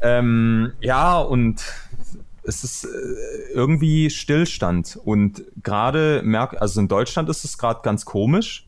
Ähm, 0.00 0.72
ja, 0.80 1.18
und 1.18 1.62
es 2.46 2.64
ist 2.64 2.84
äh, 2.84 2.88
irgendwie 3.54 4.10
Stillstand. 4.10 4.98
Und 5.02 5.44
gerade 5.62 6.22
merk, 6.24 6.60
also 6.60 6.80
in 6.80 6.88
Deutschland 6.88 7.28
ist 7.28 7.44
es 7.44 7.58
gerade 7.58 7.80
ganz 7.82 8.04
komisch. 8.04 8.66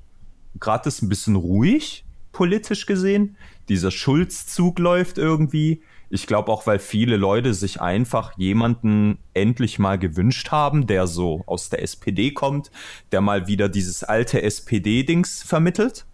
Gerade 0.61 0.89
ist 0.89 1.03
ein 1.03 1.09
bisschen 1.09 1.37
ruhig, 1.37 2.05
politisch 2.33 2.87
gesehen. 2.87 3.37
Dieser 3.68 3.91
Schulzzug 3.91 4.79
läuft 4.79 5.18
irgendwie. 5.18 5.83
Ich 6.11 6.26
glaube 6.26 6.51
auch, 6.51 6.66
weil 6.66 6.79
viele 6.79 7.16
Leute 7.16 7.53
sich 7.53 7.81
einfach 7.83 8.37
jemanden 8.39 9.18
endlich 9.35 9.79
mal 9.79 9.99
gewünscht 9.99 10.51
haben, 10.51 10.87
der 10.87 11.07
so 11.07 11.45
aus 11.47 11.68
der 11.68 11.83
SPD 11.83 12.31
kommt, 12.31 12.70
der 13.12 13.20
mal 13.20 13.47
wieder 13.47 13.68
dieses 13.68 14.05
alte 14.05 14.43
SPD-Dings 14.43 15.43
vermittelt. 15.43 16.07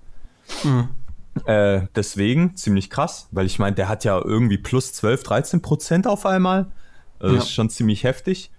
Mhm. 0.64 0.88
Äh, 1.46 1.82
deswegen 1.94 2.56
ziemlich 2.56 2.90
krass, 2.90 3.28
weil 3.32 3.46
ich 3.46 3.58
meine, 3.58 3.74
der 3.74 3.88
hat 3.88 4.04
ja 4.04 4.20
irgendwie 4.22 4.58
plus 4.58 4.92
12, 4.92 5.22
13 5.24 5.62
Prozent 5.62 6.06
auf 6.06 6.26
einmal. 6.26 6.66
Also 7.18 7.34
ja. 7.34 7.42
ist 7.42 7.50
schon 7.52 7.70
ziemlich 7.70 8.04
heftig. 8.04 8.50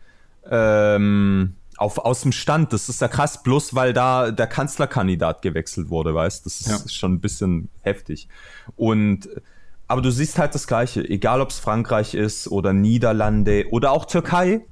Ähm, 0.49 1.55
auf, 1.77 1.97
aus 1.97 2.21
dem 2.21 2.31
Stand, 2.31 2.73
das 2.73 2.89
ist 2.89 3.01
ja 3.01 3.07
krass, 3.07 3.43
bloß 3.43 3.75
weil 3.75 3.93
da 3.93 4.31
der 4.31 4.47
Kanzlerkandidat 4.47 5.41
gewechselt 5.41 5.89
wurde, 5.89 6.13
weißt 6.13 6.45
Das 6.45 6.61
ist 6.61 6.67
ja. 6.67 6.89
schon 6.89 7.13
ein 7.13 7.19
bisschen 7.21 7.69
heftig. 7.81 8.27
Und 8.75 9.29
aber 9.87 10.01
du 10.01 10.09
siehst 10.09 10.39
halt 10.39 10.55
das 10.55 10.65
Gleiche, 10.67 11.07
egal 11.07 11.41
ob 11.41 11.49
es 11.49 11.59
Frankreich 11.59 12.15
ist 12.15 12.47
oder 12.47 12.73
Niederlande 12.73 13.65
oder 13.69 13.91
auch 13.91 14.05
Türkei, 14.05 14.65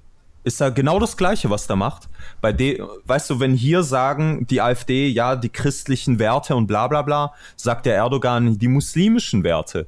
ist 0.44 0.60
ja 0.60 0.70
genau 0.70 1.00
das 1.00 1.18
Gleiche, 1.18 1.50
was 1.50 1.68
da 1.68 1.76
macht. 1.76 2.10
Bei 2.42 2.52
de, 2.52 2.82
weißt 3.06 3.30
du, 3.30 3.40
wenn 3.40 3.54
hier 3.54 3.84
sagen 3.84 4.46
die 4.50 4.62
AfD, 4.62 5.08
ja, 5.08 5.36
die 5.36 5.50
christlichen 5.50 6.20
Werte 6.20 6.56
und 6.56 6.68
bla 6.68 6.88
bla 6.88 7.02
bla, 7.02 7.34
sagt 7.56 7.86
der 7.86 7.96
Erdogan 7.96 8.58
die 8.58 8.68
muslimischen 8.68 9.44
Werte. 9.44 9.88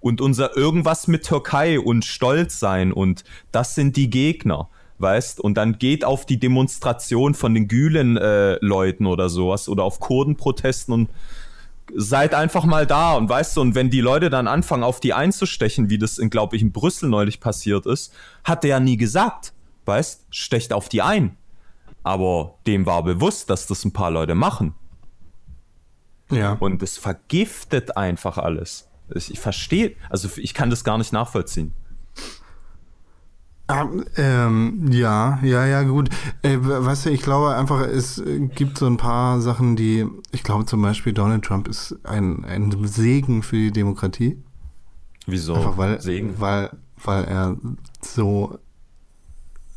Und 0.00 0.20
unser 0.20 0.56
irgendwas 0.56 1.08
mit 1.08 1.24
Türkei 1.26 1.80
und 1.80 2.04
Stolz 2.04 2.60
sein 2.60 2.92
und 2.92 3.24
das 3.50 3.74
sind 3.74 3.96
die 3.96 4.10
Gegner, 4.10 4.68
weißt? 4.98 5.40
Und 5.40 5.54
dann 5.54 5.78
geht 5.78 6.04
auf 6.04 6.24
die 6.24 6.38
Demonstration 6.38 7.34
von 7.34 7.52
den 7.52 7.66
Gülen-Leuten 7.66 9.04
äh, 9.06 9.08
oder 9.08 9.28
sowas 9.28 9.68
oder 9.68 9.82
auf 9.82 9.98
Kurdenprotesten 9.98 10.94
und 10.94 11.10
seid 11.94 12.34
einfach 12.34 12.64
mal 12.64 12.86
da 12.86 13.14
und 13.14 13.28
weißt 13.28 13.56
du, 13.56 13.60
und 13.62 13.74
wenn 13.74 13.90
die 13.90 14.00
Leute 14.00 14.30
dann 14.30 14.46
anfangen, 14.46 14.84
auf 14.84 15.00
die 15.00 15.14
einzustechen, 15.14 15.90
wie 15.90 15.98
das 15.98 16.18
in, 16.18 16.30
glaube 16.30 16.54
ich, 16.54 16.62
in 16.62 16.70
Brüssel 16.70 17.08
neulich 17.08 17.40
passiert 17.40 17.86
ist, 17.86 18.12
hat 18.44 18.62
der 18.62 18.70
ja 18.70 18.80
nie 18.80 18.96
gesagt, 18.96 19.52
weißt, 19.88 20.26
stecht 20.30 20.72
auf 20.72 20.88
die 20.88 21.02
ein. 21.02 21.36
Aber 22.04 22.54
dem 22.66 22.86
war 22.86 23.02
bewusst, 23.02 23.50
dass 23.50 23.66
das 23.66 23.84
ein 23.84 23.92
paar 23.92 24.12
Leute 24.12 24.36
machen. 24.36 24.74
Ja. 26.30 26.52
Und 26.52 26.82
es 26.82 26.96
vergiftet 26.96 27.96
einfach 27.96 28.38
alles. 28.38 28.88
Ich 29.14 29.40
verstehe, 29.40 29.96
also 30.10 30.28
ich 30.36 30.54
kann 30.54 30.70
das 30.70 30.84
gar 30.84 30.98
nicht 30.98 31.12
nachvollziehen. 31.12 31.74
Ah, 33.70 33.86
ähm, 34.16 34.90
ja, 34.90 35.38
ja, 35.42 35.66
ja, 35.66 35.82
gut. 35.82 36.08
Äh, 36.40 36.56
weißt 36.58 37.06
du, 37.06 37.10
ich 37.10 37.20
glaube 37.20 37.54
einfach, 37.54 37.82
es 37.82 38.22
gibt 38.54 38.78
so 38.78 38.86
ein 38.86 38.96
paar 38.96 39.42
Sachen, 39.42 39.76
die, 39.76 40.06
ich 40.32 40.42
glaube 40.42 40.64
zum 40.64 40.80
Beispiel 40.80 41.12
Donald 41.12 41.44
Trump 41.44 41.68
ist 41.68 41.94
ein, 42.02 42.46
ein 42.46 42.86
Segen 42.86 43.42
für 43.42 43.56
die 43.56 43.70
Demokratie. 43.70 44.42
Wieso? 45.26 45.54
Einfach 45.54 45.76
weil, 45.76 46.00
Segen? 46.00 46.40
Weil, 46.40 46.70
weil 47.04 47.24
er 47.24 47.56
so, 48.00 48.58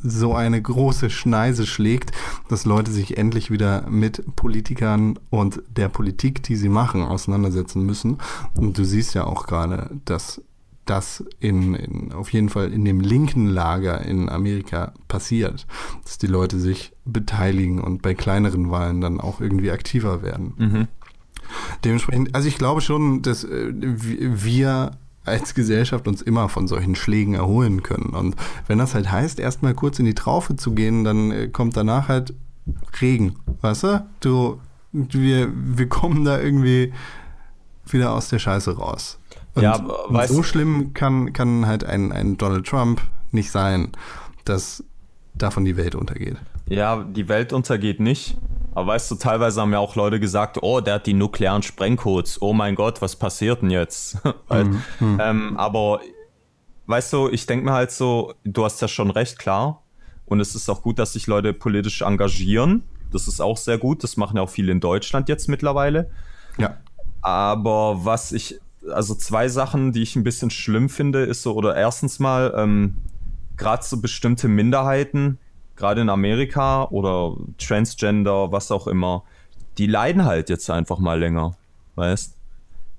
so 0.02 0.34
eine 0.34 0.60
große 0.60 1.10
Schneise 1.10 1.66
schlägt, 1.66 2.12
dass 2.48 2.64
Leute 2.64 2.90
sich 2.90 3.18
endlich 3.18 3.50
wieder 3.50 3.88
mit 3.88 4.36
Politikern 4.36 5.18
und 5.30 5.62
der 5.68 5.88
Politik, 5.88 6.42
die 6.42 6.56
sie 6.56 6.68
machen, 6.68 7.02
auseinandersetzen 7.02 7.84
müssen. 7.84 8.18
Und 8.54 8.78
du 8.78 8.84
siehst 8.84 9.14
ja 9.14 9.24
auch 9.24 9.46
gerade, 9.46 9.90
dass 10.04 10.42
das 10.84 11.24
in, 11.38 11.74
in, 11.74 12.12
auf 12.12 12.32
jeden 12.32 12.48
Fall 12.48 12.72
in 12.72 12.84
dem 12.84 13.00
linken 13.00 13.46
Lager 13.46 14.02
in 14.02 14.28
Amerika 14.28 14.92
passiert, 15.06 15.66
dass 16.04 16.18
die 16.18 16.26
Leute 16.26 16.58
sich 16.58 16.92
beteiligen 17.04 17.80
und 17.80 18.02
bei 18.02 18.14
kleineren 18.14 18.70
Wahlen 18.70 19.00
dann 19.00 19.20
auch 19.20 19.40
irgendwie 19.40 19.70
aktiver 19.70 20.22
werden. 20.22 20.54
Mhm. 20.58 20.88
Dementsprechend, 21.84 22.34
also 22.34 22.48
ich 22.48 22.58
glaube 22.58 22.80
schon, 22.80 23.22
dass 23.22 23.44
äh, 23.44 23.72
wir 23.72 24.92
als 25.24 25.54
Gesellschaft 25.54 26.08
uns 26.08 26.22
immer 26.22 26.48
von 26.48 26.66
solchen 26.66 26.94
Schlägen 26.94 27.34
erholen 27.34 27.82
können. 27.82 28.10
Und 28.10 28.36
wenn 28.66 28.78
das 28.78 28.94
halt 28.94 29.10
heißt, 29.10 29.38
erstmal 29.38 29.74
kurz 29.74 29.98
in 29.98 30.06
die 30.06 30.14
Traufe 30.14 30.56
zu 30.56 30.72
gehen, 30.72 31.04
dann 31.04 31.30
äh, 31.30 31.48
kommt 31.48 31.76
danach 31.76 32.08
halt 32.08 32.34
Regen, 33.00 33.36
weißt 33.60 33.84
du? 33.84 34.06
Du, 34.20 34.60
wir, 34.92 35.50
wir 35.52 35.88
kommen 35.88 36.24
da 36.24 36.40
irgendwie 36.40 36.92
wieder 37.86 38.12
aus 38.12 38.28
der 38.28 38.38
Scheiße 38.38 38.76
raus. 38.76 39.18
Und 39.54 39.62
ja, 39.62 39.80
weißt 40.08 40.32
so 40.32 40.42
schlimm 40.42 40.94
kann, 40.94 41.32
kann 41.32 41.66
halt 41.66 41.84
ein, 41.84 42.12
ein 42.12 42.38
Donald 42.38 42.66
Trump 42.66 43.00
nicht 43.32 43.50
sein, 43.50 43.92
dass 44.44 44.84
davon 45.34 45.64
die 45.64 45.76
Welt 45.76 45.94
untergeht. 45.94 46.36
Ja, 46.68 47.02
die 47.02 47.28
Welt 47.28 47.52
untergeht 47.52 48.00
nicht. 48.00 48.36
Aber 48.74 48.86
weißt 48.88 49.10
du, 49.10 49.14
teilweise 49.16 49.60
haben 49.60 49.72
ja 49.72 49.78
auch 49.78 49.96
Leute 49.96 50.18
gesagt, 50.18 50.58
oh, 50.62 50.80
der 50.80 50.94
hat 50.94 51.06
die 51.06 51.14
nuklearen 51.14 51.62
Sprengcodes. 51.62 52.40
Oh 52.40 52.52
mein 52.52 52.74
Gott, 52.74 53.02
was 53.02 53.16
passiert 53.16 53.62
denn 53.62 53.70
jetzt? 53.70 54.18
mhm. 54.50 54.82
ähm, 55.20 55.56
aber 55.56 56.00
weißt 56.86 57.12
du, 57.12 57.28
ich 57.28 57.46
denke 57.46 57.66
mir 57.66 57.72
halt 57.72 57.90
so, 57.90 58.34
du 58.44 58.64
hast 58.64 58.80
ja 58.80 58.88
schon 58.88 59.10
recht, 59.10 59.38
klar. 59.38 59.82
Und 60.24 60.40
es 60.40 60.54
ist 60.54 60.68
auch 60.70 60.82
gut, 60.82 60.98
dass 60.98 61.12
sich 61.12 61.26
Leute 61.26 61.52
politisch 61.52 62.00
engagieren. 62.00 62.84
Das 63.10 63.28
ist 63.28 63.40
auch 63.40 63.58
sehr 63.58 63.76
gut. 63.76 64.02
Das 64.02 64.16
machen 64.16 64.36
ja 64.36 64.42
auch 64.42 64.50
viele 64.50 64.72
in 64.72 64.80
Deutschland 64.80 65.28
jetzt 65.28 65.48
mittlerweile. 65.48 66.10
Ja. 66.56 66.78
Aber 67.20 68.04
was 68.04 68.32
ich 68.32 68.58
also 68.90 69.14
zwei 69.14 69.48
Sachen, 69.48 69.92
die 69.92 70.02
ich 70.02 70.16
ein 70.16 70.24
bisschen 70.24 70.50
schlimm 70.50 70.88
finde, 70.88 71.24
ist 71.24 71.42
so, 71.42 71.54
oder 71.54 71.76
erstens 71.76 72.18
mal, 72.18 72.52
ähm, 72.56 72.96
gerade 73.56 73.84
so 73.84 74.00
bestimmte 74.00 74.48
Minderheiten, 74.48 75.38
gerade 75.82 76.00
in 76.00 76.08
Amerika 76.08 76.84
oder 76.90 77.36
Transgender, 77.58 78.52
was 78.52 78.70
auch 78.70 78.86
immer, 78.86 79.24
die 79.78 79.88
leiden 79.88 80.24
halt 80.24 80.48
jetzt 80.48 80.70
einfach 80.70 81.00
mal 81.00 81.18
länger, 81.18 81.56
weißt? 81.96 82.36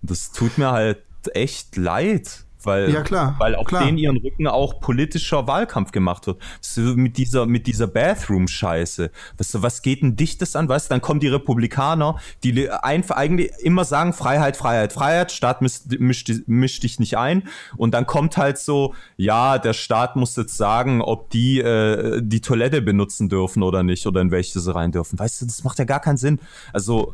Das 0.02 0.34
tut 0.34 0.58
mir 0.58 0.72
halt 0.72 1.02
echt 1.34 1.78
leid 1.78 2.43
weil, 2.66 2.92
ja, 2.92 3.02
klar, 3.02 3.36
weil 3.38 3.56
auf 3.56 3.68
klar. 3.68 3.86
denen 3.86 3.98
ihren 3.98 4.18
Rücken 4.18 4.48
auch 4.48 4.80
politischer 4.80 5.48
Wahlkampf 5.48 5.92
gemacht 5.92 6.28
wird. 6.28 6.42
So 6.62 6.82
mit 6.96 7.18
dieser, 7.18 7.46
mit 7.46 7.68
dieser 7.68 7.88
Bathroom-Scheiße. 7.88 9.12
Weißt 9.38 9.54
du, 9.54 9.62
was 9.62 9.82
geht 9.82 10.02
denn 10.02 10.16
dich 10.16 10.38
das 10.38 10.56
an? 10.56 10.70
Weißt 10.70 10.90
du, 10.90 10.94
dann 10.94 11.02
kommen 11.02 11.20
die 11.20 11.28
Republikaner, 11.28 12.18
die 12.44 12.70
einfach 12.70 13.18
eigentlich 13.18 13.52
immer 13.60 13.86
sagen, 13.86 14.14
Freiheit, 14.14 14.58
Freiheit, 14.58 14.94
Freiheit, 14.94 15.32
Staat 15.32 15.62
mischt, 15.62 15.84
mischt, 16.00 16.32
mischt 16.48 16.84
dich 16.84 17.00
nicht 17.00 17.18
ein. 17.18 17.44
Und 17.78 17.94
dann 17.94 18.06
kommt 18.06 18.38
halt 18.38 18.58
so, 18.58 18.94
ja, 19.18 19.58
der 19.58 19.74
Staat 19.74 20.16
muss 20.16 20.36
jetzt 20.36 20.58
sagen, 20.58 21.02
ob 21.02 21.30
die 21.30 21.60
äh, 21.60 22.22
die 22.24 22.42
Toilette 22.42 22.82
benutzen 22.82 23.30
dürfen 23.30 23.64
oder 23.64 23.84
nicht 23.84 24.06
oder 24.08 24.22
in 24.22 24.32
welche 24.32 24.60
sie 24.60 24.74
rein 24.74 24.92
dürfen. 24.92 25.20
Weißt 25.20 25.42
du, 25.42 25.46
das 25.46 25.64
macht 25.64 25.80
ja 25.80 25.86
gar 25.86 26.00
keinen 26.00 26.18
Sinn. 26.18 26.40
Also, 26.72 27.14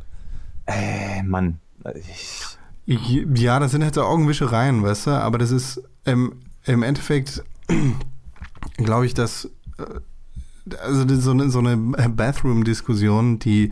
äh, 0.66 1.24
Mann. 1.24 1.60
Ich, 1.96 2.59
ja, 2.98 3.60
das 3.60 3.72
sind 3.72 3.84
halt 3.84 3.94
so 3.94 4.04
Augenwischereien, 4.04 4.82
weißt 4.82 5.08
du, 5.08 5.12
aber 5.12 5.38
das 5.38 5.52
ist 5.52 5.82
ähm, 6.06 6.42
im 6.66 6.84
Endeffekt, 6.84 7.44
glaube 8.78 9.06
ich, 9.06 9.14
dass 9.14 9.46
äh, 9.78 10.76
also 10.82 11.16
so 11.16 11.32
eine, 11.32 11.50
so 11.50 11.60
eine 11.60 11.78
Bathroom-Diskussion, 11.78 13.40
die 13.40 13.72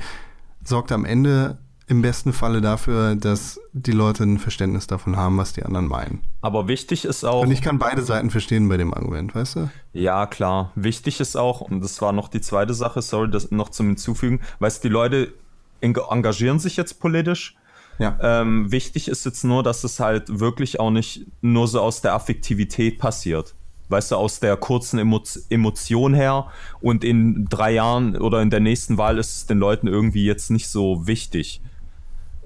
sorgt 0.64 0.92
am 0.92 1.06
Ende 1.06 1.58
im 1.88 2.02
besten 2.02 2.34
Falle 2.34 2.60
dafür, 2.60 3.16
dass 3.16 3.60
die 3.72 3.92
Leute 3.92 4.24
ein 4.24 4.40
Verständnis 4.40 4.88
davon 4.88 5.16
haben, 5.16 5.38
was 5.38 5.54
die 5.54 5.64
anderen 5.64 5.88
meinen. 5.88 6.22
Aber 6.42 6.68
wichtig 6.68 7.06
ist 7.06 7.24
auch. 7.24 7.44
Und 7.44 7.52
ich 7.52 7.62
kann 7.62 7.80
beide 7.80 8.04
Seiten 8.04 8.30
verstehen 8.30 8.68
bei 8.68 8.76
dem 8.76 8.94
Argument, 8.94 9.34
weißt 9.34 9.56
du? 9.56 9.70
Ja, 9.94 10.26
klar. 10.26 10.72
Wichtig 10.76 11.22
ist 11.22 11.38
auch, 11.38 11.62
und 11.62 11.82
das 11.82 12.02
war 12.02 12.12
noch 12.12 12.28
die 12.28 12.42
zweite 12.42 12.74
Sache, 12.74 13.02
sorry, 13.02 13.32
das 13.32 13.52
noch 13.52 13.70
zum 13.70 13.88
Hinzufügen, 13.88 14.42
weißt 14.60 14.84
du, 14.84 14.90
die 14.90 14.94
Leute 14.94 15.34
engagieren 15.80 16.60
sich 16.60 16.76
jetzt 16.76 17.00
politisch, 17.00 17.56
ja. 18.00 18.18
Ähm, 18.22 18.72
wichtig 18.72 19.08
ist 19.08 19.26
jetzt 19.26 19.44
nur, 19.44 19.64
dass 19.64 19.84
es 19.84 20.00
halt 20.00 20.40
wirklich 20.40 20.80
auch 20.80 20.92
nicht 20.92 21.26
nur 21.42 21.68
so 21.68 21.82
aus 21.82 22.02
der 22.02 22.14
Affektivität 22.14 23.00
passiert. 23.00 23.56
Weißt 23.90 24.12
du, 24.12 24.16
aus 24.18 24.40
der 24.40 24.58
kurzen 24.58 25.00
Emo 25.00 25.22
Emotion 25.50 26.14
her 26.14 26.48
und 26.82 27.04
in 27.04 27.46
drei 27.50 27.72
Jahren 27.72 28.18
oder 28.18 28.42
in 28.42 28.50
der 28.50 28.60
nächsten 28.60 28.98
Wahl 28.98 29.18
ist 29.18 29.36
es 29.36 29.46
den 29.46 29.60
Leuten 29.60 29.88
irgendwie 29.88 30.26
jetzt 30.26 30.52
nicht 30.52 30.68
so 30.68 31.08
wichtig. 31.08 31.62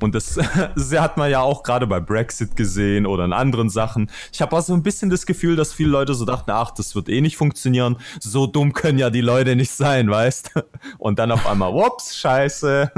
Und 0.01 0.15
das, 0.15 0.39
das 0.75 0.99
hat 0.99 1.17
man 1.17 1.31
ja 1.31 1.41
auch 1.41 1.63
gerade 1.63 1.87
bei 1.87 1.99
Brexit 1.99 2.55
gesehen 2.55 3.05
oder 3.05 3.25
in 3.25 3.33
anderen 3.33 3.69
Sachen. 3.69 4.09
Ich 4.31 4.41
habe 4.41 4.55
auch 4.55 4.61
so 4.61 4.73
ein 4.73 4.83
bisschen 4.83 5.09
das 5.09 5.25
Gefühl, 5.25 5.55
dass 5.55 5.73
viele 5.73 5.89
Leute 5.89 6.13
so 6.13 6.25
dachten, 6.25 6.51
ach, 6.51 6.71
das 6.71 6.95
wird 6.95 7.09
eh 7.09 7.21
nicht 7.21 7.37
funktionieren. 7.37 7.97
So 8.19 8.47
dumm 8.47 8.73
können 8.73 8.99
ja 8.99 9.09
die 9.09 9.21
Leute 9.21 9.55
nicht 9.55 9.71
sein, 9.71 10.09
weißt? 10.09 10.51
Und 10.97 11.19
dann 11.19 11.31
auf 11.31 11.47
einmal, 11.47 11.73
whoops, 11.73 12.17
scheiße. 12.17 12.91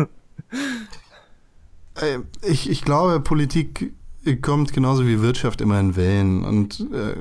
Ich, 2.41 2.69
ich 2.69 2.83
glaube, 2.83 3.19
Politik 3.19 3.93
kommt 4.41 4.73
genauso 4.73 5.05
wie 5.05 5.21
Wirtschaft 5.21 5.61
immer 5.61 5.79
in 5.79 5.95
Wellen. 5.95 6.43
Und 6.43 6.79
äh, 6.91 7.15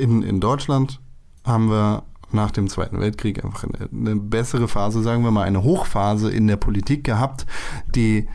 in, 0.00 0.22
in 0.22 0.40
Deutschland 0.40 1.00
haben 1.44 1.70
wir 1.70 2.02
nach 2.32 2.50
dem 2.50 2.68
Zweiten 2.68 3.00
Weltkrieg 3.00 3.44
einfach 3.44 3.64
eine, 3.64 3.88
eine, 3.92 4.20
bessere 4.20 4.68
Phase, 4.68 5.02
sagen 5.02 5.24
wir 5.24 5.30
mal 5.30 5.42
eine 5.42 5.62
Hochphase 5.62 6.30
in 6.30 6.46
der 6.46 6.56
Politik 6.56 7.04
gehabt, 7.04 7.46
die 7.94 8.28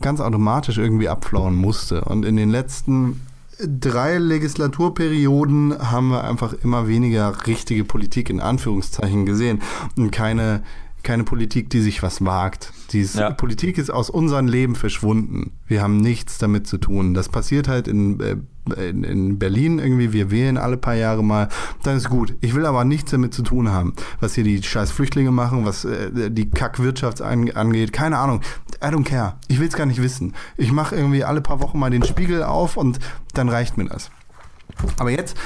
ganz 0.00 0.20
automatisch 0.20 0.78
irgendwie 0.78 1.08
abflauen 1.08 1.54
musste. 1.54 2.02
Und 2.04 2.24
in 2.24 2.36
den 2.36 2.50
letzten 2.50 3.20
drei 3.58 4.18
Legislaturperioden 4.18 5.90
haben 5.90 6.08
wir 6.08 6.24
einfach 6.24 6.52
immer 6.52 6.88
weniger 6.88 7.46
richtige 7.46 7.84
Politik 7.84 8.28
in 8.28 8.40
Anführungszeichen 8.40 9.24
gesehen 9.24 9.62
und 9.96 10.10
keine 10.10 10.62
keine 11.02 11.24
Politik, 11.24 11.70
die 11.70 11.80
sich 11.80 12.02
was 12.02 12.24
wagt. 12.24 12.72
Dies, 12.92 13.14
Ja. 13.14 13.30
Politik 13.30 13.78
ist 13.78 13.90
aus 13.90 14.10
unserem 14.10 14.46
Leben 14.46 14.74
verschwunden. 14.74 15.52
Wir 15.66 15.82
haben 15.82 15.96
nichts 15.96 16.38
damit 16.38 16.66
zu 16.66 16.78
tun. 16.78 17.14
Das 17.14 17.28
passiert 17.28 17.66
halt 17.68 17.88
in, 17.88 18.20
äh, 18.20 18.36
in, 18.88 19.02
in 19.04 19.38
Berlin 19.38 19.78
irgendwie. 19.78 20.12
Wir 20.12 20.30
wählen 20.30 20.56
alle 20.58 20.76
paar 20.76 20.94
Jahre 20.94 21.24
mal. 21.24 21.48
Dann 21.82 21.96
ist 21.96 22.08
gut. 22.08 22.34
Ich 22.40 22.54
will 22.54 22.66
aber 22.66 22.84
nichts 22.84 23.10
damit 23.10 23.34
zu 23.34 23.42
tun 23.42 23.70
haben, 23.70 23.94
was 24.20 24.34
hier 24.34 24.44
die 24.44 24.62
scheiß 24.62 24.90
Flüchtlinge 24.90 25.32
machen, 25.32 25.64
was 25.64 25.84
äh, 25.84 26.30
die 26.30 26.48
Kackwirtschaft 26.50 27.20
an, 27.22 27.50
angeht. 27.50 27.92
Keine 27.92 28.18
Ahnung. 28.18 28.40
I 28.82 28.86
don't 28.86 29.04
care. 29.04 29.36
Ich 29.48 29.58
will 29.60 29.68
es 29.68 29.74
gar 29.74 29.86
nicht 29.86 30.02
wissen. 30.02 30.34
Ich 30.56 30.72
mache 30.72 30.94
irgendwie 30.94 31.24
alle 31.24 31.40
paar 31.40 31.60
Wochen 31.60 31.78
mal 31.78 31.90
den 31.90 32.04
Spiegel 32.04 32.42
auf 32.42 32.76
und 32.76 32.98
dann 33.34 33.48
reicht 33.48 33.76
mir 33.76 33.86
das. 33.86 34.10
Aber 34.98 35.10
jetzt 35.10 35.36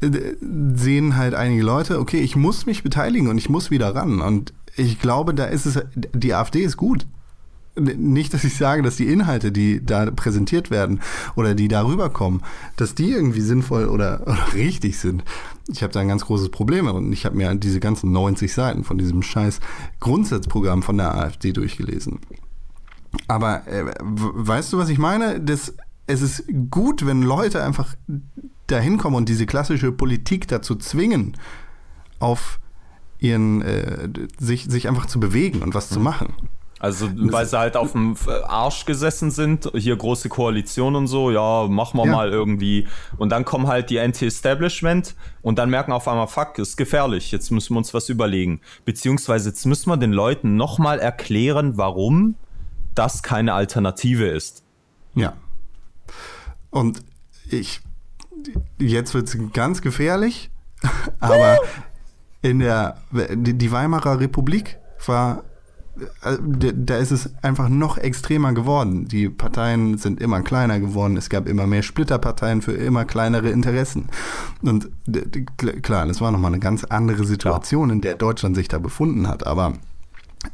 äh, 0.00 0.10
sehen 0.74 1.16
halt 1.16 1.34
einige 1.34 1.62
Leute, 1.62 1.98
okay, 2.00 2.18
ich 2.18 2.36
muss 2.36 2.66
mich 2.66 2.82
beteiligen 2.82 3.28
und 3.28 3.38
ich 3.38 3.48
muss 3.48 3.70
wieder 3.70 3.94
ran. 3.94 4.20
Und 4.20 4.52
ich 4.76 5.00
glaube, 5.00 5.34
da 5.34 5.44
ist 5.44 5.66
es, 5.66 5.80
die 5.94 6.34
AfD 6.34 6.62
ist 6.62 6.76
gut. 6.76 7.06
Nicht, 7.76 8.32
dass 8.32 8.44
ich 8.44 8.56
sage, 8.56 8.82
dass 8.82 8.96
die 8.96 9.08
Inhalte, 9.08 9.50
die 9.50 9.84
da 9.84 10.08
präsentiert 10.12 10.70
werden 10.70 11.00
oder 11.34 11.56
die 11.56 11.66
darüber 11.66 12.08
kommen, 12.08 12.42
dass 12.76 12.94
die 12.94 13.10
irgendwie 13.10 13.40
sinnvoll 13.40 13.86
oder, 13.86 14.22
oder 14.26 14.52
richtig 14.54 14.98
sind. 14.98 15.24
Ich 15.68 15.82
habe 15.82 15.92
da 15.92 16.00
ein 16.00 16.08
ganz 16.08 16.24
großes 16.24 16.50
Problem 16.50 16.86
und 16.86 17.12
ich 17.12 17.26
habe 17.26 17.36
mir 17.36 17.52
diese 17.56 17.80
ganzen 17.80 18.12
90 18.12 18.52
Seiten 18.52 18.84
von 18.84 18.98
diesem 18.98 19.22
scheiß 19.22 19.58
Grundsatzprogramm 19.98 20.82
von 20.82 20.98
der 20.98 21.14
AfD 21.16 21.52
durchgelesen. 21.52 22.20
Aber 23.26 23.66
äh, 23.66 23.84
weißt 24.00 24.72
du, 24.72 24.78
was 24.78 24.88
ich 24.88 24.98
meine? 24.98 25.40
Das, 25.40 25.74
es 26.06 26.22
ist 26.22 26.44
gut, 26.70 27.06
wenn 27.06 27.22
Leute 27.22 27.62
einfach 27.62 27.96
dahin 28.66 28.98
kommen 28.98 29.16
und 29.16 29.28
diese 29.28 29.46
klassische 29.46 29.90
Politik 29.92 30.46
dazu 30.48 30.76
zwingen, 30.76 31.36
auf 32.18 32.60
ihren 33.18 33.62
äh, 33.62 34.08
sich, 34.38 34.64
sich 34.64 34.88
einfach 34.88 35.06
zu 35.06 35.20
bewegen 35.20 35.62
und 35.62 35.74
was 35.74 35.88
zu 35.88 36.00
machen. 36.00 36.34
Also, 36.80 37.08
weil 37.14 37.46
sie 37.46 37.58
halt 37.58 37.78
auf 37.78 37.92
dem 37.92 38.14
Arsch 38.46 38.84
gesessen 38.84 39.30
sind, 39.30 39.70
hier 39.74 39.96
große 39.96 40.28
Koalition 40.28 40.96
und 40.96 41.06
so, 41.06 41.30
ja, 41.30 41.66
machen 41.66 41.96
wir 41.98 42.04
Ja. 42.04 42.12
mal 42.12 42.28
irgendwie. 42.28 42.86
Und 43.16 43.30
dann 43.30 43.46
kommen 43.46 43.68
halt 43.68 43.88
die 43.88 43.98
Anti-Establishment 43.98 45.14
und 45.40 45.58
dann 45.58 45.70
merken 45.70 45.92
auf 45.92 46.06
einmal, 46.08 46.26
fuck, 46.26 46.58
ist 46.58 46.76
gefährlich, 46.76 47.32
jetzt 47.32 47.50
müssen 47.50 47.72
wir 47.74 47.78
uns 47.78 47.94
was 47.94 48.10
überlegen. 48.10 48.60
Beziehungsweise 48.84 49.48
jetzt 49.48 49.64
müssen 49.64 49.88
wir 49.88 49.96
den 49.96 50.12
Leuten 50.12 50.56
nochmal 50.56 50.98
erklären, 50.98 51.78
warum 51.78 52.34
das 52.94 53.22
keine 53.22 53.54
Alternative 53.54 54.26
ist. 54.26 54.62
Ja. 55.14 55.32
Und 56.68 57.02
ich, 57.48 57.80
jetzt 58.78 59.14
wird 59.14 59.28
es 59.28 59.38
ganz 59.54 59.80
gefährlich, 59.80 60.50
aber 61.20 61.58
in 62.44 62.58
der, 62.58 62.98
die 63.10 63.72
Weimarer 63.72 64.20
Republik 64.20 64.76
war, 65.06 65.44
äh, 66.22 66.36
da 66.74 66.98
ist 66.98 67.10
es 67.10 67.32
einfach 67.42 67.70
noch 67.70 67.96
extremer 67.96 68.52
geworden. 68.52 69.08
Die 69.08 69.30
Parteien 69.30 69.96
sind 69.96 70.20
immer 70.20 70.42
kleiner 70.42 70.78
geworden. 70.78 71.16
Es 71.16 71.30
gab 71.30 71.48
immer 71.48 71.66
mehr 71.66 71.82
Splitterparteien 71.82 72.60
für 72.60 72.72
immer 72.72 73.06
kleinere 73.06 73.48
Interessen. 73.48 74.10
Und 74.60 74.90
klar, 75.82 76.06
das 76.06 76.20
war 76.20 76.32
nochmal 76.32 76.52
eine 76.52 76.60
ganz 76.60 76.84
andere 76.84 77.24
Situation, 77.24 77.88
in 77.88 78.02
der 78.02 78.14
Deutschland 78.14 78.56
sich 78.56 78.68
da 78.68 78.78
befunden 78.78 79.26
hat. 79.26 79.46
Aber 79.46 79.72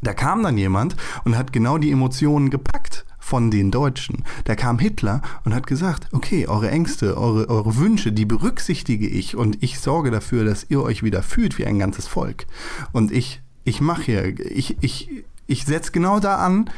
da 0.01 0.15
kam 0.15 0.45
dann 0.45 0.57
jemand 0.57 0.95
und 1.25 1.37
hat 1.37 1.53
genau 1.53 1.77
die 1.79 1.91
Emotionen 1.91 2.51
gepackt 2.51 3.05
von 3.31 3.53
den 3.53 3.71
Deutschen. 3.71 4.25
Da 4.43 4.57
kam 4.57 4.81
Hitler 4.81 5.23
und 5.45 5.55
hat 5.55 5.69
gesagt, 5.69 6.09
okay, 6.11 6.49
eure 6.49 6.69
Ängste, 6.69 7.17
eure, 7.17 7.49
eure 7.49 7.77
Wünsche, 7.77 8.11
die 8.11 8.25
berücksichtige 8.25 9.07
ich 9.07 9.37
und 9.37 9.63
ich 9.63 9.79
sorge 9.79 10.11
dafür, 10.11 10.45
dass 10.45 10.67
ihr 10.69 10.83
euch 10.83 11.05
wieder 11.05 11.23
fühlt 11.23 11.57
wie 11.57 11.65
ein 11.65 11.79
ganzes 11.79 12.09
Volk. 12.09 12.47
Und 12.91 13.13
ich, 13.13 13.41
ich 13.63 13.81
mache 13.81 14.03
hier, 14.03 14.41
ich, 14.41 14.79
ich, 14.81 15.09
ich 15.47 15.65
setze 15.65 15.93
genau 15.93 16.19
da 16.19 16.39
an, 16.39 16.71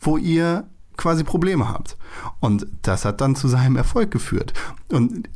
wo 0.00 0.16
ihr 0.16 0.68
quasi 1.00 1.24
Probleme 1.24 1.68
habt. 1.68 1.96
Und 2.40 2.66
das 2.82 3.06
hat 3.06 3.22
dann 3.22 3.34
zu 3.34 3.48
seinem 3.48 3.76
Erfolg 3.76 4.10
geführt. 4.10 4.52
Und 4.90 5.28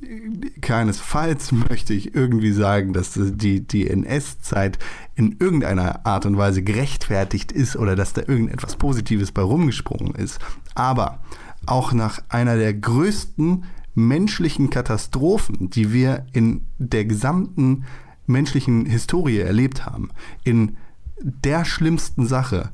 keinesfalls 0.61 1.53
möchte 1.53 1.95
ich 1.95 2.15
irgendwie 2.15 2.53
sagen, 2.53 2.93
dass 2.93 3.13
die, 3.15 3.67
die 3.67 3.89
NS-Zeit 3.89 4.79
in 5.15 5.37
irgendeiner 5.41 6.05
Art 6.05 6.27
und 6.27 6.37
Weise 6.37 6.63
gerechtfertigt 6.63 7.51
ist 7.51 7.77
oder 7.77 7.97
dass 7.97 8.13
da 8.13 8.21
irgendetwas 8.21 8.77
Positives 8.77 9.33
bei 9.33 9.41
rumgesprungen 9.41 10.15
ist. 10.15 10.39
Aber 10.75 11.21
auch 11.65 11.95
nach 11.95 12.21
einer 12.29 12.57
der 12.57 12.75
größten 12.75 13.65
menschlichen 13.95 14.69
Katastrophen, 14.69 15.71
die 15.71 15.95
wir 15.95 16.27
in 16.33 16.67
der 16.79 17.07
gesamten 17.07 17.85
menschlichen 18.27 18.85
Historie 18.85 19.39
erlebt 19.39 19.87
haben, 19.87 20.11
in 20.43 20.77
der 21.23 21.65
schlimmsten 21.65 22.27
Sache, 22.27 22.71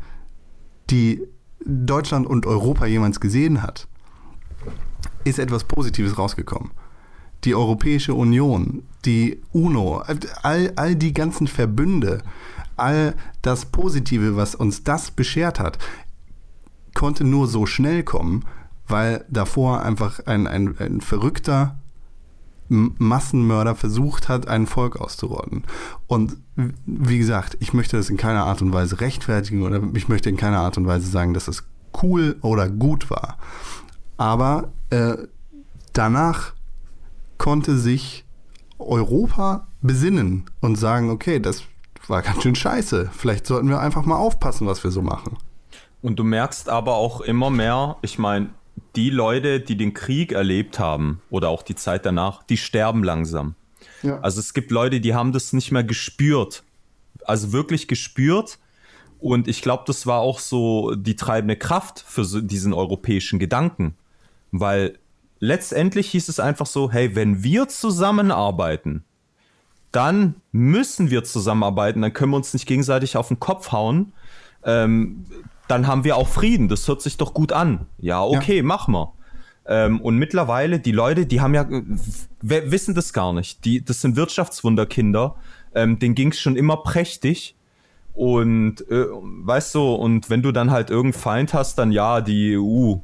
die 0.90 1.22
Deutschland 1.64 2.26
und 2.26 2.46
Europa 2.46 2.86
jemals 2.86 3.20
gesehen 3.20 3.62
hat, 3.62 3.86
ist 5.24 5.38
etwas 5.38 5.64
Positives 5.64 6.18
rausgekommen. 6.18 6.70
Die 7.44 7.54
Europäische 7.54 8.14
Union, 8.14 8.82
die 9.04 9.40
UNO, 9.52 10.02
all, 10.42 10.72
all 10.76 10.94
die 10.94 11.14
ganzen 11.14 11.46
Verbünde, 11.46 12.22
all 12.76 13.14
das 13.42 13.66
Positive, 13.66 14.36
was 14.36 14.54
uns 14.54 14.84
das 14.84 15.10
beschert 15.10 15.58
hat, 15.60 15.78
konnte 16.94 17.24
nur 17.24 17.46
so 17.46 17.66
schnell 17.66 18.02
kommen, 18.02 18.44
weil 18.86 19.24
davor 19.28 19.82
einfach 19.82 20.26
ein, 20.26 20.46
ein, 20.46 20.76
ein 20.78 21.00
verrückter 21.00 21.79
Massenmörder 22.70 23.74
versucht 23.74 24.28
hat, 24.28 24.48
ein 24.48 24.66
Volk 24.66 24.96
auszurotten. 24.96 25.64
Und 26.06 26.36
wie 26.86 27.18
gesagt, 27.18 27.56
ich 27.60 27.74
möchte 27.74 27.96
das 27.96 28.10
in 28.10 28.16
keiner 28.16 28.44
Art 28.44 28.62
und 28.62 28.72
Weise 28.72 29.00
rechtfertigen 29.00 29.62
oder 29.64 29.82
ich 29.94 30.08
möchte 30.08 30.30
in 30.30 30.36
keiner 30.36 30.60
Art 30.60 30.78
und 30.78 30.86
Weise 30.86 31.08
sagen, 31.08 31.34
dass 31.34 31.48
es 31.48 31.64
cool 32.02 32.36
oder 32.42 32.68
gut 32.68 33.10
war. 33.10 33.38
Aber 34.16 34.72
äh, 34.90 35.16
danach 35.92 36.52
konnte 37.38 37.76
sich 37.76 38.24
Europa 38.78 39.66
besinnen 39.82 40.44
und 40.60 40.76
sagen, 40.76 41.10
okay, 41.10 41.40
das 41.40 41.64
war 42.06 42.22
ganz 42.22 42.42
schön 42.42 42.54
scheiße. 42.54 43.10
Vielleicht 43.12 43.46
sollten 43.46 43.68
wir 43.68 43.80
einfach 43.80 44.04
mal 44.04 44.16
aufpassen, 44.16 44.66
was 44.66 44.84
wir 44.84 44.90
so 44.90 45.02
machen. 45.02 45.36
Und 46.02 46.18
du 46.18 46.24
merkst 46.24 46.68
aber 46.68 46.94
auch 46.94 47.20
immer 47.20 47.50
mehr, 47.50 47.96
ich 48.02 48.18
meine, 48.18 48.50
die 48.96 49.10
Leute, 49.10 49.60
die 49.60 49.76
den 49.76 49.94
Krieg 49.94 50.32
erlebt 50.32 50.78
haben 50.78 51.20
oder 51.30 51.48
auch 51.48 51.62
die 51.62 51.74
Zeit 51.74 52.06
danach, 52.06 52.42
die 52.42 52.56
sterben 52.56 53.04
langsam. 53.04 53.54
Ja. 54.02 54.20
Also 54.20 54.40
es 54.40 54.54
gibt 54.54 54.70
Leute, 54.70 55.00
die 55.00 55.14
haben 55.14 55.32
das 55.32 55.52
nicht 55.52 55.72
mehr 55.72 55.84
gespürt. 55.84 56.62
Also 57.24 57.52
wirklich 57.52 57.88
gespürt. 57.88 58.58
Und 59.18 59.48
ich 59.48 59.62
glaube, 59.62 59.84
das 59.86 60.06
war 60.06 60.20
auch 60.20 60.38
so 60.38 60.94
die 60.94 61.16
treibende 61.16 61.56
Kraft 61.56 62.04
für 62.06 62.24
so 62.24 62.40
diesen 62.40 62.72
europäischen 62.72 63.38
Gedanken. 63.38 63.94
Weil 64.50 64.98
letztendlich 65.38 66.10
hieß 66.10 66.28
es 66.28 66.40
einfach 66.40 66.66
so, 66.66 66.90
hey, 66.90 67.14
wenn 67.14 67.42
wir 67.42 67.68
zusammenarbeiten, 67.68 69.04
dann 69.92 70.36
müssen 70.52 71.10
wir 71.10 71.24
zusammenarbeiten, 71.24 72.02
dann 72.02 72.12
können 72.12 72.32
wir 72.32 72.36
uns 72.36 72.52
nicht 72.54 72.66
gegenseitig 72.66 73.16
auf 73.16 73.28
den 73.28 73.40
Kopf 73.40 73.72
hauen. 73.72 74.12
Ähm, 74.64 75.26
dann 75.70 75.86
haben 75.86 76.04
wir 76.04 76.16
auch 76.16 76.28
Frieden. 76.28 76.68
Das 76.68 76.86
hört 76.88 77.02
sich 77.02 77.16
doch 77.16 77.34
gut 77.34 77.52
an. 77.52 77.86
Ja, 77.98 78.22
okay, 78.22 78.62
mach 78.62 78.88
mal. 78.88 79.12
Ähm, 79.66 80.00
und 80.00 80.16
mittlerweile, 80.16 80.80
die 80.80 80.92
Leute, 80.92 81.26
die 81.26 81.40
haben 81.40 81.54
ja, 81.54 81.62
äh, 81.62 81.82
wissen 82.40 82.94
das 82.94 83.12
gar 83.12 83.32
nicht. 83.32 83.64
Die, 83.64 83.84
das 83.84 84.00
sind 84.00 84.16
Wirtschaftswunderkinder. 84.16 85.36
Ähm, 85.74 85.98
denen 85.98 86.14
ging 86.14 86.32
es 86.32 86.40
schon 86.40 86.56
immer 86.56 86.78
prächtig. 86.78 87.56
Und 88.14 88.80
äh, 88.90 89.06
weißt 89.10 89.74
du, 89.76 89.94
und 89.94 90.28
wenn 90.28 90.42
du 90.42 90.52
dann 90.52 90.70
halt 90.70 90.90
irgendeinen 90.90 91.22
Feind 91.22 91.54
hast, 91.54 91.78
dann 91.78 91.92
ja, 91.92 92.20
die 92.20 92.58
EU, 92.58 92.96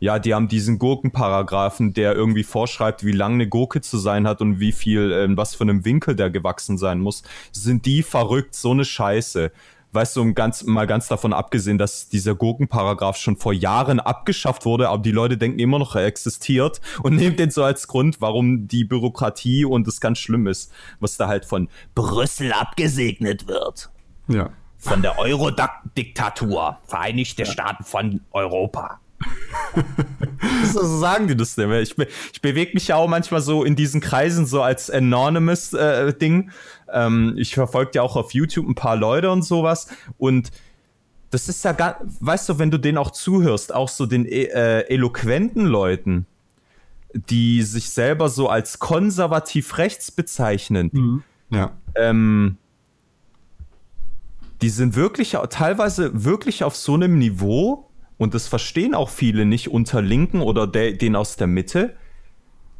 ja, 0.00 0.18
die 0.18 0.34
haben 0.34 0.48
diesen 0.48 0.78
Gurkenparagraphen, 0.78 1.92
der 1.92 2.14
irgendwie 2.14 2.42
vorschreibt, 2.42 3.04
wie 3.04 3.12
lang 3.12 3.34
eine 3.34 3.48
Gurke 3.48 3.80
zu 3.80 3.98
sein 3.98 4.26
hat 4.26 4.40
und 4.40 4.60
wie 4.60 4.72
viel, 4.72 5.12
ähm, 5.12 5.36
was 5.36 5.54
für 5.54 5.64
einem 5.64 5.84
Winkel 5.84 6.16
der 6.16 6.30
gewachsen 6.30 6.78
sein 6.78 7.00
muss. 7.00 7.22
Sind 7.52 7.86
die 7.86 8.02
verrückt, 8.02 8.54
so 8.54 8.70
eine 8.70 8.84
Scheiße. 8.84 9.52
Weißt 9.94 10.16
du, 10.16 10.22
um 10.22 10.34
ganz, 10.34 10.64
mal 10.64 10.88
ganz 10.88 11.06
davon 11.06 11.32
abgesehen, 11.32 11.78
dass 11.78 12.08
dieser 12.08 12.34
Gurkenparagraph 12.34 13.16
schon 13.16 13.36
vor 13.36 13.52
Jahren 13.52 14.00
abgeschafft 14.00 14.64
wurde, 14.64 14.88
aber 14.88 15.00
die 15.00 15.12
Leute 15.12 15.38
denken 15.38 15.60
immer 15.60 15.78
noch, 15.78 15.94
er 15.94 16.06
existiert 16.06 16.80
und 17.04 17.14
nehmen 17.14 17.36
den 17.36 17.52
so 17.52 17.62
als 17.62 17.86
Grund, 17.86 18.20
warum 18.20 18.66
die 18.66 18.84
Bürokratie 18.84 19.64
und 19.64 19.86
das 19.86 20.00
ganz 20.00 20.18
schlimm 20.18 20.48
ist, 20.48 20.72
was 20.98 21.16
da 21.16 21.28
halt 21.28 21.44
von 21.44 21.68
Brüssel 21.94 22.52
abgesegnet 22.52 23.46
wird. 23.46 23.90
Ja. 24.26 24.50
Von 24.78 25.00
der 25.00 25.16
Euro-Diktatur, 25.18 26.78
Vereinigte 26.86 27.46
Staaten 27.46 27.84
von 27.84 28.20
Europa. 28.32 29.00
so 30.72 30.98
sagen 30.98 31.28
die 31.28 31.36
das 31.36 31.54
denn? 31.54 31.70
Ich, 31.72 31.96
be 31.96 32.08
ich 32.32 32.40
bewege 32.40 32.72
mich 32.74 32.88
ja 32.88 32.96
auch 32.96 33.08
manchmal 33.08 33.40
so 33.40 33.64
in 33.64 33.76
diesen 33.76 34.00
Kreisen 34.00 34.46
so 34.46 34.62
als 34.62 34.90
Anonymous-Ding. 34.90 36.50
Ähm, 36.94 37.34
ich 37.36 37.54
verfolge 37.54 37.92
ja 37.94 38.02
auch 38.02 38.16
auf 38.16 38.32
YouTube 38.32 38.66
ein 38.66 38.74
paar 38.74 38.96
Leute 38.96 39.30
und 39.30 39.42
sowas. 39.42 39.88
Und 40.16 40.50
das 41.30 41.48
ist 41.48 41.64
ja 41.64 41.72
gar, 41.72 42.00
weißt 42.20 42.48
du, 42.48 42.58
wenn 42.58 42.70
du 42.70 42.78
denen 42.78 42.96
auch 42.96 43.10
zuhörst, 43.10 43.74
auch 43.74 43.88
so 43.88 44.06
den 44.06 44.24
äh, 44.24 44.80
eloquenten 44.82 45.66
Leuten, 45.66 46.26
die 47.12 47.62
sich 47.62 47.90
selber 47.90 48.28
so 48.28 48.48
als 48.48 48.78
konservativ 48.78 49.78
rechts 49.78 50.10
bezeichnen, 50.10 51.22
Ja. 51.50 51.72
ähm, 51.96 52.56
die 54.62 54.68
sind 54.70 54.96
wirklich 54.96 55.36
teilweise 55.50 56.24
wirklich 56.24 56.64
auf 56.64 56.74
so 56.76 56.94
einem 56.94 57.18
Niveau, 57.18 57.90
und 58.16 58.32
das 58.34 58.46
verstehen 58.48 58.94
auch 58.94 59.10
viele 59.10 59.44
nicht 59.44 59.70
unter 59.70 60.00
Linken 60.00 60.40
oder 60.40 60.66
der, 60.66 60.92
den 60.92 61.16
aus 61.16 61.36
der 61.36 61.48
Mitte. 61.48 61.96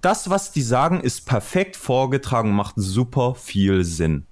Das, 0.04 0.28
was 0.28 0.52
die 0.52 0.60
sagen, 0.60 1.00
ist 1.00 1.24
perfekt 1.24 1.76
vorgetragen, 1.76 2.52
macht 2.52 2.74
super 2.76 3.34
viel 3.34 3.84
Sinn. 3.84 4.26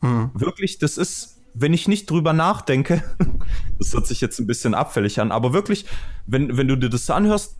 Mhm. 0.00 0.30
Wirklich, 0.34 0.78
das 0.78 0.96
ist, 0.98 1.38
wenn 1.52 1.74
ich 1.74 1.88
nicht 1.88 2.08
drüber 2.08 2.32
nachdenke, 2.32 3.02
das 3.78 3.92
hört 3.92 4.06
sich 4.06 4.20
jetzt 4.20 4.38
ein 4.38 4.46
bisschen 4.46 4.72
abfällig 4.72 5.20
an, 5.20 5.32
aber 5.32 5.52
wirklich, 5.52 5.86
wenn, 6.28 6.56
wenn 6.56 6.68
du 6.68 6.76
dir 6.76 6.90
das 6.90 7.10
anhörst, 7.10 7.56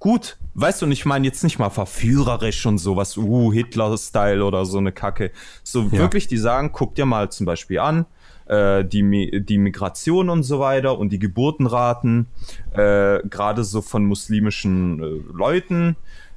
gut, 0.00 0.38
weißt 0.54 0.82
du, 0.82 0.86
und 0.86 0.92
ich 0.92 1.06
meine 1.06 1.24
jetzt 1.24 1.44
nicht 1.44 1.60
mal 1.60 1.70
verführerisch 1.70 2.66
und 2.66 2.78
sowas, 2.78 3.16
uh, 3.16 3.52
Hitler-Style 3.52 4.44
oder 4.44 4.66
so 4.66 4.78
eine 4.78 4.90
Kacke. 4.90 5.30
So 5.62 5.82
ja. 5.82 5.92
wirklich, 5.92 6.26
die 6.26 6.36
sagen, 6.36 6.72
guck 6.72 6.96
dir 6.96 7.06
mal 7.06 7.30
zum 7.30 7.46
Beispiel 7.46 7.78
an, 7.78 8.06
äh, 8.46 8.84
die, 8.84 9.44
die 9.44 9.58
Migration 9.58 10.30
und 10.30 10.42
so 10.42 10.58
weiter 10.58 10.98
und 10.98 11.10
die 11.10 11.20
Geburtenraten, 11.20 12.26
äh, 12.72 13.20
gerade 13.28 13.62
so 13.62 13.82
von 13.82 14.04
muslimischen 14.04 15.00
äh, 15.00 15.32
Leuten. 15.32 15.94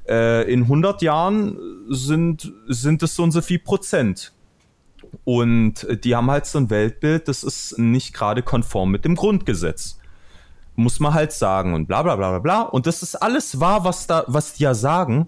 Äh, 0.07 0.51
in 0.51 0.63
100 0.63 1.01
Jahren 1.01 1.57
sind, 1.89 2.53
sind 2.67 3.03
es 3.03 3.15
so 3.15 3.23
und 3.23 3.31
so 3.31 3.41
viel 3.41 3.59
Prozent. 3.59 4.33
Und 5.23 5.87
die 6.03 6.15
haben 6.15 6.29
halt 6.29 6.45
so 6.45 6.59
ein 6.59 6.69
Weltbild, 6.69 7.27
das 7.27 7.43
ist 7.43 7.77
nicht 7.77 8.13
gerade 8.13 8.43
konform 8.43 8.91
mit 8.91 9.05
dem 9.05 9.15
Grundgesetz. 9.15 9.99
Muss 10.75 10.99
man 10.99 11.13
halt 11.13 11.31
sagen 11.31 11.73
und 11.73 11.87
bla 11.87 12.03
bla 12.03 12.15
bla 12.15 12.29
bla 12.31 12.39
bla. 12.39 12.61
Und 12.61 12.87
das 12.87 13.03
ist 13.03 13.15
alles 13.15 13.59
wahr, 13.59 13.83
was 13.83 14.07
da, 14.07 14.23
was 14.27 14.53
die 14.53 14.63
ja 14.63 14.73
sagen. 14.73 15.27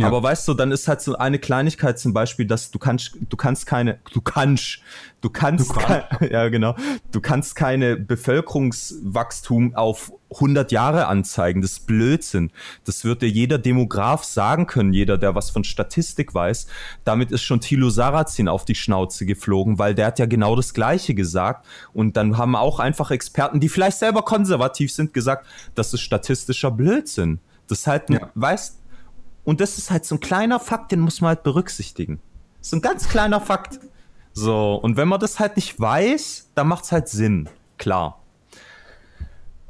Ja. 0.00 0.06
Aber 0.06 0.22
weißt 0.22 0.48
du, 0.48 0.54
dann 0.54 0.72
ist 0.72 0.88
halt 0.88 1.00
so 1.02 1.16
eine 1.16 1.38
Kleinigkeit 1.38 1.98
zum 1.98 2.12
Beispiel, 2.14 2.46
dass 2.46 2.70
du 2.70 2.78
kannst, 2.78 3.16
du 3.28 3.36
kannst 3.36 3.66
keine, 3.66 3.98
du 4.12 4.20
kannst, 4.20 4.80
du 5.20 5.28
kannst, 5.28 5.70
du 5.70 5.74
kannst. 5.74 6.10
Kein, 6.10 6.30
ja 6.30 6.48
genau, 6.48 6.74
du 7.12 7.20
kannst 7.20 7.54
keine 7.54 7.96
Bevölkerungswachstum 7.96 9.74
auf 9.74 10.12
100 10.32 10.72
Jahre 10.72 11.06
anzeigen. 11.06 11.60
Das 11.60 11.72
ist 11.72 11.86
Blödsinn. 11.86 12.50
Das 12.84 13.04
wird 13.04 13.20
dir 13.20 13.28
jeder 13.28 13.58
Demograf 13.58 14.24
sagen 14.24 14.66
können, 14.66 14.92
jeder, 14.92 15.18
der 15.18 15.34
was 15.34 15.50
von 15.50 15.64
Statistik 15.64 16.34
weiß. 16.34 16.66
Damit 17.04 17.30
ist 17.30 17.42
schon 17.42 17.60
Thilo 17.60 17.90
Sarrazin 17.90 18.48
auf 18.48 18.64
die 18.64 18.74
Schnauze 18.74 19.26
geflogen, 19.26 19.78
weil 19.78 19.94
der 19.94 20.06
hat 20.06 20.18
ja 20.18 20.26
genau 20.26 20.56
das 20.56 20.72
Gleiche 20.72 21.14
gesagt. 21.14 21.66
Und 21.92 22.16
dann 22.16 22.38
haben 22.38 22.56
auch 22.56 22.80
einfach 22.80 23.10
Experten, 23.10 23.60
die 23.60 23.68
vielleicht 23.68 23.98
selber 23.98 24.22
konservativ 24.22 24.92
sind, 24.92 25.12
gesagt, 25.12 25.46
das 25.74 25.92
ist 25.92 26.00
statistischer 26.00 26.70
Blödsinn. 26.70 27.40
Das 27.66 27.80
ist 27.80 27.86
halt, 27.86 28.08
ja. 28.08 28.30
weißt, 28.34 28.80
und 29.44 29.60
das 29.60 29.78
ist 29.78 29.90
halt 29.90 30.04
so 30.04 30.16
ein 30.16 30.20
kleiner 30.20 30.60
Fakt, 30.60 30.92
den 30.92 31.00
muss 31.00 31.20
man 31.20 31.28
halt 31.28 31.42
berücksichtigen. 31.42 32.20
So 32.60 32.76
ein 32.76 32.82
ganz 32.82 33.08
kleiner 33.08 33.40
Fakt. 33.40 33.80
So, 34.32 34.74
und 34.74 34.96
wenn 34.96 35.08
man 35.08 35.20
das 35.20 35.40
halt 35.40 35.56
nicht 35.56 35.80
weiß, 35.80 36.50
dann 36.54 36.68
macht 36.68 36.84
es 36.84 36.92
halt 36.92 37.08
Sinn. 37.08 37.48
Klar. 37.78 38.20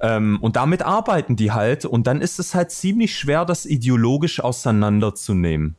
Ähm, 0.01 0.39
und 0.41 0.57
damit 0.57 0.83
arbeiten 0.83 1.37
die 1.37 1.53
halt. 1.53 1.85
Und 1.85 2.07
dann 2.07 2.21
ist 2.21 2.39
es 2.39 2.55
halt 2.55 2.71
ziemlich 2.71 3.17
schwer, 3.17 3.45
das 3.45 3.67
ideologisch 3.67 4.41
auseinanderzunehmen. 4.41 5.77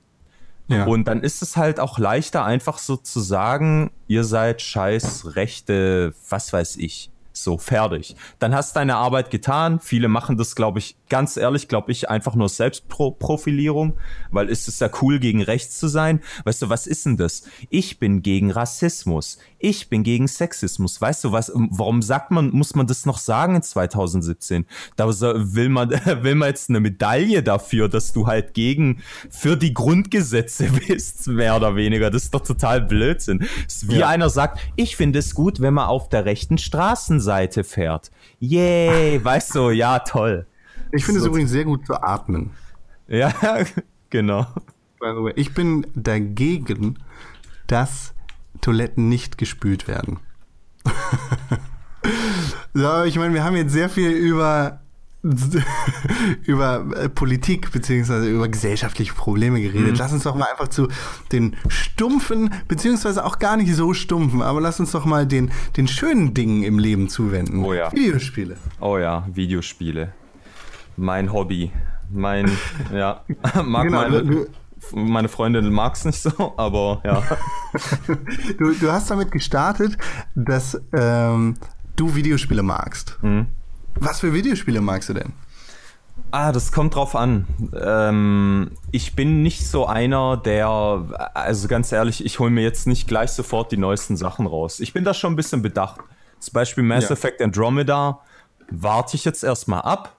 Ja. 0.68 0.86
Und 0.86 1.06
dann 1.08 1.22
ist 1.22 1.42
es 1.42 1.58
halt 1.58 1.80
auch 1.80 2.00
leichter, 2.00 2.46
einfach 2.46 2.78
so 2.78 2.96
zu 2.96 3.20
sagen, 3.20 3.92
ihr 4.08 4.24
seid 4.24 4.62
scheiß 4.62 5.36
Rechte, 5.36 6.14
was 6.30 6.54
weiß 6.54 6.78
ich. 6.78 7.11
So, 7.34 7.58
fertig. 7.58 8.16
Dann 8.40 8.54
hast 8.54 8.76
du 8.76 8.80
deine 8.80 8.98
Arbeit 8.98 9.32
getan. 9.32 9.80
Viele 9.80 10.10
machen 10.10 10.38
das, 10.38 10.56
glaube 10.56 10.80
ich, 10.80 10.98
ganz 11.10 11.38
ehrlich, 11.38 11.68
glaube 11.68 11.92
ich, 11.92 12.10
einfach 12.10 12.36
nur 12.36 12.50
Selbstprofilierung, 12.50 13.98
weil 14.32 14.50
ist 14.50 14.68
es 14.68 14.80
ja 14.80 14.90
cool, 15.02 15.20
gegen 15.20 15.42
rechts 15.42 15.80
zu 15.80 15.88
sein. 15.88 16.22
Weißt 16.44 16.62
du, 16.62 16.70
was 16.70 16.88
ist 16.88 17.06
denn 17.06 17.18
das? 17.18 17.44
Ich 17.70 18.00
bin 18.00 18.22
gegen 18.22 18.52
Rassismus. 18.52 19.38
Ich 19.60 19.90
bin 19.90 20.04
gegen 20.04 20.28
Sexismus. 20.28 21.00
Weißt 21.00 21.24
du, 21.24 21.32
was, 21.32 21.52
warum 21.54 22.02
sagt 22.02 22.32
man, 22.32 22.50
muss 22.52 22.76
man 22.76 22.88
das 22.88 23.06
noch 23.06 23.18
sagen 23.18 23.56
in 23.56 23.62
2017? 23.62 24.66
Da 24.96 25.08
will 25.08 25.70
man, 25.70 25.90
will 26.24 26.36
man 26.36 26.50
jetzt 26.50 26.70
eine 26.70 26.80
Medaille 26.80 27.44
dafür, 27.44 27.88
dass 27.88 28.12
du 28.12 28.28
halt 28.28 28.54
gegen, 28.54 29.02
für 29.30 29.56
die 29.56 29.74
Grundgesetze 29.74 30.70
bist, 30.88 31.28
mehr 31.28 31.56
oder 31.56 31.76
weniger. 31.76 32.10
Das 32.10 32.24
ist 32.24 32.34
doch 32.34 32.42
total 32.42 32.82
Blödsinn. 32.82 33.48
wie 33.84 34.00
ja. 34.00 34.08
einer 34.08 34.30
sagt, 34.30 34.60
ich 34.76 34.96
finde 34.96 35.20
es 35.20 35.34
gut, 35.34 35.62
wenn 35.62 35.74
man 35.74 35.88
auf 35.88 36.10
der 36.10 36.26
rechten 36.26 36.58
Straßenseite 37.22 37.64
fährt. 37.64 38.12
Yay, 38.40 39.20
weißt 39.24 39.56
du, 39.56 39.70
ja, 39.70 40.00
toll. 40.00 40.46
Ich 40.92 41.06
finde 41.06 41.22
so 41.22 41.28
es 41.28 41.30
übrigens 41.30 41.52
sehr 41.52 41.66
gut 41.66 41.86
zu 41.86 41.94
atmen. 42.02 42.52
Ja, 43.08 43.34
genau. 44.10 44.48
Ich 45.36 45.54
bin 45.54 45.88
dagegen, 45.96 47.00
dass 47.68 48.14
Toiletten 48.62 49.10
nicht 49.10 49.38
gespült 49.38 49.88
werden. 49.88 50.20
so, 52.74 53.04
ich 53.04 53.18
meine, 53.18 53.34
wir 53.34 53.44
haben 53.44 53.56
jetzt 53.56 53.72
sehr 53.72 53.90
viel 53.90 54.12
über 54.12 54.81
über 56.46 56.86
äh, 56.96 57.10
Politik 57.10 57.72
beziehungsweise 57.72 58.28
über 58.28 58.48
gesellschaftliche 58.48 59.14
Probleme 59.14 59.62
geredet. 59.62 59.92
Mhm. 59.92 59.98
Lass 59.98 60.14
uns 60.14 60.24
doch 60.24 60.36
mal 60.36 60.48
einfach 60.50 60.70
zu 60.70 60.88
den 61.32 61.56
stumpfen, 61.68 62.52
beziehungsweise 62.68 63.24
auch 63.24 63.38
gar 63.38 63.56
nicht 63.58 63.74
so 63.76 63.94
stumpfen, 63.94 64.42
aber 64.42 64.62
lass 64.62 64.80
uns 64.80 64.92
doch 64.92 65.06
mal 65.06 65.28
den, 65.28 65.52
den 65.78 65.88
schönen 65.88 66.34
Dingen 66.34 66.64
im 66.64 66.80
Leben 66.80 67.08
zuwenden. 67.08 67.64
Oh 67.64 67.74
ja. 67.74 67.92
Videospiele. 67.92 68.58
Oh 68.80 68.98
ja, 68.98 69.28
Videospiele. 69.32 70.14
Mein 70.98 71.32
Hobby. 71.32 71.72
Mein, 72.10 72.50
ja, 72.94 73.24
mag 73.64 73.84
genau, 73.84 74.10
meine, 74.10 74.48
meine 74.92 75.30
Freundin 75.30 75.72
mag 75.72 75.94
es 75.94 76.04
nicht 76.04 76.22
so, 76.22 76.54
aber 76.58 77.02
ja. 77.06 77.24
du, 78.58 78.74
du 78.74 78.92
hast 78.92 79.12
damit 79.12 79.32
gestartet, 79.32 79.98
dass 80.34 80.82
ähm, 80.94 81.56
du 81.96 82.16
Videospiele 82.16 82.64
magst. 82.64 83.20
Mhm. 83.22 83.48
Was 84.00 84.20
für 84.20 84.34
Videospiele 84.34 84.82
magst 84.82 85.10
du 85.10 85.14
denn? 85.14 85.34
Ah, 86.32 86.52
das 86.52 86.72
kommt 86.72 86.96
drauf 86.96 87.16
an. 87.16 87.46
Ähm, 87.80 88.72
ich 88.92 89.16
bin 89.16 89.44
nicht 89.44 89.68
so 89.68 89.86
einer, 89.86 90.38
der, 90.38 90.68
also 91.34 91.68
ganz 91.68 91.92
ehrlich, 91.92 92.24
ich 92.24 92.40
hole 92.40 92.52
mir 92.52 92.64
jetzt 92.64 92.88
nicht 92.88 93.08
gleich 93.08 93.32
sofort 93.32 93.72
die 93.72 93.78
neuesten 93.78 94.16
Sachen 94.16 94.48
raus. 94.48 94.80
Ich 94.80 94.94
bin 94.94 95.04
da 95.04 95.14
schon 95.14 95.34
ein 95.34 95.36
bisschen 95.36 95.62
bedacht. 95.62 96.00
Zum 96.40 96.54
Beispiel 96.54 96.84
Mass 96.84 97.06
ja. 97.06 97.12
Effect 97.12 97.42
Andromeda 97.42 98.22
warte 98.70 99.16
ich 99.16 99.26
jetzt 99.26 99.44
erstmal 99.44 99.82
ab, 99.82 100.16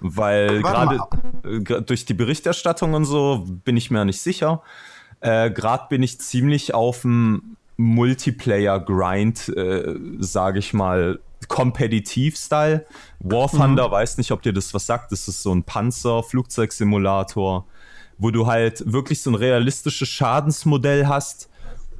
weil 0.00 0.62
gerade 0.62 1.00
äh, 1.44 1.82
durch 1.82 2.04
die 2.04 2.14
Berichterstattung 2.14 2.94
und 2.94 3.04
so 3.04 3.44
bin 3.64 3.76
ich 3.76 3.90
mir 3.90 4.04
nicht 4.04 4.20
sicher. 4.20 4.62
Äh, 5.20 5.50
gerade 5.50 5.86
bin 5.88 6.02
ich 6.02 6.20
ziemlich 6.20 6.74
auf 6.74 7.02
dem 7.02 7.56
Multiplayer-Grind, 7.76 9.48
äh, 9.50 9.94
sage 10.18 10.58
ich 10.58 10.74
mal, 10.74 11.20
Kompetitiv-Style. 11.48 12.86
War 13.20 13.50
Thunder, 13.50 13.88
mhm. 13.88 13.92
weiß 13.92 14.18
nicht, 14.18 14.32
ob 14.32 14.42
dir 14.42 14.52
das 14.52 14.74
was 14.74 14.86
sagt. 14.86 15.12
Das 15.12 15.28
ist 15.28 15.42
so 15.42 15.54
ein 15.54 15.64
Panzer-Flugzeugsimulator, 15.64 17.66
wo 18.18 18.30
du 18.30 18.46
halt 18.46 18.90
wirklich 18.90 19.22
so 19.22 19.30
ein 19.30 19.34
realistisches 19.34 20.08
Schadensmodell 20.08 21.06
hast 21.06 21.50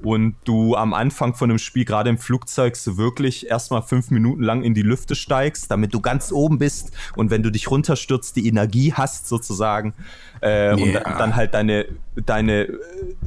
und 0.02 0.36
du 0.44 0.76
am 0.76 0.94
Anfang 0.94 1.34
von 1.34 1.48
dem 1.48 1.58
Spiel, 1.58 1.84
gerade 1.84 2.10
im 2.10 2.18
Flugzeug, 2.18 2.76
so 2.76 2.96
wirklich 2.96 3.48
erstmal 3.48 3.82
fünf 3.82 4.10
Minuten 4.10 4.42
lang 4.42 4.62
in 4.62 4.74
die 4.74 4.82
Lüfte 4.82 5.14
steigst, 5.14 5.70
damit 5.70 5.94
du 5.94 6.00
ganz 6.00 6.32
oben 6.32 6.58
bist 6.58 6.92
und 7.16 7.30
wenn 7.30 7.42
du 7.42 7.50
dich 7.50 7.70
runterstürzt, 7.70 8.36
die 8.36 8.46
Energie 8.46 8.92
hast 8.92 9.26
sozusagen 9.26 9.94
äh, 10.40 10.74
yeah. 10.74 10.74
und 10.74 11.18
dann 11.18 11.36
halt 11.36 11.54
deine, 11.54 11.86
deine, 12.14 12.68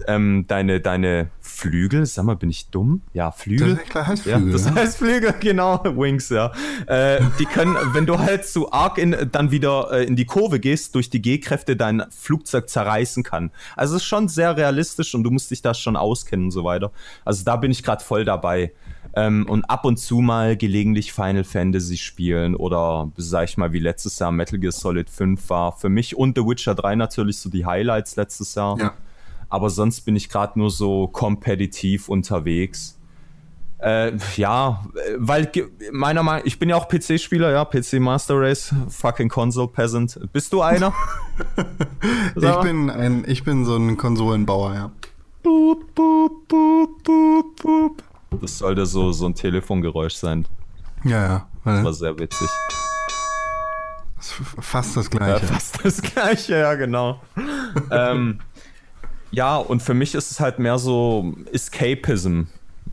ähm, 0.07 0.45
deine, 0.47 0.79
deine 0.79 1.29
Flügel, 1.41 2.05
sag 2.05 2.25
mal, 2.25 2.35
bin 2.35 2.49
ich 2.49 2.69
dumm? 2.69 3.01
Ja, 3.13 3.31
Flügel. 3.31 3.75
Das, 3.75 3.85
klar 3.85 4.07
heißt 4.07 4.23
Flügel, 4.23 4.47
ja, 4.47 4.51
das 4.53 4.71
heißt 4.71 4.97
Flügel, 4.97 5.33
genau, 5.39 5.83
Wings, 5.83 6.29
ja. 6.29 6.51
Äh, 6.87 7.21
die 7.39 7.45
können, 7.45 7.75
wenn 7.93 8.05
du 8.05 8.19
halt 8.19 8.45
zu 8.45 8.71
arg 8.71 8.97
in, 8.97 9.15
dann 9.31 9.51
wieder 9.51 9.91
äh, 9.91 10.05
in 10.05 10.15
die 10.15 10.25
Kurve 10.25 10.59
gehst, 10.59 10.95
durch 10.95 11.09
die 11.09 11.21
G-Kräfte 11.21 11.75
dein 11.75 12.03
Flugzeug 12.09 12.69
zerreißen 12.69 13.23
kann. 13.23 13.51
Also 13.75 13.95
es 13.95 14.03
ist 14.03 14.07
schon 14.07 14.27
sehr 14.27 14.55
realistisch 14.55 15.13
und 15.15 15.23
du 15.23 15.31
musst 15.31 15.51
dich 15.51 15.61
da 15.61 15.73
schon 15.73 15.95
auskennen 15.95 16.45
und 16.45 16.51
so 16.51 16.63
weiter. 16.63 16.91
Also 17.25 17.43
da 17.43 17.55
bin 17.55 17.71
ich 17.71 17.83
gerade 17.83 18.03
voll 18.03 18.25
dabei. 18.25 18.71
Ähm, 19.15 19.45
und 19.49 19.65
ab 19.65 19.85
und 19.85 19.97
zu 19.97 20.19
mal 20.19 20.55
gelegentlich 20.55 21.13
Final 21.13 21.43
Fantasy 21.43 21.97
spielen 21.97 22.55
oder, 22.55 23.11
sag 23.17 23.49
ich 23.49 23.57
mal, 23.57 23.73
wie 23.73 23.79
letztes 23.79 24.19
Jahr 24.19 24.31
Metal 24.31 24.59
Gear 24.59 24.71
Solid 24.71 25.09
5 25.09 25.49
war. 25.49 25.71
Für 25.71 25.89
mich 25.89 26.15
und 26.15 26.37
The 26.37 26.45
Witcher 26.45 26.75
3 26.75 26.95
natürlich 26.95 27.39
so 27.39 27.49
die 27.49 27.65
Highlights 27.65 28.15
letztes 28.15 28.55
Jahr. 28.55 28.77
Ja. 28.77 28.93
Aber 29.49 29.69
sonst 29.71 30.01
bin 30.01 30.15
ich 30.15 30.29
gerade 30.29 30.59
nur 30.59 30.69
so 30.69 31.07
kompetitiv 31.07 32.07
unterwegs. 32.07 32.99
Äh, 33.79 34.11
ja, 34.35 34.85
weil 35.17 35.49
meiner 35.91 36.21
Meinung 36.21 36.45
ich 36.45 36.59
bin 36.59 36.69
ja 36.69 36.75
auch 36.75 36.89
PC-Spieler, 36.89 37.51
ja, 37.51 37.63
PC 37.63 37.93
Master 37.93 38.35
Race, 38.39 38.75
fucking 38.89 39.29
Console 39.29 39.69
Peasant. 39.69 40.19
Bist 40.33 40.51
du 40.51 40.61
einer? 40.61 40.93
ich 42.35 42.55
bin 42.57 42.89
ein, 42.89 43.23
ich 43.25 43.43
bin 43.43 43.63
so 43.63 43.77
ein 43.77 43.95
Konsolenbauer, 43.95 44.75
ja. 44.75 44.91
Boop, 45.41 45.95
boop, 45.95 46.47
boop, 46.49 47.03
boop, 47.03 47.55
boop. 47.61 48.03
Das 48.41 48.57
sollte 48.59 48.85
so, 48.85 49.11
so 49.11 49.25
ein 49.25 49.35
Telefongeräusch 49.35 50.15
sein. 50.15 50.45
Ja, 51.03 51.25
ja. 51.27 51.47
Das 51.65 51.83
war 51.83 51.93
sehr 51.93 52.17
witzig. 52.19 52.47
Fast 54.19 54.97
das 54.97 55.09
gleiche. 55.09 55.45
Ja, 55.45 55.53
fast 55.53 55.83
das 55.83 56.01
gleiche, 56.01 56.57
ja, 56.59 56.75
genau. 56.75 57.21
ähm, 57.91 58.39
ja, 59.31 59.57
und 59.57 59.81
für 59.81 59.93
mich 59.93 60.15
ist 60.15 60.31
es 60.31 60.39
halt 60.39 60.59
mehr 60.59 60.77
so 60.77 61.33
Escapism. 61.51 62.43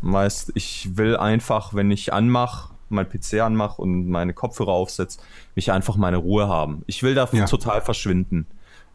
Weißt, 0.02 0.52
ich 0.54 0.96
will 0.96 1.16
einfach, 1.16 1.74
wenn 1.74 1.90
ich 1.90 2.12
anmache, 2.12 2.70
mein 2.88 3.08
PC 3.08 3.40
anmache 3.40 3.82
und 3.82 4.08
meine 4.08 4.34
Kopfhörer 4.34 4.70
aufsetze, 4.72 5.18
mich 5.54 5.72
einfach 5.72 5.96
meine 5.96 6.18
Ruhe 6.18 6.48
haben. 6.48 6.82
Ich 6.86 7.02
will 7.02 7.14
da 7.14 7.28
Ja. 7.32 7.46
total 7.46 7.80
verschwinden 7.80 8.46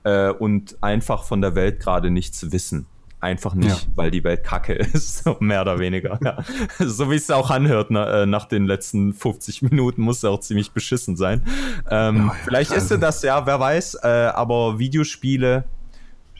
äh, 0.04 0.30
und 0.30 0.78
einfach 0.82 1.24
von 1.24 1.42
der 1.42 1.56
Welt 1.56 1.80
gerade 1.82 2.12
nichts 2.12 2.52
wissen. 2.52 2.86
Einfach 3.22 3.54
nicht, 3.54 3.70
Ja. 3.70 3.92
weil 3.96 4.10
die 4.12 4.24
Welt 4.24 4.44
kacke 4.44 4.74
ist, 4.94 5.24
so 5.24 5.38
mehr 5.40 5.62
oder 5.62 5.78
weniger. 5.80 6.20
Ja. 6.24 6.44
So 6.80 7.10
wie 7.12 7.16
es 7.16 7.30
auch 7.30 7.52
anhört, 7.52 7.92
na, 7.92 8.24
äh, 8.24 8.26
nach 8.26 8.46
den 8.46 8.66
letzten 8.66 9.14
50 9.14 9.62
Minuten 9.62 10.02
muss 10.02 10.18
es 10.18 10.26
auch 10.26 10.40
ziemlich 10.40 10.72
beschissen 10.72 11.16
sein. 11.16 11.44
Ähm, 11.90 12.16
Ja, 12.18 12.24
ja, 12.26 12.36
vielleicht 12.46 12.72
ist 12.72 12.90
sie 12.90 12.98
das, 12.98 13.22
ja, 13.22 13.46
wer 13.46 13.60
weiß, 13.60 14.00
äh, 14.04 14.08
aber 14.34 14.80
Videospiele, 14.80 15.66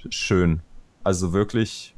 schön. 0.10 0.62
Also 1.04 1.34
wirklich, 1.34 1.96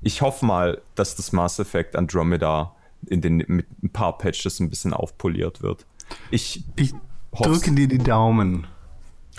ich 0.00 0.22
hoffe 0.22 0.46
mal, 0.46 0.80
dass 0.94 1.16
das 1.16 1.32
Mass 1.32 1.58
Effect 1.58 1.96
Andromeda 1.96 2.74
in 3.06 3.20
den, 3.20 3.44
mit 3.48 3.66
ein 3.82 3.90
paar 3.90 4.16
Patches 4.18 4.60
ein 4.60 4.70
bisschen 4.70 4.94
aufpoliert 4.94 5.62
wird. 5.62 5.84
Ich 6.30 6.64
Ich 6.76 6.94
drücke 7.32 7.72
dir 7.72 7.88
die 7.88 7.98
Daumen, 7.98 8.66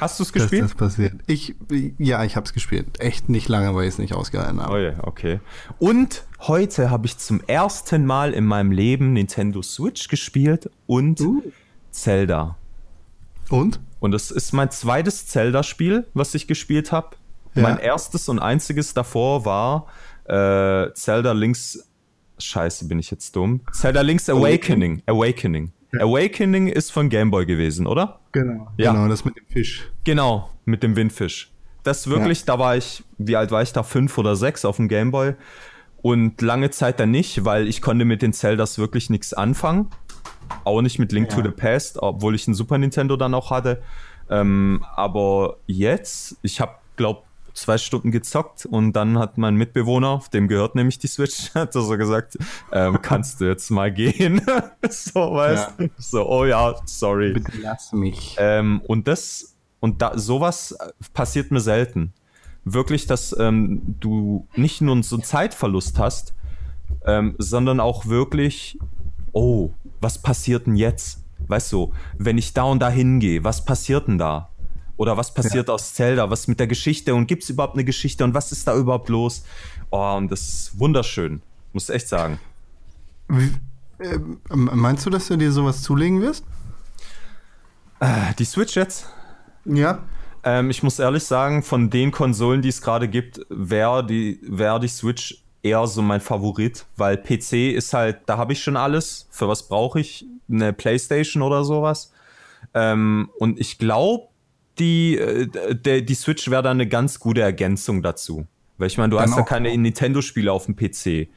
Hast 0.04 0.20
du 0.20 0.24
es 0.24 0.32
dass 0.32 0.42
gespielt? 0.42 0.64
das 0.64 0.76
passiert. 0.76 1.14
Ich, 1.28 1.56
ja, 1.98 2.26
ich 2.26 2.36
habe 2.36 2.46
es 2.46 2.52
gespielt. 2.54 3.00
Echt 3.00 3.30
nicht 3.30 3.48
lange, 3.48 3.74
weil 3.74 3.84
ich 3.84 3.94
es 3.94 3.98
nicht 4.00 4.14
ausgehalten 4.14 4.62
habe. 4.62 4.74
Oh 4.74 4.78
ja, 4.78 4.94
okay. 5.04 5.40
Und 5.80 6.26
heute 6.42 6.90
habe 6.90 7.06
ich 7.06 7.18
zum 7.18 7.42
ersten 7.48 8.06
Mal 8.06 8.34
in 8.34 8.46
meinem 8.46 8.72
Leben 8.74 9.14
Nintendo 9.14 9.62
Switch 9.62 10.10
gespielt 10.10 10.70
und 10.88 11.22
Uh. 11.22 11.42
Zelda. 11.92 12.58
Und? 13.50 13.80
Und 14.02 14.12
das 14.12 14.30
ist 14.30 14.52
mein 14.52 14.72
zweites 14.72 15.28
Zelda-Spiel, 15.28 16.06
was 16.14 16.36
ich 16.36 16.48
gespielt 16.48 16.92
habe. 16.92 17.16
Ja. 17.56 17.62
Mein 17.62 17.78
erstes 17.78 18.28
und 18.28 18.40
einziges 18.40 18.94
davor 18.94 19.46
war 19.46 19.88
äh, 20.26 20.92
Zelda 20.96 21.32
Links. 21.32 21.88
Scheiße, 22.40 22.88
bin 22.88 23.00
ich 23.00 23.10
jetzt 23.12 23.36
dumm. 23.38 23.62
Zelda 23.72 24.02
Links 24.02 24.28
Awakening. 24.30 25.02
Awakening. 25.06 25.72
Awakening 26.02 26.68
ist 26.68 26.92
von 26.92 27.10
Game 27.10 27.32
Boy 27.32 27.46
gewesen, 27.46 27.88
oder? 27.88 28.20
Genau. 28.32 28.68
Ja. 28.78 28.92
Genau, 28.94 29.08
das 29.08 29.26
mit 29.26 29.38
dem 29.38 29.46
Fisch. 29.48 29.90
Genau, 30.04 30.50
mit 30.66 30.84
dem 30.84 30.96
Windfisch. 30.96 31.52
Das 31.84 32.08
wirklich, 32.08 32.46
da 32.46 32.58
war 32.60 32.78
ich, 32.78 33.04
wie 33.18 33.36
alt 33.36 33.52
war 33.52 33.62
ich 33.62 33.74
da? 33.74 33.84
Fünf 33.84 34.18
oder 34.18 34.36
sechs 34.36 34.64
auf 34.66 34.78
dem 34.78 34.88
Gameboy. 34.88 35.34
Und 36.02 36.42
lange 36.42 36.70
Zeit 36.70 37.00
dann 37.00 37.12
nicht, 37.12 37.46
weil 37.46 37.68
ich 37.68 37.82
konnte 37.82 38.06
mit 38.06 38.22
den 38.22 38.34
Zeldas 38.34 38.78
wirklich 38.78 39.10
nichts 39.10 39.34
anfangen. 39.34 39.88
Auch 40.64 40.82
nicht 40.82 41.00
mit 41.00 41.12
Link 41.12 41.30
to 41.30 41.38
Ja. 41.38 41.44
the 41.46 41.52
Past, 41.52 41.98
obwohl 42.02 42.36
ich 42.36 42.48
ein 42.48 42.54
Super 42.54 42.78
Nintendo 42.78 43.16
dann 43.18 43.34
auch 43.34 43.52
hatte. 43.52 43.82
Ähm, 44.30 44.84
aber 44.96 45.58
jetzt, 45.68 46.38
ich 46.42 46.60
habe, 46.62 46.74
glaub, 46.96 47.26
zwei 47.54 47.78
Stunden 47.78 48.12
gezockt 48.12 48.66
und 48.66 48.94
dann 48.94 49.18
hat 49.20 49.38
mein 49.38 49.56
Mitbewohner, 49.56 50.22
dem 50.34 50.48
gehört 50.48 50.76
nämlich 50.76 51.00
die 51.00 51.08
Switch, 51.08 51.52
hat 51.56 51.76
er 51.76 51.82
so 51.82 51.98
gesagt, 51.98 52.38
ähm, 52.72 53.00
kannst 53.02 53.42
du 53.42 53.46
jetzt 53.46 53.70
mal 53.70 53.92
gehen? 53.92 54.42
so, 54.90 55.34
weißt 55.34 55.72
Ja. 55.80 55.86
du? 55.86 55.90
So, 55.98 56.28
oh 56.30 56.46
ja, 56.46 56.76
sorry. 56.86 57.34
Bitte 57.34 57.52
lass 57.62 57.92
mich. 57.94 58.36
Ähm, 58.40 58.82
und 58.88 59.08
das, 59.08 59.56
und 59.80 60.02
da, 60.02 60.18
sowas 60.18 60.72
äh, 60.74 60.90
passiert 61.14 61.52
mir 61.52 61.60
selten. 61.62 62.14
Wirklich, 62.66 63.08
dass 63.08 63.36
ähm, 63.38 63.82
du 64.00 64.48
nicht 64.56 64.82
nur 64.82 65.04
so 65.04 65.18
einen 65.18 65.24
Zeitverlust 65.24 66.00
hast, 66.00 66.34
ähm, 67.06 67.36
sondern 67.38 67.80
auch 67.80 68.06
wirklich, 68.06 68.80
oh, 69.34 69.72
was 70.00 70.22
passiert 70.22 70.68
denn 70.68 70.76
jetzt? 70.76 71.24
Weißt 71.48 71.74
du, 71.74 71.92
wenn 72.18 72.38
ich 72.38 72.54
da 72.54 72.64
und 72.64 72.80
da 72.80 72.90
hingehe, 72.90 73.44
was 73.44 73.66
passiert 73.66 74.08
denn 74.08 74.18
da? 74.18 74.50
Oder 74.98 75.18
was 75.18 75.34
passiert 75.34 75.70
aus 75.70 75.94
Zelda? 75.94 76.30
Was 76.30 76.48
mit 76.48 76.60
der 76.60 76.68
Geschichte? 76.68 77.16
Und 77.16 77.28
gibt 77.28 77.44
es 77.44 77.50
überhaupt 77.50 77.74
eine 77.74 77.84
Geschichte? 77.84 78.24
Und 78.24 78.34
was 78.34 78.52
ist 78.52 78.68
da 78.68 78.76
überhaupt 78.76 79.10
los? 79.10 79.44
Oh, 79.90 80.16
und 80.18 80.32
das 80.32 80.42
ist 80.42 80.80
wunderschön. 80.80 81.42
Muss 81.74 81.90
echt 81.90 82.08
sagen. 82.08 82.40
Wie, 83.28 83.52
ähm, 84.00 84.40
meinst 84.52 85.06
du, 85.06 85.10
dass 85.10 85.28
du 85.28 85.38
dir 85.38 85.52
sowas 85.52 85.82
zulegen 85.82 86.22
wirst? 86.22 86.46
Äh, 88.00 88.34
Die 88.38 88.46
Switch 88.46 88.76
jetzt? 88.76 89.08
Ja. 89.66 90.04
Ähm, 90.44 90.70
ich 90.70 90.84
muss 90.84 91.00
ehrlich 91.00 91.24
sagen, 91.24 91.64
von 91.64 91.90
den 91.90 92.12
Konsolen, 92.12 92.62
die 92.62 92.70
es 92.70 92.82
gerade 92.82 93.08
gibt, 93.08 93.40
wäre 93.50 94.06
die, 94.06 94.40
wär 94.44 94.78
die 94.80 94.90
Switch 94.90 95.44
eher 95.64 95.88
so 95.88 96.02
mein 96.02 96.20
Favorit, 96.20 96.86
weil 96.98 97.18
PC 97.18 97.74
ist 97.74 97.94
halt, 97.94 98.20
da 98.26 98.38
habe 98.38 98.54
ich 98.54 98.62
schon 98.62 98.76
alles. 98.76 99.28
Für 99.32 99.48
was 99.48 99.68
brauche 99.68 100.02
ich? 100.02 100.26
Eine 100.52 100.74
Playstation 100.74 101.42
oder 101.42 101.64
sowas. 101.64 102.12
Ähm, 102.74 103.30
und 103.40 103.60
ich 103.60 103.78
glaube, 103.78 104.28
die, 104.80 105.18
äh, 105.18 105.48
der, 105.76 106.02
die 106.02 106.16
Switch 106.16 106.50
wäre 106.50 106.64
da 106.64 106.72
eine 106.72 106.88
ganz 106.88 107.20
gute 107.20 107.42
Ergänzung 107.42 108.02
dazu. 108.02 108.48
Weil 108.78 108.88
ich 108.88 108.98
meine, 108.98 109.10
du 109.10 109.18
Dann 109.18 109.30
hast 109.30 109.38
ja 109.38 109.44
keine 109.44 109.76
Nintendo-Spiele 109.78 110.52
auf 110.52 110.66
dem 110.66 110.76
PC. 110.76 111.28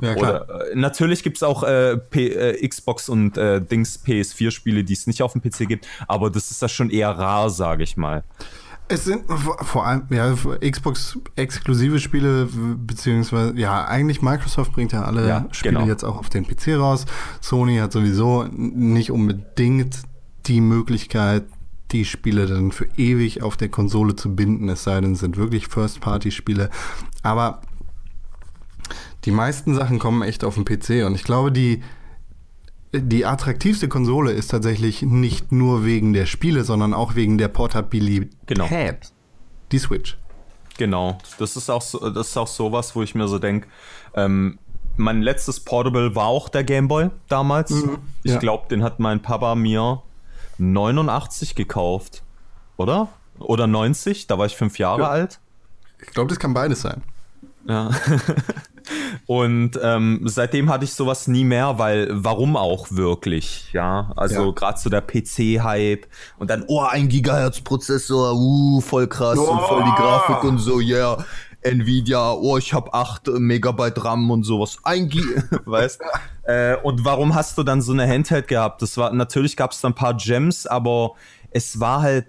Ja, 0.00 0.14
klar. 0.14 0.44
Oder, 0.44 0.70
äh, 0.70 0.76
natürlich 0.76 1.22
gibt 1.22 1.36
es 1.36 1.42
auch 1.42 1.62
äh, 1.62 1.92
äh, 1.92 2.68
Xbox 2.68 3.08
und 3.08 3.36
äh, 3.36 3.60
Dings 3.60 4.00
PS4-Spiele, 4.04 4.84
die 4.84 4.92
es 4.92 5.06
nicht 5.06 5.22
auf 5.22 5.32
dem 5.32 5.42
PC 5.42 5.68
gibt, 5.68 5.86
aber 6.06 6.30
das 6.30 6.50
ist 6.50 6.62
das 6.62 6.72
schon 6.72 6.90
eher 6.90 7.10
rar, 7.10 7.50
sage 7.50 7.82
ich 7.82 7.96
mal. 7.96 8.22
Es 8.90 9.04
sind 9.04 9.24
vor 9.28 9.86
allem 9.86 10.06
ja, 10.08 10.34
Xbox-exklusive 10.34 11.98
Spiele, 11.98 12.48
beziehungsweise, 12.86 13.52
ja, 13.56 13.84
eigentlich 13.84 14.22
Microsoft 14.22 14.72
bringt 14.72 14.92
ja 14.92 15.02
alle 15.02 15.28
Ja, 15.28 15.46
Spiele 15.50 15.74
genau. 15.74 15.86
jetzt 15.86 16.04
auch 16.04 16.16
auf 16.16 16.30
den 16.30 16.46
PC 16.46 16.78
raus. 16.78 17.04
Sony 17.42 17.76
hat 17.76 17.92
sowieso 17.92 18.44
nicht 18.50 19.10
unbedingt 19.10 19.98
die 20.46 20.62
Möglichkeit, 20.62 21.44
die 21.92 22.04
Spiele 22.04 22.46
dann 22.46 22.72
für 22.72 22.86
ewig 22.96 23.42
auf 23.42 23.56
der 23.56 23.68
Konsole 23.68 24.16
zu 24.16 24.34
binden, 24.34 24.68
es 24.68 24.84
sei 24.84 25.00
denn, 25.00 25.12
es 25.12 25.20
sind 25.20 25.36
wirklich 25.36 25.68
First-Party-Spiele. 25.68 26.70
Aber 27.22 27.62
die 29.24 29.30
meisten 29.30 29.74
Sachen 29.74 29.98
kommen 29.98 30.22
echt 30.22 30.44
auf 30.44 30.54
den 30.54 30.64
PC 30.64 31.06
und 31.06 31.14
ich 31.14 31.24
glaube, 31.24 31.52
die, 31.52 31.82
die 32.92 33.26
attraktivste 33.26 33.88
Konsole 33.88 34.32
ist 34.32 34.48
tatsächlich 34.48 35.02
nicht 35.02 35.52
nur 35.52 35.84
wegen 35.84 36.12
der 36.12 36.26
Spiele, 36.26 36.64
sondern 36.64 36.94
auch 36.94 37.14
wegen 37.14 37.38
der 37.38 37.48
Portabilität. 37.48 38.30
Genau. 38.46 38.68
Die 39.72 39.78
Switch. 39.78 40.16
Genau, 40.78 41.18
das 41.38 41.56
ist 41.56 41.70
auch 41.70 41.82
so, 41.82 42.10
das 42.10 42.28
ist 42.28 42.36
auch 42.36 42.46
sowas, 42.46 42.94
wo 42.94 43.02
ich 43.02 43.14
mir 43.14 43.26
so 43.26 43.38
denke, 43.38 43.66
ähm, 44.14 44.58
mein 44.96 45.22
letztes 45.22 45.60
Portable 45.60 46.14
war 46.14 46.26
auch 46.26 46.48
der 46.48 46.64
Game 46.64 46.88
Boy 46.88 47.10
damals. 47.28 47.70
ich 48.22 48.32
ja. 48.32 48.38
glaube, 48.38 48.68
den 48.68 48.82
hat 48.82 49.00
mein 49.00 49.20
Papa 49.20 49.54
mir 49.54 50.02
89 50.58 51.54
gekauft, 51.54 52.22
oder? 52.76 53.08
Oder 53.38 53.66
90, 53.66 54.26
da 54.26 54.38
war 54.38 54.46
ich 54.46 54.56
fünf 54.56 54.78
Jahre 54.78 55.02
Ja. 55.02 55.08
alt. 55.08 55.38
Ich 56.02 56.08
glaube, 56.10 56.28
das 56.28 56.38
kann 56.38 56.54
beides 56.54 56.82
sein. 56.82 57.02
Ja. 57.68 57.90
Und 59.26 59.78
ähm, 59.82 60.22
seitdem 60.24 60.70
hatte 60.70 60.84
ich 60.84 60.94
sowas 60.94 61.28
nie 61.28 61.44
mehr, 61.44 61.78
weil 61.78 62.08
warum 62.10 62.56
auch 62.56 62.86
wirklich, 62.90 63.70
ja? 63.74 64.12
Also 64.16 64.46
Ja. 64.46 64.50
gerade 64.52 64.78
so 64.78 64.88
der 64.88 65.02
PC-Hype 65.02 66.06
und 66.38 66.48
dann, 66.48 66.64
oh, 66.68 66.80
ein 66.80 67.08
Gigahertz-Prozessor, 67.08 68.34
uh, 68.34 68.80
voll 68.80 69.06
krass 69.06 69.38
und 69.38 69.60
voll 69.60 69.82
die 69.84 69.90
Oh. 69.92 69.96
Grafik 69.96 70.44
und 70.44 70.58
so, 70.58 70.80
yeah. 70.80 71.22
Nvidia, 71.62 72.32
oh, 72.32 72.56
ich 72.56 72.72
habe 72.72 72.94
8 72.94 73.28
Megabyte 73.38 74.04
RAM 74.04 74.30
und 74.30 74.44
sowas. 74.44 74.78
Ein 74.84 75.08
Gi 75.08 75.22
weißt 75.64 76.00
äh, 76.44 76.76
Und 76.82 77.04
warum 77.04 77.34
hast 77.34 77.58
du 77.58 77.62
dann 77.62 77.82
so 77.82 77.92
eine 77.92 78.06
Handheld 78.06 78.48
gehabt? 78.48 78.80
Das 78.82 78.96
war, 78.96 79.12
natürlich 79.12 79.56
gab 79.56 79.72
es 79.72 79.80
da 79.80 79.88
ein 79.88 79.94
paar 79.94 80.14
Gems, 80.14 80.66
aber 80.66 81.14
es 81.50 81.80
war 81.80 82.02
halt 82.02 82.26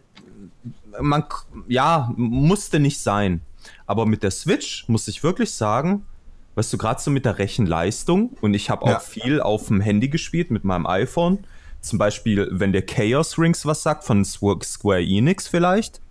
man, 1.02 1.24
ja, 1.68 2.12
musste 2.16 2.80
nicht 2.80 3.00
sein. 3.00 3.42
Aber 3.86 4.06
mit 4.06 4.24
der 4.24 4.32
Switch 4.32 4.88
muss 4.88 5.08
ich 5.08 5.24
wirklich 5.24 5.52
sagen, 5.52 6.06
weißt 6.56 6.74
du, 6.74 6.78
gerade 6.78 7.02
so 7.02 7.12
mit 7.12 7.26
der 7.26 7.38
Rechenleistung, 7.38 8.36
und 8.42 8.54
ich 8.54 8.70
habe 8.70 8.84
auch 8.84 8.90
Ja. 8.90 9.00
viel 9.00 9.42
auf 9.42 9.68
dem 9.68 9.82
Handy 9.82 10.10
gespielt 10.10 10.52
mit 10.52 10.64
meinem 10.64 10.86
iPhone. 10.86 11.40
Zum 11.82 11.98
Beispiel, 11.98 12.48
wenn 12.52 12.74
der 12.74 12.86
Chaos 12.86 13.38
Rings 13.38 13.66
was 13.66 13.84
sagt, 13.84 14.04
von 14.04 14.26
Square 14.26 15.02
Enix 15.02 15.48
vielleicht. 15.48 16.02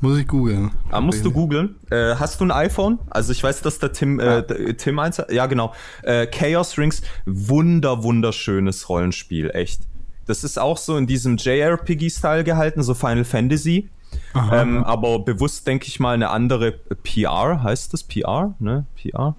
Muss 0.00 0.18
ich 0.18 0.26
googeln. 0.26 0.70
Da 0.90 1.00
musst 1.00 1.24
du 1.24 1.30
googeln. 1.30 1.76
Äh, 1.90 2.16
hast 2.16 2.40
du 2.40 2.44
ein 2.44 2.50
iPhone? 2.50 2.98
Also 3.10 3.32
ich 3.32 3.42
weiß, 3.42 3.62
dass 3.62 3.78
der 3.78 3.92
Tim, 3.92 4.20
äh, 4.20 4.42
der 4.42 4.76
Tim 4.76 4.98
eins 4.98 5.18
hat. 5.18 5.32
Ja, 5.32 5.46
genau. 5.46 5.72
Äh, 6.02 6.26
Chaos 6.26 6.76
Rings, 6.76 7.02
wunder, 7.24 8.02
wunderschönes 8.02 8.88
Rollenspiel, 8.88 9.50
echt. 9.50 9.82
Das 10.26 10.44
ist 10.44 10.58
auch 10.58 10.78
so 10.78 10.96
in 10.96 11.06
diesem 11.06 11.36
JRPG-Style 11.36 12.44
gehalten, 12.44 12.82
so 12.82 12.94
Final 12.94 13.24
Fantasy. 13.24 13.90
Ähm, 14.34 14.84
aber 14.84 15.18
bewusst 15.20 15.66
denke 15.66 15.86
ich 15.86 16.00
mal 16.00 16.14
eine 16.14 16.30
andere 16.30 16.72
PR, 16.72 17.62
heißt 17.62 17.92
das 17.92 18.04
PR? 18.04 18.54
Ne? 18.58 18.86
PR? 18.96 19.36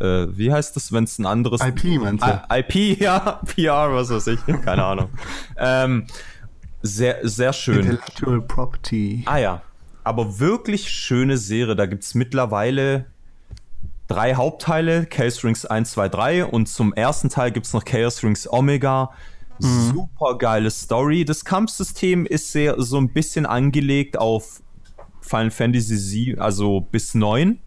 Äh, 0.00 0.26
wie 0.36 0.52
heißt 0.52 0.76
das, 0.76 0.92
wenn 0.92 1.04
es 1.04 1.18
ein 1.18 1.26
anderes 1.26 1.60
IP 1.62 2.00
meinst 2.00 2.24
du? 2.24 2.42
IP, 2.54 3.00
ja, 3.00 3.40
PR, 3.46 3.92
was 3.92 4.10
weiß 4.10 4.26
ich, 4.28 4.40
keine 4.62 4.84
Ahnung. 4.84 5.08
ähm, 5.56 6.06
sehr, 6.82 7.26
sehr 7.26 7.52
schön. 7.52 7.80
Intellectual 7.80 8.42
Property. 8.42 9.22
Ah 9.26 9.38
ja, 9.38 9.62
aber 10.06 10.38
wirklich 10.38 10.88
schöne 10.88 11.36
Serie. 11.36 11.74
Da 11.74 11.86
gibt 11.86 12.04
es 12.04 12.14
mittlerweile 12.14 13.06
drei 14.06 14.36
Hauptteile, 14.36 15.04
Chaos 15.06 15.42
Rings 15.42 15.66
1, 15.66 15.90
2, 15.90 16.08
3 16.08 16.44
und 16.44 16.68
zum 16.68 16.94
ersten 16.94 17.28
Teil 17.28 17.50
gibt 17.50 17.66
es 17.66 17.72
noch 17.72 17.84
Chaos 17.84 18.22
Rings 18.22 18.50
Omega. 18.50 19.10
Super 19.58 20.38
geile 20.38 20.70
Story. 20.70 21.24
Das 21.24 21.44
Kampfsystem 21.44 22.24
ist 22.24 22.52
sehr 22.52 22.80
so 22.80 22.98
ein 22.98 23.08
bisschen 23.08 23.46
angelegt 23.46 24.16
auf 24.16 24.62
Final 25.22 25.50
Fantasy 25.50 25.96
7, 25.96 26.40
also 26.40 26.82
bis 26.82 27.14
9. 27.14 27.58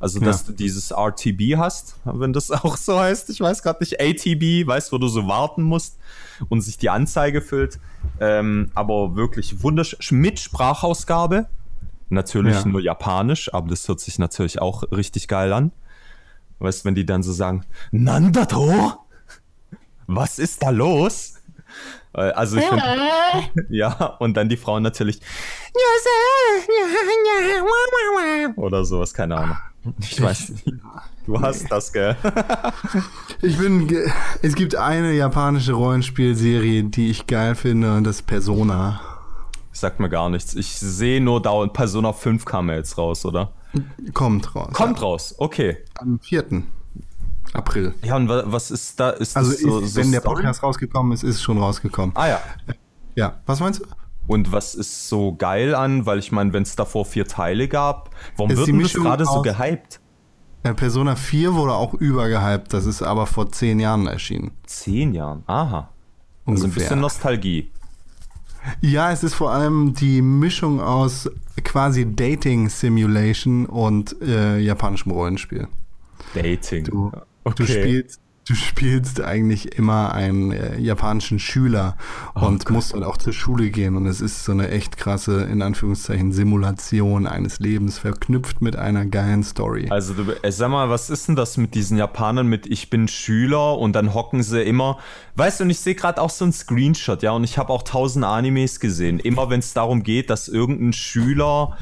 Also, 0.00 0.18
dass 0.18 0.44
du 0.46 0.52
dieses 0.52 0.92
RTB 0.92 1.56
hast, 1.56 1.96
wenn 2.04 2.32
das 2.32 2.50
auch 2.50 2.76
so 2.76 2.98
heißt. 2.98 3.30
Ich 3.30 3.40
weiß 3.40 3.62
gerade 3.62 3.82
nicht. 3.82 4.00
ATB, 4.00 4.66
weißt, 4.66 4.92
wo 4.92 4.98
du 4.98 5.08
so 5.08 5.28
warten 5.28 5.62
musst 5.62 5.98
und 6.48 6.62
sich 6.62 6.78
die 6.78 6.90
Anzeige 6.90 7.40
füllt. 7.40 7.78
Ähm, 8.18 8.70
aber 8.74 9.14
wirklich 9.14 9.62
wunderschön. 9.62 10.18
Mit 10.18 10.40
Sprachausgabe. 10.40 11.48
Natürlich 12.10 12.56
Ja. 12.56 12.66
nur 12.66 12.80
japanisch, 12.80 13.52
aber 13.54 13.68
das 13.70 13.86
hört 13.88 14.00
sich 14.00 14.18
natürlich 14.18 14.60
auch 14.60 14.82
richtig 14.92 15.28
geil 15.28 15.52
an. 15.52 15.72
Weißt, 16.58 16.84
wenn 16.84 16.94
die 16.94 17.06
dann 17.06 17.22
so 17.22 17.32
sagen, 17.32 17.64
Nandato? 17.92 18.92
Was 20.06 20.38
ist 20.38 20.62
da 20.62 20.70
los? 20.70 21.34
Äh, 22.12 22.32
Also 22.32 22.56
ich 22.58 22.64
find, 22.64 22.82
ja, 23.70 23.92
und 24.18 24.36
dann 24.36 24.48
die 24.48 24.56
Frauen 24.56 24.82
natürlich 24.82 25.20
oder 28.56 28.84
sowas, 28.84 29.14
keine 29.14 29.36
Ahnung. 29.36 29.56
Ich 30.00 30.20
weiß 30.20 30.50
nicht. 30.50 30.66
Du 31.26 31.40
hast 31.40 31.70
das, 31.70 31.92
gell? 31.92 32.16
Ich 33.40 33.56
bin. 33.56 33.86
ge- 33.86 34.10
Es 34.42 34.54
gibt 34.54 34.74
eine 34.74 35.12
japanische 35.12 35.72
Rollenspielserie, 35.72 36.84
die 36.84 37.10
ich 37.10 37.26
geil 37.26 37.54
finde, 37.54 37.94
und 37.96 38.04
das 38.04 38.16
ist 38.16 38.26
Persona. 38.26 39.00
Sagt 39.80 39.98
mir 39.98 40.08
gar 40.10 40.28
nichts. 40.28 40.54
Ich 40.54 40.78
sehe 40.78 41.20
nur 41.20 41.40
dauernd 41.40 41.72
Persona 41.72 42.12
5 42.12 42.44
kam 42.44 42.68
ja 42.68 42.76
jetzt 42.76 42.98
raus, 42.98 43.24
oder? 43.24 43.52
Kommt 44.14 44.54
raus. 44.54 44.72
Kommt 44.74 45.00
raus, 45.00 45.34
okay. 45.38 45.78
Am 45.98 46.18
4. 46.20 46.62
April. 47.52 47.94
Ja, 48.02 48.16
und 48.16 48.28
wa- 48.28 48.42
was 48.46 48.70
ist 48.70 49.00
da? 49.00 49.10
Ist 49.10 49.36
Also, 49.36 49.52
das 49.52 49.60
so, 49.60 49.78
ist, 49.80 49.94
so 49.94 50.00
wenn 50.00 50.12
der 50.12 50.20
Story? 50.20 50.36
Podcast 50.36 50.62
rausgekommen 50.62 51.12
ist, 51.12 51.22
ist 51.22 51.36
es 51.36 51.42
schon 51.42 51.58
rausgekommen. 51.58 52.14
Ah 52.14 52.28
ja. 52.28 52.40
Ja, 53.16 53.40
was 53.46 53.60
meinst 53.60 53.80
du? 53.80 53.84
Und 54.26 54.52
was 54.52 54.74
ist 54.74 55.08
so 55.08 55.34
geil 55.34 55.74
an? 55.74 56.06
Weil 56.06 56.18
ich 56.18 56.30
meine, 56.30 56.52
wenn 56.52 56.62
es 56.62 56.76
davor 56.76 57.04
vier 57.06 57.26
Teile 57.26 57.66
gab, 57.66 58.10
warum 58.36 58.50
Ist 58.52 58.66
wird 58.66 58.84
das 58.84 58.92
gerade 58.92 59.24
so 59.24 59.42
gehypt? 59.42 60.00
Äh, 60.62 60.74
Persona 60.74 61.16
4 61.16 61.54
wurde 61.54 61.72
auch 61.72 61.94
übergehypt, 61.94 62.72
das 62.74 62.84
ist 62.84 63.02
aber 63.02 63.26
vor 63.26 63.50
zehn 63.50 63.80
Jahren 63.80 64.06
erschienen. 64.06 64.50
Zehn 64.66 65.14
Jahren. 65.14 65.42
Aha. 65.46 65.88
Also 66.44 66.64
ein 66.64 66.64
Ungefähr. 66.64 66.68
bisschen 66.82 67.00
Nostalgie. 67.00 67.72
Ja, 68.80 69.12
es 69.12 69.22
ist 69.22 69.34
vor 69.34 69.50
allem 69.50 69.94
die 69.94 70.22
Mischung 70.22 70.80
aus 70.80 71.30
quasi 71.64 72.06
Dating 72.14 72.68
Simulation 72.68 73.66
und 73.66 74.16
äh, 74.22 74.58
japanischem 74.58 75.12
Rollenspiel. 75.12 75.68
Dating. 76.34 76.84
Du, 76.84 77.12
okay. 77.44 77.54
du 77.56 77.66
spielst 77.66 78.19
du 78.50 78.56
spielst 78.56 79.20
eigentlich 79.20 79.78
immer 79.78 80.12
einen 80.12 80.50
äh, 80.50 80.76
japanischen 80.76 81.38
Schüler 81.38 81.96
Oh 82.34 82.46
und 82.46 82.68
musst 82.68 82.92
dann 82.92 83.04
auch 83.04 83.16
zur 83.16 83.32
Schule 83.32 83.70
gehen 83.70 83.96
und 83.96 84.06
es 84.06 84.20
ist 84.20 84.44
so 84.44 84.50
eine 84.50 84.70
echt 84.70 84.96
krasse 84.96 85.42
in 85.42 85.62
Anführungszeichen 85.62 86.32
Simulation 86.32 87.28
eines 87.28 87.60
Lebens 87.60 87.98
verknüpft 87.98 88.60
mit 88.60 88.74
einer 88.74 89.06
geilen 89.06 89.44
Story. 89.44 89.86
Also 89.90 90.14
du, 90.14 90.32
äh, 90.42 90.50
sag 90.50 90.70
mal, 90.70 90.90
was 90.90 91.10
ist 91.10 91.28
denn 91.28 91.36
das 91.36 91.58
mit 91.58 91.76
diesen 91.76 91.96
Japanern 91.96 92.48
mit 92.48 92.66
ich 92.66 92.90
bin 92.90 93.06
Schüler 93.06 93.78
und 93.78 93.94
dann 93.94 94.14
hocken 94.14 94.42
sie 94.42 94.62
immer, 94.62 94.98
weißt 95.36 95.60
du, 95.60 95.64
und 95.64 95.70
ich 95.70 95.78
sehe 95.78 95.94
gerade 95.94 96.20
auch 96.20 96.30
so 96.30 96.44
einen 96.44 96.52
Screenshot, 96.52 97.22
ja, 97.22 97.30
und 97.30 97.44
ich 97.44 97.56
habe 97.56 97.72
auch 97.72 97.84
tausend 97.84 98.24
Animes 98.24 98.80
gesehen. 98.80 99.20
Immer 99.20 99.48
wenn 99.48 99.60
es 99.60 99.74
darum 99.74 100.02
geht, 100.02 100.28
dass 100.28 100.48
irgendein 100.48 100.92
Schüler, 100.92 101.76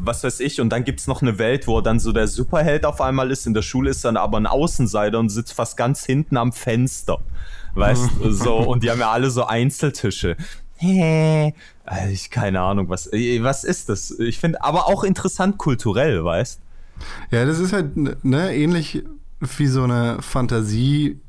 was 0.00 0.24
weiß 0.24 0.40
ich, 0.40 0.60
und 0.60 0.70
dann 0.70 0.84
gibt's 0.84 1.06
noch 1.06 1.22
eine 1.22 1.38
Welt, 1.38 1.66
wo 1.66 1.78
er 1.78 1.82
dann 1.82 1.98
so 1.98 2.12
der 2.12 2.28
Superheld 2.28 2.86
auf 2.86 3.00
einmal 3.00 3.30
ist, 3.30 3.46
in 3.46 3.54
der 3.54 3.62
Schule 3.62 3.90
ist 3.90 4.04
dann 4.04 4.16
aber 4.16 4.38
ein 4.38 4.46
Außenseiter 4.46 5.18
und 5.18 5.28
sitzt 5.28 5.52
fast 5.52 5.76
ganz 5.76 6.04
hinten 6.04 6.36
am 6.36 6.52
Fenster. 6.52 7.20
Weißt 7.74 8.10
du, 8.20 8.32
so, 8.32 8.56
und 8.68 8.82
die 8.82 8.90
haben 8.90 9.00
ja 9.00 9.10
alle 9.10 9.30
so 9.30 9.44
Einzeltische. 9.44 10.36
Also 11.84 12.12
ich 12.12 12.30
keine 12.30 12.60
Ahnung, 12.60 12.88
was, 12.88 13.12
äh, 13.12 13.42
was 13.42 13.64
ist 13.64 13.88
das? 13.88 14.10
Ich 14.18 14.38
finde, 14.38 14.62
aber 14.62 14.86
auch 14.86 15.04
interessant 15.04 15.58
kulturell, 15.58 16.24
weißt 16.24 16.60
Ja, 17.30 17.44
das 17.44 17.58
ist 17.58 17.72
halt 17.72 17.96
ne, 18.24 18.54
ähnlich 18.54 19.04
wie 19.40 19.66
so 19.66 19.82
eine 19.82 20.20
Fantasie. 20.20 21.20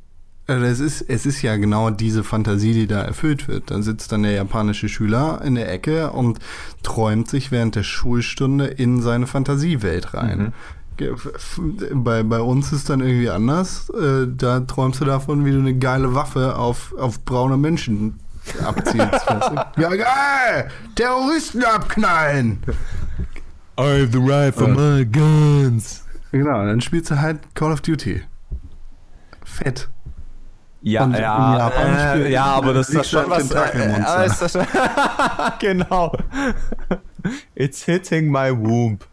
Also 0.50 0.66
es 0.66 0.80
ist, 0.80 1.02
es 1.08 1.26
ist 1.28 1.42
ja 1.44 1.58
genau 1.58 1.92
diese 1.92 2.24
Fantasie, 2.24 2.74
die 2.74 2.88
da 2.88 3.02
erfüllt 3.02 3.48
wird. 3.48 3.70
Dann 3.70 3.84
sitzt 3.84 4.12
dann 4.12 4.24
der 4.24 4.32
japanische 4.32 4.90
Schüler 4.90 5.42
in 5.44 5.54
der 5.56 5.72
Ecke 5.72 6.10
und 6.12 6.40
träumt 6.82 7.30
sich 7.30 7.52
während 7.52 7.76
der 7.76 7.84
Schulstunde 7.84 8.66
in 8.66 9.02
seine 9.02 9.28
Fantasiewelt 9.28 10.14
rein. 10.16 10.54
F- 11.00 11.62
Bei, 11.94 12.24
bei 12.24 12.42
uns 12.42 12.74
ist 12.74 12.90
dann 12.90 13.00
irgendwie 13.02 13.30
anders. 13.30 13.90
Äh, 13.92 14.26
Da 14.28 14.62
träumst 14.62 15.00
du 15.02 15.06
davon, 15.06 15.46
wie 15.46 15.52
du 15.52 15.60
eine 15.60 15.76
geile 15.76 16.16
Waffe 16.16 16.56
auf, 16.58 16.94
auf 16.98 17.24
braune 17.26 17.56
Menschen 17.58 18.20
abziehst. 18.66 18.98
ja, 19.78 19.90
geil! 19.90 20.70
Terroristen 20.96 21.64
abknallen! 21.64 22.58
I've 23.78 24.12
the 24.12 24.18
right 24.18 24.54
for 24.54 24.68
my 24.68 25.06
guns. 25.06 26.04
Genau, 26.32 26.66
dann 26.66 26.82
spielst 26.82 27.12
du 27.12 27.22
halt 27.22 27.40
Call 27.56 27.72
of 27.72 27.82
Duty. 27.82 28.22
Fett. 29.46 29.88
Ja, 30.82 31.04
Und 31.04 31.14
ja, 31.14 31.70
äh, 32.16 32.32
ja, 32.32 32.46
aber 32.46 32.74
das 32.74 32.90
ist 32.90 33.10
schon 33.10 33.30
was. 33.30 33.52
Äh, 33.52 34.02
aber 34.06 34.26
ist 34.26 34.42
das 34.42 34.54
schon, 34.54 34.66
genau. 35.60 36.14
It's 37.56 37.84
hitting 37.84 38.32
my 38.32 38.52
womb. 38.52 39.06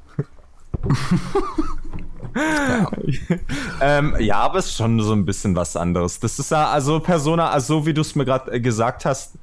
ähm, 3.81 4.15
ja, 4.21 4.37
aber 4.37 4.59
es 4.59 4.67
ist 4.67 4.77
schon 4.77 5.01
so 5.01 5.13
ein 5.13 5.25
bisschen 5.25 5.57
was 5.57 5.77
anderes. 5.77 6.21
Das 6.21 6.39
ist 6.39 6.51
ja, 6.51 6.69
also 6.71 7.01
Persona, 7.01 7.51
also 7.51 7.81
so 7.81 7.87
wie 7.87 7.95
du 7.95 8.03
es 8.03 8.15
mir 8.15 8.25
gerade 8.25 8.61
gesagt 8.61 9.05
hast, 9.05 9.35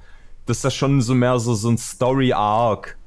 das 0.45 0.57
ist 0.57 0.63
ja 0.63 0.71
schon 0.71 1.01
so 1.01 1.15
mehr 1.15 1.39
so, 1.39 1.53
so 1.55 1.69
ein 1.69 1.77
Story-Arc. 1.77 2.97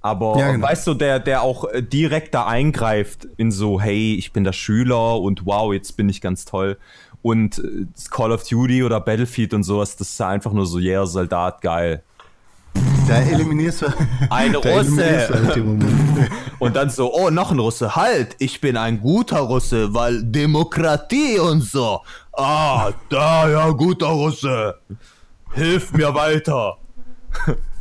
Aber 0.00 0.38
Ja, 0.38 0.52
genau. 0.52 0.66
weißt 0.66 0.86
du, 0.86 0.94
der, 0.94 1.18
der 1.18 1.40
auch 1.42 1.64
äh, 1.64 1.82
direkt 1.82 2.34
da 2.34 2.46
eingreift 2.46 3.26
in 3.38 3.50
so, 3.50 3.80
hey, 3.80 4.14
ich 4.14 4.32
bin 4.32 4.44
der 4.44 4.52
Schüler 4.52 5.18
und 5.18 5.46
wow, 5.46 5.72
jetzt 5.72 5.96
bin 5.96 6.08
ich 6.10 6.20
ganz 6.20 6.44
toll. 6.44 6.76
Und 7.24 7.58
äh, 7.58 7.86
Call 8.10 8.32
of 8.32 8.46
Duty 8.46 8.84
oder 8.84 9.00
Battlefield 9.00 9.54
und 9.54 9.62
sowas, 9.62 9.96
das 9.96 10.10
ist 10.10 10.20
ja 10.20 10.28
einfach 10.28 10.52
nur 10.52 10.66
so, 10.66 10.78
yeah, 10.78 11.06
Soldat, 11.06 11.62
geil. 11.62 12.02
Da 13.08 13.16
eliminierst 13.18 13.80
du. 13.80 13.86
Ein 14.28 14.52
da 14.52 14.58
Russe. 14.58 15.02
eliminierst 15.02 15.30
du 15.30 15.34
halt. 15.34 16.30
Und 16.58 16.76
dann 16.76 16.90
so, 16.90 17.14
oh, 17.14 17.30
noch 17.30 17.50
ein 17.50 17.58
Russe. 17.58 17.96
Halt, 17.96 18.36
ich 18.40 18.60
bin 18.60 18.76
ein 18.76 19.00
guter 19.00 19.40
Russe, 19.40 19.94
weil 19.94 20.22
Demokratie 20.22 21.38
und 21.38 21.62
so. 21.62 22.00
Ah, 22.32 22.92
da, 23.08 23.48
ja, 23.48 23.70
guter 23.70 24.06
Russe. 24.06 24.78
Hilf 25.52 25.92
mir 25.92 26.14
weiter. 26.14 26.76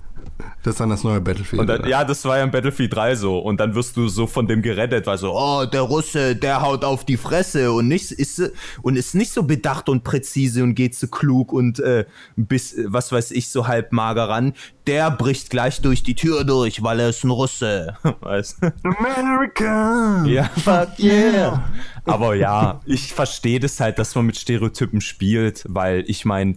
Das 0.64 0.76
ist 0.76 0.80
dann 0.80 0.89
das 0.89 1.04
neue 1.04 1.20
Battlefield. 1.20 1.68
Dann, 1.68 1.88
ja, 1.88 2.06
das 2.06 2.24
war 2.24 2.38
ja 2.38 2.44
in 2.46 2.52
Battlefield 2.52 2.96
3 2.96 3.16
so. 3.16 3.38
Und 3.39 3.60
dann 3.60 3.76
wirst 3.76 3.98
du 3.98 4.08
so 4.08 4.28
von 4.28 4.48
dem 4.48 4.62
gerettet, 4.62 5.06
weil 5.08 5.18
so, 5.18 5.36
oh, 5.36 5.66
der 5.66 5.82
Russe, 5.82 6.38
der 6.38 6.62
haut 6.62 6.86
auf 6.86 7.04
die 7.04 7.18
Fresse 7.18 7.74
und 7.74 7.89
nicht, 7.89 8.12
ist, 8.12 8.52
und 8.82 8.96
ist 8.96 9.14
nicht 9.14 9.34
so 9.34 9.44
bedacht 9.44 9.89
und 9.89 10.06
präzise 10.06 10.64
und 10.64 10.76
geht 10.76 10.96
so 10.96 11.08
klug 11.08 11.52
und 11.52 11.80
äh, 11.80 12.06
bis, 12.38 12.76
was 12.86 13.12
weiß 13.12 13.32
ich, 13.32 13.50
so 13.50 13.68
halb 13.68 13.91
mager 13.91 14.30
ran. 14.30 14.54
Der 14.88 15.12
bricht 15.12 15.50
gleich 15.50 15.82
durch 15.82 16.02
die 16.02 16.16
Tür 16.16 16.46
durch, 16.46 16.82
weil 16.82 17.00
er 17.02 17.10
ist 17.10 17.26
ein 17.26 17.30
Russe. 17.30 17.98
Weißt 18.22 18.64
du? 18.64 18.74
America! 18.84 20.24
Ja, 20.26 20.50
fuck 20.56 20.98
yeah. 20.98 21.64
Aber 22.06 22.36
ja, 22.36 22.80
ich 22.86 23.14
verstehe 23.14 23.60
das 23.60 23.80
halt, 23.80 24.00
dass 24.00 24.16
man 24.16 24.26
mit 24.26 24.38
Stereotypen 24.38 25.02
spielt, 25.02 25.64
weil 25.68 26.04
ich 26.08 26.24
meine, 26.26 26.56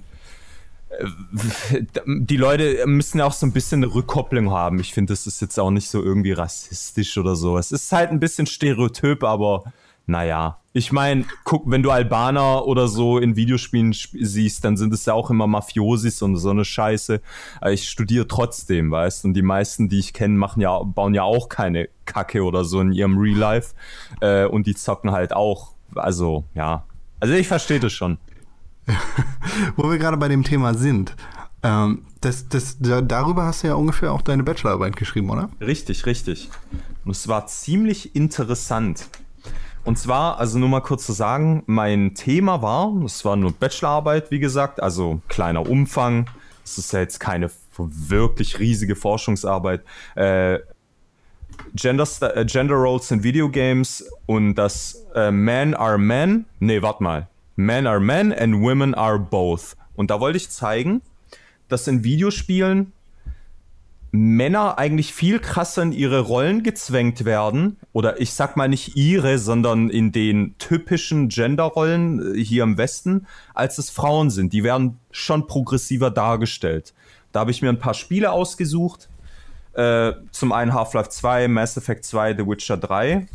die 2.06 2.36
Leute 2.36 2.86
müssen 2.86 3.20
auch 3.20 3.32
so 3.32 3.46
ein 3.46 3.52
bisschen 3.52 3.82
eine 3.82 3.94
Rückkopplung 3.94 4.50
haben. 4.50 4.78
Ich 4.78 4.94
finde, 4.94 5.12
das 5.12 5.26
ist 5.26 5.40
jetzt 5.40 5.58
auch 5.58 5.70
nicht 5.70 5.88
so 5.88 6.02
irgendwie 6.02 6.32
rassistisch 6.32 7.18
oder 7.18 7.36
so. 7.36 7.58
Es 7.58 7.72
ist 7.72 7.90
halt 7.92 8.10
ein 8.10 8.20
bisschen 8.20 8.46
Stereotyp, 8.46 9.24
aber 9.24 9.64
naja. 10.06 10.58
Ich 10.72 10.92
meine, 10.92 11.24
guck, 11.44 11.68
wenn 11.70 11.82
du 11.82 11.90
Albaner 11.90 12.66
oder 12.66 12.86
so 12.86 13.18
in 13.18 13.34
Videospielen 13.34 13.92
sp 13.96 14.20
siehst, 14.20 14.64
dann 14.64 14.76
sind 14.76 14.92
es 14.92 15.06
ja 15.06 15.14
auch 15.14 15.30
immer 15.30 15.46
Mafiosis 15.46 16.22
und 16.22 16.36
so 16.36 16.50
eine 16.50 16.64
Scheiße. 16.64 17.20
Aber 17.60 17.72
ich 17.72 17.88
studiere 17.88 18.28
trotzdem, 18.28 18.90
weißt 18.90 19.24
du? 19.24 19.28
Und 19.28 19.34
die 19.34 19.42
meisten, 19.42 19.88
die 19.88 19.98
ich 19.98 20.12
kenne, 20.12 20.36
machen 20.36 20.60
ja, 20.60 20.78
bauen 20.82 21.14
ja 21.14 21.22
auch 21.22 21.48
keine 21.48 21.88
Kacke 22.04 22.44
oder 22.44 22.64
so 22.64 22.80
in 22.80 22.92
ihrem 22.92 23.18
Real 23.18 23.38
Life. 23.38 23.74
Äh, 24.20 24.44
und 24.44 24.66
die 24.66 24.74
zocken 24.74 25.10
halt 25.10 25.32
auch. 25.32 25.72
Also, 25.94 26.44
ja. 26.54 26.84
Also 27.18 27.34
ich 27.34 27.48
verstehe 27.48 27.80
das 27.80 27.92
schon. 27.92 28.18
Wo 29.76 29.90
wir 29.90 29.98
gerade 29.98 30.16
bei 30.16 30.28
dem 30.28 30.44
Thema 30.44 30.74
sind. 30.74 31.14
Ähm, 31.62 32.04
das, 32.20 32.48
das, 32.48 32.78
da, 32.78 33.00
darüber 33.00 33.44
hast 33.44 33.62
du 33.62 33.68
ja 33.68 33.74
ungefähr 33.74 34.12
auch 34.12 34.22
deine 34.22 34.42
Bachelorarbeit 34.42 34.96
geschrieben, 34.96 35.30
oder? 35.30 35.48
Richtig, 35.60 36.06
richtig. 36.06 36.48
Und 37.04 37.12
es 37.12 37.28
war 37.28 37.46
ziemlich 37.46 38.14
interessant. 38.14 39.08
Und 39.84 39.98
zwar, 39.98 40.38
also 40.38 40.58
nur 40.58 40.68
mal 40.68 40.80
kurz 40.80 41.06
zu 41.06 41.12
sagen, 41.12 41.62
mein 41.66 42.14
Thema 42.14 42.60
war, 42.60 42.92
es 43.04 43.24
war 43.24 43.36
nur 43.36 43.52
Bachelorarbeit, 43.52 44.30
wie 44.32 44.40
gesagt, 44.40 44.82
also 44.82 45.20
kleiner 45.28 45.68
Umfang. 45.68 46.28
Es 46.64 46.78
ist 46.78 46.92
ja 46.92 47.00
jetzt 47.00 47.20
keine 47.20 47.50
wirklich 47.76 48.58
riesige 48.58 48.96
Forschungsarbeit. 48.96 49.82
Äh, 50.16 50.58
Gender, 51.74 52.06
äh, 52.34 52.44
Gender 52.44 52.74
Roles 52.74 53.10
in 53.10 53.22
Videogames 53.22 54.04
und 54.26 54.56
dass 54.56 55.06
äh, 55.14 55.30
Men 55.30 55.74
are 55.74 55.98
Men, 55.98 56.46
nee, 56.58 56.82
warte 56.82 57.02
mal. 57.02 57.28
Men 57.56 57.86
are 57.86 58.00
Men 58.00 58.32
and 58.32 58.60
Women 58.60 58.94
are 58.94 59.18
both. 59.18 59.76
Und 59.94 60.10
da 60.10 60.20
wollte 60.20 60.36
ich 60.36 60.50
zeigen, 60.50 61.02
dass 61.68 61.88
in 61.88 62.04
Videospielen 62.04 62.92
Männer 64.12 64.78
eigentlich 64.78 65.12
viel 65.12 65.40
krasser 65.40 65.82
in 65.82 65.92
ihre 65.92 66.20
Rollen 66.20 66.62
gezwängt 66.62 67.24
werden. 67.24 67.78
Oder 67.92 68.20
ich 68.20 68.32
sag 68.32 68.56
mal 68.56 68.68
nicht 68.68 68.96
ihre, 68.96 69.38
sondern 69.38 69.90
in 69.90 70.12
den 70.12 70.54
typischen 70.58 71.28
Genderrollen 71.28 72.34
äh, 72.34 72.44
hier 72.44 72.62
im 72.62 72.78
Westen, 72.78 73.26
als 73.54 73.78
es 73.78 73.90
Frauen 73.90 74.30
sind. 74.30 74.52
Die 74.52 74.62
werden 74.62 74.98
schon 75.10 75.46
progressiver 75.46 76.10
dargestellt. 76.10 76.94
Da 77.32 77.40
habe 77.40 77.50
ich 77.50 77.62
mir 77.62 77.68
ein 77.68 77.78
paar 77.78 77.94
Spiele 77.94 78.32
ausgesucht. 78.32 79.08
Äh, 79.74 80.12
zum 80.30 80.52
einen 80.52 80.72
Half-Life 80.72 81.10
2, 81.10 81.48
Mass 81.48 81.76
Effect 81.76 82.04
2, 82.04 82.36
The 82.36 82.46
Witcher 82.46 82.78
3 82.78 83.26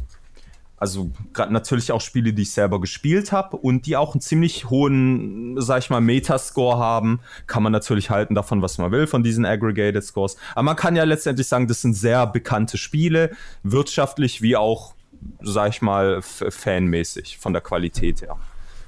also 0.81 1.11
gerade 1.33 1.53
natürlich 1.53 1.91
auch 1.91 2.01
Spiele, 2.01 2.33
die 2.33 2.41
ich 2.41 2.53
selber 2.53 2.81
gespielt 2.81 3.31
habe 3.31 3.55
und 3.55 3.85
die 3.85 3.95
auch 3.95 4.15
einen 4.15 4.21
ziemlich 4.21 4.71
hohen, 4.71 5.61
sag 5.61 5.83
ich 5.83 5.91
mal, 5.91 6.01
Metascore 6.01 6.79
haben. 6.79 7.19
Kann 7.45 7.61
man 7.61 7.71
natürlich 7.71 8.09
halten 8.09 8.33
davon, 8.33 8.63
was 8.63 8.79
man 8.79 8.91
will, 8.91 9.05
von 9.05 9.21
diesen 9.21 9.45
Aggregated 9.45 10.03
Scores. 10.03 10.37
Aber 10.53 10.63
man 10.63 10.75
kann 10.75 10.95
ja 10.95 11.03
letztendlich 11.03 11.47
sagen, 11.47 11.67
das 11.67 11.81
sind 11.81 11.93
sehr 11.93 12.25
bekannte 12.25 12.79
Spiele, 12.79 13.29
wirtschaftlich 13.61 14.41
wie 14.41 14.57
auch, 14.57 14.95
sag 15.43 15.69
ich 15.69 15.83
mal, 15.83 16.23
fanmäßig 16.23 17.37
von 17.37 17.53
der 17.53 17.61
Qualität 17.61 18.23
her. 18.23 18.37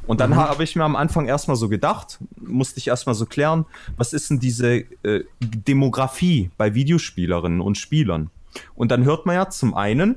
Und 0.07 0.19
dann 0.19 0.31
mhm. 0.31 0.37
habe 0.37 0.63
ich 0.63 0.75
mir 0.75 0.85
am 0.85 0.95
Anfang 0.95 1.27
erstmal 1.27 1.57
so 1.57 1.69
gedacht, 1.69 2.17
musste 2.41 2.79
ich 2.79 2.87
erstmal 2.87 3.13
so 3.13 3.27
klären, 3.27 3.67
was 3.97 4.13
ist 4.13 4.31
denn 4.31 4.39
diese 4.39 4.77
äh, 5.03 5.25
Demografie 5.39 6.49
bei 6.57 6.73
Videospielerinnen 6.73 7.61
und 7.61 7.77
Spielern? 7.77 8.31
Und 8.73 8.89
dann 8.89 9.05
hört 9.05 9.27
man 9.27 9.35
ja 9.35 9.47
zum 9.51 9.75
einen, 9.75 10.15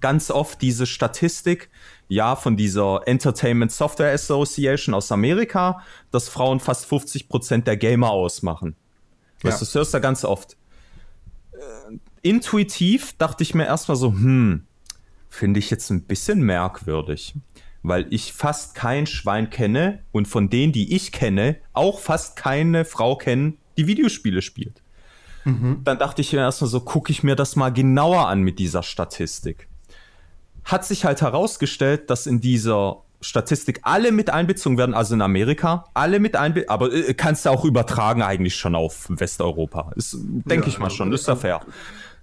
ganz 0.00 0.30
oft 0.30 0.60
diese 0.62 0.86
Statistik, 0.86 1.70
ja, 2.08 2.36
von 2.36 2.56
dieser 2.56 3.02
Entertainment 3.06 3.70
Software 3.70 4.12
Association 4.12 4.94
aus 4.94 5.12
Amerika, 5.12 5.82
dass 6.10 6.28
Frauen 6.28 6.60
fast 6.60 6.86
50 6.86 7.28
Prozent 7.28 7.66
der 7.66 7.76
Gamer 7.76 8.10
ausmachen. 8.10 8.76
Ja. 9.42 9.50
Weißt, 9.50 9.60
das 9.60 9.74
hörst 9.74 9.94
du 9.94 10.00
ganz 10.00 10.24
oft. 10.24 10.56
Äh, 11.52 11.98
intuitiv 12.22 13.14
dachte 13.18 13.42
ich 13.42 13.54
mir 13.54 13.66
erstmal 13.66 13.96
so, 13.96 14.08
hm, 14.08 14.64
finde 15.28 15.60
ich 15.60 15.70
jetzt 15.70 15.90
ein 15.90 16.02
bisschen 16.02 16.40
merkwürdig, 16.40 17.34
weil 17.82 18.06
ich 18.10 18.32
fast 18.32 18.74
kein 18.74 19.06
Schwein 19.06 19.50
kenne 19.50 20.02
und 20.10 20.26
von 20.26 20.48
denen, 20.48 20.72
die 20.72 20.94
ich 20.94 21.12
kenne, 21.12 21.56
auch 21.74 22.00
fast 22.00 22.36
keine 22.36 22.84
Frau 22.84 23.16
kennen, 23.16 23.58
die 23.76 23.86
Videospiele 23.86 24.42
spielt. 24.42 24.82
Mhm. 25.44 25.80
Dann 25.84 25.98
dachte 25.98 26.20
ich 26.20 26.32
mir 26.32 26.40
erstmal 26.40 26.70
so, 26.70 26.80
gucke 26.80 27.12
ich 27.12 27.22
mir 27.22 27.36
das 27.36 27.56
mal 27.56 27.72
genauer 27.72 28.28
an 28.28 28.42
mit 28.42 28.58
dieser 28.58 28.82
Statistik 28.82 29.68
hat 30.68 30.84
sich 30.84 31.04
halt 31.04 31.22
herausgestellt, 31.22 32.10
dass 32.10 32.26
in 32.26 32.40
dieser 32.40 32.98
Statistik 33.20 33.80
alle 33.82 34.12
mit 34.12 34.30
einbezogen 34.30 34.78
werden, 34.78 34.94
also 34.94 35.14
in 35.14 35.22
Amerika, 35.22 35.86
alle 35.94 36.20
mit 36.20 36.36
einbezogen, 36.36 36.70
aber 36.70 36.92
äh, 36.92 37.14
kannst 37.14 37.46
du 37.46 37.50
auch 37.50 37.64
übertragen 37.64 38.22
eigentlich 38.22 38.54
schon 38.54 38.74
auf 38.74 39.06
Westeuropa. 39.08 39.90
Ist, 39.96 40.16
denke 40.20 40.66
ja, 40.66 40.72
ich 40.72 40.78
mal 40.78 40.90
schon, 40.90 41.12
ist 41.12 41.26
ja 41.26 41.34
fair. 41.34 41.60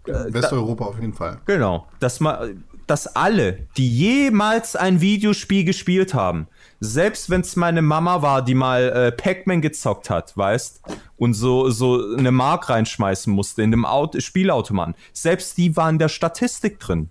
Äh, 0.05 0.32
Westeuropa 0.32 0.86
da, 0.86 0.89
auf 0.91 0.99
jeden 0.99 1.13
Fall. 1.13 1.39
Genau, 1.45 1.88
dass 1.99 2.20
man, 2.20 2.63
dass 2.88 3.07
alle, 3.07 3.68
die 3.78 3.89
jemals 3.89 4.76
ein 4.76 5.01
Videospiel 5.01 5.66
gespielt 5.66 6.13
haben, 6.13 6.47
selbst 6.86 7.30
wenn 7.30 7.42
es 7.42 7.56
meine 7.56 7.82
Mama 7.82 8.22
war, 8.22 8.44
die 8.44 8.56
mal 8.56 8.84
äh, 8.90 9.12
Pac-Man 9.12 9.62
gezockt 9.62 10.10
hat, 10.10 10.36
weißt, 10.38 10.82
und 11.18 11.34
so, 11.34 11.70
so 11.70 12.16
eine 12.16 12.32
Mark 12.32 12.70
reinschmeißen 12.70 13.32
musste 13.32 13.64
in 13.64 13.72
dem 13.72 13.86
Auto, 13.86 14.20
Spielautomaten, 14.20 14.96
selbst 15.14 15.58
die 15.58 15.76
waren 15.76 15.96
in 15.96 16.00
der 16.00 16.10
Statistik 16.10 16.80
drin. 16.80 17.10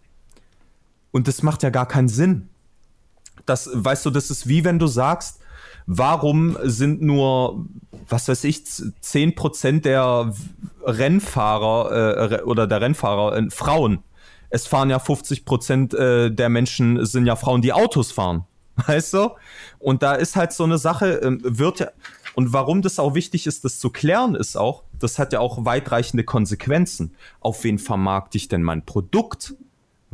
Und 1.11 1.29
das 1.29 1.43
macht 1.43 1.63
ja 1.63 1.71
gar 1.71 1.87
keinen 1.87 2.09
Sinn. 2.09 2.49
Das, 3.47 3.71
weißt 3.73 4.07
du, 4.07 4.11
das 4.11 4.31
ist 4.31 4.49
wie 4.49 4.65
wenn 4.65 4.79
du 4.79 4.87
sagst, 4.87 5.41
warum 5.87 6.57
sind 6.63 7.03
nur, 7.03 7.67
was 8.09 8.29
weiß 8.29 8.45
ich, 8.45 8.57
10% 8.59 9.83
der 9.83 10.33
Rennfahrer 10.83 12.33
äh, 12.33 12.43
oder 12.43 12.67
der 12.67 12.81
Rennfahrer 12.81 13.37
äh, 13.37 13.51
Frauen? 13.51 14.03
Es 14.51 14.67
fahren 14.67 14.91
ja 14.91 14.99
50% 14.99 15.97
äh, 15.97 16.31
der 16.31 16.49
Menschen 16.49 17.05
sind 17.05 17.27
ja 17.27 17.37
Frauen, 17.37 17.61
die 17.61 17.73
Autos 17.73 18.13
fahren. 18.13 18.45
Weißt 18.87 19.15
du? 19.15 19.31
Und 19.79 20.03
da 20.03 20.15
ist 20.15 20.37
halt 20.37 20.53
so 20.53 20.65
eine 20.65 20.79
Sache, 20.79 21.23
äh, 21.23 21.39
wird 21.41 21.81
ja, 21.81 21.91
und 22.35 22.53
warum 22.53 22.83
das 22.83 22.99
auch 22.99 23.15
wichtig 23.15 23.47
ist, 23.47 23.65
das 23.65 23.79
zu 23.79 23.91
klären, 23.91 24.35
ist 24.35 24.57
auch, 24.57 24.83
das 24.99 25.19
hat 25.19 25.33
ja 25.33 25.41
auch 25.41 25.65
weitreichende 25.65 26.25
Konsequenzen. 26.25 27.15
Auf 27.41 27.63
wen 27.63 27.79
vermarkte 27.79 28.39
ich 28.39 28.49
denn 28.49 28.63
mein 28.63 28.85
Produkt? 28.85 29.55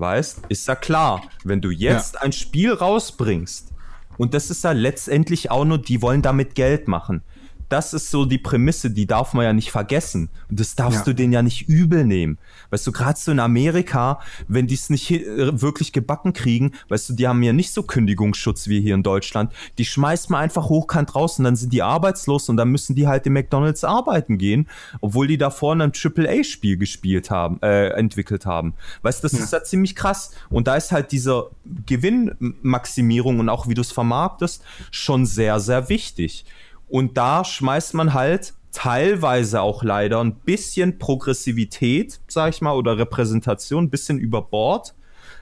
weißt, 0.01 0.43
ist 0.49 0.67
ja 0.67 0.75
klar, 0.75 1.23
wenn 1.45 1.61
du 1.61 1.71
jetzt 1.71 2.15
ja. 2.15 2.21
ein 2.23 2.33
Spiel 2.33 2.73
rausbringst 2.73 3.69
und 4.17 4.35
das 4.35 4.51
ist 4.51 4.65
ja 4.65 4.73
letztendlich 4.73 5.51
auch 5.51 5.65
nur, 5.65 5.79
die 5.79 6.03
wollen 6.03 6.23
damit 6.23 6.55
Geld 6.55 6.89
machen 6.89 7.23
das 7.71 7.95
ist 7.95 8.11
so 8.11 8.25
die 8.25 8.39
Prämisse, 8.39 8.91
die 8.91 9.07
darf 9.07 9.33
man 9.33 9.45
ja 9.45 9.53
nicht 9.53 9.71
vergessen. 9.71 10.29
Und 10.51 10.59
das 10.59 10.75
darfst 10.75 11.01
ja. 11.01 11.05
du 11.05 11.15
denen 11.15 11.33
ja 11.33 11.41
nicht 11.43 11.69
übel 11.69 12.05
nehmen. 12.05 12.37
Weißt 12.71 12.87
du, 12.87 12.93
gerade 12.93 13.19
so 13.19 13.31
in 13.31 13.39
Amerika, 13.39 14.21
wenn 14.49 14.67
die 14.67 14.75
es 14.75 14.91
nicht 14.91 15.11
äh, 15.11 15.61
wirklich 15.61 15.93
gebacken 15.93 16.33
kriegen, 16.33 16.73
weißt 16.89 17.11
du, 17.11 17.13
die 17.15 17.29
haben 17.29 17.43
ja 17.45 17.53
nicht 17.53 17.73
so 17.73 17.85
Kündigungsschutz 17.85 18.67
wie 18.67 18.81
hier 18.81 18.95
in 18.95 19.05
Deutschland. 19.05 19.53
Die 19.79 19.85
schmeißt 19.85 20.31
man 20.31 20.43
einfach 20.43 20.69
hochkant 20.69 21.15
raus 21.15 21.39
und 21.39 21.45
dann 21.45 21.55
sind 21.55 21.73
die 21.73 21.83
arbeitslos 21.83 22.49
und 22.49 22.57
dann 22.57 22.69
müssen 22.69 22.97
die 22.97 23.07
halt 23.07 23.25
im 23.27 23.35
McDonalds 23.35 23.85
arbeiten 23.85 24.37
gehen, 24.37 24.69
obwohl 25.01 25.29
die 25.29 25.39
da 25.39 25.51
vorne 25.51 25.85
ein 25.85 25.93
Triple-A-Spiel 25.93 26.77
gespielt 26.77 27.31
haben, 27.31 27.63
äh, 27.63 27.91
entwickelt 27.91 28.47
haben. 28.47 28.75
Weißt 29.03 29.23
du, 29.23 29.29
das 29.29 29.39
ja. 29.39 29.45
ist 29.45 29.53
ja 29.53 29.63
ziemlich 29.63 29.95
krass. 29.95 30.33
Und 30.49 30.67
da 30.67 30.75
ist 30.75 30.91
halt 30.91 31.13
diese 31.13 31.51
Gewinnmaximierung 31.87 33.39
und 33.39 33.49
auch 33.49 33.69
wie 33.69 33.75
du 33.75 33.81
es 33.81 33.93
vermarktest 33.93 34.65
schon 34.91 35.25
sehr, 35.25 35.61
sehr 35.61 35.89
wichtig. 35.89 36.45
Und 36.91 37.17
da 37.17 37.45
schmeißt 37.45 37.95
man 37.95 38.15
halt 38.15 38.55
teilweise 38.73 39.63
auch 39.63 39.83
leider 39.83 40.23
ein 40.23 40.35
bisschen 40.35 40.99
Progressivität, 40.99 42.21
sag 42.29 42.55
ich 42.55 42.61
mal, 42.61 42.75
oder 42.75 42.99
Repräsentation 42.99 43.85
ein 43.85 43.91
bisschen 43.91 44.19
über 44.19 44.43
Bord, 44.43 44.95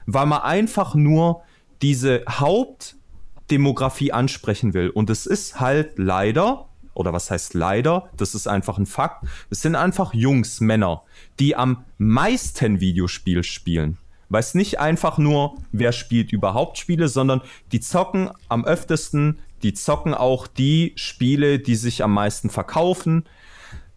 weil 0.05 0.25
man 0.25 0.41
einfach 0.41 0.95
nur 0.95 1.41
diese 1.81 2.23
Hauptdemografie 2.29 4.11
ansprechen 4.11 4.73
will. 4.73 4.89
Und 4.89 5.09
es 5.09 5.25
ist 5.25 5.59
halt 5.59 5.97
leider, 5.97 6.67
oder 6.93 7.13
was 7.13 7.31
heißt 7.31 7.53
leider, 7.53 8.09
das 8.17 8.35
ist 8.35 8.47
einfach 8.47 8.77
ein 8.77 8.85
Fakt, 8.85 9.25
es 9.49 9.61
sind 9.61 9.75
einfach 9.75 10.13
Jungs, 10.13 10.61
Männer, 10.61 11.03
die 11.39 11.55
am 11.55 11.85
meisten 11.97 12.79
Videospiel 12.79 13.43
spielen. 13.43 13.97
Weil 14.31 14.41
es 14.41 14.53
nicht 14.53 14.79
einfach 14.79 15.17
nur, 15.17 15.57
wer 15.71 15.91
spielt 15.91 16.31
überhaupt 16.31 16.77
Spiele, 16.77 17.07
sondern 17.07 17.41
die 17.71 17.79
zocken 17.79 18.29
am 18.47 18.63
öftesten 18.63 19.39
die 19.63 19.73
zocken 19.73 20.13
auch 20.13 20.47
die 20.47 20.93
Spiele, 20.95 21.59
die 21.59 21.75
sich 21.75 22.03
am 22.03 22.13
meisten 22.13 22.49
verkaufen. 22.49 23.25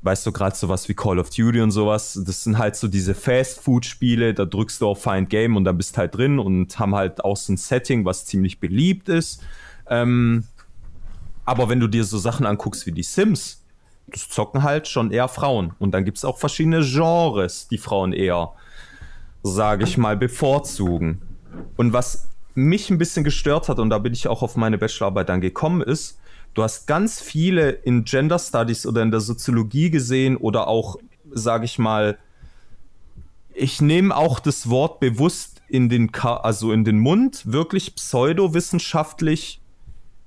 Weißt 0.03 0.27
du, 0.27 0.33
gerade 0.33 0.57
sowas 0.57 0.89
wie 0.89 0.95
Call 0.95 1.21
of 1.21 1.31
Duty 1.31 1.61
und 1.61 1.71
sowas, 1.71 2.21
das 2.27 2.43
sind 2.43 2.59
halt 2.59 2.75
so 2.75 2.89
diese 2.89 3.15
Fast-Food-Spiele, 3.15 4.35
da 4.35 4.45
drückst 4.45 4.81
du 4.81 4.89
auf 4.89 5.03
Find 5.03 5.31
Game 5.31 5.57
und 5.57 5.65
dann 5.65 5.77
bist 5.77 5.97
halt 5.97 6.17
drin 6.17 6.41
und 6.41 6.77
haben 6.81 6.95
halt 6.97 7.25
auch 7.25 7.37
so 7.37 7.53
ein 7.53 7.57
Setting, 7.57 8.05
was 8.05 8.25
ziemlich 8.25 8.59
beliebt 8.59 9.09
ist. 9.09 9.43
Ähm, 9.89 10.45
aber 11.45 11.69
wenn 11.69 11.79
du 11.79 11.87
dir 11.87 12.05
so 12.05 12.19
Sachen 12.19 12.47
anguckst 12.47 12.87
wie 12.87 12.93
die 12.93 13.05
Sims, 13.05 13.65
das 14.09 14.29
zocken 14.29 14.63
halt 14.65 14.89
schon 14.89 15.11
eher 15.13 15.29
Frauen. 15.29 15.73
Und 15.79 15.93
dann 15.93 16.05
gibt 16.05 16.19
es 16.19 16.25
auch 16.25 16.39
verschiedene 16.39 16.81
Genres, 16.81 17.69
die 17.69 17.79
Frauen 17.79 18.13
eher, 18.13 18.53
sage 19.43 19.85
ich 19.85 19.97
mal, 19.97 20.17
bevorzugen. 20.17 21.23
Und 21.77 21.93
was 21.93 22.29
mich 22.55 22.91
ein 22.91 22.99
bisschen 22.99 23.25
gestört 23.25 23.69
hat, 23.69 23.79
und 23.79 23.91
da 23.91 23.99
bin 23.99 24.13
ich 24.13 24.29
auch 24.29 24.43
auf 24.43 24.57
meine 24.57 24.79
Bachelorarbeit 24.79 25.29
dann 25.29 25.41
gekommen, 25.41 25.83
ist, 25.83 26.19
du 26.55 26.63
hast 26.63 26.87
ganz 26.87 27.21
viele 27.21 27.71
in 27.71 28.05
Gender 28.05 28.39
Studies 28.39 28.87
oder 28.87 29.03
in 29.03 29.11
der 29.11 29.21
Soziologie 29.21 29.91
gesehen 29.91 30.37
oder 30.37 30.69
auch, 30.69 30.97
sage 31.31 31.65
ich 31.65 31.79
mal, 31.79 32.19
ich 33.55 33.81
nehme 33.81 34.17
auch 34.17 34.41
das 34.41 34.69
Wort 34.69 35.01
bewusst 35.01 35.63
in 35.69 35.89
den, 35.89 36.13
Ka 36.13 36.37
also 36.37 36.73
in 36.73 36.85
den 36.85 36.99
Mund, 36.99 37.43
wirklich 37.51 37.95
pseudowissenschaftlich 37.95 39.62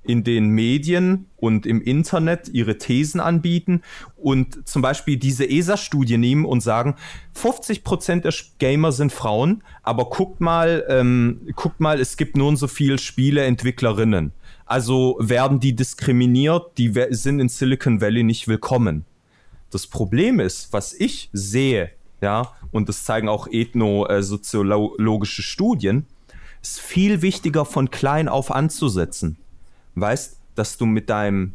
in 0.06 0.24
den 0.24 0.48
Medien 0.48 1.26
und 1.36 1.66
im 1.66 1.82
Internet 1.82 2.48
ihre 2.48 2.78
Thesen 2.78 3.20
anbieten 3.20 3.82
und 4.16 4.66
zum 4.68 4.82
Beispiel 4.82 5.16
diese 5.16 5.48
ESA-Studie 5.48 6.18
nehmen 6.18 6.44
und 6.44 6.60
sagen, 6.60 6.94
50 7.34 7.84
Prozent 7.84 8.24
der 8.24 8.34
Gamer 8.58 8.92
sind 8.92 9.12
Frauen, 9.12 9.62
aber 9.82 10.06
guckt 10.06 10.40
mal, 10.40 10.84
ähm, 10.88 11.40
guckt 11.54 11.80
mal, 11.80 12.00
es 12.00 12.16
gibt 12.16 12.36
nun 12.36 12.56
so 12.56 12.68
viele 12.68 12.98
Spieleentwicklerinnen. 12.98 14.32
Also 14.64 15.16
werden 15.20 15.60
die 15.60 15.76
diskriminiert, 15.76 16.78
die 16.78 16.92
sind 17.10 17.40
in 17.40 17.48
Silicon 17.48 18.00
Valley 18.00 18.24
nicht 18.24 18.48
willkommen. 18.48 19.04
Das 19.70 19.86
Problem 19.86 20.40
ist, 20.40 20.72
was 20.72 20.92
ich 20.92 21.28
sehe, 21.32 21.90
ja, 22.20 22.52
und 22.72 22.88
das 22.88 23.04
zeigen 23.04 23.28
auch 23.28 23.46
ethno-soziologische 23.46 25.42
Studien, 25.42 26.06
ist 26.62 26.80
viel 26.80 27.22
wichtiger 27.22 27.64
von 27.64 27.90
klein 27.90 28.28
auf 28.28 28.50
anzusetzen 28.50 29.36
weißt, 29.96 30.38
dass 30.54 30.78
du 30.78 30.86
mit 30.86 31.10
deinem, 31.10 31.54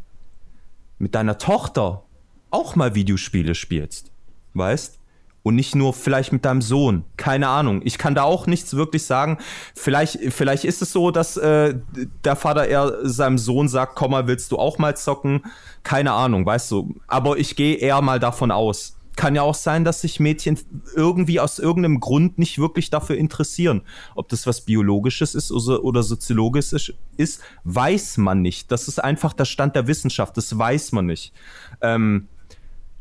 mit 0.99 1.15
deiner 1.15 1.37
Tochter 1.37 2.03
auch 2.49 2.75
mal 2.75 2.95
Videospiele 2.95 3.55
spielst, 3.55 4.11
weißt? 4.53 4.99
Und 5.43 5.55
nicht 5.55 5.73
nur 5.73 5.93
vielleicht 5.93 6.31
mit 6.33 6.45
deinem 6.45 6.61
Sohn. 6.61 7.03
Keine 7.17 7.47
Ahnung. 7.47 7.81
Ich 7.83 7.97
kann 7.97 8.13
da 8.13 8.21
auch 8.21 8.45
nichts 8.45 8.75
wirklich 8.75 9.05
sagen. 9.05 9.39
Vielleicht, 9.73 10.19
vielleicht 10.31 10.65
ist 10.65 10.83
es 10.83 10.91
so, 10.91 11.09
dass 11.09 11.35
äh, 11.35 11.79
der 12.23 12.35
Vater 12.35 12.67
eher 12.67 12.99
seinem 13.01 13.39
Sohn 13.39 13.67
sagt, 13.67 13.95
komm 13.95 14.11
mal, 14.11 14.27
willst 14.27 14.51
du 14.51 14.59
auch 14.59 14.77
mal 14.77 14.95
zocken? 14.95 15.41
Keine 15.81 16.11
Ahnung, 16.11 16.45
weißt 16.45 16.69
du. 16.69 16.93
Aber 17.07 17.37
ich 17.37 17.55
gehe 17.55 17.77
eher 17.77 18.01
mal 18.03 18.19
davon 18.19 18.51
aus. 18.51 18.95
Kann 19.15 19.35
ja 19.35 19.41
auch 19.41 19.55
sein, 19.55 19.83
dass 19.83 20.01
sich 20.01 20.19
Mädchen 20.19 20.57
irgendwie 20.95 21.39
aus 21.39 21.59
irgendeinem 21.59 21.99
Grund 21.99 22.39
nicht 22.39 22.59
wirklich 22.59 22.89
dafür 22.89 23.17
interessieren. 23.17 23.81
Ob 24.15 24.29
das 24.29 24.47
was 24.47 24.61
Biologisches 24.61 25.35
ist 25.35 25.51
oder, 25.51 26.03
Soziologisches 26.03 26.93
ist, 27.17 27.41
weiß 27.63 28.17
man 28.17 28.41
nicht. 28.41 28.71
Das 28.71 28.87
ist 28.87 29.03
einfach 29.03 29.33
der 29.33 29.45
Stand 29.45 29.75
der 29.75 29.87
Wissenschaft, 29.87 30.37
das 30.37 30.57
weiß 30.57 30.93
man 30.93 31.05
nicht. 31.05 31.33
Ähm, 31.81 32.27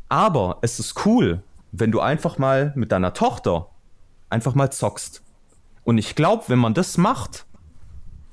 aber 0.09 0.57
es 0.61 0.79
ist 0.79 1.05
cool, 1.05 1.43
wenn 1.71 1.91
du 1.91 2.01
einfach 2.01 2.37
mal 2.37 2.73
mit 2.75 2.91
deiner 2.91 3.13
Tochter 3.13 3.69
einfach 4.29 4.55
mal 4.55 4.71
zockst. 4.71 5.23
Und 5.83 5.97
ich 5.97 6.15
glaube, 6.15 6.43
wenn 6.47 6.59
man 6.59 6.73
das 6.73 6.97
macht, 6.97 7.45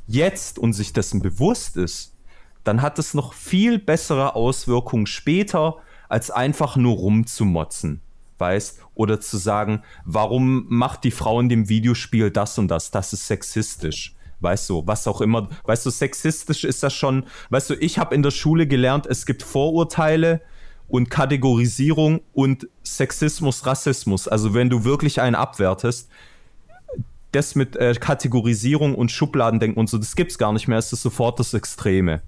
jetzt 0.07 0.59
und 0.59 0.73
sich 0.73 0.93
dessen 0.93 1.23
bewusst 1.23 1.77
ist, 1.77 2.17
dann 2.65 2.83
hat 2.83 2.99
es 2.99 3.15
noch 3.15 3.33
viel 3.33 3.79
bessere 3.79 4.35
Auswirkungen 4.35 5.07
später, 5.07 5.77
als 6.09 6.31
einfach 6.31 6.77
nur 6.77 6.97
rumzumotzen, 6.97 8.01
weißt? 8.39 8.81
Oder 8.95 9.21
zu 9.21 9.37
sagen, 9.37 9.83
warum 10.05 10.67
macht 10.69 11.05
die 11.05 11.11
Frau 11.11 11.41
in 11.41 11.49
dem 11.49 11.69
Videospiel 11.69 12.31
das 12.31 12.59
und 12.59 12.69
das? 12.69 12.91
Das 12.91 13.13
ist 13.13 13.27
sexistisch. 13.27 14.15
Weißt 14.41 14.71
du, 14.71 14.87
was 14.87 15.09
auch 15.09 15.21
immer. 15.21 15.49
Weißt 15.65 15.85
du, 15.85 15.91
sexistisch 15.91 16.65
ist 16.65 16.83
das 16.83 16.95
schon. 16.95 17.25
Weißt 17.51 17.71
du, 17.71 17.75
ich 17.75 17.99
habe 17.99 18.15
in 18.15 18.23
der 18.23 18.31
Schule 18.31 18.67
gelernt, 18.67 19.07
es 19.07 19.27
gibt 19.27 19.43
Vorurteile 19.43 20.41
und 20.87 21.11
Kategorisierung 21.11 22.21
und 22.33 22.69
Sexismus, 22.85 23.67
Rassismus. 23.67 24.29
Also 24.29 24.55
wenn 24.55 24.71
du 24.71 24.85
wirklich 24.85 25.21
einen 25.21 25.35
abwertest, 25.35 26.09
das 27.33 27.55
mit 27.55 27.77
äh, 27.77 27.95
Kategorisierung 27.95 28.95
und 28.95 29.11
Schubladendenken 29.11 29.79
und 29.79 29.91
so, 29.91 29.99
das 29.99 30.17
gibt's 30.17 30.39
gar 30.39 30.53
nicht 30.53 30.69
mehr. 30.69 30.79
Es 30.79 30.93
ist 30.93 31.03
sofort 31.03 31.39
das 31.39 31.53
Extreme. 31.53 32.23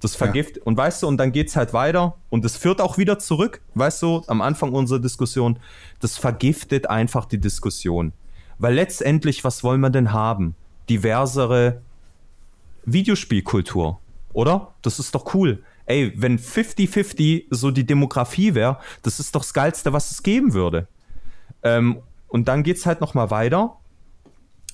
Das 0.00 0.16
vergift 0.16 0.56
ja. 0.56 0.62
und 0.64 0.76
weißt 0.76 1.02
du, 1.02 1.06
und 1.06 1.18
dann 1.18 1.30
geht's 1.30 1.56
halt 1.56 1.74
weiter 1.74 2.16
und 2.30 2.44
es 2.44 2.56
führt 2.56 2.80
auch 2.80 2.96
wieder 2.96 3.18
zurück, 3.18 3.60
weißt 3.74 4.02
du, 4.02 4.22
am 4.28 4.40
Anfang 4.40 4.72
unserer 4.72 4.98
Diskussion, 4.98 5.58
das 6.00 6.16
vergiftet 6.16 6.88
einfach 6.88 7.26
die 7.26 7.38
Diskussion. 7.38 8.12
Weil 8.58 8.74
letztendlich, 8.74 9.44
was 9.44 9.62
wollen 9.62 9.80
wir 9.80 9.90
denn 9.90 10.12
haben? 10.12 10.54
Diversere 10.88 11.82
Videospielkultur, 12.84 14.00
oder? 14.32 14.74
Das 14.82 14.98
ist 14.98 15.14
doch 15.14 15.34
cool. 15.34 15.62
Ey, 15.86 16.12
wenn 16.16 16.38
50-50 16.38 17.46
so 17.50 17.70
die 17.70 17.84
Demografie 17.84 18.54
wäre, 18.54 18.78
das 19.02 19.20
ist 19.20 19.34
doch 19.34 19.42
das 19.42 19.52
Geilste, 19.52 19.92
was 19.92 20.10
es 20.10 20.22
geben 20.22 20.54
würde. 20.54 20.88
Ähm, 21.62 22.00
und 22.28 22.48
dann 22.48 22.62
geht's 22.62 22.86
halt 22.86 23.00
nochmal 23.00 23.30
weiter. 23.30 23.76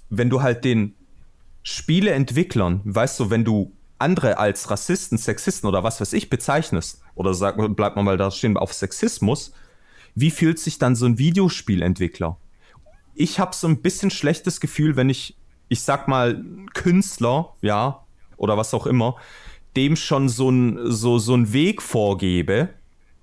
Wenn 0.09 0.31
du 0.31 0.43
halt 0.43 0.65
den 0.65 0.95
Spieleentwicklern, 1.63 2.81
weißt 2.85 3.19
du, 3.19 3.31
wenn 3.31 3.45
du 3.45 3.73
andere 3.99 4.39
als 4.39 4.71
Rassisten, 4.71 5.19
Sexisten 5.19 5.69
oder 5.69 5.83
was 5.83 6.01
weiß 6.01 6.13
ich 6.13 6.31
bezeichnest, 6.31 7.01
oder 7.15 7.35
sag, 7.35 7.57
bleibt 7.77 7.97
man 7.97 8.05
mal 8.05 8.17
da 8.17 8.31
stehen 8.31 8.57
auf 8.57 8.73
Sexismus, 8.73 9.53
wie 10.15 10.31
fühlt 10.31 10.59
sich 10.59 10.79
dann 10.79 10.97
so 10.97 11.07
ein 11.07 11.19
Videospielentwickler? 11.19 12.39
Ich 13.15 13.39
habe 13.39 13.55
so 13.55 13.67
ein 13.67 13.83
bisschen 13.83 14.11
schlechtes 14.11 14.61
Gefühl, 14.61 14.97
wenn 14.97 15.09
ich, 15.09 15.37
ich 15.69 15.83
sag 15.83 16.09
mal, 16.09 16.45
Künstler, 16.75 17.55
ja, 17.63 18.05
oder 18.37 18.57
was 18.57 18.75
auch 18.75 18.87
immer, 18.87 19.17
dem 19.77 19.97
schon 19.97 20.29
so 20.29 20.51
ein, 20.51 20.91
so, 20.91 21.19
so 21.19 21.35
ein 21.35 21.53
Weg 21.53 21.83
vorgebe 21.83 22.71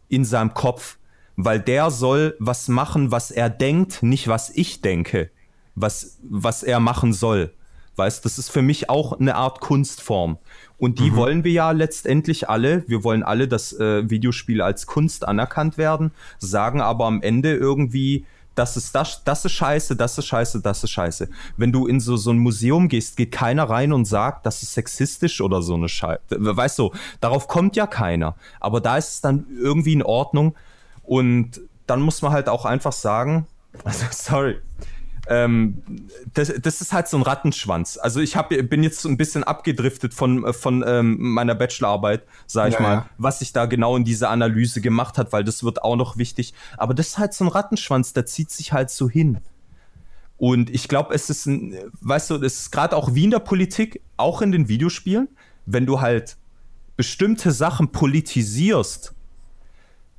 in 0.09 0.25
seinem 0.25 0.53
Kopf, 0.53 0.97
weil 1.35 1.59
der 1.59 1.89
soll 1.89 2.35
was 2.39 2.67
machen, 2.67 3.11
was 3.11 3.31
er 3.31 3.49
denkt, 3.49 4.03
nicht 4.03 4.27
was 4.27 4.51
ich 4.51 4.81
denke, 4.81 5.31
was, 5.75 6.19
was 6.23 6.61
er 6.61 6.79
machen 6.79 7.13
soll. 7.13 7.53
Weißt, 7.95 8.25
das 8.25 8.39
ist 8.39 8.49
für 8.49 8.61
mich 8.61 8.89
auch 8.89 9.19
eine 9.19 9.35
Art 9.35 9.59
Kunstform. 9.59 10.37
Und 10.77 10.99
die 10.99 11.11
mhm. 11.11 11.15
wollen 11.15 11.43
wir 11.43 11.51
ja 11.51 11.71
letztendlich 11.71 12.49
alle. 12.49 12.83
Wir 12.87 13.03
wollen 13.03 13.23
alle, 13.23 13.47
dass 13.47 13.73
äh, 13.73 14.09
Videospiele 14.09 14.63
als 14.63 14.87
Kunst 14.87 15.27
anerkannt 15.27 15.77
werden, 15.77 16.11
sagen 16.39 16.81
aber 16.81 17.05
am 17.05 17.21
Ende 17.21 17.53
irgendwie, 17.53 18.25
das 18.55 18.77
ist 18.77 18.93
das, 18.93 19.23
das 19.23 19.45
ist 19.45 19.51
scheiße, 19.53 19.95
das 19.95 20.17
ist 20.17 20.25
scheiße, 20.25 20.61
das 20.61 20.83
ist 20.83 20.91
scheiße. 20.91 21.29
Wenn 21.57 21.71
du 21.71 21.87
in 21.87 21.99
so, 21.99 22.17
so 22.17 22.31
ein 22.31 22.37
Museum 22.37 22.87
gehst, 22.87 23.17
geht 23.17 23.31
keiner 23.31 23.69
rein 23.69 23.93
und 23.93 24.05
sagt, 24.05 24.45
das 24.45 24.61
ist 24.61 24.73
sexistisch 24.73 25.41
oder 25.41 25.61
so 25.61 25.75
eine 25.75 25.89
Scheiße. 25.89 26.21
Weißt 26.29 26.77
du, 26.79 26.91
darauf 27.19 27.47
kommt 27.47 27.75
ja 27.75 27.87
keiner. 27.87 28.35
Aber 28.59 28.81
da 28.81 28.97
ist 28.97 29.09
es 29.09 29.21
dann 29.21 29.45
irgendwie 29.57 29.93
in 29.93 30.03
Ordnung. 30.03 30.55
Und 31.03 31.61
dann 31.87 32.01
muss 32.01 32.21
man 32.21 32.31
halt 32.31 32.49
auch 32.49 32.65
einfach 32.65 32.93
sagen, 32.93 33.47
also 33.83 34.05
sorry, 34.11 34.57
ähm, 35.27 35.81
das, 36.33 36.53
das 36.61 36.81
ist 36.81 36.91
halt 36.91 37.07
so 37.07 37.17
ein 37.17 37.23
Rattenschwanz. 37.23 37.97
Also 37.97 38.19
ich 38.19 38.35
hab, 38.35 38.49
bin 38.49 38.83
jetzt 38.83 38.99
so 38.99 39.07
ein 39.07 39.17
bisschen 39.17 39.43
abgedriftet 39.43 40.13
von, 40.13 40.53
von 40.53 40.83
ähm, 40.85 41.17
meiner 41.19 41.55
Bachelorarbeit, 41.55 42.23
sag 42.45 42.69
ich 42.69 42.75
ja, 42.75 42.81
mal, 42.81 42.93
ja. 42.93 43.09
was 43.17 43.39
sich 43.39 43.53
da 43.53 43.65
genau 43.65 43.95
in 43.95 44.03
dieser 44.03 44.29
Analyse 44.29 44.81
gemacht 44.81 45.17
hat, 45.17 45.31
weil 45.31 45.43
das 45.43 45.63
wird 45.63 45.81
auch 45.81 45.95
noch 45.95 46.17
wichtig. 46.17 46.53
Aber 46.77 46.93
das 46.93 47.09
ist 47.09 47.17
halt 47.17 47.33
so 47.33 47.45
ein 47.45 47.47
Rattenschwanz, 47.47 48.13
der 48.13 48.25
zieht 48.25 48.51
sich 48.51 48.73
halt 48.73 48.89
so 48.89 49.09
hin. 49.09 49.39
Und 50.37 50.69
ich 50.69 50.89
glaube, 50.89 51.13
es 51.13 51.29
ist 51.29 51.45
ein, 51.45 51.73
weißt 52.01 52.31
du, 52.31 52.35
es 52.35 52.59
ist 52.59 52.71
gerade 52.71 52.95
auch 52.97 53.15
wie 53.15 53.23
in 53.23 53.31
der 53.31 53.39
Politik, 53.39 54.01
auch 54.17 54.41
in 54.41 54.51
den 54.51 54.67
Videospielen, 54.67 55.29
wenn 55.65 55.85
du 55.85 56.01
halt 56.01 56.35
bestimmte 56.97 57.51
Sachen 57.51 57.93
politisierst, 57.93 59.13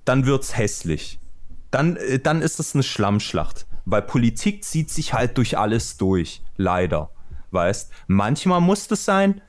dann 0.06 0.24
wird's 0.24 0.56
hässlich. 0.56 1.18
Dann, 1.70 1.96
äh, 1.96 2.18
dann 2.18 2.40
ist 2.40 2.58
es 2.58 2.74
eine 2.74 2.82
Schlammschlacht 2.82 3.66
weil 3.84 4.02
Politik 4.02 4.64
zieht 4.64 4.90
sich 4.90 5.14
halt 5.14 5.36
durch 5.38 5.58
alles 5.58 5.96
durch, 5.96 6.42
leider. 6.56 7.10
Weißt, 7.50 7.90
manchmal 8.06 8.60
muss 8.60 8.88
das 8.88 9.04
sein, 9.04 9.40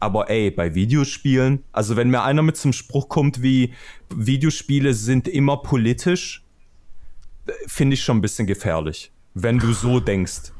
aber 0.00 0.28
ey, 0.28 0.50
bei 0.50 0.74
Videospielen, 0.74 1.64
also 1.72 1.96
wenn 1.96 2.10
mir 2.10 2.22
einer 2.22 2.42
mit 2.42 2.56
zum 2.56 2.72
Spruch 2.72 3.08
kommt 3.08 3.42
wie 3.42 3.72
Videospiele 4.14 4.92
sind 4.92 5.28
immer 5.28 5.58
politisch, 5.58 6.44
finde 7.66 7.94
ich 7.94 8.02
schon 8.02 8.18
ein 8.18 8.20
bisschen 8.20 8.46
gefährlich, 8.46 9.12
wenn 9.32 9.58
du 9.58 9.72
so 9.72 10.00
denkst. 10.12 10.52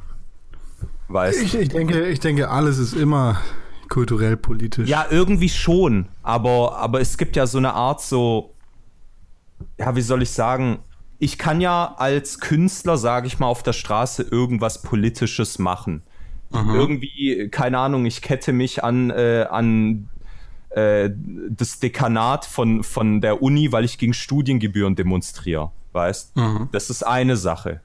Weißt 1.08 1.42
ich, 1.42 1.54
ich 1.54 1.68
denke, 1.68 2.06
ich 2.08 2.20
denke, 2.20 2.48
alles 2.48 2.78
ist 2.78 2.94
immer 2.94 3.40
kulturell 3.90 4.36
politisch. 4.36 4.88
Ja, 4.88 5.06
irgendwie 5.10 5.50
schon, 5.50 6.08
aber, 6.22 6.78
aber 6.78 7.00
es 7.00 7.18
gibt 7.18 7.36
ja 7.36 7.46
so 7.46 7.58
eine 7.58 7.74
Art 7.74 8.00
so, 8.00 8.54
ja, 9.78 9.94
wie 9.94 10.00
soll 10.00 10.22
ich 10.22 10.30
sagen, 10.30 10.78
ich 11.18 11.38
kann 11.38 11.60
ja 11.60 11.94
als 11.96 12.40
Künstler, 12.40 12.96
sage 12.96 13.26
ich 13.26 13.38
mal, 13.38 13.46
auf 13.46 13.62
der 13.62 13.72
Straße 13.72 14.22
irgendwas 14.22 14.82
Politisches 14.82 15.58
machen. 15.58 16.02
Mhm. 16.50 16.74
Irgendwie, 16.74 17.48
keine 17.50 17.78
Ahnung, 17.78 18.06
ich 18.06 18.22
kette 18.22 18.52
mich 18.52 18.84
an, 18.84 19.10
äh, 19.10 19.46
an 19.48 20.08
äh, 20.70 21.10
das 21.48 21.80
Dekanat 21.80 22.44
von, 22.44 22.82
von 22.82 23.20
der 23.20 23.42
Uni, 23.42 23.72
weil 23.72 23.84
ich 23.84 23.98
gegen 23.98 24.14
Studiengebühren 24.14 24.96
demonstriere. 24.96 25.70
Weißt? 25.92 26.36
Mhm. 26.36 26.68
Das 26.72 26.90
ist 26.90 27.04
eine 27.04 27.36
Sache. 27.36 27.80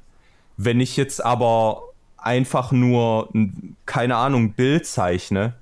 Wenn 0.57 0.79
ich 0.79 0.97
jetzt 0.97 1.23
aber 1.23 1.83
einfach 2.17 2.71
nur, 2.71 3.29
keine 3.85 4.15
Ahnung, 4.17 4.53
Bild 4.53 4.85
zeichne 4.85 5.53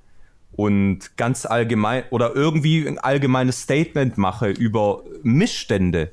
und 0.52 1.16
ganz 1.16 1.46
allgemein 1.46 2.04
oder 2.10 2.34
irgendwie 2.34 2.86
ein 2.86 2.98
allgemeines 2.98 3.62
Statement 3.62 4.18
mache 4.18 4.48
über 4.48 5.02
Missstände, 5.22 6.10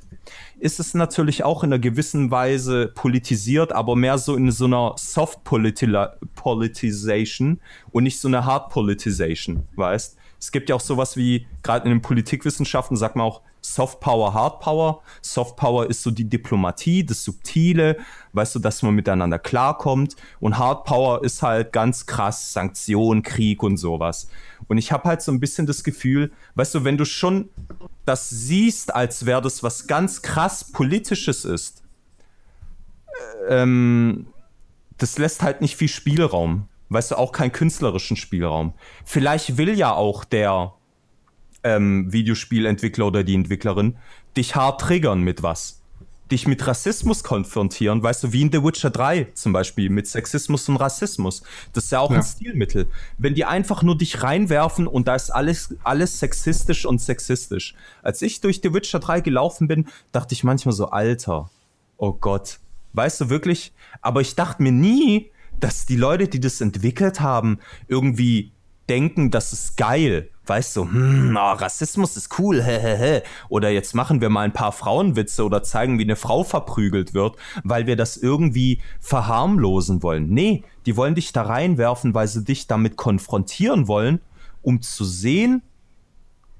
ist 0.58 0.80
es 0.80 0.94
natürlich 0.94 1.44
auch 1.44 1.62
in 1.62 1.72
einer 1.72 1.78
gewissen 1.78 2.30
Weise 2.30 2.88
politisiert, 2.94 3.72
aber 3.72 3.96
mehr 3.96 4.18
so 4.18 4.36
in 4.36 4.50
so 4.50 4.66
einer 4.66 4.94
Soft 4.96 5.44
Politisation 5.44 7.60
und 7.90 8.04
nicht 8.04 8.20
so 8.20 8.28
eine 8.28 8.44
Hard 8.44 8.70
Politisation, 8.70 9.66
weißt? 9.76 10.16
Es 10.38 10.52
gibt 10.52 10.68
ja 10.68 10.76
auch 10.76 10.80
sowas 10.80 11.16
wie, 11.16 11.46
gerade 11.62 11.86
in 11.86 11.90
den 11.90 12.02
Politikwissenschaften 12.02 12.96
sagt 12.96 13.16
man 13.16 13.26
auch 13.26 13.42
Soft 13.62 14.00
Power, 14.00 14.32
Hard 14.32 14.60
Power. 14.60 15.02
Soft 15.22 15.56
Power 15.56 15.90
ist 15.90 16.02
so 16.02 16.10
die 16.10 16.28
Diplomatie, 16.28 17.04
das 17.04 17.24
Subtile, 17.24 17.96
weißt 18.32 18.54
du, 18.54 18.58
dass 18.60 18.82
man 18.82 18.94
miteinander 18.94 19.38
klarkommt. 19.38 20.14
Und 20.38 20.58
Hard 20.58 20.84
Power 20.84 21.24
ist 21.24 21.42
halt 21.42 21.72
ganz 21.72 22.06
krass 22.06 22.52
Sanktion, 22.52 23.22
Krieg 23.22 23.62
und 23.62 23.76
sowas. 23.76 24.28
Und 24.68 24.78
ich 24.78 24.92
habe 24.92 25.08
halt 25.08 25.22
so 25.22 25.32
ein 25.32 25.40
bisschen 25.40 25.66
das 25.66 25.82
Gefühl, 25.82 26.30
weißt 26.54 26.76
du, 26.76 26.84
wenn 26.84 26.96
du 26.96 27.04
schon 27.04 27.48
das 28.04 28.30
siehst, 28.30 28.94
als 28.94 29.26
wäre 29.26 29.42
das 29.42 29.62
was 29.62 29.86
ganz 29.86 30.22
krass 30.22 30.72
Politisches 30.72 31.44
ist, 31.44 31.82
ähm, 33.48 34.26
das 34.98 35.18
lässt 35.18 35.42
halt 35.42 35.60
nicht 35.60 35.76
viel 35.76 35.88
Spielraum. 35.88 36.68
Weißt 36.88 37.10
du, 37.10 37.18
auch 37.18 37.32
keinen 37.32 37.52
künstlerischen 37.52 38.16
Spielraum. 38.16 38.74
Vielleicht 39.04 39.58
will 39.58 39.76
ja 39.76 39.92
auch 39.92 40.24
der 40.24 40.74
ähm, 41.64 42.12
Videospielentwickler 42.12 43.06
oder 43.06 43.24
die 43.24 43.34
Entwicklerin 43.34 43.96
dich 44.36 44.54
hart 44.54 44.80
triggern 44.80 45.22
mit 45.22 45.42
was 45.42 45.75
dich 46.30 46.46
mit 46.46 46.66
Rassismus 46.66 47.22
konfrontieren, 47.22 48.02
weißt 48.02 48.24
du, 48.24 48.32
wie 48.32 48.42
in 48.42 48.50
The 48.50 48.62
Witcher 48.62 48.90
3 48.90 49.28
zum 49.34 49.52
Beispiel, 49.52 49.90
mit 49.90 50.06
Sexismus 50.06 50.68
und 50.68 50.76
Rassismus. 50.76 51.42
Das 51.72 51.84
ist 51.84 51.92
ja 51.92 52.00
auch 52.00 52.10
ja. 52.10 52.18
ein 52.18 52.22
Stilmittel. 52.22 52.88
Wenn 53.18 53.34
die 53.34 53.44
einfach 53.44 53.82
nur 53.82 53.96
dich 53.96 54.22
reinwerfen 54.22 54.86
und 54.86 55.08
da 55.08 55.14
ist 55.14 55.30
alles, 55.30 55.74
alles 55.84 56.18
sexistisch 56.18 56.84
und 56.84 57.00
sexistisch. 57.00 57.74
Als 58.02 58.22
ich 58.22 58.40
durch 58.40 58.60
The 58.62 58.74
Witcher 58.74 58.98
3 58.98 59.20
gelaufen 59.20 59.68
bin, 59.68 59.86
dachte 60.12 60.34
ich 60.34 60.42
manchmal 60.42 60.74
so, 60.74 60.86
Alter, 60.86 61.50
oh 61.96 62.12
Gott, 62.12 62.58
weißt 62.94 63.20
du 63.20 63.30
wirklich? 63.30 63.72
Aber 64.00 64.20
ich 64.20 64.34
dachte 64.34 64.62
mir 64.62 64.72
nie, 64.72 65.30
dass 65.60 65.86
die 65.86 65.96
Leute, 65.96 66.28
die 66.28 66.40
das 66.40 66.60
entwickelt 66.60 67.20
haben, 67.20 67.60
irgendwie 67.88 68.52
denken, 68.88 69.30
das 69.30 69.52
ist 69.52 69.76
geil. 69.76 70.30
Weißt 70.46 70.76
du, 70.76 70.84
hm, 70.84 71.36
oh, 71.36 71.52
Rassismus 71.52 72.16
ist 72.16 72.38
cool, 72.38 72.62
hehehe. 72.62 73.24
Oder 73.48 73.70
jetzt 73.70 73.94
machen 73.94 74.20
wir 74.20 74.30
mal 74.30 74.42
ein 74.42 74.52
paar 74.52 74.70
Frauenwitze 74.70 75.44
oder 75.44 75.64
zeigen, 75.64 75.98
wie 75.98 76.04
eine 76.04 76.14
Frau 76.14 76.44
verprügelt 76.44 77.14
wird, 77.14 77.36
weil 77.64 77.86
wir 77.86 77.96
das 77.96 78.16
irgendwie 78.16 78.80
verharmlosen 79.00 80.04
wollen. 80.04 80.28
Nee, 80.28 80.62
die 80.86 80.96
wollen 80.96 81.16
dich 81.16 81.32
da 81.32 81.42
reinwerfen, 81.42 82.14
weil 82.14 82.28
sie 82.28 82.44
dich 82.44 82.68
damit 82.68 82.96
konfrontieren 82.96 83.88
wollen, 83.88 84.20
um 84.62 84.82
zu 84.82 85.04
sehen, 85.04 85.62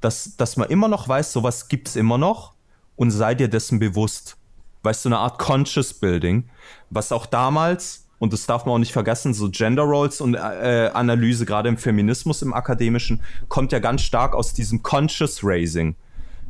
dass, 0.01 0.37
dass 0.37 0.57
man 0.57 0.69
immer 0.69 0.89
noch 0.89 1.09
weiß, 1.09 1.33
sowas 1.33 1.69
gibt's 1.69 1.95
immer 1.95 2.19
noch 2.19 2.55
und 2.97 3.11
sei 3.13 3.35
dir 3.35 3.49
dessen 3.49 3.79
bewusst. 3.79 4.37
Weißt 4.83 5.05
du, 5.05 5.11
eine 5.11 5.19
Art 5.19 5.39
Conscious 5.39 5.95
Building, 5.95 6.49
was 6.91 7.13
auch 7.13 7.27
damals 7.27 8.06
und 8.19 8.33
das 8.33 8.47
darf 8.47 8.65
man 8.65 8.75
auch 8.75 8.79
nicht 8.79 8.93
vergessen, 8.93 9.35
so 9.35 9.51
Gender 9.51 9.83
Roles 9.83 10.21
und 10.21 10.35
äh, 10.35 10.91
Analyse, 10.95 11.45
gerade 11.45 11.69
im 11.69 11.77
Feminismus, 11.77 12.43
im 12.43 12.55
Akademischen, 12.55 13.21
kommt 13.49 13.73
ja 13.73 13.79
ganz 13.79 14.03
stark 14.03 14.35
aus 14.35 14.55
diesem 14.55 14.83
Conscious 14.83 15.41
Raising. 15.43 15.97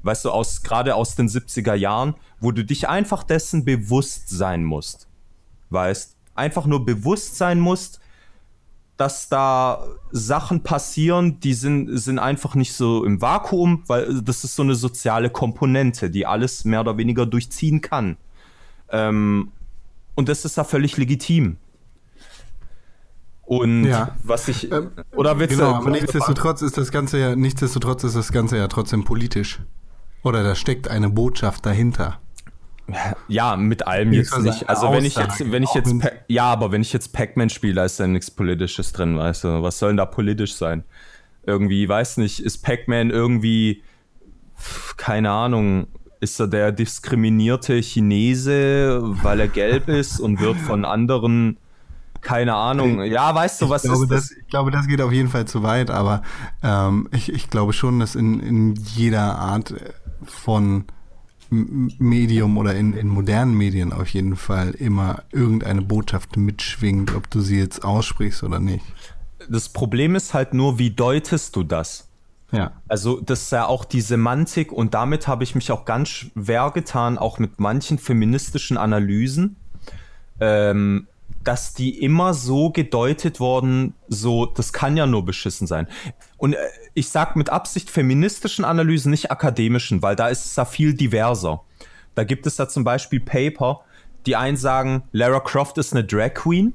Weißt 0.03 0.25
du, 0.25 0.31
aus, 0.31 0.63
gerade 0.63 0.95
aus 0.95 1.17
den 1.17 1.29
70er 1.29 1.75
Jahren, 1.75 2.15
wo 2.39 2.53
du 2.53 2.65
dich 2.65 2.89
einfach 2.89 3.25
dessen 3.25 3.65
bewusst 3.65 4.29
sein 4.29 4.63
musst. 4.63 5.09
Weißt, 5.71 6.17
einfach 6.37 6.67
nur 6.67 6.85
bewusst 6.85 7.37
sein 7.37 7.59
musst, 7.59 8.01
dass 8.97 9.29
da 9.29 9.85
Sachen 10.11 10.63
passieren, 10.63 11.41
die 11.41 11.55
sind, 11.55 11.99
sind 11.99 12.19
einfach 12.19 12.55
nicht 12.55 12.73
so 12.73 13.05
im 13.05 13.21
Vakuum, 13.21 13.83
weil 13.89 14.23
das 14.23 14.45
ist 14.45 14.55
so 14.55 14.63
eine 14.63 14.75
soziale 14.75 15.29
Komponente, 15.29 16.09
die 16.09 16.25
alles 16.25 16.65
mehr 16.65 16.81
oder 16.81 16.97
weniger 16.97 17.27
durchziehen 17.27 17.81
kann. 17.81 18.17
Ähm, 18.91 19.51
und 20.17 20.29
das 20.29 20.45
ist 20.45 20.59
da 20.59 20.65
völlig 20.65 20.97
legitim. 20.97 21.59
Und 23.43 23.85
Ja. 23.85 24.17
was 24.25 24.49
ich. 24.49 24.73
Ähm, 24.73 24.91
oder 25.15 25.39
willst 25.39 25.57
Genau, 25.57 25.71
du. 25.71 25.77
aber 25.77 25.91
nichtsdestotrotz 25.91 26.63
ist 26.63 26.77
das 26.77 26.91
Ganze 26.91 27.19
ja, 27.21 27.37
nichtsdestotrotz 27.37 28.03
ist 28.03 28.17
das 28.17 28.33
Ganze 28.33 28.57
ja 28.57 28.67
trotzdem 28.67 29.05
politisch. 29.05 29.61
Oder 30.25 30.43
da 30.43 30.57
steckt 30.57 30.89
eine 30.89 31.09
Botschaft 31.11 31.65
dahinter. 31.65 32.21
Ja, 33.29 33.57
mit 33.57 33.87
allem 33.87 34.13
jetzt 34.13 34.37
nicht. 34.39 34.69
Also 34.69 34.91
wenn 34.93 35.05
ich 35.05 35.17
Aussage, 35.17 35.45
jetzt, 35.45 35.53
wenn 35.53 35.63
ich 35.63 35.75
jetzt, 35.75 35.99
Pa- 36.01 36.11
ja, 36.29 36.45
aber 36.45 36.71
wenn 36.73 36.83
ich 36.83 36.93
jetzt 36.93 37.13
Pac-Man 37.13 37.51
spiele, 37.51 37.75
da 37.75 37.85
ist 37.85 37.99
ja 38.01 38.07
nichts 38.09 38.31
Politisches 38.31 38.93
drin, 38.93 39.17
weißt 39.19 39.45
du. 39.45 39.63
Was 39.63 39.79
soll 39.79 39.91
denn 39.91 39.97
da 39.97 40.07
politisch 40.07 40.55
sein? 40.55 40.85
Irgendwie, 41.45 41.89
weiß 41.89 42.17
nicht, 42.19 42.41
ist 42.41 42.59
Pac-Man 42.59 43.11
irgendwie, 43.11 43.83
keine 44.97 45.31
Ahnung, 45.31 45.87
ist 46.21 46.41
er 46.41 46.49
der 46.49 46.73
diskriminierte 46.73 47.81
Chinese, 47.83 49.01
weil 49.23 49.41
er 49.41 49.49
gelb 49.49 49.89
ist 49.89 50.21
und 50.21 50.41
wird 50.41 50.57
von 50.57 50.85
anderen, 50.85 51.59
keine 52.21 52.55
Ahnung, 52.55 53.03
ja, 53.03 53.35
weißt 53.35 53.63
du, 53.63 53.69
was 53.69 53.85
ich, 53.85 53.91
glaube, 53.91 54.05
ist 54.05 54.11
das? 54.11 54.29
das, 54.29 54.39
ich 54.39 54.49
glaube, 54.49 54.71
das 54.71 54.87
geht 54.87 55.01
auf 55.01 55.13
jeden 55.13 55.29
Fall 55.29 55.47
zu 55.47 55.63
weit, 55.63 55.91
aber 55.91 56.23
ähm, 56.63 57.09
ich, 57.13 57.33
ich 57.33 57.51
glaube 57.51 57.73
schon, 57.73 58.01
dass 58.01 58.15
in, 58.15 58.41
in 58.41 58.75
jeder 58.75 59.39
Art 59.39 59.75
von 60.25 60.85
Medium 61.51 62.59
oder 62.59 62.75
in, 62.75 62.93
in 62.93 63.07
modernen 63.09 63.55
Medien 63.57 63.93
auf 63.93 64.09
jeden 64.09 64.37
Fall 64.37 64.71
immer 64.71 65.23
irgendeine 65.31 65.83
Botschaft 65.83 66.37
mitschwingt, 66.37 67.15
ob 67.15 67.31
du 67.31 67.41
sie 67.41 67.59
jetzt 67.59 67.85
aussprichst 67.85 68.43
oder 68.43 68.59
nicht. 68.59 68.85
Das 69.49 69.69
Problem 69.69 70.17
ist 70.17 70.35
halt 70.35 70.55
nur, 70.55 70.79
wie 70.79 70.91
deutest 70.91 71.55
du 71.55 71.63
das? 71.63 72.06
Ja. 72.53 72.73
Also 72.89 73.21
das 73.21 73.43
ist 73.43 73.53
ja 73.53 73.67
auch 73.67 73.85
die 73.85 74.01
Semantik 74.01 74.73
und 74.73 74.95
damit 74.95 75.27
habe 75.27 75.45
ich 75.45 75.55
mich 75.55 75.73
auch 75.73 75.85
ganz 75.85 76.09
schwer 76.09 76.71
getan, 76.73 77.19
auch 77.19 77.39
mit 77.39 77.59
manchen 77.59 77.99
feministischen 77.99 78.77
Analysen, 78.77 79.57
ähm, 80.41 81.09
dass 81.43 81.75
die 81.75 82.03
immer 82.03 82.35
so 82.35 82.71
gedeutet 82.71 83.41
worden, 83.41 83.95
so, 84.09 84.47
das 84.47 84.73
kann 84.73 84.97
ja 84.97 85.07
nur 85.07 85.25
beschissen 85.25 85.67
sein. 85.67 85.89
Und 86.37 86.55
äh, 86.55 86.59
ich 86.95 87.09
sag 87.09 87.37
mit 87.37 87.51
Absicht 87.51 87.91
feministischen 87.91 88.65
Analysen, 88.65 89.11
nicht 89.11 89.31
akademischen, 89.31 90.03
weil 90.03 90.17
da 90.17 90.29
ist 90.29 90.47
es 90.47 90.57
ja 90.57 90.65
viel 90.65 90.95
diverser. 90.95 91.63
Da 92.15 92.25
gibt 92.25 92.47
es 92.47 92.57
da 92.57 92.69
zum 92.69 92.85
Beispiel 92.85 93.21
Paper, 93.21 93.81
die 94.25 94.37
einen 94.37 94.57
sagen, 94.57 95.03
Lara 95.13 95.41
Croft 95.41 95.79
ist 95.79 95.93
eine 95.93 96.05
Drag 96.05 96.35
Queen 96.35 96.75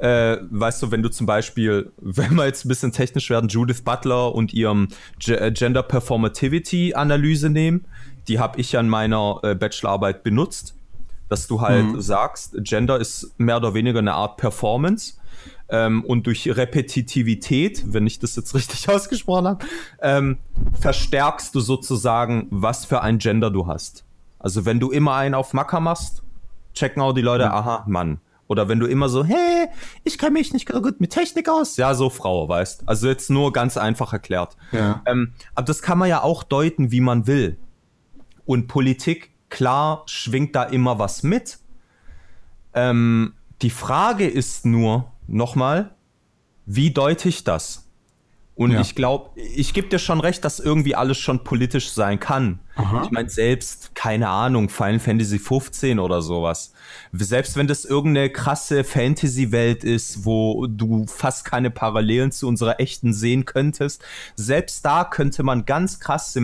äh, 0.00 0.38
weißt 0.50 0.82
du, 0.82 0.90
wenn 0.90 1.02
du 1.02 1.10
zum 1.10 1.26
Beispiel, 1.26 1.92
wenn 1.98 2.34
wir 2.34 2.46
jetzt 2.46 2.64
ein 2.64 2.68
bisschen 2.68 2.92
technisch 2.92 3.30
werden, 3.30 3.48
Judith 3.48 3.82
Butler 3.82 4.34
und 4.34 4.52
ihrem 4.52 4.88
Ge 5.18 5.36
äh, 5.36 5.52
Gender 5.52 5.82
Performativity 5.82 6.94
Analyse 6.94 7.50
nehmen, 7.50 7.84
die 8.28 8.38
habe 8.38 8.60
ich 8.60 8.72
ja 8.72 8.80
in 8.80 8.88
meiner 8.88 9.40
äh, 9.42 9.54
Bachelorarbeit 9.54 10.22
benutzt, 10.22 10.74
dass 11.28 11.46
du 11.46 11.60
halt 11.60 12.02
sagst, 12.02 12.56
Gender 12.58 12.98
ist 12.98 13.32
mehr 13.38 13.58
oder 13.58 13.74
weniger 13.74 14.00
eine 14.00 14.14
Art 14.14 14.36
Performance 14.36 15.14
ähm, 15.68 16.04
und 16.04 16.26
durch 16.26 16.48
Repetitivität, 16.48 17.84
wenn 17.92 18.06
ich 18.06 18.18
das 18.18 18.36
jetzt 18.36 18.54
richtig 18.54 18.88
ausgesprochen 18.88 19.46
habe, 19.48 19.66
ähm, 20.02 20.38
verstärkst 20.80 21.54
du 21.54 21.60
sozusagen, 21.60 22.46
was 22.50 22.84
für 22.84 23.02
ein 23.02 23.18
Gender 23.18 23.50
du 23.50 23.66
hast. 23.66 24.04
Also 24.38 24.64
wenn 24.64 24.80
du 24.80 24.90
immer 24.90 25.14
einen 25.14 25.34
auf 25.34 25.52
Macker 25.52 25.80
machst, 25.80 26.22
checken 26.74 27.02
auch 27.02 27.12
die 27.12 27.20
Leute, 27.20 27.50
aha, 27.52 27.84
Mann. 27.86 28.20
Oder 28.50 28.66
wenn 28.68 28.80
du 28.80 28.86
immer 28.86 29.08
so, 29.08 29.24
hey, 29.24 29.68
ich 30.02 30.18
kenne 30.18 30.32
mich 30.32 30.52
nicht 30.52 30.68
so 30.68 30.82
gut 30.82 31.00
mit 31.00 31.12
Technik 31.12 31.48
aus. 31.48 31.76
Ja, 31.76 31.94
so 31.94 32.10
Frau, 32.10 32.48
weißt. 32.48 32.82
Also 32.84 33.06
jetzt 33.06 33.30
nur 33.30 33.52
ganz 33.52 33.76
einfach 33.76 34.12
erklärt. 34.12 34.56
Ja. 34.72 35.02
Ähm, 35.06 35.34
aber 35.54 35.66
das 35.66 35.82
kann 35.82 35.98
man 35.98 36.08
ja 36.08 36.24
auch 36.24 36.42
deuten, 36.42 36.90
wie 36.90 37.00
man 37.00 37.28
will. 37.28 37.58
Und 38.46 38.66
Politik, 38.66 39.30
klar, 39.50 40.02
schwingt 40.06 40.56
da 40.56 40.64
immer 40.64 40.98
was 40.98 41.22
mit. 41.22 41.60
Ähm, 42.74 43.34
die 43.62 43.70
Frage 43.70 44.26
ist 44.26 44.66
nur, 44.66 45.12
nochmal, 45.28 45.94
wie 46.66 46.90
deute 46.90 47.28
ich 47.28 47.44
das? 47.44 47.88
Und 48.60 48.72
Ja. 48.72 48.82
ich 48.82 48.94
glaube, 48.94 49.30
ich 49.40 49.72
gebe 49.72 49.88
dir 49.88 49.98
schon 49.98 50.20
recht, 50.20 50.44
dass 50.44 50.60
irgendwie 50.60 50.94
alles 50.94 51.16
schon 51.16 51.44
politisch 51.44 51.92
sein 51.92 52.20
kann. 52.20 52.58
Ich 53.02 53.10
meine, 53.10 53.30
selbst, 53.30 53.94
keine 53.94 54.28
Ahnung, 54.28 54.68
Final 54.68 54.98
Fantasy 54.98 55.38
15 55.38 55.98
oder 55.98 56.20
sowas. 56.20 56.74
Selbst 57.10 57.56
wenn 57.56 57.68
das 57.68 57.86
irgendeine 57.86 58.28
krasse 58.28 58.84
Fantasy-Welt 58.84 59.82
ist, 59.82 60.26
wo 60.26 60.66
du 60.66 61.06
fast 61.06 61.46
keine 61.46 61.70
Parallelen 61.70 62.32
zu 62.32 62.46
unserer 62.48 62.80
echten 62.80 63.14
sehen 63.14 63.46
könntest, 63.46 64.02
selbst 64.36 64.84
da 64.84 65.04
könnte 65.04 65.42
man 65.42 65.64
ganz 65.64 65.98
krass 65.98 66.38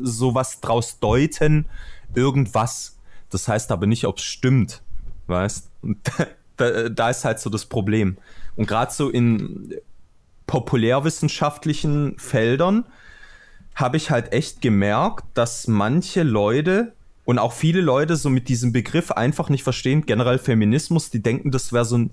sowas 0.00 0.60
draus 0.62 0.98
deuten, 0.98 1.66
irgendwas. 2.14 2.96
Das 3.28 3.48
heißt 3.48 3.70
aber 3.70 3.86
nicht, 3.86 4.06
ob 4.06 4.16
es 4.16 4.24
stimmt, 4.24 4.80
weißt? 5.26 5.70
Und 5.82 5.98
da, 6.56 6.88
da 6.88 7.10
ist 7.10 7.26
halt 7.26 7.38
so 7.38 7.50
das 7.50 7.66
Problem. 7.66 8.16
Und 8.56 8.66
gerade 8.66 8.92
so 8.92 9.10
in 9.10 9.74
populärwissenschaftlichen 10.50 12.18
Feldern 12.18 12.84
habe 13.76 13.96
ich 13.96 14.10
halt 14.10 14.32
echt 14.32 14.60
gemerkt, 14.60 15.24
dass 15.34 15.68
manche 15.68 16.24
Leute 16.24 16.92
und 17.24 17.38
auch 17.38 17.52
viele 17.52 17.80
Leute 17.80 18.16
so 18.16 18.30
mit 18.30 18.48
diesem 18.48 18.72
Begriff 18.72 19.12
einfach 19.12 19.48
nicht 19.48 19.62
verstehen, 19.62 20.06
generell 20.06 20.38
Feminismus, 20.38 21.08
die 21.08 21.22
denken, 21.22 21.52
das 21.52 21.72
wäre 21.72 21.84
so 21.84 21.98
ein 21.98 22.10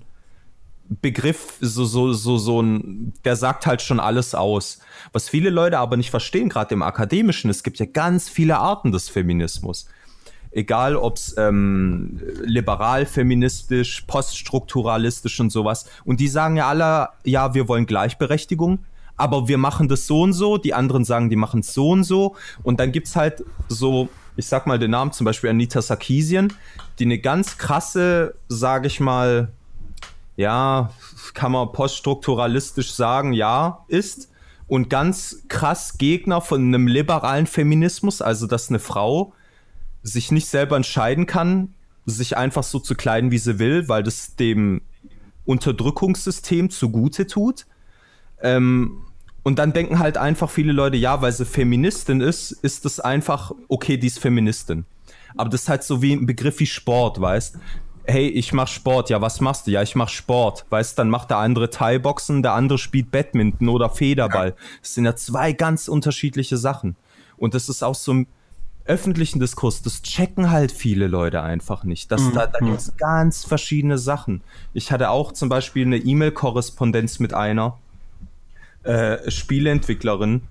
Begriff, 0.88 1.54
so, 1.60 1.84
so, 1.84 2.12
so, 2.12 2.38
so 2.38 2.62
ein, 2.62 3.12
der 3.24 3.34
sagt 3.34 3.66
halt 3.66 3.82
schon 3.82 3.98
alles 3.98 4.36
aus. 4.36 4.78
Was 5.12 5.28
viele 5.28 5.50
Leute 5.50 5.80
aber 5.80 5.96
nicht 5.96 6.10
verstehen, 6.10 6.48
gerade 6.48 6.74
im 6.74 6.82
Akademischen, 6.82 7.50
es 7.50 7.64
gibt 7.64 7.80
ja 7.80 7.86
ganz 7.86 8.28
viele 8.28 8.58
Arten 8.58 8.92
des 8.92 9.08
Feminismus. 9.08 9.88
Egal 10.50 10.96
ob 10.96 11.16
es 11.16 11.34
ähm, 11.36 12.20
liberal, 12.42 13.06
feministisch, 13.06 14.02
poststrukturalistisch 14.06 15.40
und 15.40 15.50
sowas. 15.50 15.86
Und 16.04 16.20
die 16.20 16.28
sagen 16.28 16.56
ja 16.56 16.68
alle, 16.68 17.08
ja, 17.24 17.54
wir 17.54 17.68
wollen 17.68 17.86
Gleichberechtigung, 17.86 18.80
aber 19.16 19.48
wir 19.48 19.58
machen 19.58 19.88
das 19.88 20.06
so 20.06 20.22
und 20.22 20.32
so, 20.32 20.56
die 20.56 20.74
anderen 20.74 21.04
sagen, 21.04 21.28
die 21.28 21.36
machen 21.36 21.60
es 21.60 21.74
so 21.74 21.90
und 21.90 22.04
so. 22.04 22.36
Und 22.62 22.80
dann 22.80 22.92
gibt's 22.92 23.16
halt 23.16 23.44
so, 23.68 24.08
ich 24.36 24.46
sag 24.46 24.66
mal 24.66 24.78
den 24.78 24.92
Namen, 24.92 25.12
zum 25.12 25.24
Beispiel 25.24 25.50
Anita 25.50 25.82
Sarkeesian, 25.82 26.52
die 26.98 27.04
eine 27.04 27.18
ganz 27.18 27.58
krasse, 27.58 28.36
sage 28.48 28.86
ich 28.86 29.00
mal, 29.00 29.48
ja, 30.36 30.92
kann 31.34 31.52
man 31.52 31.72
poststrukturalistisch 31.72 32.92
sagen, 32.92 33.32
ja, 33.32 33.84
ist. 33.88 34.30
Und 34.68 34.88
ganz 34.88 35.44
krass 35.48 35.98
Gegner 35.98 36.40
von 36.40 36.62
einem 36.62 36.86
liberalen 36.86 37.46
Feminismus, 37.46 38.22
also 38.22 38.46
dass 38.46 38.68
eine 38.68 38.78
Frau 38.78 39.32
sich 40.02 40.32
nicht 40.32 40.46
selber 40.46 40.76
entscheiden 40.76 41.26
kann, 41.26 41.74
sich 42.06 42.36
einfach 42.36 42.62
so 42.62 42.78
zu 42.78 42.94
kleiden, 42.94 43.30
wie 43.30 43.38
sie 43.38 43.58
will, 43.58 43.88
weil 43.88 44.02
das 44.02 44.36
dem 44.36 44.82
Unterdrückungssystem 45.44 46.70
zugute 46.70 47.26
tut. 47.26 47.66
Ähm, 48.42 49.02
und 49.42 49.58
dann 49.58 49.72
denken 49.72 49.98
halt 49.98 50.18
einfach 50.18 50.50
viele 50.50 50.72
Leute, 50.72 50.96
ja, 50.96 51.22
weil 51.22 51.32
sie 51.32 51.46
Feministin 51.46 52.20
ist, 52.20 52.52
ist 52.52 52.84
das 52.84 53.00
einfach, 53.00 53.52
okay, 53.68 53.96
die 53.96 54.06
ist 54.06 54.18
Feministin. 54.18 54.84
Aber 55.36 55.48
das 55.48 55.62
ist 55.62 55.68
halt 55.68 55.84
so 55.84 56.02
wie 56.02 56.12
ein 56.12 56.26
Begriff 56.26 56.60
wie 56.60 56.66
Sport, 56.66 57.20
weißt? 57.20 57.58
Hey, 58.04 58.28
ich 58.28 58.52
mach 58.52 58.68
Sport. 58.68 59.10
Ja, 59.10 59.20
was 59.20 59.40
machst 59.40 59.66
du? 59.66 59.70
Ja, 59.70 59.82
ich 59.82 59.94
mach 59.94 60.08
Sport. 60.08 60.64
Weißt, 60.70 60.98
dann 60.98 61.10
macht 61.10 61.30
der 61.30 61.38
andere 61.38 61.68
Thai-Boxen, 61.70 62.42
der 62.42 62.54
andere 62.54 62.78
spielt 62.78 63.10
Badminton 63.10 63.68
oder 63.68 63.90
Federball. 63.90 64.54
Das 64.80 64.94
sind 64.94 65.04
ja 65.04 65.14
zwei 65.14 65.52
ganz 65.52 65.88
unterschiedliche 65.88 66.56
Sachen. 66.56 66.96
Und 67.36 67.54
das 67.54 67.68
ist 67.68 67.82
auch 67.82 67.94
so 67.94 68.12
im 68.12 68.26
öffentlichen 68.88 69.38
Diskurs, 69.38 69.82
das 69.82 70.02
checken 70.02 70.50
halt 70.50 70.72
viele 70.72 71.06
Leute 71.06 71.42
einfach 71.42 71.84
nicht. 71.84 72.10
Das, 72.10 72.32
da 72.32 72.46
da 72.46 72.58
gibt 72.58 72.78
es 72.78 72.96
ganz 72.96 73.44
verschiedene 73.44 73.98
Sachen. 73.98 74.42
Ich 74.74 74.90
hatte 74.90 75.10
auch 75.10 75.32
zum 75.32 75.48
Beispiel 75.48 75.86
eine 75.86 75.98
E-Mail-Korrespondenz 75.98 77.18
mit 77.18 77.34
einer, 77.34 77.78
äh, 78.82 79.30
Spieleentwicklerin, 79.30 80.42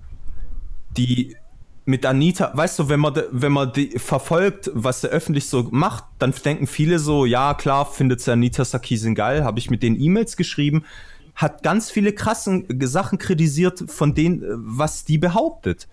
die 0.96 1.36
mit 1.84 2.04
Anita, 2.04 2.52
weißt 2.54 2.78
du, 2.78 2.88
wenn 2.90 3.00
man, 3.00 3.14
wenn 3.30 3.52
man 3.52 3.72
die 3.72 3.98
verfolgt, 3.98 4.70
was 4.74 5.00
sie 5.00 5.08
öffentlich 5.08 5.48
so 5.48 5.68
macht, 5.70 6.04
dann 6.18 6.34
denken 6.44 6.66
viele 6.66 6.98
so, 6.98 7.24
ja 7.24 7.54
klar, 7.54 7.86
findet 7.86 8.20
sie 8.20 8.30
Anita 8.30 8.64
Sarkeesian 8.64 9.14
geil, 9.14 9.42
habe 9.42 9.58
ich 9.58 9.70
mit 9.70 9.82
den 9.82 9.98
E-Mails 9.98 10.36
geschrieben, 10.36 10.84
hat 11.34 11.62
ganz 11.62 11.90
viele 11.90 12.12
krassen 12.12 12.66
Sachen 12.82 13.16
kritisiert 13.16 13.84
von 13.88 14.14
denen, 14.14 14.42
was 14.58 15.04
die 15.04 15.16
behauptet. 15.16 15.88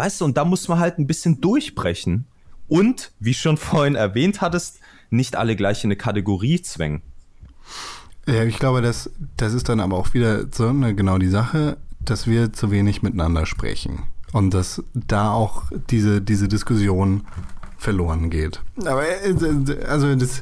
Weißt 0.00 0.22
du, 0.22 0.24
und 0.24 0.38
da 0.38 0.46
muss 0.46 0.66
man 0.66 0.78
halt 0.78 0.98
ein 0.98 1.06
bisschen 1.06 1.42
durchbrechen. 1.42 2.24
Und, 2.68 3.12
wie 3.20 3.34
schon 3.34 3.58
vorhin 3.58 3.96
erwähnt 3.96 4.40
hattest, 4.40 4.80
nicht 5.10 5.36
alle 5.36 5.56
gleich 5.56 5.84
in 5.84 5.88
eine 5.88 5.96
Kategorie 5.96 6.62
zwängen. 6.62 7.02
Ja, 8.26 8.44
ich 8.44 8.58
glaube, 8.58 8.80
das, 8.80 9.10
das 9.36 9.52
ist 9.52 9.68
dann 9.68 9.78
aber 9.78 9.98
auch 9.98 10.14
wieder 10.14 10.46
so 10.54 10.68
eine, 10.68 10.94
genau 10.94 11.18
die 11.18 11.28
Sache, 11.28 11.76
dass 12.00 12.26
wir 12.26 12.50
zu 12.54 12.70
wenig 12.70 13.02
miteinander 13.02 13.44
sprechen. 13.44 14.04
Und 14.32 14.54
dass 14.54 14.82
da 14.94 15.32
auch 15.32 15.64
diese, 15.90 16.22
diese 16.22 16.48
Diskussion 16.48 17.24
verloren 17.76 18.30
geht. 18.30 18.62
Aber 18.78 19.02
äh, 19.06 19.84
also 19.86 20.14
das, 20.14 20.40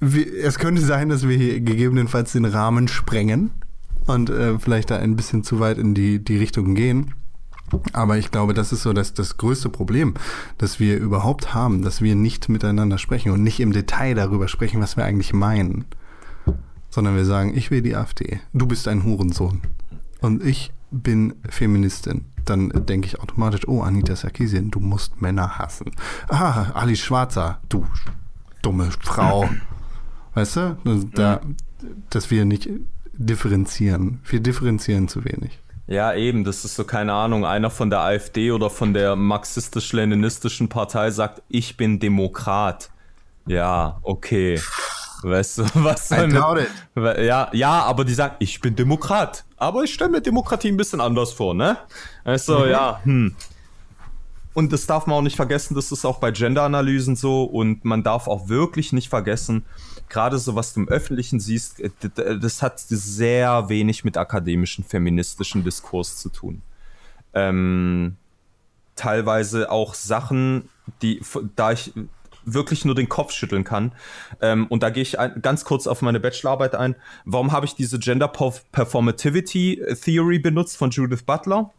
es 0.00 0.58
könnte 0.58 0.82
sein, 0.82 1.10
dass 1.10 1.28
wir 1.28 1.36
hier 1.36 1.60
gegebenenfalls 1.60 2.32
den 2.32 2.46
Rahmen 2.46 2.88
sprengen 2.88 3.52
und 4.06 4.30
äh, 4.30 4.58
vielleicht 4.58 4.90
da 4.90 4.96
ein 4.96 5.14
bisschen 5.14 5.44
zu 5.44 5.60
weit 5.60 5.78
in 5.78 5.94
die, 5.94 6.18
die 6.18 6.38
Richtung 6.38 6.74
gehen. 6.74 7.14
Aber 7.92 8.18
ich 8.18 8.30
glaube, 8.30 8.54
das 8.54 8.72
ist 8.72 8.82
so 8.82 8.92
das, 8.92 9.14
das 9.14 9.36
größte 9.36 9.68
Problem, 9.68 10.14
das 10.58 10.80
wir 10.80 10.96
überhaupt 10.98 11.54
haben, 11.54 11.82
dass 11.82 12.02
wir 12.02 12.14
nicht 12.14 12.48
miteinander 12.48 12.98
sprechen 12.98 13.32
und 13.32 13.42
nicht 13.42 13.60
im 13.60 13.72
Detail 13.72 14.14
darüber 14.14 14.48
sprechen, 14.48 14.80
was 14.80 14.96
wir 14.96 15.04
eigentlich 15.04 15.32
meinen. 15.32 15.84
Sondern 16.90 17.16
wir 17.16 17.24
sagen, 17.24 17.56
ich 17.56 17.70
will 17.70 17.82
die 17.82 17.96
AfD, 17.96 18.40
du 18.52 18.66
bist 18.66 18.86
ein 18.86 19.04
Hurensohn 19.04 19.62
und 20.20 20.44
ich 20.44 20.72
bin 20.90 21.34
Feministin. 21.48 22.26
Dann 22.44 22.70
denke 22.86 23.06
ich 23.06 23.20
automatisch, 23.20 23.66
oh, 23.66 23.82
Anita 23.82 24.14
Sarkeesian, 24.14 24.70
du 24.70 24.80
musst 24.80 25.22
Männer 25.22 25.58
hassen. 25.58 25.92
Ah, 26.28 26.72
Ali 26.74 26.96
Schwarzer, 26.96 27.60
du 27.68 27.86
dumme 28.60 28.90
Frau. 29.00 29.48
Weißt 30.34 30.56
du? 30.56 30.76
Da, 31.14 31.40
dass 32.10 32.30
wir 32.30 32.44
nicht 32.44 32.68
differenzieren. 33.14 34.20
Wir 34.24 34.40
differenzieren 34.40 35.08
zu 35.08 35.24
wenig. 35.24 35.61
Ja, 35.86 36.14
eben, 36.14 36.44
das 36.44 36.64
ist 36.64 36.76
so, 36.76 36.84
keine 36.84 37.12
Ahnung, 37.12 37.44
einer 37.44 37.70
von 37.70 37.90
der 37.90 38.00
AfD 38.00 38.52
oder 38.52 38.70
von 38.70 38.94
der 38.94 39.16
marxistisch-leninistischen 39.16 40.68
Partei 40.68 41.10
sagt, 41.10 41.42
ich 41.48 41.76
bin 41.76 41.98
Demokrat. 41.98 42.90
Ja, 43.46 43.98
okay. 44.02 44.60
Weißt 45.22 45.58
du, 45.58 45.64
was 45.74 46.08
soll 46.08 46.28
mit, 46.28 46.68
ja, 47.18 47.48
ja, 47.52 47.82
aber 47.82 48.04
die 48.04 48.14
sagen, 48.14 48.36
ich 48.38 48.60
bin 48.60 48.76
Demokrat. 48.76 49.44
Aber 49.56 49.82
ich 49.84 49.92
stelle 49.92 50.10
mir 50.10 50.20
Demokratie 50.20 50.68
ein 50.68 50.76
bisschen 50.76 51.00
anders 51.00 51.32
vor, 51.32 51.54
ne? 51.54 51.76
Also, 52.24 52.60
mhm. 52.60 52.70
ja, 52.70 53.00
hm. 53.04 53.36
Und 54.54 54.72
das 54.72 54.86
darf 54.86 55.06
man 55.06 55.16
auch 55.16 55.22
nicht 55.22 55.36
vergessen, 55.36 55.74
das 55.74 55.92
ist 55.92 56.04
auch 56.04 56.18
bei 56.18 56.30
Gender-Analysen 56.30 57.16
so 57.16 57.44
und 57.44 57.84
man 57.84 58.02
darf 58.02 58.28
auch 58.28 58.48
wirklich 58.48 58.92
nicht 58.92 59.08
vergessen, 59.08 59.64
gerade 60.12 60.38
so 60.38 60.54
was 60.54 60.74
du 60.74 60.80
im 60.80 60.88
Öffentlichen 60.88 61.40
siehst, 61.40 61.80
äh, 61.80 61.90
das 62.38 62.62
hat 62.62 62.78
sehr 62.78 63.68
wenig 63.68 64.04
mit 64.04 64.16
akademischen 64.16 64.84
feministischen 64.84 65.64
Diskurs 65.64 66.18
zu 66.18 66.28
tun. 66.28 66.62
Ähm, 67.34 68.16
teilweise 68.94 69.70
auch 69.70 69.94
Sachen, 69.94 70.68
die, 71.00 71.22
da 71.56 71.72
ich 71.72 71.92
wirklich 72.44 72.84
nur 72.84 72.94
den 72.94 73.08
Kopf 73.08 73.32
schütteln 73.32 73.64
kann. 73.64 73.92
Ähm, 74.40 74.66
und 74.66 74.82
da 74.82 74.90
gehe 74.90 75.02
ich 75.02 75.18
ein, 75.18 75.40
ganz 75.40 75.64
kurz 75.64 75.86
auf 75.86 76.02
meine 76.02 76.20
Bachelorarbeit 76.20 76.74
ein. 76.74 76.94
Warum 77.24 77.52
habe 77.52 77.64
ich 77.66 77.74
diese 77.74 77.98
Gender 77.98 78.28
Performativity 78.28 79.82
Theory 80.04 80.38
benutzt 80.38 80.76
von 80.76 80.90
Judith 80.90 81.22
Butler? 81.22 81.70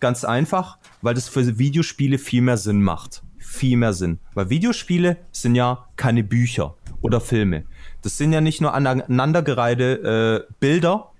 Ganz 0.00 0.24
einfach, 0.24 0.78
weil 1.00 1.14
das 1.14 1.28
für 1.28 1.58
Videospiele 1.58 2.18
viel 2.18 2.42
mehr 2.42 2.58
Sinn 2.58 2.82
macht. 2.82 3.22
Viel 3.38 3.76
mehr 3.76 3.92
Sinn. 3.92 4.20
Weil 4.34 4.50
Videospiele 4.50 5.16
sind 5.32 5.54
ja 5.54 5.88
keine 5.96 6.22
Bücher 6.22 6.76
oder 7.00 7.20
Filme. 7.20 7.64
Das 8.02 8.18
sind 8.18 8.32
ja 8.32 8.40
nicht 8.40 8.60
nur 8.60 8.74
aneinandergereihte 8.74 10.46
äh, 10.48 10.52
Bilder, 10.60 11.12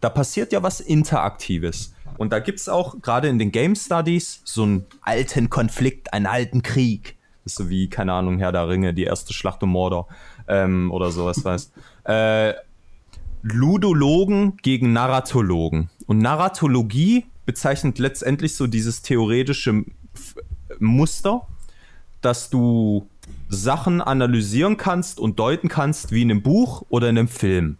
da 0.00 0.10
passiert 0.10 0.52
ja 0.52 0.62
was 0.62 0.80
Interaktives. 0.80 1.94
Und 2.18 2.32
da 2.32 2.38
gibt 2.38 2.60
es 2.60 2.68
auch 2.68 3.00
gerade 3.00 3.28
in 3.28 3.38
den 3.38 3.52
Game 3.52 3.74
Studies 3.74 4.42
so 4.44 4.62
einen 4.64 4.86
alten 5.00 5.48
Konflikt, 5.48 6.12
einen 6.12 6.26
alten 6.26 6.62
Krieg. 6.62 7.16
Das 7.42 7.54
ist 7.54 7.58
so 7.58 7.70
wie, 7.70 7.88
keine 7.88 8.12
Ahnung, 8.12 8.38
Herr 8.38 8.52
der 8.52 8.68
Ringe, 8.68 8.94
die 8.94 9.04
erste 9.04 9.32
Schlacht 9.32 9.62
um 9.62 9.70
Mordor 9.70 10.08
ähm, 10.46 10.90
oder 10.90 11.10
sowas, 11.10 11.44
weißt 11.44 11.72
äh, 12.04 12.54
Ludologen 13.42 14.56
gegen 14.58 14.92
Narratologen. 14.92 15.90
Und 16.06 16.18
Narratologie 16.18 17.26
bezeichnet 17.46 17.98
letztendlich 17.98 18.56
so 18.56 18.66
dieses 18.66 19.02
theoretische 19.02 19.84
Muster, 20.78 21.46
dass 22.20 22.50
du 22.50 23.08
Sachen 23.48 24.00
analysieren 24.00 24.76
kannst 24.76 25.20
und 25.20 25.38
deuten 25.38 25.68
kannst, 25.68 26.12
wie 26.12 26.22
in 26.22 26.30
einem 26.30 26.42
Buch 26.42 26.84
oder 26.88 27.08
in 27.08 27.18
einem 27.18 27.28
Film. 27.28 27.78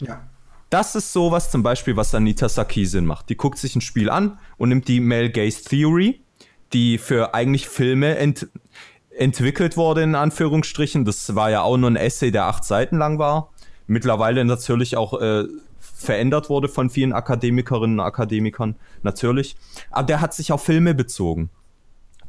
Ja. 0.00 0.22
Das 0.70 0.94
ist 0.96 1.12
sowas 1.12 1.50
zum 1.50 1.62
Beispiel, 1.62 1.96
was 1.96 2.14
Anita 2.14 2.48
Sarkeesian 2.48 3.06
macht. 3.06 3.28
Die 3.28 3.36
guckt 3.36 3.58
sich 3.58 3.76
ein 3.76 3.80
Spiel 3.80 4.10
an 4.10 4.38
und 4.56 4.70
nimmt 4.70 4.88
die 4.88 5.00
Male 5.00 5.30
Gaze 5.30 5.62
Theory, 5.62 6.20
die 6.72 6.98
für 6.98 7.34
eigentlich 7.34 7.68
Filme 7.68 8.16
ent 8.16 8.48
entwickelt 9.16 9.76
wurde, 9.76 10.02
in 10.02 10.16
Anführungsstrichen. 10.16 11.04
Das 11.04 11.36
war 11.36 11.48
ja 11.48 11.62
auch 11.62 11.76
nur 11.76 11.88
ein 11.88 11.94
Essay, 11.94 12.32
der 12.32 12.46
acht 12.46 12.64
Seiten 12.64 12.98
lang 12.98 13.20
war. 13.20 13.52
Mittlerweile 13.86 14.44
natürlich 14.44 14.96
auch 14.96 15.20
äh, 15.20 15.44
verändert 15.78 16.50
wurde 16.50 16.68
von 16.68 16.90
vielen 16.90 17.12
Akademikerinnen 17.12 18.00
und 18.00 18.04
Akademikern, 18.04 18.74
natürlich. 19.02 19.56
Aber 19.92 20.06
der 20.06 20.20
hat 20.20 20.34
sich 20.34 20.50
auf 20.50 20.64
Filme 20.64 20.94
bezogen. 20.94 21.50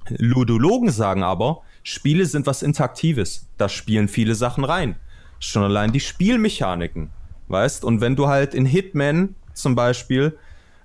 Ludologen 0.10 0.92
sagen 0.92 1.24
aber, 1.24 1.62
Spiele 1.86 2.26
sind 2.26 2.48
was 2.48 2.64
Interaktives. 2.64 3.48
Da 3.58 3.70
spielen 3.70 4.08
viele 4.08 4.34
Sachen 4.34 4.64
rein. 4.64 4.96
Schon 5.40 5.64
allein 5.64 5.92
die 5.92 6.00
Spielmechaniken, 6.00 7.12
weißt? 7.48 7.86
Und 7.86 8.02
wenn 8.02 8.16
du 8.16 8.28
halt 8.28 8.56
in 8.56 8.66
Hitman 8.66 9.36
zum 9.54 9.76
Beispiel, 9.76 10.36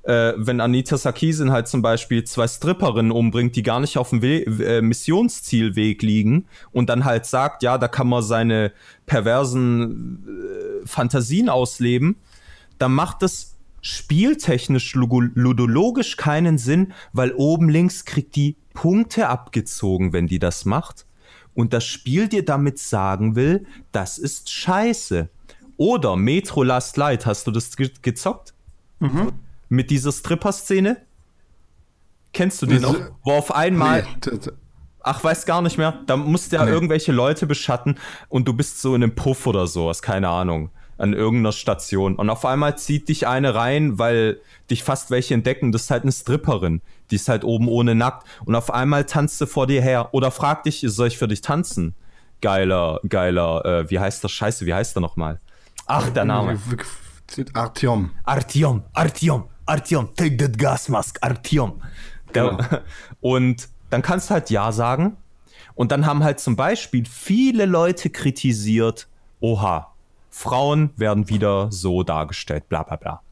äh, 0.02 0.34
wenn 0.36 0.60
Anita 0.60 0.98
Sarkeesian 0.98 1.52
halt 1.52 1.68
zum 1.68 1.80
Beispiel 1.80 2.24
zwei 2.24 2.46
Stripperinnen 2.46 3.12
umbringt, 3.12 3.56
die 3.56 3.62
gar 3.62 3.80
nicht 3.80 3.96
auf 3.96 4.10
dem 4.10 4.20
We 4.20 4.44
äh, 4.44 4.82
Missionszielweg 4.82 6.02
liegen 6.02 6.44
und 6.70 6.90
dann 6.90 7.06
halt 7.06 7.24
sagt, 7.24 7.62
ja, 7.62 7.78
da 7.78 7.88
kann 7.88 8.06
man 8.06 8.22
seine 8.22 8.70
perversen 9.06 10.26
äh, 10.28 10.86
Fantasien 10.86 11.48
ausleben, 11.48 12.16
dann 12.78 12.92
macht 12.92 13.22
das 13.22 13.56
spieltechnisch 13.80 14.94
ludologisch 14.94 16.18
keinen 16.18 16.58
Sinn, 16.58 16.92
weil 17.14 17.32
oben 17.32 17.70
links 17.70 18.04
kriegt 18.04 18.36
die 18.36 18.56
Punkte 18.74 19.28
abgezogen, 19.28 20.12
wenn 20.12 20.26
die 20.26 20.38
das 20.38 20.64
macht. 20.64 21.06
Und 21.54 21.72
das 21.72 21.84
Spiel 21.84 22.28
dir 22.28 22.44
damit 22.44 22.78
sagen 22.78 23.36
will, 23.36 23.66
das 23.92 24.18
ist 24.18 24.50
scheiße. 24.50 25.28
Oder 25.76 26.16
Metro 26.16 26.62
Last 26.62 26.96
Light, 26.96 27.26
hast 27.26 27.46
du 27.46 27.50
das 27.50 27.76
ge 27.76 27.90
gezockt? 28.02 28.54
Mhm. 28.98 29.32
Mit 29.68 29.90
dieser 29.90 30.12
Stripper-Szene? 30.12 30.98
Kennst 32.32 32.62
du 32.62 32.66
den 32.66 32.82
noch? 32.82 32.96
Wo 33.24 33.32
auf 33.32 33.52
einmal. 33.54 34.06
Ach, 35.02 35.24
weiß 35.24 35.46
gar 35.46 35.62
nicht 35.62 35.78
mehr. 35.78 36.02
Da 36.06 36.16
musst 36.16 36.52
du 36.52 36.56
ja 36.56 36.64
nee. 36.64 36.70
irgendwelche 36.70 37.12
Leute 37.12 37.46
beschatten 37.46 37.98
und 38.28 38.46
du 38.46 38.52
bist 38.52 38.80
so 38.80 38.94
in 38.94 39.02
einem 39.02 39.14
Puff 39.14 39.46
oder 39.46 39.66
sowas, 39.66 40.02
keine 40.02 40.28
Ahnung 40.28 40.70
an 41.00 41.14
irgendeiner 41.14 41.52
Station. 41.52 42.14
Und 42.14 42.28
auf 42.28 42.44
einmal 42.44 42.76
zieht 42.76 43.08
dich 43.08 43.26
eine 43.26 43.54
rein, 43.54 43.98
weil 43.98 44.40
dich 44.70 44.84
fast 44.84 45.10
welche 45.10 45.32
entdecken. 45.32 45.72
Das 45.72 45.84
ist 45.84 45.90
halt 45.90 46.02
eine 46.02 46.12
Stripperin. 46.12 46.82
Die 47.10 47.16
ist 47.16 47.28
halt 47.28 47.44
oben 47.44 47.68
ohne 47.68 47.94
nackt. 47.94 48.26
Und 48.44 48.54
auf 48.54 48.72
einmal 48.72 49.04
tanzt 49.04 49.38
sie 49.38 49.46
vor 49.46 49.66
dir 49.66 49.82
her. 49.82 50.10
Oder 50.12 50.30
fragt 50.30 50.66
dich, 50.66 50.84
soll 50.86 51.08
ich 51.08 51.18
für 51.18 51.28
dich 51.28 51.40
tanzen? 51.40 51.94
Geiler, 52.40 53.00
geiler, 53.08 53.64
äh, 53.64 53.90
wie 53.90 53.98
heißt 53.98 54.24
das? 54.24 54.32
Scheiße, 54.32 54.66
wie 54.66 54.74
heißt 54.74 54.96
der 54.96 55.02
nochmal? 55.02 55.40
Ach, 55.86 56.08
der 56.10 56.24
Name. 56.24 56.58
Artyom. 57.52 58.10
Artyom, 58.24 58.82
Artyom, 58.92 59.44
Artyom, 59.66 60.14
take 60.16 60.36
that 60.36 60.58
gas 60.58 60.88
mask, 60.88 61.18
Artyom. 61.20 61.80
Genau. 62.32 62.58
Und 63.20 63.68
dann 63.90 64.02
kannst 64.02 64.30
du 64.30 64.34
halt 64.34 64.50
Ja 64.50 64.72
sagen. 64.72 65.16
Und 65.74 65.92
dann 65.92 66.06
haben 66.06 66.22
halt 66.24 66.40
zum 66.40 66.56
Beispiel 66.56 67.04
viele 67.06 67.66
Leute 67.66 68.10
kritisiert, 68.10 69.08
oha, 69.40 69.94
Frauen 70.30 70.90
werden 70.96 71.28
wieder 71.28 71.70
so 71.72 72.02
dargestellt, 72.02 72.68
bla 72.68 72.82
bla 72.82 72.96
bla. 72.96 73.22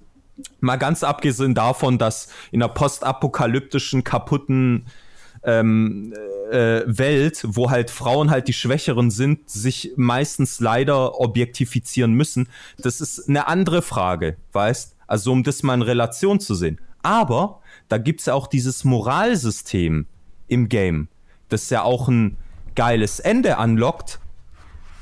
Mal 0.61 0.77
ganz 0.77 1.03
abgesehen 1.03 1.55
davon, 1.55 1.99
dass 1.99 2.29
in 2.51 2.63
einer 2.63 2.73
postapokalyptischen, 2.73 4.05
kaputten 4.05 4.87
ähm, 5.43 6.13
äh, 6.51 6.83
Welt, 6.87 7.45
wo 7.47 7.71
halt 7.71 7.91
Frauen 7.91 8.31
halt 8.31 8.49
die 8.49 8.53
Schwächeren 8.53 9.11
sind, 9.11 9.49
sich 9.49 9.93
meistens 9.97 10.61
leider 10.61 11.21
objektifizieren 11.21 12.13
müssen, 12.13 12.49
das 12.79 13.01
ist 13.01 13.29
eine 13.29 13.47
andere 13.47 13.83
Frage, 13.83 14.37
weißt? 14.53 14.97
Also 15.07 15.33
um 15.33 15.43
das 15.43 15.63
mal 15.63 15.75
in 15.75 15.83
Relation 15.83 16.41
zu 16.41 16.55
sehen. 16.55 16.81
Aber 17.03 17.61
da 17.89 17.99
gibt 17.99 18.21
es 18.21 18.27
ja 18.27 18.35
auch 18.35 18.47
dieses 18.47 18.85
Moralsystem 18.85 20.07
im 20.49 20.69
Game, 20.69 21.09
das 21.49 21.71
ja 21.71 21.83
auch 21.83 22.09
ein 22.09 22.37
geiles 22.75 23.21
Ende 23.21 23.59
anlockt, 23.59 24.21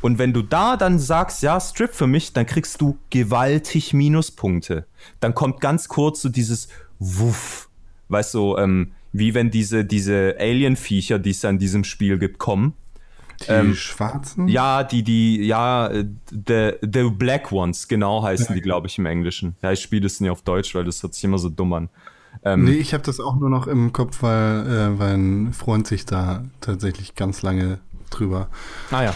Und 0.07 0.20
wenn 0.20 0.33
du 0.33 0.43
da 0.43 0.77
dann 0.77 1.01
sagst, 1.01 1.43
ja, 1.43 1.59
Strip 1.59 1.93
für 1.93 2.07
mich, 2.07 2.33
dann 2.33 2.47
kriegst 2.47 2.81
du 2.81 2.97
gewaltig 3.11 3.93
Minuspunkte. 3.93 4.87
Dann 5.19 5.35
kommt 5.35 5.61
ganz 5.61 5.89
kurz 5.89 6.23
so 6.23 6.28
dieses 6.28 6.69
Wuff. 7.01 7.69
Weißt 8.09 8.35
du, 8.35 8.57
ähm, 8.57 8.93
wie 9.11 9.35
wenn 9.35 9.51
diese, 9.51 9.85
diese 9.85 10.37
Alien-Viecher, 10.39 11.19
die 11.19 11.31
es 11.31 11.43
ja 11.43 11.51
in 11.51 11.59
diesem 11.59 11.83
Spiel 11.83 12.20
gibt, 12.20 12.39
kommen. 12.39 12.74
Die 13.41 13.45
Ähm, 13.49 13.74
schwarzen? 13.74 14.47
Ja, 14.47 14.85
die, 14.85 15.03
die, 15.03 15.45
ja, 15.45 15.89
äh, 15.89 16.07
the, 16.31 16.74
the 16.83 17.11
Black 17.11 17.51
Ones, 17.51 17.89
genau 17.89 18.23
heißen 18.23 18.55
die, 18.55 18.61
glaube 18.61 18.87
ich, 18.87 18.99
im 18.99 19.07
Englischen. 19.07 19.57
Ja, 19.61 19.73
ich 19.73 19.81
spiele 19.81 20.03
das 20.03 20.20
nicht 20.20 20.31
auf 20.31 20.43
Deutsch, 20.43 20.73
weil 20.77 20.85
das 20.85 21.03
hört 21.03 21.15
sich 21.15 21.24
immer 21.24 21.39
so 21.39 21.49
dumm 21.49 21.73
an. 21.73 21.89
Ähm, 22.45 22.62
Nee, 22.62 22.74
ich 22.74 22.95
habe 22.95 23.03
das 23.03 23.19
auch 23.19 23.35
nur 23.35 23.51
noch 23.51 23.66
im 23.66 23.93
Kopf, 23.93 24.23
weil, 24.23 24.69
äh, 24.69 24.99
weil 25.01 25.15
ein 25.15 25.53
Freund 25.53 25.89
sich 25.89 26.07
da 26.07 26.45
tatsächlich 26.61 27.16
ganz 27.16 27.43
lange 27.43 27.81
drüber 28.11 28.49
Ah 28.93 29.03
ja. 29.03 29.15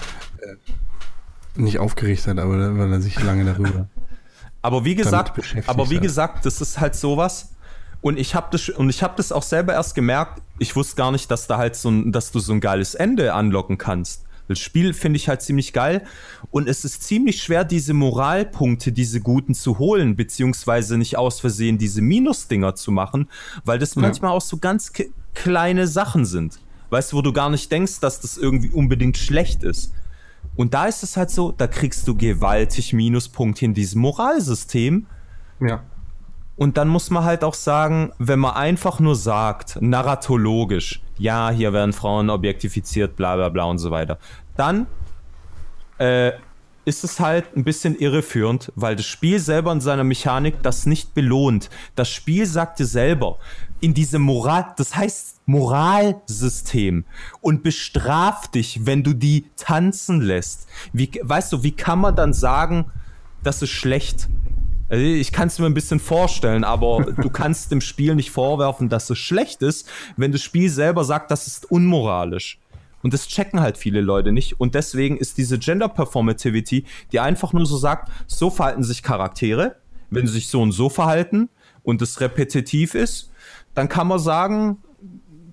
Nicht 1.56 1.78
aufgeregt 1.78 2.26
hat, 2.26 2.38
aber 2.38 2.78
weil 2.78 2.92
er 2.92 3.00
sich 3.00 3.20
lange 3.22 3.44
darüber. 3.44 3.88
Aber 4.62 4.84
wie 4.84 4.94
gesagt, 4.94 5.40
aber 5.66 5.88
wie 5.88 5.94
hat. 5.94 6.02
gesagt, 6.02 6.44
das 6.44 6.60
ist 6.60 6.78
halt 6.78 6.94
sowas. 6.94 7.54
Und 8.02 8.18
ich 8.18 8.34
habe 8.34 8.48
das 8.50 8.68
und 8.68 8.90
ich 8.90 9.02
habe 9.02 9.14
das 9.16 9.32
auch 9.32 9.42
selber 9.42 9.72
erst 9.72 9.94
gemerkt. 9.94 10.42
Ich 10.58 10.76
wusste 10.76 10.96
gar 10.96 11.10
nicht, 11.12 11.30
dass 11.30 11.46
da 11.46 11.56
halt 11.56 11.76
so 11.76 11.90
ein, 11.90 12.12
dass 12.12 12.30
du 12.30 12.40
so 12.40 12.52
ein 12.52 12.60
geiles 12.60 12.94
Ende 12.94 13.32
anlocken 13.32 13.78
kannst. 13.78 14.26
Das 14.48 14.58
Spiel 14.58 14.94
finde 14.94 15.16
ich 15.16 15.28
halt 15.28 15.42
ziemlich 15.42 15.72
geil 15.72 16.02
und 16.50 16.68
es 16.68 16.84
ist 16.84 17.04
ziemlich 17.04 17.40
schwer, 17.40 17.62
diese 17.62 17.94
Moralpunkte, 17.94 18.90
diese 18.90 19.20
guten 19.20 19.54
zu 19.54 19.78
holen, 19.78 20.16
beziehungsweise 20.16 20.98
nicht 20.98 21.16
aus 21.16 21.40
Versehen 21.40 21.78
diese 21.78 22.02
Minusdinger 22.02 22.74
zu 22.74 22.90
machen, 22.90 23.28
weil 23.64 23.78
das 23.78 23.94
manchmal 23.96 24.32
auch 24.32 24.40
so 24.40 24.56
ganz 24.56 24.92
kleine 25.34 25.86
Sachen 25.86 26.26
sind. 26.26 26.58
Weißt 26.90 27.12
du, 27.12 27.16
wo 27.18 27.22
du 27.22 27.32
gar 27.32 27.48
nicht 27.48 27.70
denkst, 27.70 28.00
dass 28.00 28.20
das 28.20 28.36
irgendwie 28.36 28.70
unbedingt 28.70 29.16
schlecht 29.16 29.62
ist. 29.62 29.92
Und 30.56 30.74
da 30.74 30.86
ist 30.86 31.02
es 31.02 31.16
halt 31.16 31.30
so, 31.30 31.52
da 31.52 31.66
kriegst 31.66 32.06
du 32.06 32.14
gewaltig 32.14 32.92
Minuspunkte 32.92 33.64
in 33.64 33.74
diesem 33.74 34.02
Moralsystem. 34.02 35.06
Ja. 35.60 35.82
Und 36.56 36.76
dann 36.76 36.88
muss 36.88 37.10
man 37.10 37.24
halt 37.24 37.42
auch 37.42 37.54
sagen, 37.54 38.12
wenn 38.18 38.38
man 38.38 38.54
einfach 38.54 39.00
nur 39.00 39.16
sagt, 39.16 39.80
narratologisch, 39.80 41.02
ja, 41.16 41.50
hier 41.50 41.72
werden 41.72 41.92
Frauen 41.92 42.28
objektifiziert, 42.28 43.16
bla 43.16 43.36
bla 43.36 43.48
bla 43.48 43.64
und 43.64 43.78
so 43.78 43.90
weiter, 43.90 44.18
dann 44.56 44.86
äh, 45.98 46.32
ist 46.84 47.04
es 47.04 47.20
halt 47.20 47.56
ein 47.56 47.64
bisschen 47.64 47.96
irreführend, 47.96 48.72
weil 48.74 48.96
das 48.96 49.06
Spiel 49.06 49.38
selber 49.38 49.72
in 49.72 49.80
seiner 49.80 50.04
Mechanik 50.04 50.62
das 50.62 50.86
nicht 50.86 51.14
belohnt. 51.14 51.70
Das 51.94 52.10
Spiel 52.10 52.46
sagte 52.46 52.84
selber, 52.84 53.38
in 53.80 53.94
diesem 53.94 54.22
Moral, 54.22 54.74
das 54.76 54.96
heißt 54.96 55.39
Moralsystem 55.50 57.04
und 57.40 57.62
bestraft 57.62 58.54
dich, 58.54 58.86
wenn 58.86 59.02
du 59.02 59.12
die 59.12 59.46
tanzen 59.56 60.20
lässt. 60.20 60.68
Wie, 60.92 61.10
weißt 61.22 61.52
du, 61.52 61.62
wie 61.62 61.72
kann 61.72 61.98
man 61.98 62.16
dann 62.16 62.32
sagen, 62.32 62.86
das 63.42 63.62
ist 63.62 63.70
schlecht? 63.70 64.28
Also 64.88 65.04
ich 65.04 65.32
kann 65.32 65.48
es 65.48 65.58
mir 65.58 65.66
ein 65.66 65.74
bisschen 65.74 66.00
vorstellen, 66.00 66.64
aber 66.64 67.12
du 67.20 67.30
kannst 67.32 67.70
dem 67.70 67.80
Spiel 67.80 68.14
nicht 68.14 68.30
vorwerfen, 68.30 68.88
dass 68.88 69.10
es 69.10 69.18
schlecht 69.18 69.62
ist, 69.62 69.88
wenn 70.16 70.32
das 70.32 70.42
Spiel 70.42 70.68
selber 70.68 71.04
sagt, 71.04 71.30
das 71.30 71.46
ist 71.46 71.70
unmoralisch. 71.70 72.58
Und 73.02 73.14
das 73.14 73.28
checken 73.28 73.60
halt 73.60 73.78
viele 73.78 74.00
Leute 74.00 74.32
nicht. 74.32 74.60
Und 74.60 74.74
deswegen 74.74 75.16
ist 75.16 75.38
diese 75.38 75.58
Gender 75.58 75.88
Performativity, 75.88 76.84
die 77.12 77.20
einfach 77.20 77.52
nur 77.52 77.66
so 77.66 77.76
sagt, 77.76 78.10
so 78.26 78.50
verhalten 78.50 78.84
sich 78.84 79.02
Charaktere. 79.02 79.76
Wenn 80.10 80.26
sie 80.26 80.34
sich 80.34 80.48
so 80.48 80.60
und 80.60 80.72
so 80.72 80.88
verhalten 80.88 81.48
und 81.82 82.02
es 82.02 82.20
repetitiv 82.20 82.94
ist, 82.94 83.30
dann 83.74 83.88
kann 83.88 84.08
man 84.08 84.18
sagen, 84.18 84.78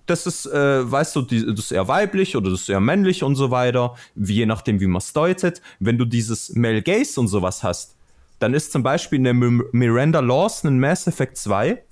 das 0.07 0.25
ist, 0.25 0.45
äh, 0.47 0.91
weißt 0.91 1.15
du, 1.15 1.21
die, 1.21 1.45
das 1.45 1.65
ist 1.65 1.71
eher 1.71 1.87
weiblich 1.87 2.35
oder 2.35 2.49
das 2.49 2.61
ist 2.61 2.69
eher 2.69 2.79
männlich 2.79 3.23
und 3.23 3.35
so 3.35 3.51
weiter, 3.51 3.95
wie, 4.15 4.35
je 4.35 4.45
nachdem, 4.45 4.79
wie 4.79 4.87
man 4.87 4.97
es 4.99 5.13
deutet. 5.13 5.61
Wenn 5.79 5.97
du 5.97 6.05
dieses 6.05 6.55
Male 6.55 6.81
Gaze 6.81 7.19
und 7.19 7.27
sowas 7.27 7.61
hast, 7.63 7.95
dann 8.39 8.53
ist 8.53 8.71
zum 8.71 8.83
Beispiel 8.83 9.19
eine 9.19 9.33
Mi- 9.33 9.65
Miranda 9.71 10.19
Lawson 10.19 10.71
in 10.71 10.79
Mass 10.79 11.07
Effect 11.07 11.37
2, 11.37 11.83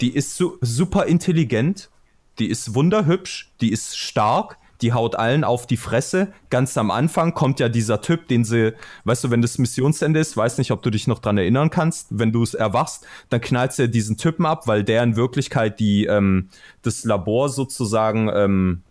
die 0.00 0.14
ist 0.14 0.34
su 0.36 0.58
super 0.60 1.06
intelligent, 1.06 1.90
die 2.38 2.48
ist 2.48 2.74
wunderhübsch, 2.74 3.52
die 3.60 3.70
ist 3.72 3.96
stark, 3.96 4.58
die 4.82 4.92
haut 4.92 5.14
allen 5.16 5.44
auf 5.44 5.66
die 5.66 5.76
Fresse. 5.76 6.32
Ganz 6.50 6.76
am 6.76 6.90
Anfang 6.90 7.32
kommt 7.34 7.60
ja 7.60 7.68
dieser 7.68 8.00
Typ, 8.00 8.28
den 8.28 8.44
sie, 8.44 8.74
weißt 9.04 9.24
du, 9.24 9.30
wenn 9.30 9.40
das 9.40 9.58
Missionsende 9.58 10.20
ist, 10.20 10.36
weiß 10.36 10.58
nicht, 10.58 10.72
ob 10.72 10.82
du 10.82 10.90
dich 10.90 11.06
noch 11.06 11.20
dran 11.20 11.38
erinnern 11.38 11.70
kannst, 11.70 12.08
wenn 12.10 12.32
du 12.32 12.42
es 12.42 12.54
erwachst, 12.54 13.06
dann 13.30 13.40
knallt 13.40 13.72
sie 13.72 13.88
diesen 13.88 14.16
Typen 14.16 14.44
ab, 14.44 14.66
weil 14.66 14.84
der 14.84 15.02
in 15.02 15.16
Wirklichkeit 15.16 15.80
die, 15.80 16.06
ähm, 16.06 16.48
das 16.82 17.04
Labor 17.04 17.48
sozusagen, 17.48 18.28
ähm, 18.34 18.82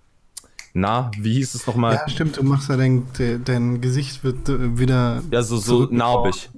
na, 0.73 1.11
wie 1.19 1.34
hieß 1.34 1.53
es 1.55 1.68
nochmal? 1.68 1.95
Ja, 1.95 2.07
stimmt, 2.09 2.38
du 2.38 2.43
machst 2.43 2.69
ja 2.69 2.77
dein, 2.77 3.05
de- 3.19 3.39
dein 3.43 3.81
Gesicht 3.81 4.23
wird 4.23 4.47
äh, 4.47 4.80
wieder. 4.80 5.22
Ja, 5.30 5.43
so, 5.43 5.57
so 5.57 5.88
narbig. 5.91 6.49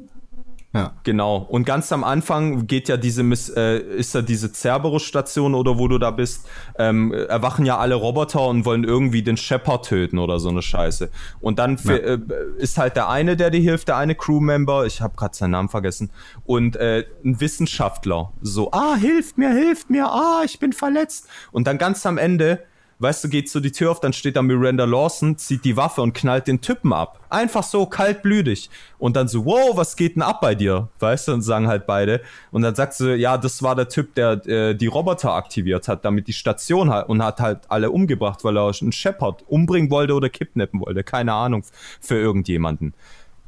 Ja. 0.73 0.93
Genau. 1.03 1.37
Und 1.37 1.65
ganz 1.65 1.91
am 1.91 2.03
Anfang 2.03 2.65
geht 2.65 2.89
ja 2.89 2.97
diese 2.97 3.21
Miss, 3.21 3.47
äh, 3.49 3.77
ist 3.77 4.15
ja 4.15 4.23
diese 4.23 4.51
Cerberus-Station 4.51 5.53
oder 5.53 5.77
wo 5.77 5.87
du 5.87 5.99
da 5.99 6.09
bist, 6.09 6.47
ähm, 6.79 7.13
erwachen 7.13 7.63
ja 7.65 7.77
alle 7.77 7.93
Roboter 7.93 8.47
und 8.47 8.65
wollen 8.65 8.83
irgendwie 8.83 9.21
den 9.21 9.37
Shepard 9.37 9.85
töten 9.85 10.17
oder 10.17 10.39
so 10.39 10.49
eine 10.49 10.63
Scheiße. 10.63 11.09
Und 11.41 11.59
dann 11.59 11.77
Ja. 11.83 11.93
äh, 11.93 12.19
ist 12.57 12.79
halt 12.79 12.95
der 12.95 13.07
eine, 13.07 13.37
der 13.37 13.51
dir 13.51 13.61
hilft, 13.61 13.87
der 13.87 13.97
eine 13.97 14.15
Crewmember, 14.15 14.87
ich 14.87 14.99
habe 14.99 15.15
gerade 15.15 15.35
seinen 15.35 15.51
Namen 15.51 15.69
vergessen, 15.69 16.09
und 16.43 16.75
äh, 16.75 17.05
ein 17.23 17.39
Wissenschaftler. 17.39 18.33
So, 18.41 18.71
ah, 18.71 18.95
hilft 18.95 19.37
mir, 19.37 19.51
hilft 19.51 19.91
mir, 19.91 20.07
ah, 20.07 20.41
ich 20.43 20.57
bin 20.57 20.73
verletzt. 20.73 21.27
Und 21.51 21.67
dann 21.67 21.77
ganz 21.77 22.03
am 22.07 22.17
Ende 22.17 22.63
Weißt 23.03 23.21
du, 23.21 23.27
geht 23.27 23.49
so 23.49 23.59
die 23.59 23.73
Tür 23.73 23.91
auf, 23.91 23.99
dann 23.99 24.13
steht 24.13 24.37
da 24.37 24.41
Miranda 24.41 24.85
Lawson, 24.85 25.37
zieht 25.37 25.65
die 25.65 25.75
Waffe 25.75 26.01
und 26.01 26.13
knallt 26.13 26.47
den 26.47 26.61
Typen 26.61 26.93
ab. 26.93 27.19
Einfach 27.29 27.61
so 27.61 27.85
kaltblütig. 27.85 28.69
Und 28.97 29.17
dann 29.17 29.27
so, 29.27 29.43
wow, 29.43 29.75
was 29.75 29.97
geht 29.97 30.15
denn 30.15 30.21
ab 30.21 30.39
bei 30.39 30.55
dir? 30.55 30.87
Weißt 30.99 31.27
du, 31.27 31.33
und 31.33 31.41
sagen 31.41 31.67
halt 31.67 31.85
beide. 31.85 32.21
Und 32.51 32.61
dann 32.61 32.75
sagt 32.75 32.93
sie, 32.93 33.15
ja, 33.15 33.37
das 33.37 33.61
war 33.61 33.75
der 33.75 33.89
Typ, 33.89 34.15
der 34.15 34.47
äh, 34.47 34.73
die 34.73 34.87
Roboter 34.87 35.33
aktiviert 35.33 35.89
hat, 35.89 36.05
damit 36.05 36.29
die 36.29 36.33
Station 36.33 36.91
halt 36.91 37.09
und 37.09 37.21
hat 37.21 37.41
halt 37.41 37.59
alle 37.67 37.91
umgebracht, 37.91 38.45
weil 38.45 38.57
er 38.57 38.71
einen 38.81 38.93
Shepard 38.93 39.43
umbringen 39.49 39.91
wollte 39.91 40.13
oder 40.13 40.29
kidnappen 40.29 40.79
wollte. 40.79 41.03
Keine 41.03 41.33
Ahnung 41.33 41.65
für 41.99 42.15
irgendjemanden. 42.15 42.93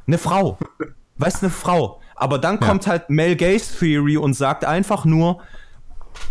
Eine 0.05 0.17
Frau. 0.17 0.57
Weißt 1.17 1.41
du, 1.41 1.45
eine 1.45 1.53
Frau. 1.53 2.01
Aber 2.15 2.39
dann 2.39 2.59
kommt 2.59 2.87
halt 2.87 3.09
Mel 3.09 3.37
Gaze 3.37 3.79
Theory 3.79 4.17
und 4.17 4.33
sagt 4.33 4.65
einfach 4.65 5.05
nur, 5.05 5.39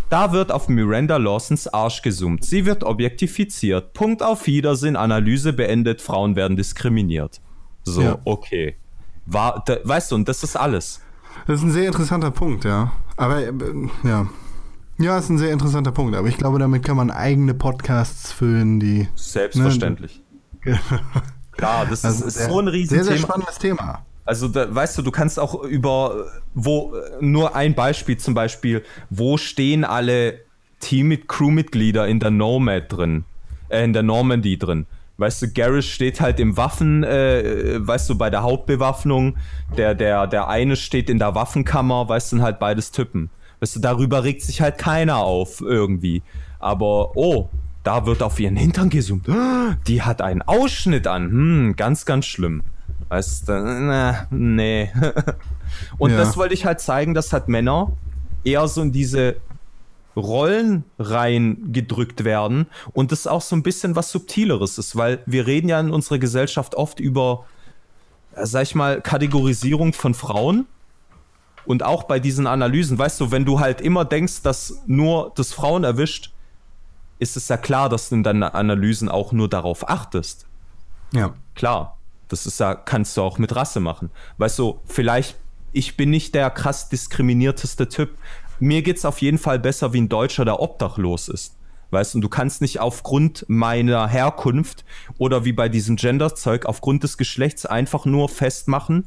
da 0.09 0.31
wird 0.31 0.51
auf 0.51 0.67
Miranda 0.69 1.17
Lawsons 1.17 1.67
Arsch 1.67 2.01
gesummt. 2.01 2.45
Sie 2.45 2.65
wird 2.65 2.83
objektifiziert. 2.83 3.93
Punkt 3.93 4.21
auf 4.23 4.45
Wiedersehen. 4.47 4.95
Analyse 4.95 5.53
beendet. 5.53 6.01
Frauen 6.01 6.35
werden 6.35 6.55
diskriminiert. 6.57 7.41
So, 7.83 8.01
Ja. 8.01 8.17
okay. 8.25 8.75
War, 9.25 9.63
da, 9.65 9.77
weißt 9.83 10.11
du, 10.11 10.15
und 10.15 10.29
das 10.29 10.43
ist 10.43 10.55
alles. 10.55 11.01
Das 11.47 11.59
ist 11.59 11.63
ein 11.65 11.71
sehr 11.71 11.87
interessanter 11.87 12.31
Punkt, 12.31 12.63
ja. 12.65 12.91
Aber 13.17 13.41
äh, 13.41 13.51
ja. 14.03 14.27
Ja, 14.97 15.17
ist 15.17 15.29
ein 15.29 15.37
sehr 15.37 15.51
interessanter 15.51 15.91
Punkt. 15.91 16.15
Aber 16.15 16.27
ich 16.29 16.37
glaube, 16.37 16.57
damit 16.59 16.83
kann 16.85 16.95
man 16.95 17.11
eigene 17.11 17.53
Podcasts 17.53 18.31
füllen, 18.31 18.79
die. 18.79 19.07
Selbstverständlich. 19.15 20.23
Klar, 21.51 21.85
das 21.89 22.03
Also 22.05 22.21
ist, 22.25 22.27
ist 22.29 22.37
sehr- 22.37 22.49
so 22.49 22.59
ein 22.59 22.65
Sehr, 22.67 22.73
sehr 22.73 22.99
Riesenthema. 22.99 23.17
spannendes 23.27 23.57
Thema. 23.59 24.05
Also, 24.25 24.47
da, 24.47 24.73
weißt 24.73 24.97
du, 24.97 25.01
du 25.03 25.11
kannst 25.11 25.39
auch 25.39 25.63
über, 25.63 26.25
wo, 26.53 26.93
nur 27.21 27.55
ein 27.55 27.75
Beispiel 27.75 28.17
zum 28.17 28.33
Beispiel, 28.33 28.83
wo 29.09 29.37
stehen 29.37 29.83
alle 29.83 30.39
Team 30.79 31.15
Crewmitglieder 31.27 32.07
in 32.07 32.19
der 32.19 32.31
Nomad 32.31 32.85
drin, 32.89 33.23
äh, 33.69 33.83
in 33.83 33.93
der 33.93 34.03
Normandy 34.03 34.57
drin? 34.57 34.87
Weißt 35.17 35.43
du, 35.43 35.53
Garrus 35.53 35.85
steht 35.85 36.19
halt 36.19 36.39
im 36.39 36.57
Waffen, 36.57 37.03
äh, 37.03 37.75
weißt 37.79 38.09
du, 38.09 38.17
bei 38.17 38.29
der 38.29 38.43
Hauptbewaffnung, 38.43 39.37
der, 39.77 39.95
der, 39.95 40.27
der 40.27 40.49
eine 40.49 40.75
steht 40.75 41.09
in 41.09 41.19
der 41.19 41.35
Waffenkammer, 41.35 42.09
weißt 42.09 42.31
du, 42.31 42.35
sind 42.37 42.43
halt 42.43 42.59
beides 42.59 42.91
Typen. 42.91 43.29
Weißt 43.61 43.77
du, 43.77 43.79
darüber 43.79 44.23
regt 44.23 44.41
sich 44.41 44.59
halt 44.59 44.77
keiner 44.77 45.17
auf 45.17 45.61
irgendwie. 45.61 46.21
Aber, 46.59 47.15
oh, 47.15 47.49
da 47.83 48.05
wird 48.05 48.23
auf 48.23 48.39
ihren 48.39 48.57
Hintern 48.57 48.89
gezoomt. 48.89 49.27
Die 49.87 50.01
hat 50.01 50.21
einen 50.21 50.41
Ausschnitt 50.41 51.07
an. 51.07 51.29
Hm, 51.29 51.75
ganz, 51.77 52.05
ganz 52.05 52.25
schlimm. 52.25 52.63
Weißt 53.09 53.47
du, 53.47 53.53
na, 53.53 54.27
nee. 54.31 54.91
Und 55.97 56.11
Ja. 56.11 56.17
das 56.17 56.37
wollte 56.37 56.53
ich 56.53 56.65
halt 56.65 56.79
zeigen, 56.79 57.13
dass 57.13 57.33
halt 57.33 57.47
Männer 57.47 57.91
eher 58.43 58.67
so 58.67 58.81
in 58.81 58.91
diese 58.91 59.37
Rollen 60.15 60.85
rein 60.97 61.71
gedrückt 61.73 62.23
werden 62.23 62.67
und 62.93 63.11
das 63.11 63.27
auch 63.27 63.41
so 63.41 63.55
ein 63.55 63.63
bisschen 63.63 63.95
was 63.97 64.11
Subtileres 64.11 64.77
ist, 64.77 64.95
weil 64.95 65.19
wir 65.25 65.45
reden 65.45 65.67
ja 65.67 65.79
in 65.79 65.91
unserer 65.91 66.19
Gesellschaft 66.19 66.75
oft 66.75 66.99
über, 67.01 67.45
sag 68.35 68.63
ich 68.63 68.75
mal, 68.75 69.01
Kategorisierung 69.01 69.91
von 69.91 70.13
Frauen 70.13 70.67
und 71.65 71.83
auch 71.83 72.03
bei 72.03 72.19
diesen 72.19 72.47
Analysen, 72.47 72.97
weißt 72.97 73.19
du, 73.19 73.31
wenn 73.31 73.43
du 73.43 73.59
halt 73.59 73.81
immer 73.81 74.05
denkst, 74.05 74.41
dass 74.41 74.81
nur 74.85 75.33
das 75.35 75.51
Frauen 75.51 75.83
erwischt, 75.83 76.31
ist 77.19 77.35
es 77.35 77.49
ja 77.49 77.57
klar, 77.57 77.89
dass 77.89 78.09
du 78.09 78.15
in 78.15 78.23
deinen 78.23 78.43
Analysen 78.43 79.09
auch 79.09 79.33
nur 79.33 79.49
darauf 79.49 79.89
achtest. 79.89 80.45
Ja. 81.11 81.33
Klar, 81.55 81.94
das 82.27 82.45
ist 82.45 82.63
kannst 82.85 83.17
du 83.17 83.21
auch 83.21 83.37
mit 83.37 83.55
Rasse 83.55 83.79
machen. 83.79 84.09
Weißt 84.37 84.57
du, 84.59 84.79
vielleicht, 84.85 85.35
ich 85.71 85.97
bin 85.97 86.09
nicht 86.09 86.35
der 86.35 86.49
krass 86.49 86.89
diskriminierteste 86.89 87.87
Typ. 87.89 88.17
Mir 88.59 88.81
geht's 88.81 89.05
auf 89.05 89.19
jeden 89.19 89.37
Fall 89.37 89.59
besser 89.59 89.93
wie 89.93 90.01
ein 90.01 90.09
Deutscher, 90.09 90.45
der 90.45 90.59
obdachlos 90.59 91.27
ist. 91.27 91.55
Weißt 91.91 92.13
du, 92.13 92.17
und 92.17 92.21
du 92.21 92.29
kannst 92.29 92.61
nicht 92.61 92.79
aufgrund 92.79 93.45
meiner 93.47 94.07
Herkunft 94.07 94.85
oder 95.17 95.45
wie 95.45 95.53
bei 95.53 95.69
diesem 95.69 95.97
Gender-Zeug 95.97 96.65
aufgrund 96.65 97.03
des 97.03 97.17
Geschlechts 97.17 97.65
einfach 97.65 98.05
nur 98.05 98.27
festmachen, 98.27 99.05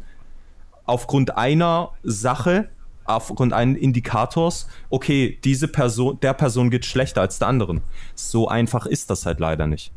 aufgrund 0.84 1.36
einer 1.36 1.90
Sache, 2.02 2.68
aufgrund 3.04 3.52
eines 3.52 3.80
Indikators, 3.80 4.68
okay, 4.90 5.38
diese 5.44 5.68
Person, 5.68 6.20
der 6.20 6.34
Person 6.34 6.70
geht 6.70 6.84
schlechter 6.84 7.20
als 7.20 7.38
der 7.38 7.48
anderen. 7.48 7.82
So 8.14 8.48
einfach 8.48 8.86
ist 8.86 9.10
das 9.10 9.26
halt 9.26 9.40
leider 9.40 9.66
nicht. 9.66 9.92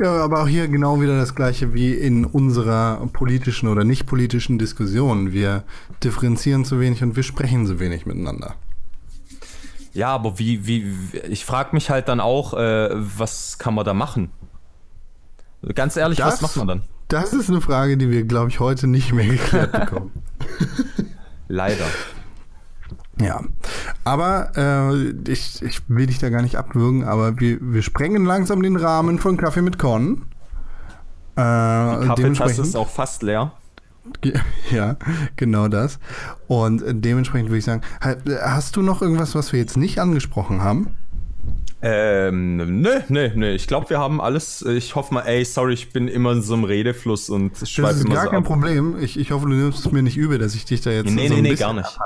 Ja, 0.00 0.24
aber 0.24 0.42
auch 0.42 0.48
hier 0.48 0.66
genau 0.68 1.00
wieder 1.00 1.16
das 1.16 1.34
gleiche 1.36 1.72
wie 1.72 1.92
in 1.94 2.24
unserer 2.24 3.06
politischen 3.12 3.68
oder 3.68 3.84
nicht 3.84 4.06
politischen 4.06 4.58
Diskussion. 4.58 5.32
Wir 5.32 5.62
differenzieren 6.02 6.64
zu 6.64 6.80
wenig 6.80 7.02
und 7.02 7.14
wir 7.16 7.22
sprechen 7.22 7.66
zu 7.66 7.78
wenig 7.78 8.04
miteinander. 8.04 8.56
Ja, 9.92 10.08
aber 10.08 10.40
wie, 10.40 10.66
wie, 10.66 10.92
ich 11.28 11.44
frage 11.44 11.70
mich 11.72 11.90
halt 11.90 12.08
dann 12.08 12.18
auch, 12.18 12.54
äh, 12.54 12.88
was 12.92 13.58
kann 13.58 13.74
man 13.74 13.84
da 13.84 13.94
machen? 13.94 14.30
Ganz 15.74 15.96
ehrlich, 15.96 16.18
Das- 16.18 16.34
was 16.34 16.40
macht 16.42 16.56
man 16.56 16.66
dann? 16.68 16.82
Das 17.08 17.32
ist 17.32 17.48
eine 17.50 17.60
Frage, 17.60 17.96
die 17.96 18.10
wir, 18.10 18.24
glaube 18.24 18.48
ich, 18.48 18.58
heute 18.60 18.86
nicht 18.88 19.12
mehr 19.12 19.26
geklärt 19.26 19.70
bekommen. 19.72 20.10
Leider. 21.48 21.84
Ja. 23.20 23.40
Aber 24.04 24.50
äh, 24.56 25.30
ich, 25.30 25.62
ich 25.62 25.80
will 25.88 26.06
dich 26.06 26.18
da 26.18 26.30
gar 26.30 26.42
nicht 26.42 26.56
abwürgen, 26.56 27.04
aber 27.04 27.38
wir, 27.40 27.58
wir 27.60 27.82
sprengen 27.82 28.24
langsam 28.24 28.62
den 28.62 28.76
Rahmen 28.76 29.18
von 29.18 29.36
Kaffee 29.36 29.62
mit 29.62 29.78
Korn. 29.78 30.22
Äh, 31.36 32.00
Die 32.00 32.06
Kaffeetasse 32.06 32.62
ist 32.62 32.76
auch 32.76 32.88
fast 32.88 33.22
leer. 33.22 33.52
Ja, 34.70 34.96
genau 35.36 35.68
das. 35.68 35.98
Und 36.46 36.82
dementsprechend 36.86 37.48
würde 37.48 37.58
ich 37.58 37.64
sagen, 37.64 37.80
ha- 38.02 38.16
hast 38.42 38.76
du 38.76 38.82
noch 38.82 39.00
irgendwas, 39.00 39.34
was 39.34 39.52
wir 39.52 39.60
jetzt 39.60 39.76
nicht 39.78 39.98
angesprochen 39.98 40.62
haben? 40.62 40.88
Ähm, 41.80 42.80
nö, 42.80 43.00
nö, 43.08 43.30
nö. 43.34 43.50
Ich 43.52 43.66
glaube, 43.66 43.90
wir 43.90 43.98
haben 43.98 44.20
alles. 44.20 44.62
Ich 44.62 44.94
hoffe 44.94 45.12
mal, 45.14 45.22
ey, 45.22 45.44
sorry, 45.44 45.74
ich 45.74 45.92
bin 45.92 46.08
immer 46.08 46.32
in 46.32 46.42
so 46.42 46.54
einem 46.54 46.64
Redefluss 46.64 47.28
und 47.30 47.60
Das 47.60 47.70
schweife 47.70 47.96
ist 47.98 48.04
immer 48.06 48.14
gar 48.14 48.24
so 48.24 48.30
kein 48.30 48.38
ab. 48.40 48.44
Problem. 48.44 48.96
Ich, 49.00 49.18
ich 49.18 49.30
hoffe, 49.32 49.46
du 49.48 49.54
nimmst 49.54 49.84
es 49.84 49.92
mir 49.92 50.02
nicht 50.02 50.16
übel, 50.16 50.38
dass 50.38 50.54
ich 50.54 50.64
dich 50.64 50.80
da 50.82 50.90
jetzt 50.90 51.10
Nee, 51.10 51.28
so 51.28 51.34
nee, 51.34 51.40
ein 51.40 51.42
nee, 51.42 51.50
bisschen 51.50 51.66
gar 51.66 51.72
nicht. 51.74 51.98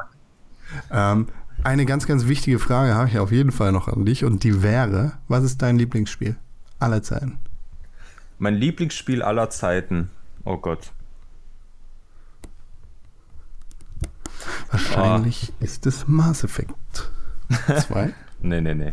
Ähm, 0.91 1.29
eine 1.65 1.87
ganz, 1.87 2.07
ganz 2.07 2.27
wichtige 2.27 2.59
Frage 2.59 2.95
habe 2.95 3.09
ich 3.09 3.19
auf 3.19 3.33
jeden 3.33 3.53
Fall 3.53 3.73
noch 3.73 3.89
an 3.89 4.05
dich 4.05 4.25
und 4.25 4.45
die 4.45 4.63
wäre, 4.63 5.13
was 5.27 5.45
ist 5.45 5.63
dein 5.63 5.79
Lieblingsspiel 5.79 6.37
aller 6.79 7.03
Zeiten? 7.03 7.39
Mein 8.39 8.55
Lieblingsspiel 8.55 9.23
aller 9.23 9.51
Zeiten. 9.51 10.11
Oh 10.45 10.57
Gott. 10.57 10.93
Wahrscheinlich 14.71 15.53
ist 15.61 15.87
es 15.87 16.07
Mass 16.07 16.45
Effect 16.45 16.75
2. 17.67 18.15
Nee, 18.41 18.61
nee, 18.61 18.73
nee. 18.73 18.93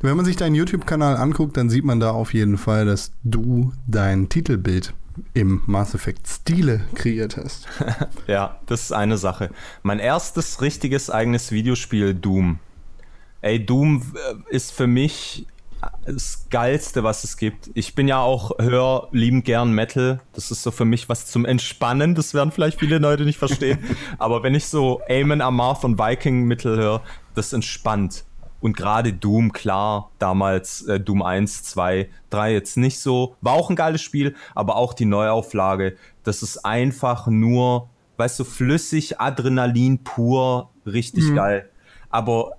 Wenn 0.00 0.16
man 0.16 0.24
sich 0.24 0.36
deinen 0.36 0.54
YouTube-Kanal 0.54 1.18
anguckt, 1.18 1.58
dann 1.58 1.68
sieht 1.68 1.84
man 1.84 2.00
da 2.00 2.12
auf 2.12 2.32
jeden 2.32 2.56
Fall, 2.56 2.86
dass 2.86 3.12
du 3.22 3.74
dein 3.86 4.30
Titelbild 4.30 4.94
im 5.34 5.62
Mass 5.66 5.94
Effect-Stile 5.94 6.84
kreiert 6.94 7.36
hast. 7.36 7.66
Ja, 8.26 8.60
das 8.66 8.82
ist 8.82 8.92
eine 8.92 9.18
Sache. 9.18 9.50
Mein 9.82 9.98
erstes 9.98 10.60
richtiges 10.60 11.10
eigenes 11.10 11.50
Videospiel, 11.50 12.14
Doom. 12.14 12.58
Ey, 13.40 13.64
Doom 13.64 14.02
äh, 14.14 14.54
ist 14.54 14.72
für 14.72 14.86
mich 14.86 15.46
das 16.04 16.46
Geilste, 16.50 17.02
was 17.02 17.24
es 17.24 17.36
gibt. 17.36 17.70
Ich 17.74 17.94
bin 17.94 18.08
ja 18.08 18.20
auch, 18.20 18.52
hör 18.58 19.08
liebend 19.12 19.44
gern 19.44 19.72
Metal. 19.72 20.20
Das 20.32 20.50
ist 20.50 20.62
so 20.62 20.70
für 20.70 20.84
mich 20.84 21.08
was 21.08 21.26
zum 21.26 21.44
Entspannen. 21.44 22.14
Das 22.14 22.34
werden 22.34 22.52
vielleicht 22.52 22.78
viele 22.78 22.98
Leute 22.98 23.24
nicht 23.24 23.38
verstehen. 23.38 23.78
Aber 24.18 24.42
wenn 24.42 24.54
ich 24.54 24.66
so 24.66 25.00
Eamon 25.08 25.40
Amarth 25.40 25.84
und 25.84 25.98
Viking 25.98 26.44
Metal 26.44 26.76
höre, 26.76 27.02
das 27.34 27.52
entspannt. 27.52 28.24
Und 28.62 28.76
gerade 28.76 29.12
Doom, 29.12 29.52
klar, 29.52 30.12
damals 30.20 30.82
äh, 30.82 31.00
Doom 31.00 31.20
1, 31.20 31.64
2, 31.64 32.08
3 32.30 32.52
jetzt 32.52 32.76
nicht 32.76 33.00
so. 33.00 33.34
War 33.40 33.54
auch 33.54 33.68
ein 33.68 33.76
geiles 33.76 34.00
Spiel, 34.00 34.36
aber 34.54 34.76
auch 34.76 34.94
die 34.94 35.04
Neuauflage. 35.04 35.96
Das 36.22 36.42
ist 36.42 36.64
einfach 36.64 37.26
nur, 37.26 37.90
weißt 38.18 38.38
du, 38.38 38.44
flüssig, 38.44 39.20
Adrenalin 39.20 40.04
pur, 40.04 40.70
richtig 40.86 41.34
geil. 41.34 41.68
Aber 42.08 42.52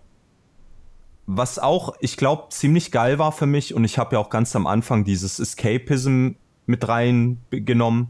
was 1.26 1.58
auch, 1.58 1.96
ich 2.02 2.18
glaube, 2.18 2.50
ziemlich 2.50 2.92
geil 2.92 3.18
war 3.18 3.32
für 3.32 3.46
mich, 3.46 3.74
und 3.74 3.86
ich 3.86 3.98
habe 3.98 4.16
ja 4.16 4.20
auch 4.20 4.30
ganz 4.30 4.56
am 4.58 4.68
Anfang 4.68 5.06
dieses 5.06 5.40
Escapism 5.40 6.32
mit 6.66 6.86
reingenommen. 6.86 8.10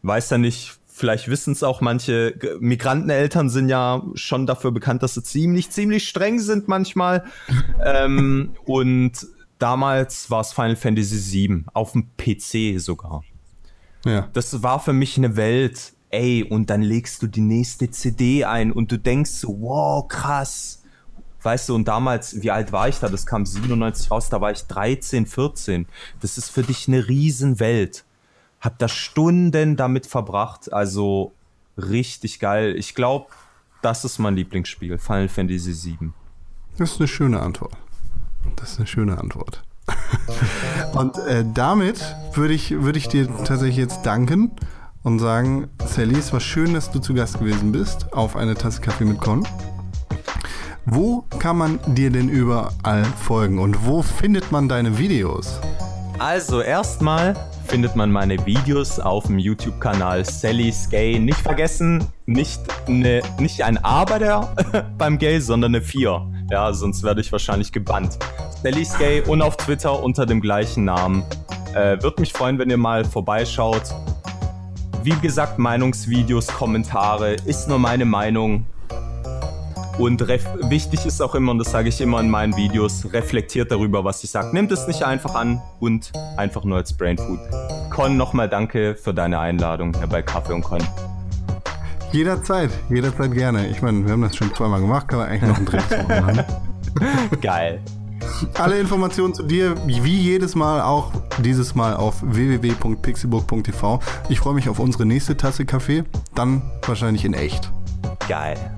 Weiß 0.00 0.30
ja 0.30 0.38
nicht, 0.38 0.77
vielleicht 0.98 1.28
wissen 1.28 1.52
es 1.52 1.62
auch 1.62 1.80
manche, 1.80 2.34
Migranteneltern 2.60 3.48
sind 3.48 3.68
ja 3.68 4.02
schon 4.14 4.46
dafür 4.46 4.72
bekannt, 4.72 5.02
dass 5.02 5.14
sie 5.14 5.22
ziemlich, 5.22 5.70
ziemlich 5.70 6.08
streng 6.08 6.40
sind 6.40 6.68
manchmal. 6.68 7.24
ähm, 7.84 8.54
und 8.66 9.26
damals 9.58 10.30
war 10.30 10.40
es 10.40 10.52
Final 10.52 10.76
Fantasy 10.76 11.48
VII, 11.48 11.64
auf 11.72 11.92
dem 11.92 12.08
PC 12.16 12.80
sogar. 12.80 13.22
Ja. 14.04 14.28
Das 14.32 14.62
war 14.62 14.80
für 14.80 14.92
mich 14.92 15.16
eine 15.16 15.36
Welt. 15.36 15.92
Ey, 16.10 16.42
und 16.42 16.70
dann 16.70 16.80
legst 16.80 17.22
du 17.22 17.26
die 17.26 17.42
nächste 17.42 17.90
CD 17.90 18.44
ein 18.44 18.72
und 18.72 18.90
du 18.90 18.98
denkst 18.98 19.30
so, 19.30 19.48
wow, 19.60 20.08
krass. 20.08 20.82
Weißt 21.42 21.68
du, 21.68 21.74
und 21.74 21.86
damals, 21.86 22.42
wie 22.42 22.50
alt 22.50 22.72
war 22.72 22.88
ich 22.88 22.98
da? 22.98 23.08
Das 23.08 23.26
kam 23.26 23.44
97 23.44 24.10
raus, 24.10 24.30
da 24.30 24.40
war 24.40 24.50
ich 24.50 24.62
13, 24.62 25.26
14. 25.26 25.86
Das 26.20 26.38
ist 26.38 26.48
für 26.48 26.62
dich 26.62 26.88
eine 26.88 27.06
Riesenwelt. 27.06 28.04
Hab 28.60 28.78
da 28.78 28.88
Stunden 28.88 29.76
damit 29.76 30.06
verbracht, 30.06 30.72
also 30.72 31.32
richtig 31.76 32.40
geil. 32.40 32.74
Ich 32.76 32.94
glaube, 32.94 33.26
das 33.82 34.04
ist 34.04 34.18
mein 34.18 34.34
Lieblingsspiel, 34.34 34.98
Final 34.98 35.28
Fantasy 35.28 35.72
VII. 35.72 36.10
Das 36.76 36.92
ist 36.92 37.00
eine 37.00 37.08
schöne 37.08 37.40
Antwort. 37.40 37.76
Das 38.56 38.72
ist 38.72 38.78
eine 38.78 38.86
schöne 38.86 39.18
Antwort. 39.18 39.62
und 40.92 41.16
äh, 41.18 41.44
damit 41.54 42.16
würde 42.34 42.54
ich, 42.54 42.70
würde 42.70 42.98
ich 42.98 43.08
dir 43.08 43.26
tatsächlich 43.44 43.76
jetzt 43.76 44.02
danken 44.04 44.52
und 45.02 45.18
sagen, 45.18 45.68
Sally, 45.86 46.16
es 46.16 46.32
war 46.32 46.40
schön, 46.40 46.74
dass 46.74 46.90
du 46.90 46.98
zu 46.98 47.14
Gast 47.14 47.38
gewesen 47.38 47.72
bist 47.72 48.12
auf 48.12 48.36
eine 48.36 48.54
Tasse 48.54 48.80
Kaffee 48.80 49.04
mit 49.04 49.20
Con. 49.20 49.46
Wo 50.84 51.24
kann 51.38 51.58
man 51.58 51.78
dir 51.94 52.10
denn 52.10 52.28
überall 52.28 53.04
folgen 53.04 53.58
und 53.58 53.86
wo 53.86 54.02
findet 54.02 54.50
man 54.52 54.68
deine 54.68 54.98
Videos? 54.98 55.60
Also 56.18 56.60
erstmal 56.60 57.34
findet 57.68 57.94
man 57.94 58.10
meine 58.10 58.44
Videos 58.46 58.98
auf 58.98 59.26
dem 59.26 59.38
YouTube-Kanal 59.38 60.24
Sally's 60.24 60.88
Gay. 60.88 61.18
Nicht 61.18 61.38
vergessen, 61.38 62.04
nicht, 62.24 62.60
eine, 62.86 63.20
nicht 63.38 63.62
ein 63.62 63.82
A 63.84 64.04
bei 64.04 64.18
der, 64.18 64.54
beim 64.98 65.18
Gay, 65.18 65.38
sondern 65.40 65.74
eine 65.74 65.84
4. 65.84 66.46
Ja, 66.50 66.72
sonst 66.72 67.02
werde 67.02 67.20
ich 67.20 67.30
wahrscheinlich 67.30 67.70
gebannt. 67.70 68.18
Sally's 68.62 68.96
Gay 68.96 69.20
und 69.20 69.42
auf 69.42 69.56
Twitter 69.58 70.02
unter 70.02 70.24
dem 70.24 70.40
gleichen 70.40 70.86
Namen. 70.86 71.24
Äh, 71.74 72.02
Würde 72.02 72.20
mich 72.20 72.32
freuen, 72.32 72.58
wenn 72.58 72.70
ihr 72.70 72.78
mal 72.78 73.04
vorbeischaut. 73.04 73.94
Wie 75.02 75.16
gesagt, 75.20 75.58
Meinungsvideos, 75.58 76.46
Kommentare, 76.46 77.34
ist 77.34 77.68
nur 77.68 77.78
meine 77.78 78.06
Meinung. 78.06 78.64
Und 79.98 80.28
wichtig 80.28 81.06
ist 81.06 81.20
auch 81.20 81.34
immer, 81.34 81.50
und 81.50 81.58
das 81.58 81.72
sage 81.72 81.88
ich 81.88 82.00
immer 82.00 82.20
in 82.20 82.30
meinen 82.30 82.56
Videos, 82.56 83.12
reflektiert 83.12 83.72
darüber, 83.72 84.04
was 84.04 84.22
ich 84.22 84.30
sage. 84.30 84.50
Nehmt 84.52 84.70
es 84.70 84.86
nicht 84.86 85.02
einfach 85.02 85.34
an 85.34 85.60
und 85.80 86.12
einfach 86.36 86.62
nur 86.62 86.76
als 86.76 86.92
Brainfood. 86.92 87.40
Con, 87.90 88.16
nochmal 88.16 88.48
danke 88.48 88.94
für 88.94 89.12
deine 89.12 89.40
Einladung 89.40 89.92
hier 89.98 90.06
bei 90.06 90.22
Kaffee 90.22 90.52
und 90.52 90.62
Con. 90.62 90.78
Jederzeit, 92.12 92.70
jederzeit 92.88 93.32
gerne. 93.34 93.66
Ich 93.66 93.82
meine, 93.82 94.04
wir 94.04 94.12
haben 94.12 94.22
das 94.22 94.36
schon 94.36 94.54
zweimal 94.54 94.80
gemacht, 94.80 95.08
kann 95.08 95.18
man 95.18 95.28
eigentlich 95.28 95.50
noch 95.50 95.58
ein 95.58 95.66
drittes 95.66 96.08
Mal 96.08 96.20
machen. 96.20 96.44
Geil. 97.40 97.80
Alle 98.54 98.78
Informationen 98.78 99.34
zu 99.34 99.42
dir, 99.42 99.74
wie 99.86 100.16
jedes 100.16 100.54
Mal 100.54 100.80
auch 100.80 101.10
dieses 101.38 101.74
Mal 101.74 101.96
auf 101.96 102.22
www.pixelburg.tv. 102.22 103.98
Ich 104.28 104.38
freue 104.38 104.54
mich 104.54 104.68
auf 104.68 104.78
unsere 104.78 105.04
nächste 105.04 105.36
Tasse 105.36 105.66
Kaffee, 105.66 106.04
dann 106.36 106.62
wahrscheinlich 106.86 107.24
in 107.24 107.34
echt. 107.34 107.72
Geil. 108.28 108.77